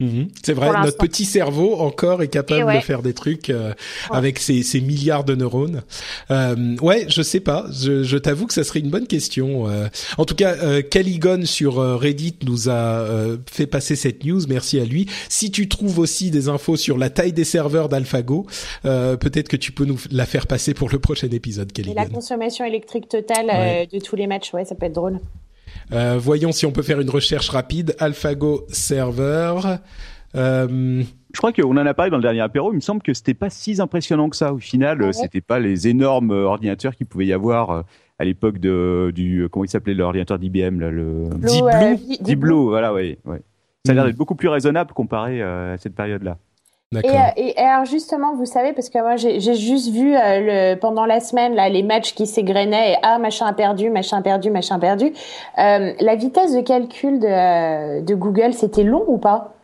Mhm. 0.00 0.26
C'est 0.42 0.54
vrai, 0.54 0.70
notre 0.82 0.98
petit 0.98 1.24
cerveau 1.24 1.76
encore 1.76 2.20
est 2.20 2.28
capable 2.28 2.74
de 2.74 2.80
faire 2.80 3.00
des 3.00 3.14
trucs 3.14 3.48
euh, 3.48 3.72
avec 4.10 4.40
ses, 4.40 4.64
ses, 4.64 4.80
milliards 4.80 5.22
de 5.22 5.36
neurones. 5.36 5.82
Euh, 6.32 6.76
ouais, 6.82 7.06
je 7.08 7.22
sais 7.22 7.38
pas. 7.38 7.66
Je, 7.70 8.02
je 8.02 8.18
t'avoue 8.18 8.48
que 8.48 8.54
ça 8.54 8.64
serait 8.64 8.80
une 8.80 8.90
bonne 8.90 9.06
question. 9.06 9.68
Euh, 9.68 9.86
en 10.18 10.24
tout 10.24 10.34
cas, 10.34 10.56
euh, 10.56 10.82
Caligon 10.82 11.46
sur 11.46 11.78
euh, 11.78 11.96
Reddit 11.96 12.38
nous 12.44 12.68
a 12.68 13.06
fait 13.48 13.68
passer 13.68 13.94
cette 13.94 14.24
news. 14.24 14.40
Merci 14.48 14.80
à 14.80 14.84
lui. 14.84 15.06
Si 15.28 15.52
tu 15.52 15.68
trouves 15.68 16.00
aussi 16.00 16.32
des 16.32 16.48
infos 16.48 16.76
sur 16.76 16.98
la 16.98 17.08
taille 17.08 17.32
des 17.32 17.44
serveurs 17.44 17.88
d'AlphaGo, 17.88 18.46
peut-être 18.82 19.48
que 19.48 19.56
tu 19.56 19.70
peux 19.70 19.84
nous 19.84 19.98
la 20.10 20.26
faire 20.26 20.48
passer 20.48 20.74
pour 20.74 20.90
le 20.90 20.98
prochain 20.98 21.28
épisode, 21.28 21.72
Caligon. 21.72 21.92
Et 21.92 22.04
la 22.04 22.10
consommation 22.10 22.64
électrique 22.64 23.08
totale 23.08 23.86
de 23.86 23.98
tous 24.00 24.16
les 24.16 24.26
matchs, 24.26 24.52
ouais, 24.54 24.64
ça 24.64 24.74
peut 24.74 24.86
être 24.86 24.92
drôle. 24.94 25.20
Euh, 25.92 26.18
voyons 26.18 26.52
si 26.52 26.66
on 26.66 26.72
peut 26.72 26.82
faire 26.82 27.00
une 27.00 27.10
recherche 27.10 27.48
rapide. 27.50 27.94
AlphaGo 27.98 28.66
Server. 28.70 29.54
Euh... 30.34 31.02
Je 31.34 31.38
crois 31.38 31.52
qu'on 31.52 31.76
en 31.76 31.84
a 31.84 31.94
parlé 31.94 32.12
dans 32.12 32.16
le 32.16 32.22
dernier 32.22 32.40
apéro. 32.40 32.72
Il 32.72 32.76
me 32.76 32.80
semble 32.80 33.02
que 33.02 33.12
c'était 33.12 33.34
pas 33.34 33.50
si 33.50 33.80
impressionnant 33.80 34.28
que 34.28 34.36
ça. 34.36 34.54
Au 34.54 34.58
final, 34.58 34.98
ah 35.02 35.12
c'était 35.12 35.40
pas 35.40 35.58
les 35.58 35.88
énormes 35.88 36.30
ordinateurs 36.30 36.94
qu'il 36.94 37.06
pouvait 37.06 37.26
y 37.26 37.32
avoir 37.32 37.70
euh, 37.70 37.82
à 38.20 38.24
l'époque 38.24 38.58
de 38.58 39.12
du 39.12 39.48
comment 39.50 39.64
il 39.64 39.68
s'appelait 39.68 39.94
l'ordinateur 39.94 40.38
d'IBM 40.38 40.78
là 40.78 40.90
le 40.90 41.28
Deep 42.20 42.38
Blue. 42.38 42.68
voilà, 42.68 42.94
ouais, 42.94 43.18
ouais. 43.24 43.42
Ça 43.84 43.92
a 43.92 43.94
l'air 43.96 44.06
d'être 44.06 44.16
beaucoup 44.16 44.36
plus 44.36 44.48
raisonnable 44.48 44.92
comparé 44.92 45.42
euh, 45.42 45.74
à 45.74 45.76
cette 45.76 45.96
période-là. 45.96 46.38
Et, 47.02 47.10
euh, 47.10 47.20
et, 47.36 47.58
alors 47.58 47.84
justement, 47.84 48.34
vous 48.34 48.46
savez, 48.46 48.72
parce 48.72 48.90
que 48.90 48.98
moi 48.98 49.16
j'ai 49.16 49.40
juste 49.40 49.90
vu 49.90 50.14
euh, 50.14 50.74
le, 50.74 50.78
pendant 50.78 51.06
la 51.06 51.20
semaine 51.20 51.54
là 51.54 51.68
les 51.68 51.82
matchs 51.82 52.14
qui 52.14 52.26
s'égrenaient 52.26 52.92
et 52.92 52.96
ah 53.02 53.18
machin 53.18 53.52
perdu, 53.52 53.90
machin 53.90 54.22
perdu, 54.22 54.50
machin 54.50 54.78
perdu. 54.78 55.12
Euh, 55.58 55.92
la 55.98 56.16
vitesse 56.16 56.54
de 56.54 56.60
calcul 56.60 57.18
de, 57.18 58.04
de 58.04 58.14
Google, 58.14 58.54
c'était 58.54 58.84
long 58.84 59.04
ou 59.06 59.18
pas? 59.18 59.54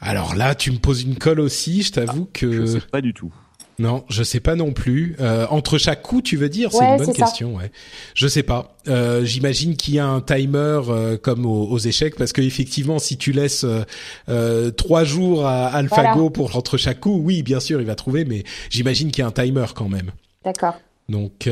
Alors 0.00 0.34
là, 0.34 0.54
tu 0.54 0.70
me 0.70 0.78
poses 0.78 1.02
une 1.02 1.16
colle 1.16 1.40
aussi. 1.40 1.82
Je 1.82 1.92
t'avoue 1.92 2.26
que 2.32 2.50
je 2.50 2.66
sais 2.66 2.80
pas 2.90 3.00
du 3.00 3.14
tout. 3.14 3.32
Non, 3.78 4.04
je 4.08 4.22
sais 4.22 4.38
pas 4.40 4.54
non 4.54 4.72
plus. 4.72 5.16
Euh, 5.20 5.46
entre 5.50 5.78
chaque 5.78 6.02
coup, 6.02 6.22
tu 6.22 6.36
veux 6.36 6.48
dire? 6.48 6.70
C'est 6.70 6.78
Ouais, 6.78 6.92
une 6.92 6.96
bonne 7.04 7.14
ça. 7.14 7.24
question. 7.24 7.56
Ouais. 7.56 7.72
Je 8.14 8.28
sais 8.28 8.42
pas. 8.44 8.76
Euh, 8.86 9.24
J'imagine 9.24 9.76
qu'il 9.76 9.94
y 9.94 9.98
a 9.98 10.06
un 10.06 10.20
timer 10.20 10.80
euh, 10.88 11.16
comme 11.16 11.44
aux, 11.44 11.66
aux 11.68 11.78
échecs, 11.78 12.14
parce 12.16 12.32
que 12.32 12.40
effectivement, 12.40 12.98
si 12.98 13.16
tu 13.16 13.32
laisses 13.32 13.66
trois 14.76 15.04
jours 15.04 15.46
à 15.46 15.66
AlphaGo 15.68 16.14
Voilà. 16.18 16.30
pour 16.30 16.56
entre 16.56 16.76
chaque 16.76 17.00
coup, 17.00 17.20
oui, 17.22 17.42
bien 17.42 17.60
sûr, 17.60 17.80
il 17.80 17.86
va 17.86 17.94
trouver, 17.94 18.24
mais 18.24 18.44
j'imagine 18.70 19.10
qu'il 19.10 19.22
y 19.22 19.24
a 19.24 19.28
un 19.28 19.32
timer 19.32 19.66
quand 19.74 19.88
même. 19.88 20.10
D'accord. 20.44 20.74
Donc 21.08 21.48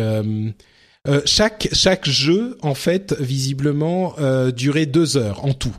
chaque 1.25 1.69
chaque 1.73 2.09
jeu, 2.09 2.57
en 2.63 2.75
fait, 2.75 3.15
visiblement, 3.19 4.15
euh, 4.21 4.51
durait 4.53 4.87
deux 4.87 5.17
heures 5.17 5.45
en 5.45 5.53
tout. 5.53 5.75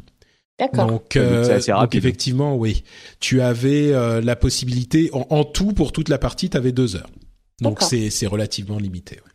D'accord. 0.59 0.88
Donc, 0.88 1.15
euh, 1.15 1.59
donc 1.67 1.95
effectivement, 1.95 2.55
oui, 2.55 2.84
tu 3.19 3.41
avais 3.41 3.91
euh, 3.91 4.21
la 4.21 4.35
possibilité 4.35 5.09
en, 5.13 5.25
en 5.30 5.43
tout 5.43 5.73
pour 5.73 5.91
toute 5.91 6.09
la 6.09 6.17
partie, 6.19 6.49
tu 6.49 6.57
avais 6.57 6.71
deux 6.71 6.95
heures. 6.95 7.09
Donc 7.61 7.81
c'est 7.81 8.09
c'est 8.09 8.27
relativement 8.27 8.77
limité. 8.77 9.15
ouais. 9.15 9.32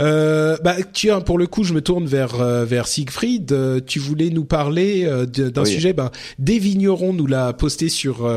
Euh, 0.00 0.56
bah 0.62 0.76
tiens, 0.92 1.20
pour 1.20 1.38
le 1.38 1.46
coup, 1.46 1.64
je 1.64 1.74
me 1.74 1.80
tourne 1.80 2.06
vers 2.06 2.40
euh, 2.40 2.64
vers 2.64 2.86
Siegfried. 2.86 3.52
Euh, 3.52 3.80
tu 3.84 3.98
voulais 3.98 4.30
nous 4.30 4.44
parler 4.44 5.04
euh, 5.06 5.26
d'un 5.26 5.62
Oui. 5.62 5.68
sujet. 5.68 5.92
Ben, 5.92 6.10
des 6.38 6.58
vignerons 6.58 7.12
nous 7.12 7.26
l'a 7.26 7.52
posté 7.52 7.88
sur 7.88 8.28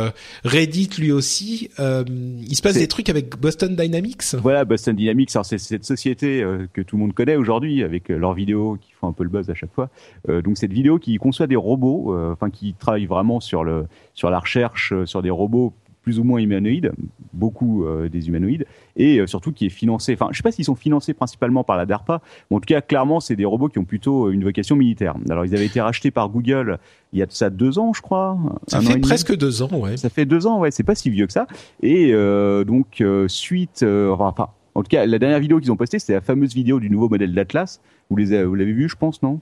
Reddit 0.44 0.90
lui 1.00 1.12
aussi. 1.12 1.70
Il 1.80 2.56
se 2.56 2.62
passe 2.62 2.76
des 2.76 2.88
trucs 2.88 3.10
avec 3.10 3.40
Boston 3.40 3.76
Dynamics. 3.76 4.36
Voilà, 4.42 4.66
Boston 4.66 4.96
Dynamics, 4.96 5.30
alors 5.36 5.46
c'est 5.46 5.58
cette 5.58 5.86
société 5.86 6.46
que 6.74 6.82
tout 6.82 6.96
le 6.98 7.02
monde 7.02 7.14
connaît 7.14 7.36
aujourd'hui 7.36 7.84
avec 7.84 8.10
leurs 8.10 8.34
vidéos 8.34 8.78
qui 8.82 8.92
font 9.00 9.08
un 9.08 9.14
peu 9.14 9.24
le 9.24 9.30
buzz 9.30 9.50
à 9.50 9.54
chaque 9.54 9.74
fois. 9.74 9.90
Donc 10.28 10.58
cette 10.58 10.74
vidéo 10.74 11.00
qui 11.00 11.18
conçoit 11.18 11.48
des 11.48 11.56
robots, 11.56 12.16
enfin 12.32 12.50
qui 12.50 12.74
travaille 12.78 13.06
vraiment 13.06 13.40
sur 13.40 13.64
le 13.64 13.86
sur 14.14 14.30
la 14.30 14.40
recherche 14.40 14.94
sur 15.06 15.22
des 15.22 15.30
robots 15.30 15.74
plus 16.06 16.19
ou 16.19 16.23
moins 16.23 16.40
humanoïdes, 16.40 16.91
beaucoup 17.34 17.84
euh, 17.84 18.07
des 18.10 18.27
humanoïdes, 18.27 18.68
et 18.95 19.19
euh, 19.19 19.26
surtout 19.26 19.52
qui 19.52 19.65
est 19.65 19.69
financé. 19.69 20.14
Enfin, 20.14 20.30
je 20.32 20.38
sais 20.38 20.44
pas 20.44 20.52
s'ils 20.52 20.65
sont 20.65 20.76
financés 20.76 21.15
principalement 21.15 21.64
par 21.64 21.77
la 21.77 21.88
DARPA, 21.88 22.22
mais 22.49 22.57
en 22.57 22.60
tout 22.60 22.68
cas 22.68 22.82
clairement 22.82 23.19
c'est 23.19 23.36
des 23.36 23.44
robots 23.44 23.69
qui 23.69 23.80
ont 23.80 23.86
plutôt 23.86 24.30
une 24.30 24.44
vocation 24.44 24.76
militaire. 24.76 25.15
Alors 25.32 25.45
ils 25.45 25.56
avaient 25.56 25.65
été 25.65 25.82
rachetés 25.82 26.11
par 26.11 26.30
Google 26.30 26.77
il 27.15 27.19
y 27.19 27.22
a 27.22 27.26
de 27.26 27.32
ça 27.32 27.49
deux 27.49 27.80
ans, 27.80 27.94
je 27.94 28.02
crois. 28.02 28.38
Ça 28.68 28.82
fait 28.82 28.99
presque 28.99 29.36
deux 29.36 29.61
ans, 29.61 29.69
ouais. 29.80 29.95
Ça 29.95 30.10
fait 30.10 30.26
deux 30.26 30.48
ans, 30.48 30.60
ouais, 30.60 30.69
c'est 30.69 30.84
pas 30.84 30.95
si 30.95 31.10
vieux 31.10 31.26
que 31.26 31.34
ça. 31.34 31.48
Et 31.82 32.11
euh, 32.14 32.65
donc, 32.65 32.99
euh, 32.99 33.30
suite, 33.30 33.84
euh, 33.84 34.11
enfin, 34.11 34.49
en 34.76 34.84
tout 34.84 34.90
cas, 34.90 35.06
la 35.06 35.18
dernière 35.18 35.40
vidéo 35.40 35.60
qu'ils 35.61 35.72
ont 35.72 35.77
postée, 35.77 35.98
c'était 35.98 36.14
la 36.14 36.22
fameuse 36.22 36.53
vidéo 36.53 36.82
du 36.82 36.90
nouveau 36.90 37.07
modèle 37.07 37.34
d'Atlas. 37.34 37.80
Vous 38.10 38.18
l'avez 38.18 38.73
vu, 38.73 38.90
je 38.90 38.98
pense, 38.98 39.23
non? 39.23 39.40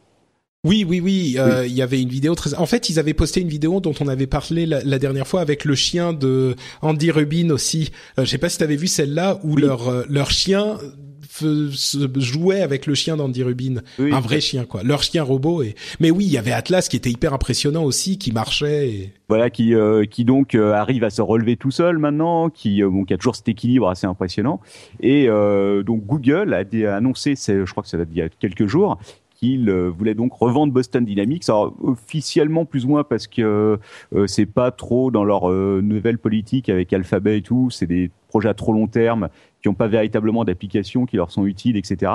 Oui, 0.66 0.86
oui, 0.88 1.02
oui. 1.02 1.36
euh, 1.38 1.66
Il 1.68 1.74
y 1.74 1.82
avait 1.82 2.02
une 2.02 2.10
vidéo 2.10 2.36
très. 2.36 2.54
En 2.56 2.66
fait, 2.66 2.90
ils 2.90 2.98
avaient 3.00 3.14
posté 3.14 3.42
une 3.42 3.50
vidéo 3.50 3.82
dont 3.82 3.94
on 4.00 4.08
avait 4.08 4.28
parlé 4.28 4.66
la, 4.66 4.82
la 4.84 4.98
dernière 4.98 5.28
fois 5.28 5.42
avec 5.42 5.66
le 5.66 5.76
chien 5.76 6.14
de 6.14 6.56
Andy 6.82 7.12
Rubin 7.12 7.50
aussi. 7.50 7.92
Euh, 8.18 8.24
je 8.24 8.30
sais 8.30 8.38
pas 8.38 8.48
si 8.50 8.58
tu 8.60 8.64
avais 8.64 8.78
vu 8.78 8.88
celle-là 8.88 9.40
où 9.44 9.56
Oui. 9.56 9.62
leur 9.64 9.90
euh, 9.90 10.04
leur 10.10 10.32
chien 10.32 10.78
se 11.30 12.08
jouait 12.20 12.62
avec 12.62 12.86
le 12.86 12.94
chien 12.94 13.18
d'Andy 13.18 13.42
Rubin, 13.42 13.82
Oui, 13.98 14.14
un 14.14 14.20
vrai 14.20 14.40
chien 14.40 14.66
quoi. 14.66 14.84
Leur 14.84 15.02
chien 15.02 15.24
robot. 15.24 15.64
Et 15.64 15.74
mais 16.00 16.12
oui, 16.12 16.26
il 16.26 16.32
y 16.32 16.38
avait 16.38 16.52
Atlas 16.52 16.88
qui 16.88 16.96
était 16.96 17.10
hyper 17.10 17.34
impressionnant 17.34 17.84
aussi, 17.84 18.20
qui 18.20 18.32
marchait. 18.32 18.90
Et... 18.90 19.14
Voilà, 19.30 19.50
qui, 19.50 19.74
euh, 19.74 20.06
qui 20.06 20.26
donc 20.26 20.54
euh, 20.54 20.74
arrive 20.74 21.04
à 21.04 21.10
se 21.10 21.24
relever 21.24 21.58
tout 21.58 21.72
seul 21.72 21.98
maintenant, 21.98 22.50
qui, 22.52 22.84
euh, 22.84 22.90
bon, 22.90 23.04
qui 23.04 23.16
a 23.16 23.18
toujours 23.18 23.36
cet 23.36 23.50
équilibre 23.50 23.90
assez 23.90 24.06
impressionnant. 24.06 24.62
Et 25.00 25.26
euh, 25.28 25.82
donc 25.82 26.06
Google 26.06 26.54
a, 26.54 26.96
annoncé, 26.96 27.34
je 27.36 27.70
crois 27.72 27.82
que 27.82 27.90
ça 27.90 27.98
date 27.98 28.10
d'il 28.10 28.20
y 28.20 28.22
a 28.22 28.30
quelques 28.30 28.68
jours, 28.68 29.00
qu'il 29.44 29.70
euh, 29.70 29.90
voulait 29.90 30.14
donc 30.14 30.34
revendre 30.34 30.72
Boston 30.72 31.04
Dynamics. 31.04 31.44
Alors 31.50 31.76
officiellement 31.82 32.66
plus 32.66 32.86
ou 32.86 32.90
moins 32.90 33.04
parce 33.04 33.28
que 33.28 33.78
euh, 34.16 34.28
c'est 34.28 34.46
pas 34.46 34.72
trop 34.72 35.12
dans 35.12 35.24
leur 35.26 35.52
euh, 35.52 35.82
nouvelle 35.84 36.18
politique 36.18 36.70
avec 36.70 36.94
Alphabet 36.94 37.40
et 37.40 37.42
tout. 37.42 37.70
C'est 37.70 37.88
des 37.88 38.10
projets 38.30 38.50
à 38.50 38.54
trop 38.54 38.72
long 38.74 38.88
terme 38.88 39.28
qui 39.62 39.70
n'ont 39.70 39.76
pas 39.76 39.88
véritablement 39.88 40.44
d'application 40.44 41.06
qui 41.06 41.16
leur 41.18 41.32
sont 41.32 41.46
utiles, 41.46 41.78
etc. 41.78 42.12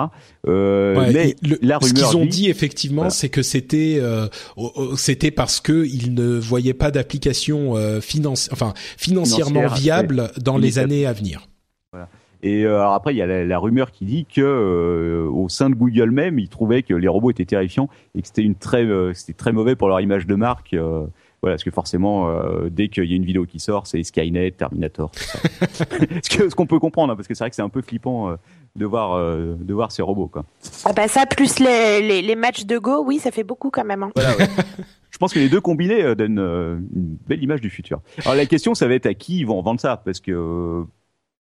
Euh, 0.47 0.97
Ouais, 0.99 1.13
mais 1.13 1.29
et 1.31 1.37
le- 1.47 1.59
la 1.63 1.79
ce 1.81 1.93
qu'ils 1.95 2.17
ont 2.17 2.23
dit- 2.25 2.43
dit 2.45 2.51
effectivement, 2.51 3.03
Voilà. 3.03 3.11
c'est 3.11 3.29
que 3.29 3.43
c'était 3.43 3.99
euh, 4.01 4.27
c'était 4.97 5.31
parce 5.31 5.61
que 5.61 5.85
ils 5.87 6.15
ne 6.15 6.39
voyaient 6.39 6.75
pas 6.75 6.91
d'application 6.91 7.77
euh, 7.77 7.99
enfin 8.53 8.73
financièrement 8.97 9.61
Financière, 9.69 9.75
viable 9.75 10.31
dans 10.43 10.57
les 10.59 10.79
années 10.79 11.07
à 11.07 11.13
venir. 11.13 11.47
Et 12.43 12.65
euh, 12.65 12.81
alors 12.81 12.95
après, 12.95 13.15
il 13.15 13.17
y 13.17 13.23
a 13.23 13.27
la, 13.27 13.45
la 13.45 13.59
rumeur 13.59 13.91
qui 13.91 14.05
dit 14.05 14.25
que 14.25 14.41
euh, 14.41 15.29
au 15.31 15.49
sein 15.49 15.71
de 15.71 15.75
Google 15.75 16.11
même, 16.11 16.39
ils 16.39 16.49
trouvaient 16.49 16.83
que 16.83 16.95
les 16.95 17.09
robots 17.09 17.31
étaient 17.31 17.45
terrifiants 17.45 17.89
et 18.15 18.23
que 18.23 18.29
c'était 18.29 18.43
une 18.43 18.55
très, 18.55 18.85
euh, 18.85 19.13
c'était 19.15 19.33
très 19.33 19.53
mauvais 19.53 19.75
pour 19.77 19.89
leur 19.89 20.01
image 20.01 20.27
de 20.27 20.35
marque. 20.35 20.75
euh, 20.75 21.07
voilà, 21.41 21.55
parce 21.55 21.63
que 21.65 21.71
forcément, 21.71 22.29
euh, 22.31 22.69
dès 22.69 22.89
qu'il 22.89 23.05
y 23.05 23.13
a 23.13 23.17
une 23.17 23.25
vidéo 23.25 23.45
qui 23.47 23.61
sort, 23.61 23.87
c'est 23.87 24.03
Skynet, 24.03 24.51
Terminator, 24.53 25.11
tout 25.13 25.23
ça. 25.23 25.39
ce 26.23 26.37
que- 26.37 26.49
ce 26.49 26.55
qu'on 26.55 26.67
peut 26.67 26.81
comprendre, 26.81 27.13
hein, 27.13 27.17
parce 27.17 27.29
que 27.29 27.35
c'est 27.35 27.45
vrai 27.45 27.51
que 27.51 27.57
c'est 27.57 27.63
un 27.63 27.69
peu 27.69 27.81
flippant 27.81 28.31
euh, 28.31 28.37
de 28.75 28.85
voir, 28.87 29.13
euh, 29.15 29.55
de 29.59 29.73
voir 29.75 29.93
ces 29.93 30.03
robots. 30.03 30.27
Quoi. 30.29 30.45
Ah 30.85 30.93
bah 30.93 31.07
ça, 31.07 31.27
plus 31.27 31.61
les, 31.61 32.01
les, 32.03 32.23
les 32.23 32.35
matchs 32.37 32.65
de 32.67 32.77
Go, 32.79 33.05
oui, 33.05 33.19
ça 33.19 33.31
fait 33.31 33.45
beaucoup 33.45 33.71
quand 33.71 33.85
même. 33.85 34.03
hein. 34.03 34.11
Voilà, 34.17 34.37
ouais. 34.37 34.47
Je 35.11 35.19
pense 35.19 35.33
que 35.33 35.39
les 35.39 35.49
deux 35.49 35.61
combinés 35.61 36.03
euh, 36.03 36.15
donnent 36.15 36.39
euh, 36.41 36.77
une 36.95 37.17
belle 37.29 37.43
image 37.43 37.61
du 37.61 37.71
futur. 37.71 38.01
Alors 38.25 38.35
la 38.35 38.47
question, 38.47 38.75
ça 38.75 38.87
va 38.89 38.95
être 38.95 39.07
à 39.07 39.15
qui 39.15 39.39
ils 39.39 39.47
vont 39.47 39.61
vendre 39.63 39.81
ça, 39.81 39.97
parce 39.97 40.21
que 40.21 40.33
euh, 40.33 40.83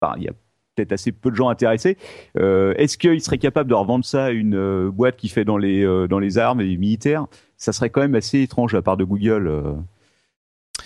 enfin, 0.01 0.15
il 0.17 0.23
y 0.23 0.27
a 0.27 0.33
peut-être 0.75 0.91
assez 0.91 1.11
peu 1.11 1.31
de 1.31 1.35
gens 1.35 1.49
intéressés. 1.49 1.97
Euh, 2.37 2.73
Est-ce 2.77 2.97
qu'ils 2.97 3.21
seraient 3.21 3.37
capables 3.37 3.69
de 3.69 3.75
revendre 3.75 4.05
ça 4.05 4.25
à 4.25 4.29
une 4.31 4.55
euh, 4.55 4.89
boîte 4.91 5.17
qui 5.17 5.29
fait 5.29 5.45
dans 5.45 5.57
les 5.57 5.83
euh, 5.85 6.07
dans 6.07 6.19
les 6.19 6.37
armes 6.37 6.61
et 6.61 6.65
les 6.65 6.77
militaires? 6.77 7.25
Ça 7.57 7.71
serait 7.73 7.89
quand 7.89 8.01
même 8.01 8.15
assez 8.15 8.41
étrange 8.41 8.73
la 8.73 8.81
part 8.81 8.97
de 8.97 9.03
Google. 9.03 9.47
euh. 9.47 9.73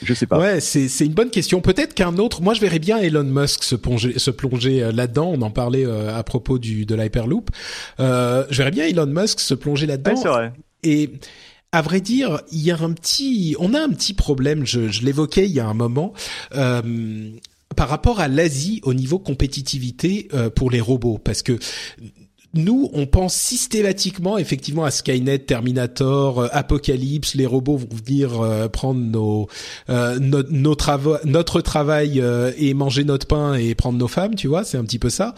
Je 0.04 0.14
sais 0.14 0.28
pas. 0.28 0.38
Ouais, 0.38 0.60
c'est 0.60 0.90
c'est 0.90 1.06
une 1.06 1.14
bonne 1.14 1.32
question. 1.32 1.60
Peut-être 1.62 1.94
qu'un 1.96 2.18
autre. 2.18 2.42
Moi, 2.42 2.54
je 2.54 2.62
verrais 2.62 2.78
bien 2.80 2.98
Elon 3.00 3.24
Musk 3.24 3.64
se 3.64 3.76
plonger 3.76 4.20
se 4.20 4.30
plonger 4.30 4.84
euh, 4.84 4.92
là-dedans. 4.92 5.32
On 5.34 5.42
en 5.42 5.50
parlait 5.50 5.86
à 5.86 6.22
propos 6.24 6.60
du 6.60 6.86
de 6.86 6.94
l'Hyperloop. 6.94 7.50
Euh, 8.00 8.46
je 8.52 8.58
verrais 8.58 8.72
bien 8.72 8.86
Elon 8.86 9.08
Musk 9.08 9.40
se 9.40 9.54
plonger 9.56 9.88
là-dedans. 9.88 10.12
Ouais, 10.12 10.18
c'est 10.22 10.28
vrai. 10.28 10.54
Et 10.84 11.14
à 11.72 11.82
vrai 11.82 12.00
dire, 12.00 12.42
il 12.52 12.62
y 12.62 12.72
a 12.72 12.78
un 12.80 12.92
petit, 12.94 13.56
on 13.60 13.74
a 13.74 13.80
un 13.82 13.90
petit 13.90 14.14
problème. 14.14 14.66
Je, 14.66 14.88
je 14.90 15.04
l'évoquais 15.04 15.46
il 15.46 15.52
y 15.52 15.60
a 15.60 15.68
un 15.68 15.74
moment. 15.74 16.14
Euh, 16.56 16.82
par 17.78 17.88
rapport 17.88 18.20
à 18.20 18.28
l'Asie 18.28 18.82
au 18.84 18.94
niveau 18.94 19.20
compétitivité 19.20 20.28
euh, 20.34 20.49
pour 20.49 20.70
les 20.70 20.82
robots, 20.82 21.20
parce 21.24 21.44
que 21.44 21.58
nous, 22.54 22.90
on 22.94 23.06
pense 23.06 23.36
systématiquement 23.36 24.38
effectivement 24.38 24.84
à 24.84 24.90
Skynet, 24.90 25.40
Terminator, 25.40 26.40
euh, 26.40 26.48
Apocalypse, 26.52 27.36
les 27.36 27.45
robots 27.45 27.78
vont 27.78 27.90
venir 28.06 28.41
euh, 28.41 28.68
prendre 28.68 28.99
nos, 28.99 29.48
euh, 29.90 30.18
nos, 30.20 30.74
trava- 30.74 31.20
notre 31.26 31.62
travail 31.62 32.20
euh, 32.20 32.52
et 32.58 32.74
manger 32.74 33.04
notre 33.04 33.28
pain 33.28 33.54
et 33.54 33.76
prendre 33.76 33.99
nos 33.99 34.08
femmes, 34.08 34.36
tu 34.36 34.48
vois, 34.48 34.64
c'est 34.64 34.78
un 34.78 34.84
petit 34.86 34.98
peu 34.98 35.10
ça. 35.10 35.36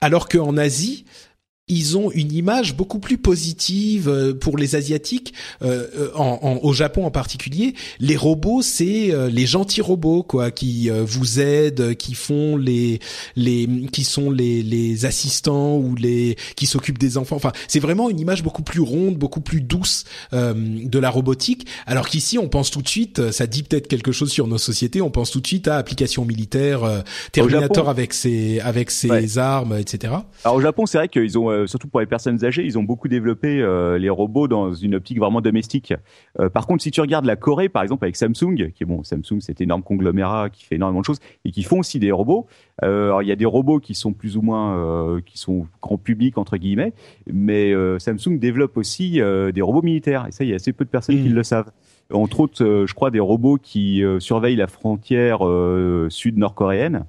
Alors 0.00 0.28
qu'en 0.28 0.56
Asie, 0.56 1.04
ils 1.68 1.96
ont 1.98 2.10
une 2.10 2.32
image 2.32 2.76
beaucoup 2.76 2.98
plus 2.98 3.18
positive 3.18 4.08
euh, 4.08 4.34
pour 4.34 4.56
les 4.58 4.74
asiatiques, 4.76 5.34
euh, 5.62 5.86
euh, 5.96 6.10
en, 6.14 6.38
en- 6.42 6.58
au 6.62 6.72
Japon 6.72 7.04
en 7.06 7.10
particulier. 7.10 7.74
Les 8.00 8.16
robots, 8.16 8.62
c'est 8.62 9.12
euh, 9.12 9.28
les 9.28 9.46
gentils 9.46 9.80
robots 9.80 10.22
quoi, 10.22 10.50
qui 10.50 10.88
vous 10.90 11.40
aident, 11.40 11.94
qui 11.96 12.14
font 12.14 12.56
les 12.56 13.00
les 13.36 13.68
qui 13.92 14.04
sont 14.04 14.30
les 14.30 14.62
les 14.62 15.04
assistants 15.06 15.76
ou 15.76 15.94
les 15.94 16.36
qui 16.56 16.66
s'occupent 16.66 16.98
des 16.98 17.16
enfants. 17.18 17.36
Enfin, 17.36 17.52
c'est 17.68 17.80
vraiment 17.80 18.08
une 18.10 18.20
image 18.20 18.42
beaucoup 18.42 18.62
plus 18.62 18.80
ronde, 18.80 19.16
beaucoup 19.16 19.40
plus 19.40 19.60
douce 19.60 20.04
euh, 20.32 20.54
de 20.56 20.98
la 20.98 21.10
robotique. 21.10 21.66
Alors 21.86 22.08
qu'ici, 22.08 22.38
on 22.38 22.48
pense 22.48 22.70
tout 22.70 22.82
de 22.82 22.88
suite, 22.88 23.30
ça 23.30 23.46
dit 23.46 23.62
peut-être 23.62 23.88
quelque 23.88 24.12
chose 24.12 24.30
sur 24.30 24.46
nos 24.46 24.58
sociétés. 24.58 25.00
On 25.02 25.10
pense 25.10 25.30
tout 25.30 25.40
de 25.40 25.46
suite 25.46 25.68
à 25.68 25.76
applications 25.76 26.24
militaires, 26.24 26.84
euh, 26.84 27.00
Terminator 27.32 27.76
Japon. 27.76 27.90
avec 27.90 28.12
ses 28.14 28.60
avec 28.60 28.90
ses 28.90 29.08
Ouais. 29.10 29.38
armes, 29.38 29.76
etc. 29.78 30.12
Alors 30.44 30.56
au 30.56 30.60
Japon, 30.60 30.86
c'est 30.86 30.98
vrai 30.98 31.08
qu'ils 31.08 31.38
ont, 31.38 31.50
euh, 31.58 31.66
surtout 31.66 31.88
pour 31.88 32.00
les 32.00 32.06
personnes 32.06 32.44
âgées, 32.44 32.64
ils 32.64 32.78
ont 32.78 32.82
beaucoup 32.82 33.08
développé 33.08 33.60
euh, 33.60 33.98
les 33.98 34.08
robots 34.08 34.48
dans 34.48 34.72
une 34.72 34.94
optique 34.94 35.18
vraiment 35.18 35.40
domestique. 35.40 35.94
Euh, 36.40 36.48
par 36.48 36.66
contre, 36.66 36.82
si 36.82 36.90
tu 36.90 37.00
regardes 37.00 37.24
la 37.24 37.36
Corée, 37.36 37.68
par 37.68 37.82
exemple, 37.82 38.04
avec 38.04 38.16
Samsung, 38.16 38.72
qui 38.74 38.82
est 38.82 38.86
bon, 38.86 39.02
Samsung, 39.02 39.40
c'est 39.40 39.60
énorme 39.60 39.82
conglomérat 39.82 40.50
qui 40.50 40.64
fait 40.64 40.76
énormément 40.76 41.00
de 41.00 41.04
choses 41.04 41.20
et 41.44 41.50
qui 41.50 41.62
font 41.62 41.80
aussi 41.80 41.98
des 41.98 42.12
robots. 42.12 42.46
Alors 42.80 43.22
il 43.22 43.28
y 43.28 43.32
a 43.32 43.36
des 43.36 43.44
robots 43.44 43.80
qui 43.80 43.94
sont 43.94 44.12
plus 44.12 44.36
ou 44.36 44.42
moins, 44.42 45.20
qui 45.26 45.36
sont 45.36 45.66
grand 45.82 45.98
public 45.98 46.38
entre 46.38 46.56
guillemets, 46.56 46.92
mais 47.26 47.72
Samsung 47.98 48.38
développe 48.38 48.76
aussi 48.76 49.20
des 49.52 49.60
robots 49.60 49.82
militaires. 49.82 50.26
Et 50.28 50.32
ça, 50.32 50.44
il 50.44 50.50
y 50.50 50.52
a 50.52 50.56
assez 50.56 50.72
peu 50.72 50.84
de 50.84 50.90
personnes 50.90 51.16
qui 51.16 51.28
Mhm. 51.28 51.34
le 51.34 51.42
savent. 51.42 51.70
Entre 52.12 52.40
autres, 52.40 52.84
je 52.86 52.94
crois 52.94 53.10
des 53.10 53.20
robots 53.20 53.58
qui 53.60 54.02
surveillent 54.20 54.56
la 54.56 54.68
frontière 54.68 55.40
sud-nord-coréenne. 56.08 57.04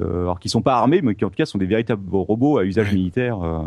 Euh, 0.00 0.22
alors 0.22 0.40
qui 0.40 0.48
sont 0.48 0.62
pas 0.62 0.76
armés, 0.76 1.02
mais 1.02 1.14
qui 1.14 1.22
en 1.26 1.28
tout 1.28 1.36
cas 1.36 1.44
sont 1.44 1.58
des 1.58 1.66
véritables 1.66 2.02
robots 2.16 2.56
à 2.56 2.64
usage 2.64 2.86
Ouais. 2.88 2.94
militaire. 2.94 3.42
euh. 3.42 3.58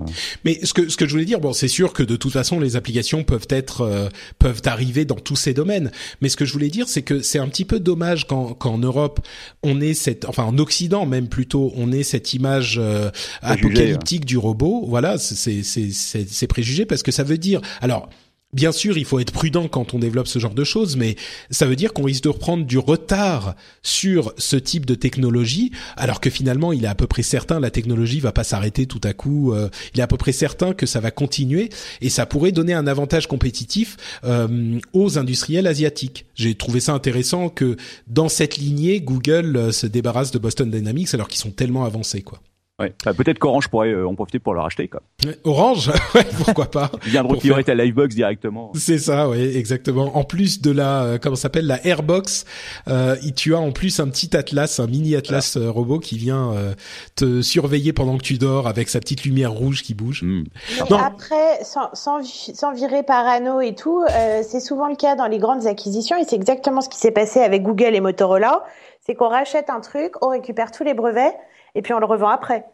Mais 0.43 0.59
ce 0.65 0.73
que 0.73 0.89
ce 0.89 0.97
que 0.97 1.05
je 1.05 1.11
voulais 1.11 1.25
dire, 1.25 1.39
bon, 1.39 1.53
c'est 1.53 1.67
sûr 1.67 1.93
que 1.93 2.01
de 2.01 2.15
toute 2.15 2.33
façon 2.33 2.59
les 2.59 2.75
applications 2.75 3.23
peuvent 3.23 3.45
être 3.49 3.81
euh, 3.81 4.09
peuvent 4.39 4.63
arriver 4.65 5.05
dans 5.05 5.17
tous 5.17 5.35
ces 5.35 5.53
domaines. 5.53 5.91
Mais 6.21 6.29
ce 6.29 6.35
que 6.35 6.43
je 6.43 6.51
voulais 6.51 6.69
dire, 6.69 6.87
c'est 6.87 7.03
que 7.03 7.19
c'est 7.21 7.37
un 7.37 7.47
petit 7.47 7.63
peu 7.63 7.79
dommage 7.79 8.25
qu'en 8.25 8.77
Europe 8.79 9.19
on 9.61 9.79
ait 9.81 9.93
cette, 9.93 10.25
enfin 10.25 10.45
en 10.45 10.57
Occident 10.57 11.05
même 11.05 11.27
plutôt, 11.27 11.71
on 11.75 11.91
ait 11.91 12.01
cette 12.01 12.33
image 12.33 12.79
euh, 12.81 13.11
Préjugé, 13.41 13.59
apocalyptique 13.67 14.25
du 14.25 14.39
robot. 14.39 14.83
Voilà, 14.87 15.19
c'est 15.19 15.61
c'est 15.61 15.91
c'est 15.91 16.47
préjugé 16.47 16.85
parce 16.87 17.03
que 17.03 17.11
ça 17.11 17.21
veut 17.23 17.37
dire 17.37 17.61
alors. 17.81 18.09
Bien 18.55 18.71
sûr, 18.71 18.97
il 18.97 19.05
faut 19.05 19.19
être 19.19 19.31
prudent 19.31 19.67
quand 19.67 19.93
on 19.93 19.99
développe 19.99 20.27
ce 20.27 20.39
genre 20.39 20.55
de 20.55 20.63
choses, 20.63 20.95
mais 20.95 21.15
ça 21.51 21.67
veut 21.67 21.75
dire 21.75 21.93
qu'on 21.93 22.03
risque 22.03 22.23
de 22.23 22.29
reprendre 22.29 22.65
du 22.65 22.79
retard 22.79 23.55
sur 23.83 24.33
ce 24.37 24.55
type 24.55 24.85
de 24.85 24.95
technologie, 24.95 25.71
alors 25.97 26.21
que 26.21 26.29
finalement, 26.29 26.73
il 26.73 26.85
est 26.85 26.87
à 26.87 26.95
peu 26.95 27.05
près 27.05 27.21
certain 27.21 27.59
la 27.59 27.69
technologie 27.69 28.19
va 28.19 28.31
pas 28.31 28.43
s'arrêter 28.43 28.85
tout 28.85 29.01
à 29.03 29.13
coup. 29.13 29.53
Euh, 29.53 29.69
il 29.93 29.99
est 29.99 30.03
à 30.03 30.07
peu 30.07 30.17
près 30.17 30.31
certain 30.31 30.73
que 30.73 30.85
ça 30.85 30.99
va 30.99 31.11
continuer 31.11 31.69
et 32.01 32.09
ça 32.09 32.25
pourrait 32.25 32.51
donner 32.51 32.73
un 32.73 32.87
avantage 32.87 33.27
compétitif 33.27 33.97
euh, 34.23 34.79
aux 34.93 35.17
industriels 35.17 35.67
asiatiques. 35.67 36.25
J'ai 36.35 36.55
trouvé 36.55 36.79
ça 36.79 36.93
intéressant 36.93 37.49
que 37.49 37.75
dans 38.07 38.29
cette 38.29 38.57
lignée, 38.57 39.01
Google 39.01 39.57
euh, 39.57 39.71
se 39.71 39.87
débarrasse 39.87 40.31
de 40.31 40.39
Boston 40.39 40.71
Dynamics 40.71 41.13
alors 41.13 41.27
qu'ils 41.27 41.39
sont 41.39 41.51
tellement 41.51 41.83
avancés, 41.83 42.21
quoi. 42.21 42.41
Ouais. 42.77 42.93
Peut-être 43.13 43.39
qu'Orange 43.39 43.69
pourrait 43.69 43.93
euh, 43.93 44.05
en 44.05 44.15
profiter 44.15 44.37
pour 44.39 44.53
le 44.53 44.59
racheter, 44.59 44.89
quoi. 44.89 45.01
Orange, 45.45 45.89
ouais, 46.15 46.25
pourquoi 46.43 46.65
pas. 46.65 46.91
Il 47.05 47.11
viendront 47.11 47.35
Pour 47.35 47.41
faire- 47.41 47.57
à 47.69 47.73
Livebox 47.73 48.13
directement. 48.13 48.71
C'est 48.75 48.97
ça, 48.97 49.29
oui, 49.29 49.55
exactement. 49.55 50.17
En 50.17 50.25
plus 50.25 50.61
de 50.61 50.71
la, 50.71 51.03
euh, 51.03 51.17
comment 51.17 51.37
ça 51.37 51.43
s'appelle, 51.43 51.67
la 51.67 51.85
Airbox, 51.87 52.43
euh, 52.89 53.15
tu 53.33 53.55
as 53.55 53.59
en 53.59 53.71
plus 53.71 54.01
un 54.01 54.09
petit 54.09 54.35
atlas, 54.35 54.81
un 54.81 54.87
mini 54.87 55.15
atlas 55.15 55.55
euh, 55.55 55.71
robot 55.71 55.99
qui 55.99 56.17
vient 56.17 56.51
euh, 56.51 56.73
te 57.15 57.41
surveiller 57.41 57.93
pendant 57.93 58.17
que 58.17 58.23
tu 58.23 58.37
dors 58.37 58.67
avec 58.67 58.89
sa 58.89 58.99
petite 58.99 59.23
lumière 59.23 59.53
rouge 59.53 59.81
qui 59.81 59.93
bouge. 59.93 60.23
Hmm. 60.23 60.43
Non. 60.89 60.97
Après, 60.97 61.63
sans, 61.63 61.89
sans, 61.93 62.21
sans 62.23 62.73
virer 62.73 63.03
parano 63.03 63.61
et 63.61 63.73
tout, 63.73 64.03
euh, 64.03 64.41
c'est 64.45 64.59
souvent 64.59 64.89
le 64.89 64.97
cas 64.97 65.15
dans 65.15 65.27
les 65.27 65.37
grandes 65.37 65.65
acquisitions 65.65 66.17
et 66.17 66.25
c'est 66.27 66.35
exactement 66.35 66.81
ce 66.81 66.89
qui 66.89 66.97
s'est 66.97 67.11
passé 67.11 67.39
avec 67.39 67.63
Google 67.63 67.95
et 67.95 68.01
Motorola. 68.01 68.65
C'est 69.05 69.15
qu'on 69.15 69.29
rachète 69.29 69.69
un 69.69 69.79
truc, 69.79 70.11
on 70.21 70.29
récupère 70.29 70.71
tous 70.71 70.83
les 70.83 70.93
brevets 70.93 71.33
et 71.75 71.81
puis 71.81 71.93
on 71.93 71.99
le 71.99 72.05
revend 72.05 72.29
après. 72.29 72.65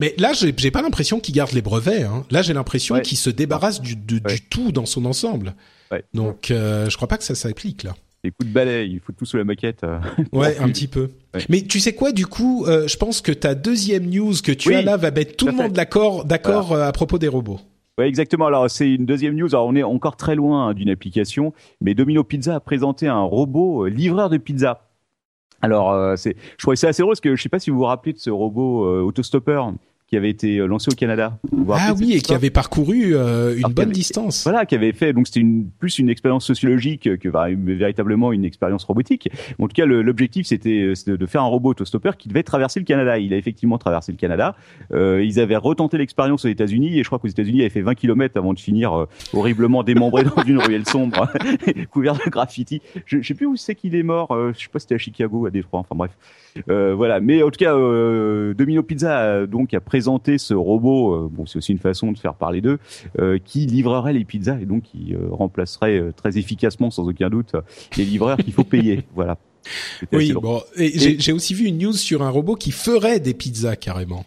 Mais 0.00 0.14
là, 0.18 0.32
j'ai 0.32 0.52
j'ai 0.56 0.70
pas 0.70 0.82
l'impression 0.82 1.20
qu'il 1.20 1.34
garde 1.34 1.52
les 1.52 1.62
brevets. 1.62 2.02
Hein. 2.02 2.24
Là, 2.30 2.42
j'ai 2.42 2.52
l'impression 2.52 2.96
Ouais. 2.96 3.02
qu'il 3.02 3.16
se 3.18 3.30
débarrasse 3.30 3.80
du, 3.80 3.94
du, 3.94 4.14
Ouais. 4.14 4.34
du 4.34 4.40
tout 4.42 4.72
dans 4.72 4.86
son 4.86 5.04
ensemble. 5.04 5.54
Ouais. 5.92 6.02
Donc, 6.14 6.50
euh, 6.50 6.88
je 6.90 6.96
crois 6.96 7.06
pas 7.08 7.16
que 7.18 7.24
ça 7.24 7.34
s'applique 7.34 7.84
là. 7.84 7.94
Les 8.24 8.30
coups 8.30 8.48
de 8.48 8.54
balai, 8.54 8.86
il 8.88 9.00
faut 9.00 9.12
tout 9.12 9.26
sous 9.26 9.36
la 9.36 9.44
maquette. 9.44 9.84
euh. 9.84 9.98
Ouais, 10.32 10.56
un 10.58 10.68
petit 10.68 10.88
peu. 10.88 11.10
Ouais. 11.34 11.44
Mais 11.50 11.60
tu 11.62 11.78
sais 11.78 11.94
quoi, 11.94 12.10
du 12.10 12.26
coup, 12.26 12.64
euh, 12.66 12.88
je 12.88 12.96
pense 12.96 13.20
que 13.20 13.30
ta 13.32 13.54
deuxième 13.54 14.06
news 14.06 14.32
que 14.42 14.50
tu 14.50 14.70
Oui, 14.70 14.76
as 14.76 14.82
là 14.82 14.96
va 14.96 15.10
mettre 15.10 15.36
tout 15.36 15.46
le 15.46 15.52
monde 15.52 15.72
d'accord, 15.72 16.24
d'accord 16.24 16.72
euh, 16.72 16.88
à 16.88 16.92
propos 16.92 17.18
des 17.18 17.28
robots. 17.28 17.60
Ouais, 17.98 18.08
exactement. 18.08 18.46
Alors, 18.46 18.68
c'est 18.70 18.90
une 18.90 19.04
deuxième 19.06 19.36
news. 19.36 19.48
Alors, 19.54 19.66
on 19.68 19.76
est 19.76 19.82
encore 19.84 20.16
très 20.16 20.34
loin 20.34 20.68
hein, 20.68 20.74
d'une 20.74 20.88
application, 20.90 21.52
mais 21.80 21.94
Domino 21.94 22.24
Pizza 22.24 22.56
a 22.56 22.60
présenté 22.60 23.06
un 23.06 23.20
robot 23.22 23.86
livreur 23.86 24.30
de 24.30 24.38
pizza. 24.38 24.83
Alors, 25.62 25.92
euh, 25.92 26.16
c'est, 26.16 26.36
je 26.36 26.62
trouvais 26.62 26.76
ça 26.76 26.88
assez 26.88 27.02
drôle 27.02 27.12
parce 27.12 27.20
que 27.20 27.36
je 27.36 27.42
sais 27.42 27.48
pas 27.48 27.58
si 27.58 27.70
vous 27.70 27.78
vous 27.78 27.84
rappelez 27.84 28.12
de 28.12 28.18
ce 28.18 28.30
robot 28.30 28.86
euh, 28.86 29.00
autostoppeur 29.00 29.72
qui 30.14 30.18
avait 30.18 30.30
été 30.30 30.58
euh, 30.58 30.66
lancé 30.66 30.92
au 30.92 30.94
Canada. 30.94 31.38
Ah 31.70 31.92
oui, 31.98 32.12
et 32.14 32.20
qui 32.20 32.32
avait 32.34 32.50
parcouru 32.50 33.16
euh, 33.16 33.52
une 33.54 33.58
Alors, 33.64 33.70
bonne 33.70 33.84
avait- 33.86 33.92
distance. 33.94 34.44
Voilà, 34.44 34.64
qui 34.64 34.76
avait 34.76 34.92
fait, 34.92 35.12
donc 35.12 35.26
c'était 35.26 35.40
une, 35.40 35.66
plus 35.80 35.98
une 35.98 36.08
expérience 36.08 36.44
sociologique 36.46 37.18
que 37.18 37.28
véritablement 37.66 38.32
une 38.32 38.44
expérience 38.44 38.84
robotique. 38.84 39.28
En 39.58 39.66
tout 39.66 39.74
cas, 39.74 39.86
l'objectif, 39.86 40.46
c'était 40.46 40.82
euh, 40.82 40.94
c'était 40.94 41.16
de 41.16 41.26
faire 41.26 41.42
un 41.42 41.46
robot 41.46 41.70
autostoppeur 41.70 42.16
qui 42.16 42.28
devait 42.28 42.44
traverser 42.44 42.78
le 42.78 42.84
Canada. 42.86 43.18
Il 43.18 43.34
a 43.34 43.36
effectivement 43.36 43.76
traversé 43.76 44.12
le 44.12 44.18
Canada. 44.18 44.54
Euh, 44.92 45.20
ils 45.24 45.40
avaient 45.40 45.56
retenté 45.56 45.98
l'expérience 45.98 46.44
aux 46.44 46.48
États-Unis 46.48 46.96
et 46.96 47.02
je 47.02 47.08
crois 47.08 47.18
qu'aux 47.18 47.26
États-Unis, 47.26 47.58
il 47.58 47.60
avait 47.62 47.70
fait 47.70 47.80
20 47.82 47.96
km 47.96 48.36
avant 48.36 48.52
de 48.54 48.60
finir 48.60 48.92
euh, 48.92 49.08
horriblement 49.32 49.82
démembré 49.82 50.22
dans 50.36 50.42
une 50.44 50.58
ruelle 50.58 50.86
sombre, 50.86 51.28
couvert 51.90 52.14
de 52.14 52.30
graffiti. 52.30 52.82
Je, 53.06 53.20
je 53.20 53.26
sais 53.26 53.34
plus 53.34 53.46
où 53.46 53.56
c'est 53.56 53.74
qu'il 53.74 53.96
est 53.96 54.04
mort. 54.04 54.30
euh, 54.30 54.52
je 54.56 54.62
sais 54.62 54.68
pas 54.72 54.78
si 54.78 54.84
c'était 54.84 54.94
à 54.94 54.98
Chicago, 54.98 55.46
à 55.46 55.50
Détroit. 55.50 55.80
Enfin 55.80 55.96
bref. 55.96 56.12
Voilà. 56.68 57.18
Mais 57.18 57.42
en 57.42 57.50
tout 57.50 57.58
cas, 57.58 57.72
Domino 57.74 58.82
Pizza 58.84 59.44
donc 59.46 59.74
a 59.74 59.80
présenté 59.80 60.03
ce 60.38 60.54
robot. 60.54 61.14
euh, 61.14 61.28
bon, 61.30 61.46
c'est 61.46 61.58
aussi 61.58 61.72
une 61.72 61.78
façon 61.78 62.12
de 62.12 62.18
faire 62.18 62.34
parler 62.34 62.60
d'eux, 62.60 62.78
euh, 63.18 63.38
qui 63.44 63.66
livrerait 63.66 64.12
les 64.12 64.24
pizzas 64.24 64.58
et 64.60 64.66
donc 64.66 64.82
qui 64.84 65.14
euh, 65.14 65.28
remplacerait 65.30 66.12
très 66.16 66.38
efficacement, 66.38 66.90
sans 66.90 67.08
aucun 67.08 67.30
doute, 67.30 67.52
les 67.96 68.04
livreurs 68.04 68.36
qu'il 68.38 68.52
faut 68.52 68.64
payer. 68.64 69.02
Voilà. 69.14 69.38
Oui, 70.12 70.28
drôle. 70.30 70.42
bon, 70.42 70.60
et 70.76 70.98
j'ai 70.98 71.18
j'ai 71.18 71.32
aussi 71.32 71.54
vu 71.54 71.64
une 71.66 71.78
news 71.78 71.92
sur 71.94 72.22
un 72.22 72.28
robot 72.30 72.54
qui 72.54 72.70
ferait 72.70 73.18
des 73.20 73.32
pizzas 73.32 73.76
carrément. 73.76 74.24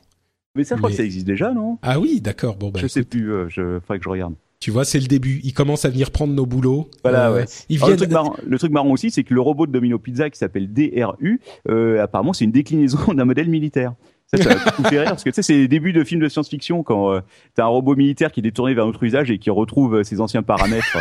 Mais 0.55 0.63
ça, 0.63 0.73
je 0.75 0.79
crois 0.79 0.89
mais- 0.89 0.95
que 0.95 0.97
ça 0.97 1.05
existe 1.05 1.27
déjà, 1.27 1.53
non? 1.53 1.77
Ah 1.83 1.99
oui, 1.99 2.19
d'accord. 2.21 2.55
Bon, 2.55 2.69
bah, 2.71 2.79
Je 2.81 2.87
sais 2.87 3.01
écoute, 3.01 3.11
plus. 3.11 3.31
Euh, 3.31 3.45
je 3.49 3.79
faudrait 3.81 3.99
que 3.99 4.03
je 4.03 4.09
regarde. 4.09 4.33
tu 4.59 4.71
vois, 4.71 4.83
c'est 4.85 4.99
le 4.99 5.05
début. 5.05 5.39
Ils 5.43 5.53
commencent 5.53 5.85
à 5.85 5.89
venir 5.91 6.09
prendre 6.09 6.33
nos 6.33 6.47
boulots. 6.47 6.89
Voilà, 7.03 7.29
Euh, 7.29 7.35
ouais. 7.35 7.45
Ils 7.69 7.77
Alors, 7.77 7.89
le, 7.91 7.97
truc 7.97 8.09
marrant, 8.11 8.35
le 8.43 8.57
truc 8.57 8.71
marrant 8.71 8.89
aussi, 8.89 9.11
c'est 9.11 9.23
que 9.23 9.35
le 9.35 9.41
robot 9.41 9.67
de 9.67 9.71
Domino 9.71 9.99
Pizza 9.99 10.27
qui 10.31 10.39
s'appelle 10.39 10.73
DRU, 10.73 11.39
euh, 11.69 12.01
apparemment, 12.01 12.33
c'est 12.33 12.45
une 12.45 12.51
déclinaison 12.51 12.97
d'un 13.13 13.25
modèle 13.25 13.49
militaire. 13.49 13.93
Ça, 14.33 14.43
ça 14.43 14.71
tout 14.71 14.83
fait 14.83 14.99
rire 14.99 15.09
parce 15.09 15.23
que 15.23 15.29
tu 15.29 15.35
sais, 15.35 15.41
c'est 15.41 15.53
les 15.53 15.67
débuts 15.69 15.93
de 15.93 16.03
films 16.03 16.19
de 16.21 16.27
science-fiction 16.27 16.83
quand 16.83 17.13
euh, 17.13 17.21
t'as 17.55 17.63
un 17.63 17.67
robot 17.67 17.95
militaire 17.95 18.31
qui 18.31 18.41
est 18.41 18.43
détourné 18.43 18.73
vers 18.73 18.83
un 18.85 18.89
autre 18.89 19.03
usage 19.03 19.31
et 19.31 19.39
qui 19.39 19.49
retrouve 19.49 19.95
euh, 19.99 20.03
ses 20.03 20.19
anciens 20.19 20.43
paramètres. 20.43 20.97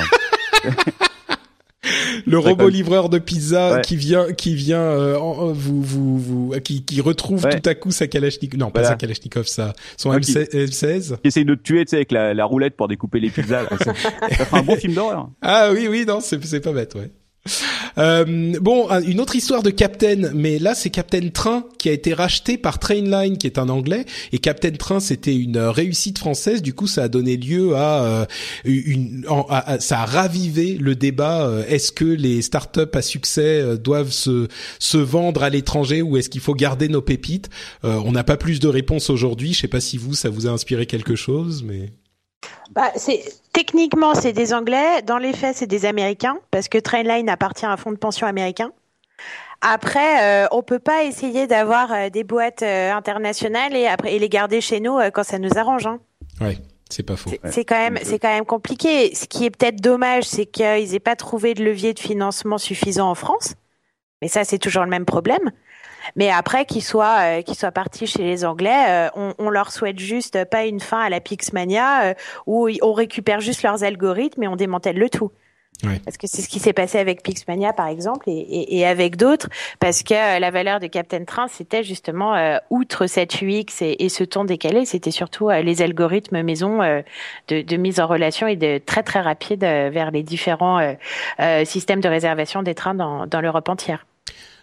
le 2.26 2.38
Ouais, 2.38 2.44
robot 2.50 2.64
comme- 2.64 2.72
livreur 2.72 3.08
de 3.08 3.18
pizza 3.18 3.74
Ouais. 3.74 3.80
qui 3.82 3.96
vient, 3.96 4.32
qui 4.32 4.54
vient, 4.54 4.80
euh, 4.80 5.16
en- 5.18 5.52
vous, 5.52 5.82
vous, 5.82 6.18
vous, 6.18 6.54
qui, 6.64 6.84
qui 6.84 7.00
retrouve 7.00 7.44
Ouais. 7.44 7.58
tout 7.60 7.68
à 7.68 7.74
coup 7.74 7.90
sa 7.90 8.06
Kalachnikov. 8.06 8.58
Non, 8.58 8.70
pas 8.70 8.84
sa 8.84 8.94
Kalachnikov, 8.96 9.46
ça, 9.46 9.72
son 9.96 10.10
Ouais, 10.10 10.20
qui- 10.20 10.32
M16. 10.32 11.16
qui 11.20 11.28
essaye 11.28 11.44
de 11.44 11.54
te 11.54 11.62
tuer, 11.62 11.84
tu 11.84 11.90
sais, 11.90 11.96
avec 11.96 12.12
la, 12.12 12.34
la 12.34 12.44
roulette 12.44 12.76
pour 12.76 12.88
découper 12.88 13.20
les 13.20 13.30
pizzas. 13.30 13.62
Là. 13.62 13.68
Ça, 13.84 13.94
ferait 13.94 14.58
un 14.58 14.62
bon 14.62 14.76
film 14.76 14.94
d'horreur. 14.94 15.28
Ah 15.42 15.70
oui, 15.72 15.86
oui, 15.90 16.04
non, 16.06 16.20
c'est 16.20 16.42
c'est 16.44 16.60
pas 16.60 16.72
bête, 16.72 16.94
ouais. 16.94 17.10
Euh, 17.98 18.52
bon, 18.60 18.90
un- 18.90 19.00
une 19.00 19.20
autre 19.20 19.36
histoire 19.36 19.62
de 19.62 19.70
Captain, 19.70 20.30
mais 20.34 20.58
là 20.58 20.74
c'est 20.74 20.90
Captain 20.90 21.28
Train 21.30 21.64
qui 21.78 21.88
a 21.88 21.92
été 21.92 22.12
racheté 22.12 22.58
par 22.58 22.78
Trainline, 22.78 23.38
qui 23.38 23.46
est 23.46 23.58
un 23.58 23.70
anglais, 23.70 24.04
et 24.32 24.38
Captain 24.38 24.72
Train 24.72 25.00
c'était 25.00 25.34
une 25.34 25.56
euh, 25.56 25.70
réussite 25.70 26.18
française. 26.18 26.60
Du 26.60 26.74
coup, 26.74 26.86
ça 26.88 27.04
a 27.04 27.08
donné 27.08 27.38
lieu 27.38 27.74
à 27.74 28.04
euh, 28.04 28.26
une, 28.64 29.24
ça 29.78 30.00
a 30.00 30.04
ravivé 30.04 30.76
le 30.78 30.94
débat. 30.94 31.46
euh, 31.46 31.64
est-ce 31.68 31.90
que 31.90 32.04
les 32.04 32.42
startups 32.42 32.80
à 32.92 33.00
succès 33.00 33.60
euh, 33.62 33.76
doivent 33.78 34.12
se 34.12 34.48
se 34.78 34.98
vendre 34.98 35.42
à 35.42 35.48
l'étranger 35.48 36.02
ou 36.02 36.18
est-ce 36.18 36.28
qu'il 36.28 36.42
faut 36.42 36.54
garder 36.54 36.88
nos 36.88 37.00
pépites? 37.02 37.48
On 37.82 38.12
n'a 38.12 38.24
pas 38.24 38.36
plus 38.36 38.60
de 38.60 38.68
réponses 38.68 39.08
aujourd'hui. 39.08 39.54
Je 39.54 39.60
sais 39.60 39.68
pas 39.68 39.80
si 39.80 39.96
vous 39.96 40.14
ça 40.14 40.28
vous 40.28 40.46
a 40.46 40.50
inspiré 40.50 40.84
quelque 40.84 41.14
chose, 41.16 41.62
mais 41.66 41.92
Bah, 42.72 42.90
c'est 42.96 43.22
techniquement 43.52 44.14
c'est 44.14 44.32
des 44.32 44.52
Anglais, 44.52 45.02
dans 45.02 45.18
les 45.18 45.32
faits 45.32 45.56
c'est 45.56 45.66
des 45.66 45.86
Américains 45.86 46.38
parce 46.50 46.68
que 46.68 46.78
Trainline 46.78 47.28
appartient 47.28 47.64
à 47.66 47.70
un 47.70 47.76
fonds 47.76 47.92
de 47.92 47.96
pension 47.96 48.26
américain. 48.26 48.72
Après, 49.62 50.44
euh, 50.44 50.48
on 50.50 50.62
peut 50.62 50.78
pas 50.78 51.04
essayer 51.04 51.46
d'avoir 51.46 51.90
euh, 51.92 52.10
des 52.10 52.24
boîtes 52.24 52.62
euh, 52.62 52.92
internationales 52.92 53.74
et 53.74 53.86
après 53.86 54.14
et 54.14 54.18
les 54.18 54.28
garder 54.28 54.60
chez 54.60 54.80
nous 54.80 54.98
euh, 54.98 55.10
quand 55.10 55.24
ça 55.24 55.38
nous 55.38 55.56
arrange. 55.56 55.86
Hein. 55.86 55.98
ouais, 56.42 56.58
c'est 56.90 57.02
pas 57.02 57.16
faux. 57.16 57.30
C'est- 57.50 57.64
quand 57.64 57.78
même, 57.78 57.98
c'est 58.02 58.18
quand 58.18 58.28
même 58.28 58.44
compliqué. 58.44 59.14
Ce 59.14 59.26
qui 59.26 59.46
est 59.46 59.50
peut-être 59.50 59.80
dommage, 59.80 60.24
c'est 60.24 60.44
qu'ils 60.46 60.94
aient 60.94 61.00
pas 61.00 61.16
trouvé 61.16 61.54
de 61.54 61.64
levier 61.64 61.94
de 61.94 61.98
financement 62.00 62.58
suffisant 62.58 63.08
en 63.10 63.14
France. 63.14 63.54
Mais 64.20 64.28
ça, 64.28 64.44
c'est 64.44 64.58
toujours 64.58 64.84
le 64.84 64.90
même 64.90 65.04
problème. 65.06 65.50
Mais 66.14 66.30
après, 66.30 66.64
qu'ils 66.64 66.84
soient, 66.84 67.18
euh, 67.20 67.42
qu'ils 67.42 67.56
soient 67.56 67.72
partis 67.72 68.06
chez 68.06 68.22
les 68.22 68.44
Anglais, 68.44 68.84
euh, 68.88 69.08
on, 69.16 69.34
on 69.38 69.50
leur 69.50 69.72
souhaite 69.72 69.98
juste 69.98 70.44
pas 70.44 70.66
une 70.66 70.80
fin 70.80 71.00
à 71.00 71.08
la 71.08 71.20
Pixmania 71.20 72.10
euh, 72.10 72.14
où 72.46 72.68
on 72.82 72.92
récupère 72.92 73.40
juste 73.40 73.62
leurs 73.62 73.82
algorithmes 73.82 74.42
et 74.44 74.48
on 74.48 74.56
démantèle 74.56 74.98
le 74.98 75.10
tout. 75.10 75.32
Ouais. 75.84 76.00
Parce 76.04 76.16
que 76.16 76.26
c'est 76.26 76.40
ce 76.40 76.48
qui 76.48 76.58
s'est 76.58 76.72
passé 76.72 76.98
avec 76.98 77.22
Pixmania, 77.22 77.74
par 77.74 77.88
exemple, 77.88 78.30
et, 78.30 78.32
et, 78.32 78.78
et 78.78 78.86
avec 78.86 79.16
d'autres, 79.16 79.48
parce 79.78 80.02
que 80.02 80.14
euh, 80.14 80.38
la 80.38 80.50
valeur 80.50 80.80
de 80.80 80.86
Captain 80.86 81.24
Train, 81.24 81.48
c'était 81.48 81.82
justement, 81.84 82.34
euh, 82.34 82.56
outre 82.70 83.06
cette 83.06 83.42
UX 83.42 83.82
et, 83.82 84.04
et 84.04 84.08
ce 84.08 84.24
ton 84.24 84.44
décalé, 84.44 84.86
c'était 84.86 85.10
surtout 85.10 85.50
euh, 85.50 85.60
les 85.60 85.82
algorithmes 85.82 86.42
maison 86.42 86.82
euh, 86.82 87.02
de, 87.48 87.60
de 87.60 87.76
mise 87.76 88.00
en 88.00 88.06
relation 88.06 88.46
et 88.46 88.56
de 88.56 88.78
très 88.78 89.02
très 89.02 89.20
rapide 89.20 89.64
euh, 89.64 89.90
vers 89.92 90.10
les 90.10 90.22
différents 90.22 90.78
euh, 90.78 90.94
euh, 91.40 91.64
systèmes 91.66 92.00
de 92.00 92.08
réservation 92.08 92.62
des 92.62 92.74
trains 92.74 92.94
dans, 92.94 93.26
dans 93.26 93.42
l'Europe 93.42 93.68
entière. 93.68 94.06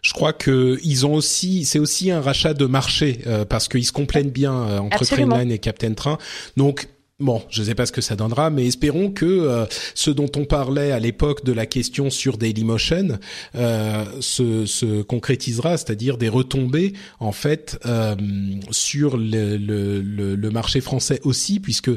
Je 0.04 0.14
crois 0.14 0.34
que 0.34 0.78
ils 0.84 1.08
ont 1.08 1.16
aussi, 1.16 1.66
c'est 1.66 1.80
aussi 1.80 2.12
un 2.12 2.22
rachat 2.22 2.54
de 2.54 2.66
marché 2.66 3.22
euh, 3.26 3.46
parce 3.46 3.68
qu'ils 3.68 3.86
se 3.86 3.92
complètent 3.92 4.32
bien 4.32 4.54
euh, 4.54 4.80
entre. 4.80 5.04
Trainline 5.04 5.52
et 5.52 5.60
Captain 5.60 5.94
Train. 5.94 6.18
Donc 6.56 6.88
Bon, 7.20 7.44
je 7.50 7.62
ne 7.62 7.68
sais 7.68 7.76
pas 7.76 7.86
ce 7.86 7.92
que 7.92 8.02
ça 8.02 8.16
donnera, 8.16 8.50
mais 8.50 8.66
espérons 8.66 9.12
que 9.12 9.26
euh, 9.26 9.66
ce 9.94 10.10
dont 10.10 10.30
on 10.36 10.46
parlait 10.46 10.92
à 10.92 11.00
l'époque 11.00 11.46
de 11.46 11.54
la 11.54 11.68
question 11.68 12.10
sur 12.10 12.38
Dailymotion 12.38 13.20
euh, 13.56 14.04
se, 14.20 14.66
se 14.66 15.04
concrétisera, 15.04 15.78
c'est-à-dire 15.78 16.18
des 16.18 16.28
retombées 16.28 16.94
en 17.20 17.32
fait 17.32 17.80
euh, 17.86 18.16
sur 18.72 19.16
le, 19.16 19.58
le, 19.58 20.36
le 20.36 20.50
marché 20.50 20.82
français 20.82 21.22
aussi, 21.24 21.60
puisque 21.60 21.92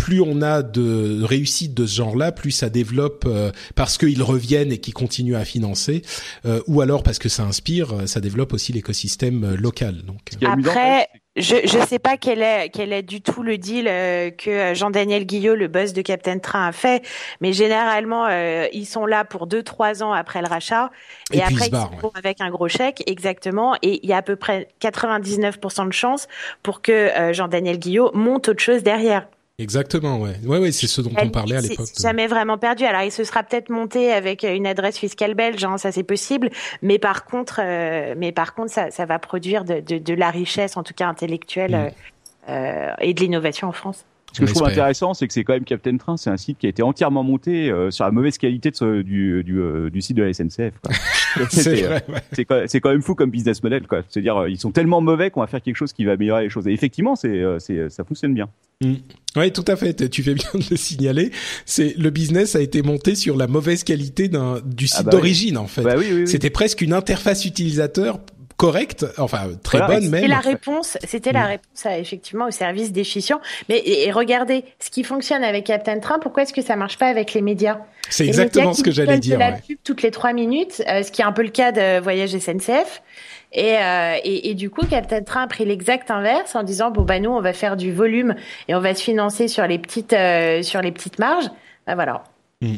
plus 0.00 0.20
on 0.20 0.40
a 0.42 0.62
de 0.62 1.22
réussite 1.22 1.74
de 1.74 1.86
ce 1.86 1.96
genre-là, 1.96 2.32
plus 2.32 2.50
ça 2.50 2.70
développe 2.70 3.24
euh, 3.26 3.52
parce 3.74 3.98
qu'ils 3.98 4.22
reviennent 4.22 4.72
et 4.72 4.78
qu'ils 4.78 4.94
continuent 4.94 5.36
à 5.36 5.44
financer, 5.44 6.02
euh, 6.46 6.60
ou 6.66 6.80
alors 6.80 7.02
parce 7.02 7.18
que 7.18 7.28
ça 7.28 7.44
inspire, 7.44 7.92
euh, 7.92 8.06
ça 8.06 8.20
développe 8.20 8.52
aussi 8.52 8.72
l'écosystème 8.72 9.44
euh, 9.44 9.56
local. 9.56 10.02
Donc, 10.06 10.18
amusant, 10.42 10.70
Après, 10.70 11.08
je 11.36 11.56
je 11.64 11.78
sais 11.86 12.00
pas 12.00 12.16
quel 12.16 12.42
est 12.42 12.70
quel 12.70 12.92
est 12.92 13.02
du 13.02 13.20
tout 13.20 13.42
le 13.42 13.56
deal 13.56 13.86
euh, 13.88 14.30
que 14.30 14.50
euh, 14.50 14.74
Jean-Daniel 14.74 15.26
Guillot, 15.26 15.54
le 15.54 15.68
boss 15.68 15.92
de 15.92 16.02
Captain 16.02 16.38
Train, 16.38 16.66
a 16.66 16.72
fait. 16.72 17.06
Mais 17.40 17.52
généralement, 17.52 18.26
euh, 18.26 18.66
ils 18.72 18.86
sont 18.86 19.06
là 19.06 19.24
pour 19.24 19.46
deux 19.46 19.62
trois 19.62 20.02
ans 20.02 20.12
après 20.12 20.42
le 20.42 20.48
rachat 20.48 20.90
Et 21.32 21.36
et, 21.36 21.38
ils 21.38 21.42
après 21.42 21.66
se 21.66 21.70
barrent, 21.70 21.92
ils 22.02 22.18
avec 22.18 22.40
un 22.40 22.50
gros 22.50 22.68
chèque, 22.68 23.04
exactement. 23.06 23.76
Et 23.82 24.00
il 24.02 24.10
y 24.10 24.12
a 24.12 24.16
à 24.16 24.22
peu 24.22 24.34
près 24.36 24.68
99% 24.82 25.86
de 25.86 25.92
chances 25.92 26.26
pour 26.64 26.82
que 26.82 26.92
euh, 26.92 27.32
Jean-Daniel 27.32 27.78
Guillot 27.78 28.10
monte 28.12 28.48
autre 28.48 28.62
chose 28.62 28.82
derrière. 28.82 29.28
Exactement, 29.60 30.18
ouais. 30.18 30.36
Ouais, 30.46 30.58
ouais, 30.58 30.72
c'est 30.72 30.86
ce 30.86 31.02
dont 31.02 31.12
on 31.20 31.28
parlait 31.28 31.56
à 31.56 31.60
l'époque. 31.60 31.88
Jamais 32.00 32.26
vraiment 32.26 32.56
perdu. 32.56 32.84
Alors, 32.84 33.02
il 33.02 33.12
se 33.12 33.24
sera 33.24 33.42
peut-être 33.42 33.68
monté 33.68 34.10
avec 34.10 34.42
une 34.42 34.66
adresse 34.66 34.96
fiscale 34.96 35.34
belge, 35.34 35.62
hein, 35.64 35.76
ça 35.76 35.92
c'est 35.92 36.02
possible. 36.02 36.48
Mais 36.80 36.98
par 36.98 37.26
contre, 37.26 37.60
euh, 37.62 38.14
mais 38.16 38.32
par 38.32 38.54
contre, 38.54 38.72
ça, 38.72 38.90
ça 38.90 39.04
va 39.04 39.18
produire 39.18 39.64
de, 39.64 39.80
de, 39.80 39.98
de, 39.98 40.14
la 40.14 40.30
richesse, 40.30 40.78
en 40.78 40.82
tout 40.82 40.94
cas 40.94 41.08
intellectuelle, 41.08 41.72
mm. 41.72 42.50
euh, 42.50 42.92
et 43.00 43.12
de 43.12 43.20
l'innovation 43.20 43.68
en 43.68 43.72
France. 43.72 44.06
Ce 44.32 44.40
que 44.40 44.46
je 44.46 44.54
trouve 44.54 44.68
intéressant, 44.68 45.14
c'est 45.14 45.26
que 45.26 45.32
c'est 45.32 45.44
quand 45.44 45.54
même 45.54 45.64
Captain 45.64 45.96
Train, 45.96 46.16
c'est 46.16 46.30
un 46.30 46.36
site 46.36 46.58
qui 46.58 46.66
a 46.66 46.68
été 46.68 46.82
entièrement 46.82 47.24
monté 47.24 47.70
euh, 47.70 47.90
sur 47.90 48.04
la 48.04 48.12
mauvaise 48.12 48.38
qualité 48.38 48.70
de 48.70 48.76
ce, 48.76 49.02
du, 49.02 49.42
du, 49.42 49.58
euh, 49.58 49.90
du, 49.90 50.00
site 50.00 50.16
de 50.16 50.22
la 50.22 50.32
SNCF. 50.32 50.74
c'est 51.50 51.84
euh, 51.84 51.98
quand, 52.48 52.64
quand, 52.80 52.90
même 52.90 53.02
fou 53.02 53.14
comme 53.14 53.30
business 53.30 53.62
model. 53.62 53.86
quoi. 53.86 54.02
C'est-à-dire, 54.08 54.46
ils 54.48 54.58
sont 54.58 54.70
tellement 54.70 55.00
mauvais 55.00 55.30
qu'on 55.30 55.40
va 55.40 55.46
faire 55.46 55.62
quelque 55.62 55.76
chose 55.76 55.92
qui 55.92 56.04
va 56.04 56.12
améliorer 56.12 56.44
les 56.44 56.50
choses. 56.50 56.66
Et 56.68 56.72
effectivement, 56.72 57.16
c'est, 57.16 57.42
c'est, 57.58 57.90
ça 57.90 58.04
fonctionne 58.04 58.34
bien. 58.34 58.48
Mm. 58.82 58.94
Oui, 59.36 59.52
tout 59.52 59.64
à 59.68 59.76
fait. 59.76 60.08
Tu 60.08 60.22
fais 60.22 60.34
bien 60.34 60.50
de 60.54 60.64
le 60.70 60.76
signaler. 60.76 61.30
C'est 61.64 61.94
le 61.96 62.10
business 62.10 62.56
a 62.56 62.60
été 62.60 62.82
monté 62.82 63.14
sur 63.14 63.36
la 63.36 63.46
mauvaise 63.46 63.84
qualité 63.84 64.28
d'un 64.28 64.60
du 64.64 64.86
ah 64.92 64.96
site 64.96 65.06
bah 65.06 65.12
d'origine 65.12 65.56
en 65.58 65.66
fait. 65.66 65.82
Bah 65.82 65.94
oui, 65.96 66.06
oui, 66.12 66.28
C'était 66.28 66.50
presque 66.50 66.80
une 66.80 66.92
interface 66.92 67.44
utilisateur 67.44 68.20
correcte, 68.60 69.06
enfin 69.16 69.48
très 69.62 69.80
bonne 69.80 70.10
même. 70.10 70.20
C'était 70.20 70.28
la 70.28 70.40
réponse, 70.40 70.98
c'était 71.04 71.32
la 71.32 71.46
réponse 71.46 71.86
à, 71.86 71.98
effectivement 71.98 72.46
au 72.46 72.50
service 72.50 72.92
déficients. 72.92 73.40
Mais 73.70 73.82
et, 73.84 74.10
regardez, 74.12 74.64
ce 74.78 74.90
qui 74.90 75.02
fonctionne 75.02 75.42
avec 75.42 75.64
Captain 75.64 75.98
Train, 75.98 76.18
pourquoi 76.18 76.42
est-ce 76.42 76.52
que 76.52 76.60
ça 76.60 76.76
marche 76.76 76.98
pas 76.98 77.06
avec 77.06 77.32
les 77.32 77.40
médias? 77.40 77.78
C'est 78.10 78.26
exactement 78.26 78.74
ce 78.74 78.82
que 78.82 78.90
j'allais 78.90 79.18
dire. 79.18 79.38
La 79.38 79.52
pub 79.52 79.78
toutes 79.82 80.02
les 80.02 80.10
trois 80.10 80.34
minutes, 80.34 80.82
euh, 80.86 81.02
ce 81.02 81.10
qui 81.10 81.22
est 81.22 81.24
un 81.24 81.32
peu 81.32 81.42
le 81.42 81.48
cas 81.48 81.72
de 81.72 82.00
Voyage 82.00 82.36
SNCF. 82.36 83.02
Et, 83.52 83.78
euh, 83.78 84.16
et, 84.22 84.50
et, 84.50 84.54
du 84.54 84.68
coup, 84.68 84.86
Captain 84.86 85.22
Train 85.22 85.44
a 85.44 85.46
pris 85.46 85.64
l'exact 85.64 86.10
inverse 86.10 86.54
en 86.54 86.62
disant 86.62 86.90
bon 86.90 87.02
bah 87.02 87.18
nous 87.18 87.30
on 87.30 87.40
va 87.40 87.52
faire 87.52 87.76
du 87.76 87.92
volume 87.92 88.36
et 88.68 88.74
on 88.74 88.80
va 88.80 88.94
se 88.94 89.02
financer 89.02 89.48
sur 89.48 89.66
les 89.66 89.78
petites 89.78 90.12
euh, 90.12 90.62
sur 90.62 90.82
les 90.82 90.92
petites 90.92 91.18
marges. 91.18 91.50
Ben 91.86 91.94
voilà. 91.94 92.24
Mm. 92.60 92.76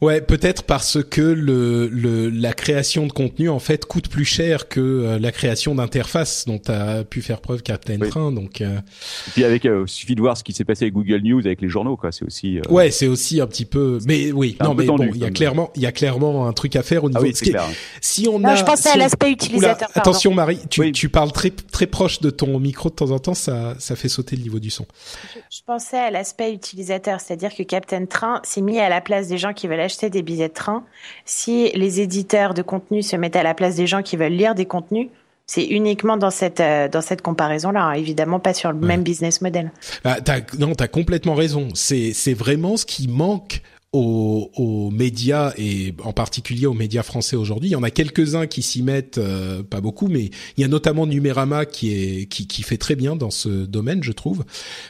Ouais, 0.00 0.20
peut-être 0.20 0.62
parce 0.62 1.02
que 1.02 1.20
le, 1.20 1.88
le, 1.88 2.30
la 2.30 2.52
création 2.52 3.06
de 3.06 3.12
contenu 3.12 3.48
en 3.48 3.58
fait 3.58 3.84
coûte 3.84 4.08
plus 4.08 4.24
cher 4.24 4.68
que 4.68 4.80
euh, 4.80 5.18
la 5.18 5.32
création 5.32 5.74
d'interface 5.74 6.44
dont 6.46 6.60
a 6.68 7.02
pu 7.02 7.20
faire 7.20 7.40
preuve 7.40 7.62
Captain 7.62 7.98
Train. 7.98 8.30
Donc, 8.30 8.60
euh... 8.60 8.78
et 8.78 9.30
puis 9.32 9.44
avec, 9.44 9.66
euh, 9.66 9.88
suffit 9.88 10.14
de 10.14 10.20
voir 10.20 10.36
ce 10.36 10.44
qui 10.44 10.52
s'est 10.52 10.64
passé 10.64 10.84
avec 10.84 10.94
Google 10.94 11.22
News, 11.24 11.40
avec 11.40 11.60
les 11.60 11.68
journaux, 11.68 11.96
quoi. 11.96 12.12
C'est 12.12 12.24
aussi. 12.24 12.58
Euh, 12.58 12.62
ouais, 12.70 12.92
c'est 12.92 13.08
aussi 13.08 13.40
un 13.40 13.48
petit 13.48 13.64
peu. 13.64 13.98
Mais 14.06 14.30
oui, 14.30 14.56
non, 14.60 14.74
mais 14.74 14.84
bon, 14.86 14.98
il 14.98 15.16
y 15.16 15.24
a 15.24 15.30
clairement, 15.30 15.70
il 15.74 15.82
y 15.82 15.86
a 15.86 15.92
clairement 15.92 16.46
un 16.46 16.52
truc 16.52 16.76
à 16.76 16.84
faire 16.84 17.02
au 17.02 17.08
ah 17.08 17.18
niveau. 17.18 17.24
Ah 17.24 17.38
oui, 17.42 17.50
clair. 17.50 17.64
Si 18.00 18.28
on 18.30 18.44
a, 18.44 18.54
je 18.54 18.62
pensais 18.62 18.90
à 18.90 18.96
l'aspect 18.96 19.32
utilisateur. 19.32 19.88
attention, 19.94 20.32
Marie, 20.32 20.60
tu, 20.70 20.92
tu 20.92 21.08
parles 21.08 21.32
très 21.32 21.50
très 21.50 21.88
proche 21.88 22.20
de 22.20 22.30
ton 22.30 22.60
micro 22.60 22.88
de 22.88 22.94
temps 22.94 23.10
en 23.10 23.18
temps, 23.18 23.34
ça 23.34 23.74
ça 23.80 23.96
fait 23.96 24.08
sauter 24.08 24.36
le 24.36 24.42
niveau 24.42 24.60
du 24.60 24.70
son. 24.70 24.86
Je, 25.34 25.56
je 25.56 25.62
pensais 25.66 25.98
à 25.98 26.12
l'aspect 26.12 26.52
utilisateur, 26.52 27.20
c'est-à-dire 27.20 27.52
que 27.52 27.64
Captain 27.64 28.06
Train 28.06 28.40
s'est 28.44 28.60
mis 28.60 28.78
à 28.78 28.88
la 28.88 29.00
place 29.00 29.26
des 29.26 29.38
gens 29.38 29.52
qui 29.52 29.66
veulent 29.66 29.87
acheter 29.88 30.10
des 30.10 30.22
billets 30.22 30.48
de 30.48 30.54
train, 30.54 30.84
si 31.24 31.70
les 31.74 32.00
éditeurs 32.00 32.54
de 32.54 32.62
contenu 32.62 33.02
se 33.02 33.16
mettent 33.16 33.36
à 33.36 33.42
la 33.42 33.54
place 33.54 33.74
des 33.74 33.86
gens 33.86 34.02
qui 34.02 34.16
veulent 34.16 34.32
lire 34.32 34.54
des 34.54 34.66
contenus, 34.66 35.08
c'est 35.46 35.64
uniquement 35.64 36.18
dans 36.18 36.30
cette 36.30 36.60
euh, 36.60 36.88
dans 36.88 37.00
cette 37.00 37.22
comparaison-là, 37.22 37.82
hein. 37.82 37.92
évidemment 37.94 38.38
pas 38.38 38.52
sur 38.52 38.70
le 38.70 38.78
même 38.78 39.02
business 39.02 39.40
model. 39.40 39.72
Bah, 40.04 40.18
as, 40.28 40.40
non, 40.58 40.74
t'as 40.74 40.88
complètement 40.88 41.34
raison. 41.34 41.68
C'est 41.74 42.12
c'est 42.12 42.34
vraiment 42.34 42.76
ce 42.76 42.84
qui 42.84 43.08
manque 43.08 43.62
aux, 43.92 44.90
médias 44.92 45.52
et 45.56 45.94
en 46.04 46.12
particulier 46.12 46.66
aux 46.66 46.74
médias 46.74 47.02
français 47.02 47.36
aujourd'hui. 47.36 47.70
Il 47.70 47.72
y 47.72 47.76
en 47.76 47.82
a 47.82 47.90
quelques-uns 47.90 48.46
qui 48.46 48.62
s'y 48.62 48.82
mettent, 48.82 49.18
euh, 49.18 49.62
pas 49.62 49.80
beaucoup, 49.80 50.08
mais 50.08 50.30
il 50.56 50.60
y 50.60 50.64
a 50.64 50.68
notamment 50.68 51.06
Numérama 51.06 51.64
qui 51.64 51.92
est 51.92 52.26
qui, 52.26 52.46
qui 52.46 52.62
fait 52.62 52.76
très 52.76 52.96
bien 52.96 53.16
dans 53.16 53.30
ce 53.30 53.48
domaine, 53.48 54.02
je 54.02 54.12
trouve. 54.12 54.44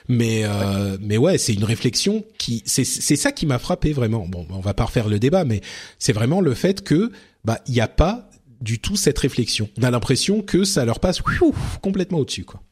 Mais 0.09 0.43
euh, 0.45 0.97
mais 1.01 1.17
ouais, 1.17 1.39
c'est 1.39 1.55
une 1.55 1.65
réflexion 1.65 2.25
qui 2.39 2.63
c'est 2.67 2.85
c'est 2.85 3.17
ça 3.17 3.33
qui 3.33 3.47
m'a 3.47 3.59
frappé 3.59 3.93
vraiment. 3.93 4.27
Bon, 4.27 4.47
on 4.51 4.61
va 4.61 4.75
pas 4.75 4.85
refaire 4.85 5.09
le 5.09 5.19
débat, 5.19 5.45
mais 5.45 5.61
c'est 5.99 6.13
vraiment 6.13 6.41
le 6.41 6.55
fait 6.55 6.83
que 6.83 7.13
bah 7.45 7.61
il 7.69 7.75
n'y 7.75 7.81
a 7.81 7.89
pas 7.89 8.29
du 8.61 8.81
tout 8.81 8.97
cette 8.97 9.19
réflexion. 9.19 9.69
On 9.79 9.85
a 9.85 9.91
l'impression 9.91 10.43
que 10.43 10.65
ça 10.65 10.85
leur 10.85 10.99
passe 10.99 11.21
complètement 11.81 12.19
au-dessus, 12.19 12.45
quoi 12.45 12.63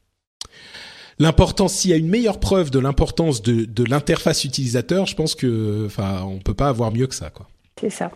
l'importance, 1.18 1.74
s'il 1.74 1.90
y 1.90 1.94
a 1.94 1.96
une 1.96 2.08
meilleure 2.08 2.40
preuve 2.40 2.70
de 2.70 2.78
l'importance 2.78 3.42
de, 3.42 3.64
de 3.64 3.84
l'interface 3.84 4.44
utilisateur, 4.44 5.06
je 5.06 5.14
pense 5.14 5.34
que, 5.34 5.84
enfin, 5.86 6.22
on 6.24 6.38
peut 6.38 6.54
pas 6.54 6.68
avoir 6.68 6.92
mieux 6.92 7.06
que 7.06 7.14
ça, 7.14 7.30
quoi. 7.30 7.46
C'est 7.80 7.90
ça. 7.90 8.10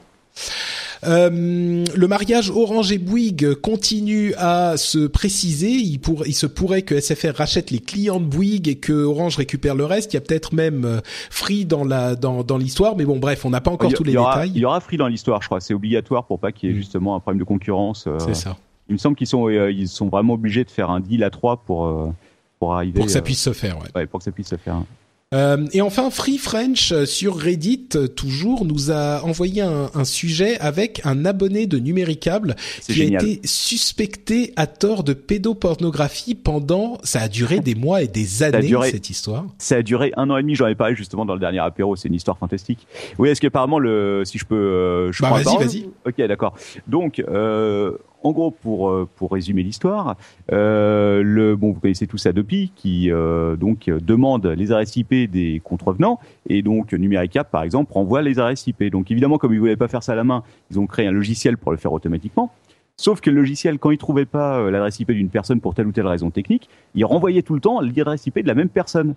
Euh, 1.05 1.85
le 1.95 2.09
mariage 2.09 2.51
Orange 2.51 2.93
et 2.93 2.99
Bouygues 2.99 3.55
continue 3.55 4.35
à 4.37 4.77
se 4.77 5.07
préciser. 5.07 5.71
Il, 5.71 5.99
pour, 5.99 6.27
il 6.27 6.35
se 6.35 6.47
pourrait 6.47 6.83
que 6.83 7.01
SFR 7.01 7.37
rachète 7.37 7.71
les 7.71 7.79
clients 7.79 8.21
de 8.21 8.27
Bouygues 8.27 8.69
et 8.69 8.77
que 8.77 8.93
Orange 8.93 9.37
récupère 9.37 9.75
le 9.75 9.85
reste. 9.85 10.13
Il 10.13 10.17
y 10.17 10.19
a 10.19 10.21
peut-être 10.21 10.55
même 10.55 10.85
euh, 10.85 11.01
Free 11.31 11.65
dans 11.65 11.85
la 11.85 12.17
dans, 12.17 12.45
dans 12.45 12.59
l'histoire, 12.59 12.97
mais 12.97 13.05
bon, 13.05 13.19
bref, 13.19 13.45
on 13.45 13.51
n'a 13.51 13.61
pas 13.61 13.71
encore 13.71 13.93
tous 13.93 14.05
les 14.05 14.13
détails. 14.13 14.53
Il 14.55 14.61
y 14.61 14.65
aura 14.65 14.81
Free 14.81 14.99
dans 14.99 15.09
l'histoire, 15.09 15.41
je 15.41 15.47
crois. 15.47 15.61
C'est 15.61 15.75
obligatoire 15.75 16.25
pour 16.25 16.39
pas 16.39 16.53
qu'il 16.53 16.69
y 16.69 16.73
ait 16.73 16.75
mm. 16.75 16.79
justement 16.79 17.17
un 17.17 17.21
problème 17.21 17.41
de 17.41 17.45
concurrence. 17.45 18.05
Euh, 18.07 18.19
C'est 18.19 18.35
ça. 18.35 18.57
Il 18.89 18.95
me 18.95 18.99
semble 18.99 19.17
qu'ils 19.17 19.29
sont 19.29 19.49
ils 19.49 19.89
sont 19.89 20.09
vraiment 20.09 20.35
obligés 20.35 20.65
de 20.65 20.71
faire 20.71 20.91
un 20.91 21.01
deal 21.01 21.23
à 21.23 21.31
trois 21.31 21.59
pour 21.59 21.87
pour 22.61 22.75
arriver. 22.75 22.93
Pour 22.93 23.07
que 23.07 23.13
ça 23.13 23.23
puisse 23.23 23.43
se 23.43 23.53
faire, 23.53 23.77
ouais. 23.79 23.89
ouais 23.97 24.07
pour 24.07 24.21
que 24.21 24.25
ça 24.25 24.31
puisse 24.31 24.49
se 24.49 24.57
faire. 24.57 24.85
Euh, 25.33 25.65
et 25.73 25.81
enfin, 25.81 26.11
Free 26.11 26.39
French 26.39 26.91
euh, 26.91 27.07
sur 27.07 27.37
Reddit 27.37 27.87
toujours 28.17 28.65
nous 28.65 28.91
a 28.91 29.23
envoyé 29.23 29.63
un, 29.63 29.89
un 29.95 30.05
sujet 30.05 30.59
avec 30.59 31.01
un 31.05 31.25
abonné 31.25 31.69
de 31.69 31.79
Numéricable 31.79 32.57
qui 32.83 32.95
génial. 32.95 33.25
a 33.25 33.29
été 33.29 33.47
suspecté 33.47 34.53
à 34.57 34.67
tort 34.67 35.05
de 35.05 35.13
pédopornographie 35.13 36.35
pendant. 36.35 36.99
Ça 37.05 37.21
a 37.21 37.29
duré 37.29 37.61
des 37.61 37.77
mois 37.77 38.03
et 38.03 38.09
des 38.09 38.43
années 38.43 38.67
duré, 38.67 38.91
cette 38.91 39.09
histoire. 39.09 39.47
Ça 39.59 39.77
a 39.77 39.83
duré 39.83 40.13
un 40.17 40.29
an 40.31 40.37
et 40.37 40.43
demi. 40.43 40.57
J'en 40.57 40.67
ai 40.67 40.75
parlé 40.75 40.97
justement 40.97 41.25
dans 41.25 41.35
le 41.35 41.41
dernier 41.41 41.61
apéro. 41.61 41.95
C'est 41.95 42.09
une 42.09 42.15
histoire 42.15 42.37
fantastique. 42.37 42.89
Oui, 43.17 43.29
est-ce 43.29 43.41
qu'apparemment 43.41 43.79
le, 43.79 44.25
si 44.25 44.37
je 44.37 44.45
peux, 44.45 44.57
euh, 44.57 45.13
je 45.13 45.23
bah, 45.23 45.31
vas-y, 45.31 45.57
vas-y. 45.65 45.91
Ok, 46.07 46.21
d'accord. 46.27 46.55
Donc, 46.89 47.21
euh, 47.21 47.97
en 48.23 48.33
gros, 48.33 48.51
pour 48.51 48.91
euh, 48.91 49.09
pour 49.17 49.33
résumer 49.33 49.63
l'histoire, 49.63 50.17
euh, 50.53 51.23
le 51.23 51.53
vous 51.53 51.75
connaissez 51.75 52.07
tous 52.07 52.27
Adopi 52.27 52.73
qui 52.75 53.11
euh, 53.11 53.57
donc 53.57 53.89
demande 53.89 54.47
les 54.47 54.73
adresses 54.73 54.97
IP 54.97 55.31
des 55.31 55.61
contrevenants 55.63 56.19
et 56.49 56.63
donc 56.63 56.93
Numéricap 56.93 57.51
par 57.51 57.63
exemple 57.63 57.93
renvoie 57.93 58.23
les 58.23 58.39
adresses 58.39 58.67
IP. 58.67 58.85
Donc 58.85 59.11
évidemment, 59.11 59.39
comme 59.39 59.55
ils 59.55 59.61
voulaient 59.61 59.77
pas 59.77 59.89
faire 59.89 60.03
ça 60.03 60.13
à 60.13 60.17
la 60.17 60.25
main, 60.25 60.43
ils 60.71 60.79
ont 60.79 60.87
créé 60.87 61.07
un 61.07 61.13
logiciel 61.13 61.57
pour 61.57 61.73
le 61.73 61.79
faire 61.79 61.93
automatiquement. 61.93 62.53
Sauf 63.01 63.23
que 63.23 63.31
le 63.31 63.37
logiciel, 63.41 63.79
quand 63.79 63.91
il 63.91 63.97
trouvait 63.97 64.27
pas 64.27 64.71
l'adresse 64.71 65.01
IP 65.01 65.13
d'une 65.13 65.31
personne 65.31 65.59
pour 65.59 65.75
telle 65.75 65.87
ou 65.87 65.93
telle 65.93 66.07
raison 66.07 66.31
technique, 66.31 66.69
il 66.95 67.03
renvoyait 67.07 67.41
tout 67.41 67.55
le 67.55 67.61
temps 67.61 67.81
l'adresse 67.81 68.27
IP 68.27 68.41
de 68.41 68.47
la 68.47 68.55
même 68.55 68.69
personne. 68.69 69.15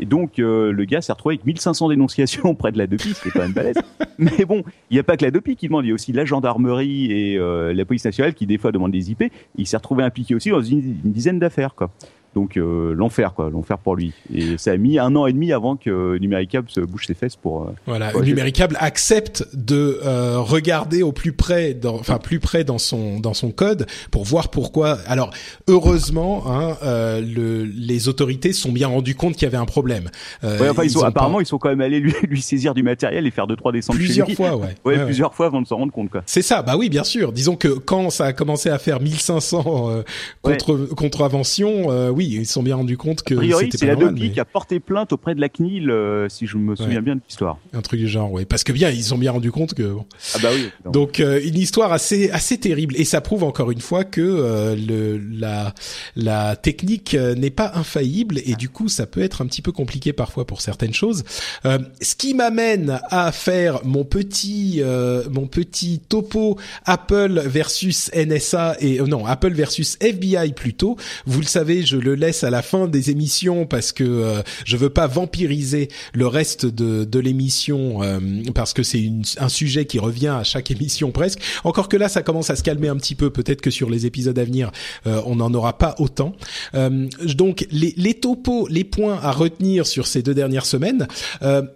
Et 0.00 0.04
donc, 0.04 0.40
euh, 0.40 0.72
le 0.72 0.84
gars 0.84 1.00
s'est 1.00 1.12
retrouvé 1.12 1.36
avec 1.36 1.46
1500 1.46 1.90
dénonciations 1.90 2.54
près 2.56 2.72
de 2.72 2.78
la 2.78 2.88
DOPI, 2.88 3.14
c'est 3.14 3.30
quand 3.30 3.42
même 3.42 3.52
balèze. 3.52 3.76
Mais 4.18 4.44
bon, 4.44 4.64
il 4.90 4.94
n'y 4.94 4.98
a 4.98 5.04
pas 5.04 5.16
que 5.16 5.24
la 5.24 5.30
DOPI 5.30 5.54
qui 5.54 5.68
demande, 5.68 5.84
il 5.84 5.88
y 5.88 5.90
a 5.92 5.94
aussi 5.94 6.12
la 6.12 6.24
gendarmerie 6.24 7.12
et 7.12 7.38
euh, 7.38 7.72
la 7.72 7.84
police 7.84 8.04
nationale 8.04 8.34
qui, 8.34 8.46
des 8.46 8.58
fois, 8.58 8.72
demandent 8.72 8.90
des 8.90 9.12
IP. 9.12 9.24
Il 9.56 9.66
s'est 9.68 9.76
retrouvé 9.76 10.02
impliqué 10.02 10.34
aussi 10.34 10.50
dans 10.50 10.60
une, 10.60 10.98
une 11.04 11.12
dizaine 11.12 11.38
d'affaires, 11.38 11.76
quoi. 11.76 11.92
Donc 12.34 12.56
euh, 12.56 12.94
l'enfer 12.94 13.34
quoi, 13.34 13.50
l'enfer 13.50 13.78
pour 13.78 13.96
lui. 13.96 14.12
Et 14.32 14.56
ça 14.56 14.72
a 14.72 14.76
mis 14.76 14.98
un 14.98 15.16
an 15.16 15.26
et 15.26 15.32
demi 15.32 15.52
avant 15.52 15.76
que 15.76 16.16
Numéricable 16.18 16.68
se 16.70 16.80
bouge 16.80 17.06
ses 17.06 17.14
fesses 17.14 17.36
pour. 17.36 17.62
Euh, 17.62 17.74
voilà, 17.86 18.10
pour 18.10 18.22
Numéricable 18.22 18.76
accepte 18.78 19.48
de 19.52 20.00
euh, 20.04 20.38
regarder 20.38 21.02
au 21.02 21.10
plus 21.10 21.32
près, 21.32 21.76
enfin 21.84 22.18
plus 22.18 22.38
près 22.38 22.62
dans 22.62 22.78
son 22.78 23.18
dans 23.18 23.34
son 23.34 23.50
code 23.50 23.86
pour 24.12 24.24
voir 24.24 24.48
pourquoi. 24.48 24.98
Alors 25.06 25.32
heureusement, 25.68 26.44
hein, 26.46 26.76
euh, 26.84 27.20
le, 27.20 27.64
les 27.64 28.08
autorités 28.08 28.52
se 28.52 28.62
sont 28.62 28.72
bien 28.72 28.88
rendues 28.88 29.16
compte 29.16 29.34
qu'il 29.34 29.42
y 29.42 29.46
avait 29.46 29.56
un 29.56 29.66
problème. 29.66 30.10
Euh, 30.44 30.58
ouais, 30.60 30.68
enfin, 30.68 30.84
ils, 30.84 30.86
ils 30.86 30.90
sont, 30.90 31.02
apparemment 31.02 31.38
pas... 31.38 31.42
ils 31.42 31.46
sont 31.46 31.58
quand 31.58 31.68
même 31.68 31.80
allés 31.80 31.98
lui, 31.98 32.14
lui 32.28 32.42
saisir 32.42 32.74
du 32.74 32.84
matériel 32.84 33.26
et 33.26 33.30
faire 33.30 33.48
deux 33.48 33.56
trois 33.56 33.72
descentes 33.72 33.96
plusieurs 33.96 34.26
chez 34.26 34.32
lui. 34.32 34.36
fois, 34.36 34.56
ouais. 34.56 34.74
ouais, 34.84 34.98
ouais 34.98 35.04
plusieurs 35.04 35.34
fois 35.34 35.46
avant 35.46 35.62
de 35.62 35.66
s'en 35.66 35.78
rendre 35.78 35.92
compte 35.92 36.10
quoi. 36.10 36.22
C'est 36.26 36.42
ça, 36.42 36.62
bah 36.62 36.76
oui, 36.78 36.88
bien 36.88 37.04
sûr. 37.04 37.32
Disons 37.32 37.56
que 37.56 37.68
quand 37.68 38.10
ça 38.10 38.26
a 38.26 38.32
commencé 38.32 38.68
à 38.68 38.78
faire 38.78 39.00
1500 39.00 40.04
contre 40.42 40.76
contraventions, 40.94 41.88
oui, 42.10 42.19
ils 42.24 42.46
se 42.46 42.52
sont 42.52 42.62
bien 42.62 42.76
rendus 42.76 42.96
compte 42.96 43.22
que 43.22 43.34
a 43.34 43.38
priori, 43.38 43.70
c'est 43.72 43.86
la 43.86 43.96
mais... 43.96 44.30
qui 44.30 44.40
a 44.40 44.44
porté 44.44 44.80
plainte 44.80 45.12
auprès 45.12 45.34
de 45.34 45.40
la 45.40 45.48
CNIL, 45.48 45.90
euh, 45.90 46.28
si 46.28 46.46
je 46.46 46.56
me 46.56 46.76
souviens 46.76 46.96
ouais. 46.96 47.02
bien 47.02 47.16
de 47.16 47.20
l'histoire. 47.26 47.58
Un 47.72 47.80
truc 47.82 48.00
du 48.00 48.08
genre, 48.08 48.32
oui, 48.32 48.44
parce 48.44 48.64
que 48.64 48.72
bien, 48.72 48.90
ils 48.90 49.14
ont 49.14 49.18
bien 49.18 49.32
rendu 49.32 49.50
compte 49.50 49.74
que. 49.74 49.82
Bon. 49.82 50.06
Ah 50.34 50.38
bah 50.42 50.48
oui. 50.54 50.70
Non. 50.84 50.90
Donc 50.92 51.20
euh, 51.20 51.40
une 51.44 51.56
histoire 51.56 51.92
assez 51.92 52.30
assez 52.30 52.58
terrible 52.58 52.94
et 52.96 53.04
ça 53.04 53.20
prouve 53.20 53.44
encore 53.44 53.70
une 53.70 53.80
fois 53.80 54.04
que 54.04 54.20
euh, 54.20 54.76
le 54.76 55.18
la 55.18 55.74
la 56.16 56.56
technique 56.56 57.14
n'est 57.14 57.50
pas 57.50 57.72
infaillible 57.74 58.40
et 58.44 58.54
du 58.54 58.68
coup 58.68 58.88
ça 58.88 59.06
peut 59.06 59.22
être 59.22 59.42
un 59.42 59.46
petit 59.46 59.62
peu 59.62 59.72
compliqué 59.72 60.12
parfois 60.12 60.46
pour 60.46 60.60
certaines 60.60 60.94
choses. 60.94 61.24
Ce 61.64 62.14
qui 62.14 62.34
m'amène 62.34 63.00
à 63.10 63.32
faire 63.32 63.80
mon 63.84 64.04
petit 64.04 64.82
mon 65.30 65.46
petit 65.46 66.00
topo 66.00 66.58
Apple 66.84 67.42
versus 67.46 68.10
NSA 68.14 68.76
et 68.80 69.00
non 69.00 69.26
Apple 69.26 69.52
versus 69.52 69.96
FBI 70.00 70.52
plutôt. 70.52 70.96
Vous 71.26 71.40
le 71.40 71.46
savez, 71.46 71.82
je 71.82 71.96
le 71.96 72.09
le 72.10 72.16
laisse 72.16 72.42
à 72.42 72.50
la 72.50 72.62
fin 72.62 72.88
des 72.88 73.10
émissions 73.10 73.66
parce 73.66 73.92
que 73.92 74.02
euh, 74.02 74.42
je 74.64 74.76
veux 74.76 74.90
pas 74.90 75.06
vampiriser 75.06 75.88
le 76.12 76.26
reste 76.26 76.66
de, 76.66 77.04
de 77.04 77.18
l'émission 77.20 78.02
euh, 78.02 78.18
parce 78.52 78.72
que 78.72 78.82
c'est 78.82 79.10
un 79.38 79.48
sujet 79.48 79.84
qui 79.84 80.00
revient 80.00 80.28
à 80.28 80.42
chaque 80.42 80.70
émission 80.72 81.12
presque. 81.12 81.40
Encore 81.62 81.88
que 81.88 81.96
là, 81.96 82.08
ça 82.08 82.22
commence 82.22 82.50
à 82.50 82.56
se 82.56 82.64
calmer 82.64 82.88
un 82.88 82.96
petit 82.96 83.14
peu. 83.14 83.30
Peut-être 83.30 83.60
que 83.60 83.70
sur 83.70 83.90
les 83.90 84.06
épisodes 84.06 84.38
à 84.38 84.44
venir, 84.44 84.72
euh, 85.06 85.22
on 85.24 85.36
n'en 85.36 85.54
aura 85.54 85.78
pas 85.78 85.94
autant. 85.98 86.34
donc 86.74 87.66
les, 87.70 87.94
les 87.96 88.14
topos, 88.14 88.66
les 88.68 88.84
points 88.84 89.20
à 89.22 89.30
retenir 89.30 89.86
sur 89.86 90.06
ces 90.06 90.22
deux 90.22 90.34
dernières 90.34 90.66
semaines. 90.66 91.06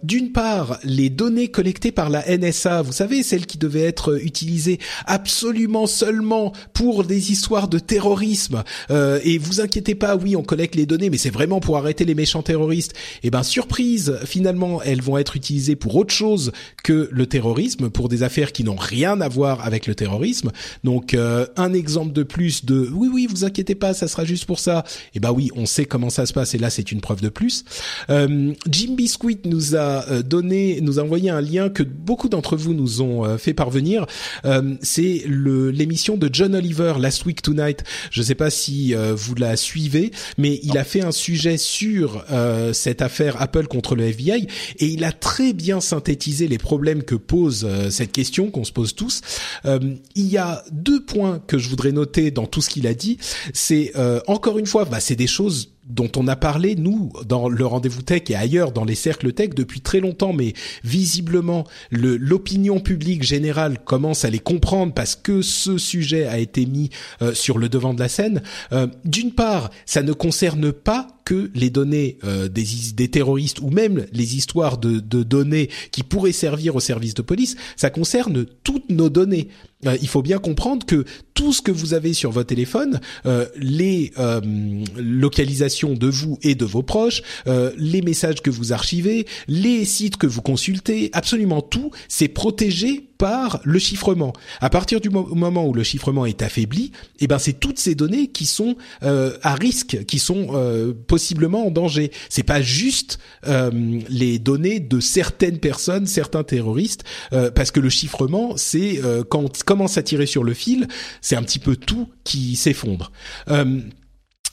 D'une 0.03 0.31
part, 0.31 0.79
les 0.83 1.09
données 1.09 1.49
collectées 1.49 1.91
par 1.91 2.09
la 2.09 2.23
NSA, 2.37 2.81
vous 2.81 2.91
savez, 2.91 3.23
celles 3.23 3.45
qui 3.45 3.57
devaient 3.57 3.83
être 3.83 4.19
utilisées 4.21 4.79
absolument 5.05 5.87
seulement 5.87 6.51
pour 6.73 7.03
des 7.03 7.31
histoires 7.31 7.67
de 7.67 7.79
terrorisme. 7.79 8.63
Euh, 8.91 9.19
et 9.23 9.37
vous 9.37 9.61
inquiétez 9.61 9.95
pas, 9.95 10.15
oui, 10.25 10.35
on 10.35 10.41
collecte 10.41 10.73
les 10.73 10.87
données, 10.87 11.11
mais 11.11 11.19
c'est 11.19 11.29
vraiment 11.29 11.59
pour 11.59 11.77
arrêter 11.77 12.03
les 12.03 12.15
méchants 12.15 12.41
terroristes. 12.41 12.93
Et 13.21 13.27
eh 13.27 13.29
ben 13.29 13.43
surprise, 13.43 14.17
finalement, 14.25 14.81
elles 14.81 15.03
vont 15.03 15.19
être 15.19 15.35
utilisées 15.35 15.75
pour 15.75 15.95
autre 15.95 16.11
chose 16.11 16.51
que 16.83 17.07
le 17.11 17.27
terrorisme, 17.27 17.91
pour 17.91 18.09
des 18.09 18.23
affaires 18.23 18.51
qui 18.51 18.63
n'ont 18.63 18.75
rien 18.75 19.21
à 19.21 19.29
voir 19.29 19.63
avec 19.63 19.85
le 19.85 19.93
terrorisme. 19.93 20.51
Donc 20.83 21.13
euh, 21.13 21.45
un 21.57 21.73
exemple 21.73 22.11
de 22.11 22.23
plus 22.23 22.65
de 22.65 22.89
oui, 22.91 23.07
oui, 23.13 23.27
vous 23.29 23.45
inquiétez 23.45 23.75
pas, 23.75 23.93
ça 23.93 24.07
sera 24.07 24.25
juste 24.25 24.45
pour 24.45 24.57
ça. 24.57 24.83
Et 24.87 25.17
eh 25.17 25.19
ben 25.19 25.31
oui, 25.31 25.51
on 25.55 25.67
sait 25.67 25.85
comment 25.85 26.09
ça 26.09 26.25
se 26.25 26.33
passe, 26.33 26.55
et 26.55 26.57
là 26.57 26.71
c'est 26.71 26.91
une 26.91 27.01
preuve 27.01 27.21
de 27.21 27.29
plus. 27.29 27.63
Euh, 28.09 28.51
Jim 28.67 28.95
Biscuit 28.95 29.41
nous 29.45 29.75
a 29.75 30.09
euh, 30.09 30.23
donné, 30.23 30.79
nous 30.81 30.99
a 30.99 31.03
envoyé 31.03 31.29
un 31.29 31.41
lien 31.41 31.69
que 31.69 31.83
beaucoup 31.83 32.29
d'entre 32.29 32.57
vous 32.57 32.73
nous 32.73 33.03
ont 33.03 33.25
euh, 33.25 33.37
fait 33.37 33.53
parvenir. 33.53 34.07
c'est 34.81 35.23
le 35.27 35.69
l'émission 35.69 36.17
de 36.17 36.29
John 36.31 36.55
Oliver 36.55 36.93
Last 36.99 37.25
Week 37.25 37.43
Tonight. 37.43 37.83
Je 38.09 38.23
sais 38.23 38.35
pas 38.35 38.49
si 38.49 38.95
euh, 38.95 39.13
vous 39.15 39.35
la 39.35 39.55
suivez, 39.57 40.11
mais 40.37 40.59
il 40.63 40.77
a 40.77 40.83
fait 40.83 41.01
un 41.01 41.11
sujet 41.11 41.57
sur 41.57 42.23
euh, 42.31 42.73
cette 42.73 43.01
affaire 43.01 43.41
Apple 43.41 43.67
contre 43.67 43.95
le 43.95 44.05
FBI 44.05 44.47
et 44.79 44.85
il 44.85 45.03
a 45.03 45.11
très 45.11 45.53
bien 45.53 45.81
synthétisé 45.81 46.47
les 46.47 46.57
problèmes 46.57 47.03
que 47.03 47.15
pose 47.15 47.65
euh, 47.67 47.89
cette 47.89 48.11
question 48.11 48.51
qu'on 48.51 48.63
se 48.63 48.71
pose 48.71 48.95
tous. 48.95 49.21
il 50.15 50.27
y 50.27 50.37
a 50.37 50.63
deux 50.71 51.03
points 51.03 51.39
que 51.47 51.57
je 51.57 51.69
voudrais 51.69 51.91
noter 51.91 52.31
dans 52.31 52.45
tout 52.45 52.61
ce 52.61 52.69
qu'il 52.69 52.87
a 52.87 52.93
dit. 52.93 53.17
C'est 53.53 53.93
encore 54.27 54.57
une 54.57 54.65
fois, 54.65 54.85
bah, 54.85 54.99
c'est 54.99 55.15
des 55.15 55.27
choses 55.27 55.74
dont 55.87 56.11
on 56.17 56.27
a 56.27 56.35
parlé, 56.35 56.75
nous, 56.75 57.11
dans 57.25 57.47
le 57.47 57.65
rendez-vous 57.65 58.01
tech 58.01 58.23
et 58.29 58.35
ailleurs 58.35 58.71
dans 58.71 58.85
les 58.85 58.95
cercles 58.95 59.33
tech 59.33 59.49
depuis 59.49 59.81
très 59.81 59.99
longtemps, 59.99 60.33
mais 60.33 60.53
visiblement, 60.83 61.65
l'opinion 61.91 62.79
publique 62.79 63.23
générale 63.23 63.77
commence 63.83 64.25
à 64.25 64.29
les 64.29 64.39
comprendre 64.39 64.93
parce 64.93 65.15
que 65.15 65.41
ce 65.41 65.77
sujet 65.77 66.25
a 66.25 66.39
été 66.39 66.65
mis 66.65 66.89
euh, 67.21 67.33
sur 67.33 67.57
le 67.57 67.69
devant 67.69 67.93
de 67.93 67.99
la 67.99 68.09
scène. 68.09 68.41
Euh, 68.71 68.87
d'une 69.03 69.31
part, 69.31 69.69
ça 69.85 70.01
ne 70.01 70.13
concerne 70.13 70.71
pas 70.71 71.07
que 71.25 71.49
les 71.55 71.71
données 71.71 72.17
euh, 72.23 72.47
des, 72.47 73.07
terroristes 73.09 73.59
ou 73.59 73.71
même 73.71 74.05
les 74.11 74.37
histoires 74.37 74.77
de, 74.77 74.99
de, 74.99 75.23
données 75.23 75.69
qui 75.91 76.03
pourraient 76.03 76.31
servir 76.31 76.75
au 76.75 76.79
service 76.79 77.15
de 77.15 77.23
police, 77.23 77.55
ça 77.75 77.89
concerne 77.89 78.45
toutes 78.63 78.89
nos 78.89 79.09
données. 79.09 79.49
Euh, 79.85 79.97
il 80.01 80.07
faut 80.07 80.21
bien 80.21 80.39
comprendre 80.39 80.85
que 80.85 81.05
tout 81.33 81.53
ce 81.53 81.61
que 81.61 81.71
vous 81.71 81.93
avez 81.93 82.13
sur 82.13 82.31
votre 82.31 82.47
téléphone, 82.47 82.99
euh, 83.25 83.45
les 83.57 84.11
localisations 84.97 85.93
de 85.93 86.07
vous 86.07 86.37
et 86.41 86.55
de 86.55 86.65
vos 86.65 86.83
proches, 86.83 87.21
les 87.77 88.01
messages 88.01 88.41
que 88.41 88.49
vous 88.49 88.71
archivez, 88.73 89.25
les 89.47 89.85
sites 89.85 90.17
que 90.17 90.27
vous 90.27 90.41
consultez, 90.41 91.09
absolument 91.13 91.61
tout, 91.61 91.91
c'est 92.07 92.27
protégé 92.27 93.09
par 93.17 93.59
le 93.63 93.79
chiffrement. 93.79 94.33
À 94.61 94.69
partir 94.69 95.01
du 95.01 95.09
moment 95.09 95.65
où 95.67 95.73
le 95.73 95.83
chiffrement 95.83 96.25
est 96.25 96.41
affaibli, 96.41 96.91
eh 97.19 97.27
ben 97.27 97.39
c'est 97.39 97.53
toutes 97.53 97.79
ces 97.79 97.95
données 97.95 98.27
qui 98.27 98.45
sont 98.45 98.75
euh, 99.03 99.37
à 99.41 99.55
risque, 99.55 100.05
qui 100.05 100.19
sont 100.19 100.49
euh, 100.51 100.93
possiblement 100.93 101.67
en 101.67 101.71
danger. 101.71 102.11
C'est 102.29 102.43
pas 102.43 102.61
juste 102.61 103.19
euh, 103.47 103.71
les 104.09 104.39
données 104.39 104.79
de 104.79 104.99
certaines 104.99 105.59
personnes, 105.59 106.07
certains 106.07 106.43
terroristes, 106.43 107.03
parce 107.53 107.71
que 107.71 107.79
le 107.79 107.89
chiffrement, 107.89 108.57
c'est 108.57 108.99
quand 109.29 109.41
on 109.41 109.49
commence 109.65 109.97
à 109.97 110.03
tirer 110.03 110.25
sur 110.25 110.43
le 110.43 110.53
fil, 110.53 110.87
c'est 111.21 111.35
un 111.35 111.43
petit 111.43 111.59
peu 111.59 111.75
tout 111.75 112.09
qui 112.23 112.55
s'effondre. 112.55 113.11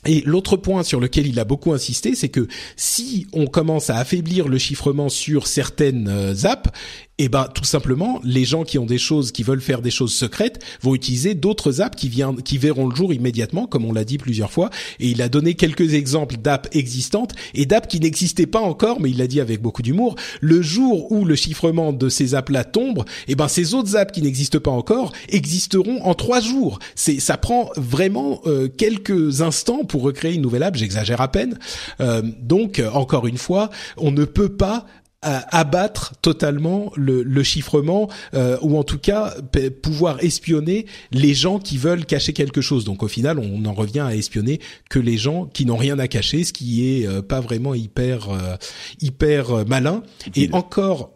Et 0.04 0.20
l'autre 0.22 0.56
point 0.56 0.82
sur 0.82 0.98
lequel 0.98 1.28
il 1.28 1.38
a 1.38 1.44
beaucoup 1.44 1.72
insisté, 1.72 2.16
c'est 2.16 2.28
que 2.28 2.48
si 2.76 3.28
on 3.32 3.46
commence 3.46 3.88
à 3.88 3.98
affaiblir 3.98 4.48
le 4.48 4.58
chiffrement 4.58 5.08
sur 5.08 5.46
certaines 5.46 6.34
apps, 6.44 6.70
eh 7.24 7.28
ben 7.28 7.46
tout 7.54 7.62
simplement 7.62 8.20
les 8.24 8.44
gens 8.44 8.64
qui 8.64 8.78
ont 8.78 8.86
des 8.86 8.98
choses 8.98 9.30
qui 9.30 9.44
veulent 9.44 9.60
faire 9.60 9.80
des 9.80 9.92
choses 9.92 10.12
secrètes 10.12 10.60
vont 10.80 10.92
utiliser 10.92 11.34
d'autres 11.34 11.80
apps 11.80 11.96
qui 11.96 12.10
qui 12.44 12.58
verront 12.58 12.88
le 12.88 12.96
jour 12.96 13.14
immédiatement 13.14 13.68
comme 13.68 13.84
on 13.84 13.92
l'a 13.92 14.04
dit 14.04 14.18
plusieurs 14.18 14.50
fois. 14.50 14.70
Et 14.98 15.10
il 15.10 15.22
a 15.22 15.28
donné 15.28 15.54
quelques 15.54 15.94
exemples 15.94 16.36
d'apps 16.36 16.68
existantes 16.76 17.32
et 17.54 17.64
d'apps 17.64 17.86
qui 17.86 18.00
n'existaient 18.00 18.46
pas 18.46 18.58
encore 18.58 19.00
mais 19.00 19.10
il 19.10 19.18
l'a 19.18 19.28
dit 19.28 19.40
avec 19.40 19.62
beaucoup 19.62 19.82
d'humour. 19.82 20.16
Le 20.40 20.62
jour 20.62 21.12
où 21.12 21.24
le 21.24 21.36
chiffrement 21.36 21.92
de 21.92 22.08
ces 22.08 22.34
apps 22.34 22.50
là 22.50 22.64
tombe 22.64 23.04
eh 23.28 23.36
ben 23.36 23.46
ces 23.46 23.74
autres 23.74 23.94
apps 23.94 24.12
qui 24.12 24.22
n'existent 24.22 24.58
pas 24.58 24.72
encore 24.72 25.12
existeront 25.28 26.02
en 26.02 26.14
trois 26.14 26.40
jours. 26.40 26.80
C'est 26.96 27.20
ça 27.20 27.36
prend 27.36 27.70
vraiment 27.76 28.40
euh, 28.46 28.66
quelques 28.66 29.42
instants 29.42 29.84
pour 29.84 30.02
recréer 30.02 30.34
une 30.34 30.42
nouvelle 30.42 30.64
app 30.64 30.74
j'exagère 30.74 31.20
à 31.20 31.30
peine. 31.30 31.56
Euh, 32.00 32.22
donc 32.40 32.82
encore 32.92 33.28
une 33.28 33.38
fois 33.38 33.70
on 33.96 34.10
ne 34.10 34.24
peut 34.24 34.48
pas 34.48 34.86
abattre 35.22 36.14
totalement 36.20 36.92
le, 36.96 37.22
le 37.22 37.42
chiffrement 37.42 38.08
euh, 38.34 38.58
ou 38.60 38.76
en 38.76 38.82
tout 38.82 38.98
cas 38.98 39.34
pouvoir 39.82 40.22
espionner 40.22 40.86
les 41.12 41.34
gens 41.34 41.58
qui 41.58 41.78
veulent 41.78 42.04
cacher 42.04 42.32
quelque 42.32 42.60
chose. 42.60 42.84
Donc 42.84 43.02
au 43.02 43.08
final, 43.08 43.38
on 43.38 43.64
en 43.64 43.72
revient 43.72 44.00
à 44.00 44.14
espionner 44.14 44.60
que 44.90 44.98
les 44.98 45.16
gens 45.16 45.46
qui 45.46 45.64
n'ont 45.64 45.76
rien 45.76 45.98
à 45.98 46.08
cacher, 46.08 46.44
ce 46.44 46.52
qui 46.52 46.88
est 46.88 47.06
euh, 47.06 47.22
pas 47.22 47.40
vraiment 47.40 47.74
hyper 47.74 48.30
euh, 48.30 48.56
hyper 49.00 49.66
malin. 49.66 50.02
Et 50.34 50.48
encore 50.52 51.11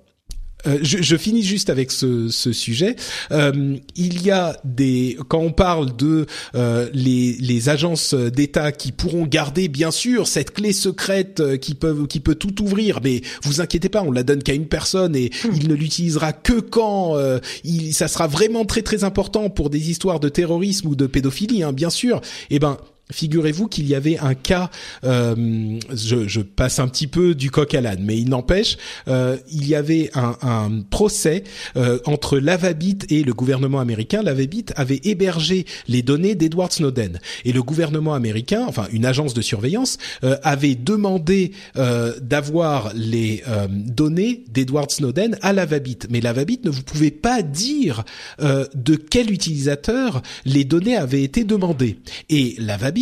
euh, 0.66 0.78
je, 0.82 1.02
je, 1.02 1.16
finis 1.16 1.42
juste 1.42 1.70
avec 1.70 1.90
ce, 1.90 2.28
ce 2.28 2.52
sujet. 2.52 2.96
Euh, 3.30 3.76
il 3.94 4.22
y 4.22 4.30
a 4.30 4.58
des 4.64 5.16
quand 5.28 5.38
on 5.38 5.52
parle 5.52 5.96
de 5.96 6.26
euh, 6.54 6.88
les, 6.92 7.32
les 7.34 7.68
agences 7.68 8.14
d'État 8.14 8.72
qui 8.72 8.92
pourront 8.92 9.26
garder 9.26 9.68
bien 9.68 9.90
sûr 9.90 10.26
cette 10.26 10.52
clé 10.52 10.72
secrète 10.72 11.40
euh, 11.40 11.56
qui 11.56 11.74
peuvent 11.74 12.06
qui 12.06 12.20
peut 12.20 12.34
tout 12.34 12.62
ouvrir, 12.62 13.00
mais 13.02 13.22
vous 13.42 13.60
inquiétez 13.60 13.88
pas, 13.88 14.02
on 14.02 14.12
la 14.12 14.22
donne 14.22 14.42
qu'à 14.42 14.54
une 14.54 14.66
personne 14.66 15.16
et 15.16 15.30
hmm. 15.44 15.50
il 15.54 15.68
ne 15.68 15.74
l'utilisera 15.74 16.32
que 16.32 16.60
quand 16.60 17.16
euh, 17.16 17.38
il, 17.64 17.94
ça 17.94 18.08
sera 18.08 18.26
vraiment 18.26 18.64
très 18.64 18.82
très 18.82 19.04
important 19.04 19.50
pour 19.50 19.70
des 19.70 19.90
histoires 19.90 20.20
de 20.20 20.28
terrorisme 20.28 20.88
ou 20.88 20.96
de 20.96 21.06
pédophilie, 21.06 21.62
hein, 21.62 21.72
bien 21.72 21.90
sûr. 21.90 22.20
Eh 22.50 22.58
ben 22.58 22.78
Figurez-vous 23.12 23.68
qu'il 23.68 23.86
y 23.86 23.94
avait 23.94 24.18
un 24.18 24.34
cas, 24.34 24.70
euh, 25.04 25.78
je, 25.94 26.26
je, 26.26 26.40
passe 26.40 26.78
un 26.78 26.88
petit 26.88 27.06
peu 27.06 27.34
du 27.34 27.50
coq 27.50 27.74
à 27.74 27.80
l'âne, 27.80 28.02
mais 28.02 28.18
il 28.18 28.28
n'empêche, 28.28 28.76
euh, 29.08 29.36
il 29.50 29.68
y 29.68 29.74
avait 29.74 30.10
un, 30.14 30.36
un 30.42 30.80
procès 30.90 31.44
euh, 31.76 31.98
entre 32.06 32.38
l'Avabit 32.38 32.98
et 33.10 33.22
le 33.22 33.32
gouvernement 33.32 33.80
américain. 33.80 34.22
L'Avabit 34.22 34.66
avait 34.74 35.00
hébergé 35.04 35.66
les 35.86 36.02
données 36.02 36.34
d'Edward 36.34 36.72
Snowden 36.72 37.20
et 37.44 37.52
le 37.52 37.62
gouvernement 37.62 38.14
américain, 38.14 38.64
enfin 38.66 38.86
une 38.92 39.06
agence 39.06 39.34
de 39.34 39.42
surveillance, 39.42 39.98
euh, 40.24 40.36
avait 40.42 40.74
demandé 40.74 41.52
euh, 41.76 42.12
d'avoir 42.20 42.92
les 42.94 43.42
euh, 43.48 43.66
données 43.70 44.44
d'Edward 44.52 44.90
Snowden 44.90 45.38
à 45.42 45.52
l'Avabit. 45.52 45.98
Mais 46.10 46.20
l'Avabit 46.20 46.60
ne 46.64 46.70
vous 46.70 46.82
pouvait 46.82 47.10
pas 47.10 47.42
dire 47.42 48.04
de 48.38 48.96
quel 48.96 49.30
utilisateur 49.30 50.22
les 50.44 50.64
données 50.64 50.96
avaient 50.96 51.22
été 51.22 51.44
demandées. 51.44 51.98
Et 52.28 52.54
l'Avabit 52.58 52.95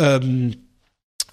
euh, 0.00 0.50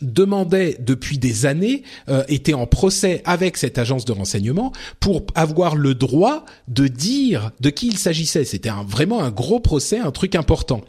demandait 0.01 0.77
depuis 0.79 1.17
des 1.17 1.45
années, 1.45 1.83
euh, 2.09 2.23
était 2.27 2.53
en 2.53 2.67
procès 2.67 3.21
avec 3.25 3.57
cette 3.57 3.77
agence 3.77 4.05
de 4.05 4.11
renseignement 4.11 4.71
pour 4.99 5.25
avoir 5.35 5.75
le 5.75 5.95
droit 5.95 6.45
de 6.67 6.87
dire 6.87 7.51
de 7.59 7.69
qui 7.69 7.87
il 7.87 7.97
s'agissait. 7.97 8.45
C'était 8.45 8.71
vraiment 8.87 9.23
un 9.23 9.31
gros 9.31 9.59
procès, 9.59 9.99
un 9.99 10.11
truc 10.11 10.35
important. 10.35 10.81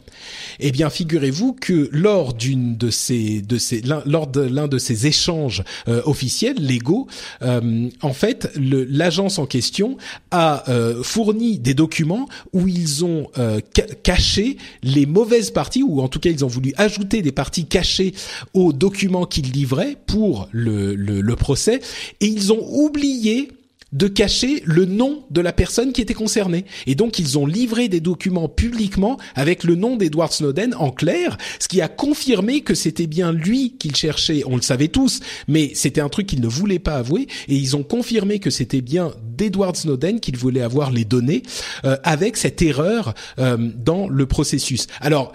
Eh 0.59 0.71
bien, 0.71 0.89
figurez-vous 0.89 1.53
que 1.53 1.89
lors 1.91 2.33
d'une 2.33 2.75
de 2.77 2.89
ces, 2.89 3.41
de 3.41 3.57
ces, 3.57 3.81
lors 3.81 4.27
de 4.27 4.41
l'un 4.41 4.67
de 4.67 4.77
ces 4.77 5.07
échanges 5.07 5.63
euh, 5.87 6.01
officiels 6.05 6.57
légaux, 6.57 7.07
euh, 7.41 7.89
en 8.01 8.13
fait, 8.13 8.49
l'agence 8.55 9.39
en 9.39 9.45
question 9.45 9.97
a 10.31 10.69
euh, 10.69 11.03
fourni 11.03 11.59
des 11.59 11.73
documents 11.73 12.27
où 12.53 12.67
ils 12.67 13.05
ont 13.05 13.27
caché 14.03 14.57
les 14.83 15.05
mauvaises 15.05 15.51
parties, 15.51 15.83
ou 15.83 16.01
en 16.01 16.07
tout 16.07 16.19
cas, 16.19 16.29
ils 16.29 16.43
ont 16.43 16.49
voulu 16.49 16.73
ajouter 16.77 17.21
des 17.21 17.31
parties 17.31 17.65
cachées 17.65 18.13
aux 18.53 18.73
documents 18.73 18.96
qu'ils 19.29 19.51
livraient 19.51 19.97
pour 20.05 20.49
le, 20.51 21.35
procès, 21.35 21.79
et 22.19 22.25
ils 22.25 22.51
ont 22.51 22.65
oublié 22.83 23.51
de 23.93 24.07
cacher 24.07 24.61
le 24.65 24.85
nom 24.85 25.23
de 25.29 25.39
la 25.39 25.53
personne 25.53 25.93
qui 25.93 26.01
était 26.01 26.13
concernée. 26.13 26.65
Et 26.87 26.95
donc 26.95 27.19
ils 27.19 27.37
ont 27.37 27.45
livré 27.45 27.87
des 27.87 28.01
documents 28.01 28.49
publiquement 28.49 29.17
avec 29.33 29.63
le 29.63 29.75
nom 29.75 29.95
d'Edward 29.95 30.33
Snowden 30.33 30.75
en 30.77 30.91
clair, 30.91 31.37
ce 31.59 31.69
qui 31.69 31.79
a 31.79 31.87
confirmé 31.87 32.61
que 32.61 32.75
c'était 32.75 33.07
bien 33.07 33.31
lui 33.31 33.77
qu'il 33.77 33.95
cherchait. 33.95 34.43
On 34.45 34.57
le 34.57 34.61
savait 34.61 34.89
tous, 34.89 35.21
mais 35.47 35.71
c'était 35.73 36.01
un 36.01 36.09
truc 36.09 36.27
qu'il 36.27 36.41
ne 36.41 36.47
voulait 36.47 36.79
pas 36.79 36.97
avouer. 36.97 37.27
Et 37.47 37.55
ils 37.55 37.77
ont 37.77 37.83
confirmé 37.83 38.39
que 38.39 38.49
c'était 38.49 38.81
bien 38.81 39.13
d'Edward 39.37 39.77
Snowden 39.77 40.19
qu'il 40.19 40.35
voulait 40.35 40.61
avoir 40.61 40.91
les 40.91 41.05
données 41.05 41.43
euh, 41.85 41.95
avec 42.03 42.35
cette 42.35 42.61
erreur 42.61 43.13
euh, 43.39 43.57
dans 43.57 44.09
le 44.09 44.25
processus. 44.25 44.87
Alors 44.99 45.31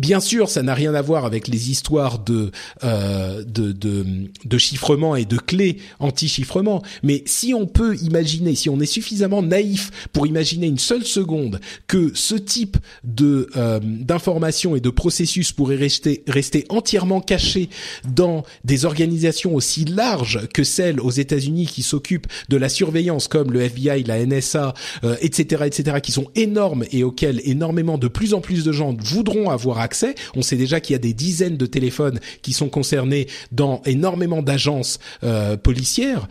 Bien 0.00 0.20
sûr, 0.20 0.48
ça 0.48 0.62
n'a 0.62 0.72
rien 0.72 0.94
à 0.94 1.02
voir 1.02 1.26
avec 1.26 1.46
les 1.46 1.70
histoires 1.70 2.20
de, 2.20 2.52
euh, 2.84 3.44
de, 3.44 3.70
de, 3.72 4.06
de 4.46 4.58
chiffrement 4.58 5.14
et 5.14 5.26
de 5.26 5.36
clés 5.36 5.76
anti-chiffrement, 5.98 6.82
mais 7.02 7.22
si 7.26 7.52
on 7.52 7.66
peut 7.66 7.96
imaginer, 7.96 8.54
si 8.54 8.70
on 8.70 8.80
est 8.80 8.86
suffisamment 8.86 9.42
naïf 9.42 9.90
pour 10.14 10.26
imaginer 10.26 10.68
une 10.68 10.78
seule 10.78 11.04
seconde 11.04 11.60
que 11.86 12.12
ce 12.14 12.34
type 12.34 12.78
de 13.04 13.50
euh, 13.56 13.78
d'informations 13.82 14.74
et 14.74 14.80
de 14.80 14.88
processus 14.88 15.52
pourrait 15.52 15.76
rester, 15.76 16.24
rester 16.26 16.64
entièrement 16.70 17.20
caché 17.20 17.68
dans 18.08 18.42
des 18.64 18.86
organisations 18.86 19.54
aussi 19.54 19.84
larges 19.84 20.48
que 20.54 20.64
celles 20.64 20.98
aux 21.00 21.10
États-Unis 21.10 21.66
qui 21.66 21.82
s'occupent 21.82 22.26
de 22.48 22.56
la 22.56 22.70
surveillance, 22.70 23.28
comme 23.28 23.52
le 23.52 23.60
FBI, 23.60 24.04
la 24.04 24.24
NSA, 24.24 24.72
etc., 25.20 25.64
etc., 25.66 25.98
qui 26.02 26.12
sont 26.12 26.28
énormes 26.36 26.84
et 26.90 27.04
auxquels 27.04 27.42
énormément 27.44 27.98
de 27.98 28.08
plus 28.08 28.32
en 28.32 28.40
plus 28.40 28.64
de 28.64 28.72
gens 28.72 28.96
voudront 28.98 29.50
avoir 29.50 29.78
accès 29.78 29.89
On 30.34 30.42
sait 30.42 30.56
déjà 30.56 30.80
qu'il 30.80 30.94
y 30.94 30.96
a 30.96 31.00
des 31.00 31.14
dizaines 31.14 31.56
de 31.56 31.66
téléphones 31.66 32.20
qui 32.42 32.52
sont 32.52 32.68
concernés 32.68 33.26
dans 33.52 33.82
énormément 33.84 34.42
d'agences 34.42 34.98
euh, 35.24 35.56
policières. 35.56 36.28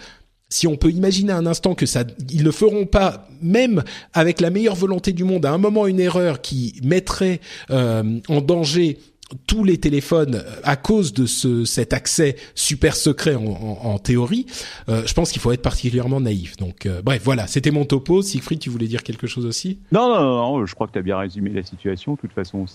Si 0.51 0.65
on 0.65 0.77
peut 0.77 0.89
imaginer 0.89 1.31
un 1.31 1.45
instant 1.45 1.75
que 1.75 1.85
ça, 1.85 2.03
ils 2.31 2.43
ne 2.43 2.51
feront 2.51 2.87
pas, 2.87 3.27
même 3.41 3.83
avec 4.13 4.41
la 4.41 4.49
meilleure 4.49 4.75
volonté 4.75 5.11
du 5.11 5.23
monde, 5.23 5.45
à 5.45 5.51
un 5.51 5.59
moment 5.59 5.85
une 5.85 5.99
erreur 5.99 6.41
qui 6.41 6.79
mettrait 6.83 7.39
euh, 7.69 8.19
en 8.27 8.41
danger 8.41 8.97
tous 9.47 9.63
les 9.63 9.77
téléphones 9.77 10.43
à 10.63 10.75
cause 10.75 11.13
de 11.13 11.25
ce, 11.25 11.65
cet 11.65 11.93
accès 11.93 12.35
super 12.55 12.95
secret 12.95 13.35
en, 13.35 13.43
en, 13.43 13.99
théorie, 13.99 14.45
euh, 14.87 15.03
je 15.05 15.13
pense 15.13 15.31
qu'il 15.31 15.41
faut 15.41 15.51
être 15.51 15.61
particulièrement 15.61 16.19
naïf. 16.19 16.57
Donc 16.57 16.85
euh, 16.85 17.01
bref, 17.01 17.21
voilà, 17.23 17.47
c'était 17.47 17.71
mon 17.71 17.85
topo. 17.85 18.21
Siegfried, 18.21 18.59
tu 18.59 18.69
voulais 18.69 18.87
dire 18.87 19.03
quelque 19.03 19.27
chose 19.27 19.45
aussi? 19.45 19.79
Non, 19.91 20.09
non, 20.09 20.21
non, 20.21 20.65
je 20.65 20.75
crois 20.75 20.87
que 20.87 20.93
tu 20.93 20.99
as 20.99 21.03
bien 21.03 21.17
résumé 21.17 21.51
la 21.51 21.63
situation. 21.63 22.13
De 22.13 22.19
toute 22.19 22.33
façon, 22.33 22.65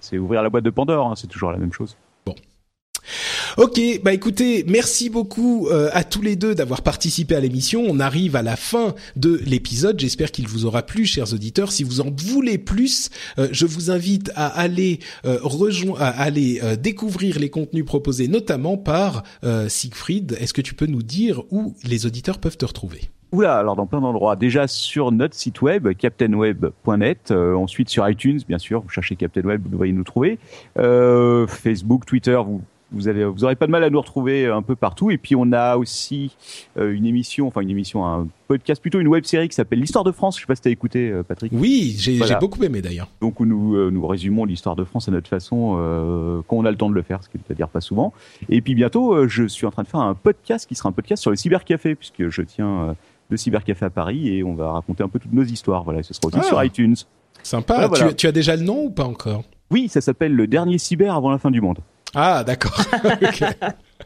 c'est 0.00 0.18
ouvrir 0.18 0.42
la 0.42 0.50
boîte 0.50 0.64
de 0.64 0.70
Pandore, 0.70 1.08
hein, 1.08 1.14
c'est 1.16 1.26
toujours 1.26 1.52
la 1.52 1.58
même 1.58 1.72
chose. 1.72 1.96
Ok, 3.56 3.80
bah 4.04 4.12
écoutez, 4.12 4.64
merci 4.68 5.10
beaucoup 5.10 5.68
euh, 5.68 5.90
à 5.92 6.04
tous 6.04 6.22
les 6.22 6.36
deux 6.36 6.54
d'avoir 6.54 6.82
participé 6.82 7.34
à 7.34 7.40
l'émission. 7.40 7.84
On 7.86 8.00
arrive 8.00 8.36
à 8.36 8.42
la 8.42 8.56
fin 8.56 8.94
de 9.16 9.40
l'épisode. 9.44 9.98
J'espère 9.98 10.30
qu'il 10.30 10.46
vous 10.46 10.66
aura 10.66 10.82
plu, 10.82 11.04
chers 11.04 11.32
auditeurs. 11.32 11.72
Si 11.72 11.82
vous 11.82 12.00
en 12.00 12.10
voulez 12.10 12.58
plus, 12.58 13.10
euh, 13.38 13.48
je 13.50 13.66
vous 13.66 13.90
invite 13.90 14.30
à 14.36 14.46
aller 14.46 15.00
euh, 15.24 15.38
rejoindre, 15.42 16.00
à 16.00 16.08
aller 16.08 16.60
découvrir 16.78 17.38
les 17.38 17.50
contenus 17.50 17.84
proposés, 17.84 18.28
notamment 18.28 18.76
par 18.76 19.22
Siegfried. 19.68 20.36
Est-ce 20.40 20.52
que 20.52 20.60
tu 20.60 20.74
peux 20.74 20.86
nous 20.86 21.02
dire 21.02 21.42
où 21.50 21.74
les 21.84 22.06
auditeurs 22.06 22.38
peuvent 22.38 22.56
te 22.56 22.64
retrouver? 22.64 23.02
Oula, 23.32 23.56
alors 23.56 23.76
dans 23.76 23.86
plein 23.86 24.00
d'endroits. 24.00 24.36
Déjà 24.36 24.66
sur 24.66 25.12
notre 25.12 25.34
site 25.34 25.62
web, 25.62 25.88
captainweb.net. 25.96 27.30
ensuite 27.30 27.88
sur 27.88 28.08
iTunes, 28.08 28.40
bien 28.48 28.58
sûr. 28.58 28.82
Vous 28.82 28.88
cherchez 28.88 29.16
Captain 29.16 29.42
Web, 29.42 29.62
vous 29.62 29.70
devriez 29.70 29.92
nous 29.92 30.04
trouver. 30.04 30.38
Facebook, 30.76 32.06
Twitter, 32.06 32.38
vous 32.44 32.60
vous 32.92 33.08
avez, 33.08 33.24
vous 33.24 33.44
aurez 33.44 33.56
pas 33.56 33.66
de 33.66 33.70
mal 33.70 33.84
à 33.84 33.90
nous 33.90 34.00
retrouver 34.00 34.46
un 34.46 34.62
peu 34.62 34.76
partout. 34.76 35.10
Et 35.10 35.18
puis 35.18 35.36
on 35.36 35.52
a 35.52 35.76
aussi 35.76 36.36
euh, 36.76 36.92
une 36.92 37.06
émission, 37.06 37.46
enfin 37.46 37.60
une 37.60 37.70
émission, 37.70 38.06
un 38.06 38.28
podcast, 38.48 38.80
plutôt 38.80 39.00
une 39.00 39.08
web 39.08 39.24
série 39.24 39.48
qui 39.48 39.54
s'appelle 39.54 39.80
l'histoire 39.80 40.04
de 40.04 40.12
France. 40.12 40.36
Je 40.36 40.42
sais 40.42 40.46
pas 40.46 40.56
si 40.56 40.62
t'as 40.62 40.70
écouté, 40.70 41.10
euh, 41.10 41.22
Patrick. 41.22 41.52
Oui, 41.54 41.94
j'ai 41.98 42.18
beaucoup 42.40 42.62
aimé 42.64 42.82
d'ailleurs. 42.82 43.08
Donc 43.20 43.40
nous 43.40 43.76
euh, 43.76 43.90
nous 43.90 44.06
résumons 44.06 44.44
l'histoire 44.44 44.76
de 44.76 44.84
France 44.84 45.08
à 45.08 45.12
notre 45.12 45.28
façon 45.28 45.60
quand 46.48 46.56
on 46.56 46.64
a 46.64 46.70
le 46.70 46.76
temps 46.76 46.90
de 46.90 46.94
le 46.94 47.02
faire, 47.02 47.22
ce 47.22 47.28
qui 47.28 47.38
veut 47.48 47.54
dire 47.54 47.68
pas 47.68 47.80
souvent. 47.80 48.12
Et 48.48 48.60
puis 48.60 48.74
bientôt, 48.74 49.28
je 49.28 49.44
suis 49.44 49.66
en 49.66 49.70
train 49.70 49.82
de 49.82 49.88
faire 49.88 50.00
un 50.00 50.14
podcast 50.14 50.68
qui 50.68 50.74
sera 50.74 50.88
un 50.88 50.92
podcast 50.92 51.22
sur 51.22 51.30
le 51.30 51.36
cybercafé 51.36 51.94
puisque 51.94 52.28
je 52.28 52.42
tiens 52.42 52.96
le 53.28 53.36
cybercafé 53.36 53.84
à 53.84 53.90
Paris 53.90 54.28
et 54.28 54.42
on 54.42 54.54
va 54.54 54.72
raconter 54.72 55.02
un 55.02 55.08
peu 55.08 55.18
toutes 55.18 55.32
nos 55.32 55.44
histoires. 55.44 55.84
Voilà, 55.84 56.02
ce 56.02 56.14
sera 56.14 56.28
aussi 56.28 56.38
ah. 56.40 56.44
sur 56.44 56.62
iTunes. 56.62 56.96
Sympa. 57.42 57.88
Tu, 57.94 58.14
tu 58.16 58.26
as 58.26 58.32
déjà 58.32 58.56
le 58.56 58.62
nom 58.62 58.84
ou 58.84 58.90
pas 58.90 59.04
encore? 59.04 59.44
Oui, 59.70 59.88
ça 59.88 60.00
s'appelle 60.00 60.34
le 60.34 60.46
dernier 60.46 60.78
cyber 60.78 61.14
avant 61.14 61.30
la 61.30 61.38
fin 61.38 61.50
du 61.50 61.60
monde. 61.60 61.78
Ah, 62.14 62.44
d'accord. 62.44 62.84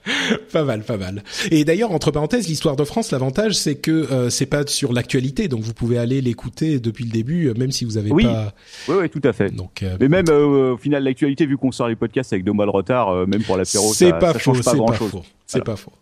pas 0.53 0.65
mal, 0.65 0.83
pas 0.83 0.97
mal. 0.97 1.23
Et 1.51 1.65
d'ailleurs, 1.65 1.93
entre 1.93 2.11
parenthèses, 2.11 2.49
l'histoire 2.49 2.77
de 2.77 2.85
France, 2.85 3.11
l'avantage, 3.11 3.55
c'est 3.55 3.77
que 3.77 3.91
euh, 3.91 4.31
c'est 4.31 4.47
pas 4.47 4.67
sur 4.67 4.93
l'actualité, 4.93 5.49
donc 5.49 5.63
vous 5.63 5.73
pouvez 5.73 5.99
aller 5.99 6.21
l'écouter 6.21 6.81
depuis 6.81 7.05
le 7.05 7.11
début, 7.11 7.49
euh, 7.49 7.55
même 7.55 7.71
si 7.71 7.85
vous 7.85 7.97
avez 7.97 8.11
pas. 8.11 8.55
Oui, 8.89 8.97
oui, 9.01 9.09
tout 9.09 9.23
à 9.25 9.33
fait. 9.33 9.51
Donc, 9.51 9.83
euh, 9.83 9.97
mais 10.01 10.09
même 10.09 10.29
au 10.29 10.77
final, 10.77 11.05
l'actualité, 11.05 11.47
vu 11.47 11.57
qu'on 11.57 11.73
sort 11.73 11.89
les 11.89 11.97
podcasts 11.97 12.33
avec 12.33 12.45
deux 12.45 12.53
mois 12.53 12.67
de 12.67 12.71
retard, 12.71 13.27
même 13.27 13.43
pour 13.43 13.57
l'apéro, 13.57 13.93
ça, 13.95 14.13
pas 14.13 14.33
ça 14.33 14.39
change 14.39 14.63
pas 14.63 14.75
grand 14.75 14.93
chose. 14.93 15.13
C'est 15.47 15.65
pas 15.65 15.77
faux. 15.77 15.93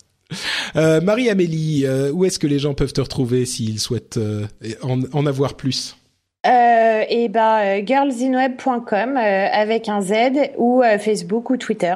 Euh, 0.77 1.01
Marie-Amélie, 1.03 1.85
où 2.13 2.25
est-ce 2.25 2.39
que 2.39 2.47
les 2.47 2.59
gens 2.59 2.75
peuvent 2.75 2.93
te 2.93 3.01
retrouver 3.01 3.45
s'ils 3.45 3.79
souhaitent 3.79 4.19
en, 4.83 5.01
en 5.13 5.27
avoir 5.27 5.55
plus? 5.55 5.97
Euh, 6.45 7.05
et 7.09 7.29
ben 7.29 7.87
girlsinweb.com 7.87 9.17
euh, 9.17 9.49
avec 9.53 9.89
un 9.89 10.01
Z 10.01 10.53
ou 10.57 10.83
euh, 10.83 10.99
Facebook 10.99 11.51
ou 11.51 11.57
Twitter. 11.57 11.95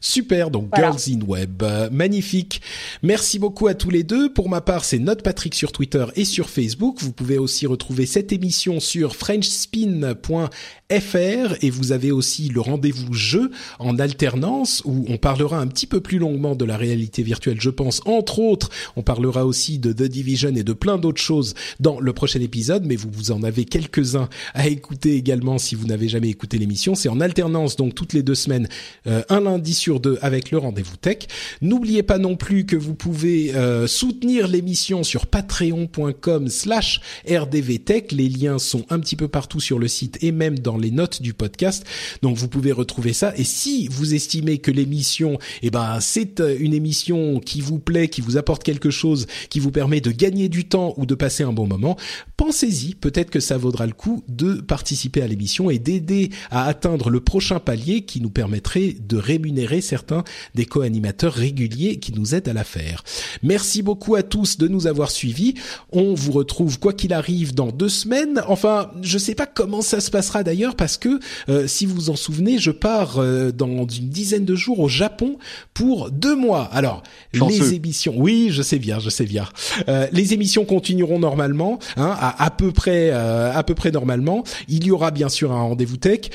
Super, 0.00 0.50
donc 0.50 0.74
Girls 0.74 1.00
in 1.08 1.20
Web, 1.26 1.62
magnifique. 1.90 2.60
Merci 3.02 3.38
beaucoup 3.38 3.66
à 3.66 3.74
tous 3.74 3.90
les 3.90 4.02
deux. 4.02 4.32
Pour 4.32 4.48
ma 4.48 4.60
part, 4.60 4.84
c'est 4.84 4.98
Note 4.98 5.22
Patrick 5.22 5.54
sur 5.54 5.72
Twitter 5.72 6.04
et 6.16 6.24
sur 6.24 6.48
Facebook. 6.48 6.98
Vous 7.00 7.12
pouvez 7.12 7.38
aussi 7.38 7.66
retrouver 7.66 8.06
cette 8.06 8.32
émission 8.32 8.80
sur 8.80 9.16
frenchspin.fr 9.16 10.50
fr 10.98 11.54
et 11.60 11.70
vous 11.70 11.92
avez 11.92 12.10
aussi 12.10 12.48
le 12.48 12.60
rendez-vous 12.60 13.12
jeu 13.12 13.50
en 13.78 13.98
alternance 13.98 14.82
où 14.84 15.04
on 15.08 15.18
parlera 15.18 15.60
un 15.60 15.68
petit 15.68 15.86
peu 15.86 16.00
plus 16.00 16.18
longuement 16.18 16.56
de 16.56 16.64
la 16.64 16.76
réalité 16.76 17.22
virtuelle, 17.22 17.60
je 17.60 17.70
pense. 17.70 18.00
Entre 18.06 18.40
autres, 18.40 18.70
on 18.96 19.02
parlera 19.02 19.46
aussi 19.46 19.78
de 19.78 19.92
The 19.92 20.02
Division 20.02 20.54
et 20.56 20.64
de 20.64 20.72
plein 20.72 20.98
d'autres 20.98 21.20
choses 21.20 21.54
dans 21.78 22.00
le 22.00 22.12
prochain 22.12 22.40
épisode, 22.40 22.84
mais 22.84 22.96
vous, 22.96 23.10
vous 23.12 23.30
en 23.30 23.42
avez 23.42 23.64
quelques-uns 23.64 24.28
à 24.54 24.66
écouter 24.66 25.14
également 25.14 25.58
si 25.58 25.74
vous 25.74 25.86
n'avez 25.86 26.08
jamais 26.08 26.28
écouté 26.28 26.58
l'émission. 26.58 26.94
C'est 26.94 27.08
en 27.08 27.20
alternance, 27.20 27.76
donc 27.76 27.94
toutes 27.94 28.12
les 28.12 28.22
deux 28.22 28.34
semaines, 28.34 28.68
euh, 29.06 29.22
un 29.28 29.40
lundi 29.40 29.59
sur 29.66 30.00
deux 30.00 30.18
avec 30.22 30.50
le 30.50 30.58
rendez-vous 30.58 30.96
tech. 30.96 31.18
N'oubliez 31.60 32.02
pas 32.02 32.18
non 32.18 32.36
plus 32.36 32.66
que 32.66 32.76
vous 32.76 32.94
pouvez 32.94 33.54
euh, 33.54 33.86
soutenir 33.86 34.48
l'émission 34.48 35.02
sur 35.02 35.26
patreon.com 35.26 36.48
slash 36.48 37.00
rdvtech. 37.28 38.12
Les 38.12 38.28
liens 38.28 38.58
sont 38.58 38.84
un 38.90 38.98
petit 38.98 39.16
peu 39.16 39.28
partout 39.28 39.60
sur 39.60 39.78
le 39.78 39.88
site 39.88 40.18
et 40.22 40.32
même 40.32 40.58
dans 40.58 40.76
les 40.76 40.90
notes 40.90 41.22
du 41.22 41.34
podcast. 41.34 41.84
Donc 42.22 42.36
vous 42.36 42.48
pouvez 42.48 42.72
retrouver 42.72 43.12
ça. 43.12 43.32
Et 43.36 43.44
si 43.44 43.88
vous 43.88 44.14
estimez 44.14 44.58
que 44.58 44.70
l'émission, 44.70 45.38
eh 45.62 45.70
ben, 45.70 45.98
c'est 46.00 46.40
euh, 46.40 46.56
une 46.58 46.74
émission 46.74 47.40
qui 47.40 47.60
vous 47.60 47.78
plaît, 47.78 48.08
qui 48.08 48.20
vous 48.20 48.36
apporte 48.36 48.62
quelque 48.62 48.90
chose, 48.90 49.26
qui 49.48 49.60
vous 49.60 49.70
permet 49.70 50.00
de 50.00 50.10
gagner 50.10 50.48
du 50.48 50.64
temps 50.64 50.94
ou 50.96 51.06
de 51.06 51.14
passer 51.14 51.42
un 51.42 51.52
bon 51.52 51.66
moment, 51.66 51.96
pensez-y. 52.36 52.94
Peut-être 52.94 53.30
que 53.30 53.40
ça 53.40 53.58
vaudra 53.58 53.86
le 53.86 53.92
coup 53.92 54.22
de 54.28 54.54
participer 54.54 55.22
à 55.22 55.26
l'émission 55.26 55.70
et 55.70 55.78
d'aider 55.78 56.30
à 56.50 56.66
atteindre 56.66 57.10
le 57.10 57.20
prochain 57.20 57.60
palier 57.60 58.02
qui 58.02 58.20
nous 58.20 58.30
permettrait 58.30 58.96
de 58.98 59.16
rémunérer 59.16 59.49
certains 59.80 60.24
des 60.54 60.66
co-animateurs 60.66 61.32
réguliers 61.32 61.98
qui 61.98 62.12
nous 62.12 62.34
aident 62.34 62.48
à 62.48 62.52
la 62.52 62.64
faire. 62.64 63.04
Merci 63.42 63.82
beaucoup 63.82 64.14
à 64.14 64.22
tous 64.22 64.58
de 64.58 64.68
nous 64.68 64.86
avoir 64.86 65.10
suivis. 65.10 65.54
On 65.92 66.14
vous 66.14 66.32
retrouve 66.32 66.78
quoi 66.78 66.92
qu'il 66.92 67.12
arrive 67.12 67.54
dans 67.54 67.68
deux 67.68 67.88
semaines. 67.88 68.42
Enfin, 68.48 68.90
je 69.02 69.18
sais 69.18 69.34
pas 69.34 69.46
comment 69.46 69.82
ça 69.82 70.00
se 70.00 70.10
passera 70.10 70.42
d'ailleurs 70.42 70.76
parce 70.76 70.96
que 70.96 71.20
euh, 71.48 71.66
si 71.66 71.86
vous 71.86 71.94
vous 71.94 72.10
en 72.10 72.16
souvenez, 72.16 72.58
je 72.58 72.70
pars 72.70 73.18
euh, 73.18 73.52
dans 73.52 73.86
une 73.86 74.08
dizaine 74.08 74.44
de 74.44 74.54
jours 74.54 74.80
au 74.80 74.88
Japon 74.88 75.38
pour 75.74 76.10
deux 76.10 76.36
mois. 76.36 76.64
Alors 76.72 77.02
les 77.32 77.74
émissions, 77.74 78.14
oui, 78.16 78.48
je 78.50 78.62
sais 78.62 78.78
bien, 78.78 78.98
je 78.98 79.10
sais 79.10 79.26
bien. 79.26 79.48
Euh, 79.88 80.06
les 80.12 80.34
émissions 80.34 80.64
continueront 80.64 81.18
normalement, 81.18 81.78
hein, 81.96 82.14
à, 82.18 82.44
à 82.44 82.50
peu 82.50 82.72
près, 82.72 83.10
à 83.10 83.62
peu 83.62 83.74
près 83.74 83.90
normalement. 83.90 84.44
Il 84.68 84.84
y 84.84 84.90
aura 84.90 85.10
bien 85.10 85.28
sûr 85.28 85.52
un 85.52 85.62
rendez-vous 85.62 85.96
tech, 85.96 86.30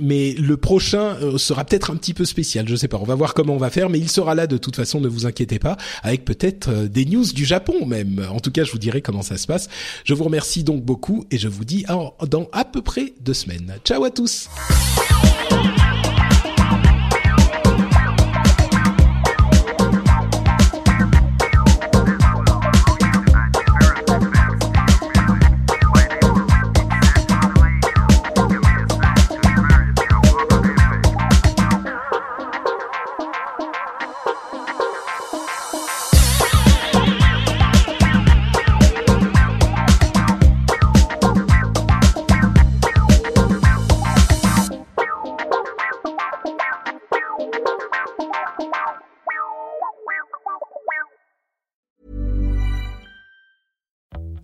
mais 0.00 0.32
le 0.34 0.56
prochain 0.56 1.16
sera 1.36 1.64
peut-être 1.64 1.90
un 1.90 1.96
petit 1.96 2.14
peu 2.14 2.21
spécial. 2.24 2.68
Je 2.68 2.76
sais 2.76 2.88
pas, 2.88 2.98
on 2.98 3.04
va 3.04 3.14
voir 3.14 3.34
comment 3.34 3.54
on 3.54 3.58
va 3.58 3.70
faire, 3.70 3.90
mais 3.90 3.98
il 3.98 4.10
sera 4.10 4.34
là 4.34 4.46
de 4.46 4.56
toute 4.56 4.76
façon. 4.76 5.00
Ne 5.00 5.08
vous 5.08 5.26
inquiétez 5.26 5.58
pas, 5.58 5.76
avec 6.02 6.24
peut-être 6.24 6.70
des 6.70 7.04
news 7.04 7.24
du 7.32 7.44
Japon 7.44 7.86
même. 7.86 8.26
En 8.30 8.40
tout 8.40 8.50
cas, 8.50 8.64
je 8.64 8.72
vous 8.72 8.78
dirai 8.78 9.02
comment 9.02 9.22
ça 9.22 9.36
se 9.36 9.46
passe. 9.46 9.68
Je 10.04 10.14
vous 10.14 10.24
remercie 10.24 10.64
donc 10.64 10.82
beaucoup 10.82 11.24
et 11.30 11.38
je 11.38 11.48
vous 11.48 11.64
dis 11.64 11.84
dans 12.28 12.48
à 12.52 12.64
peu 12.64 12.82
près 12.82 13.14
deux 13.20 13.34
semaines. 13.34 13.74
Ciao 13.84 14.04
à 14.04 14.10
tous 14.10 14.48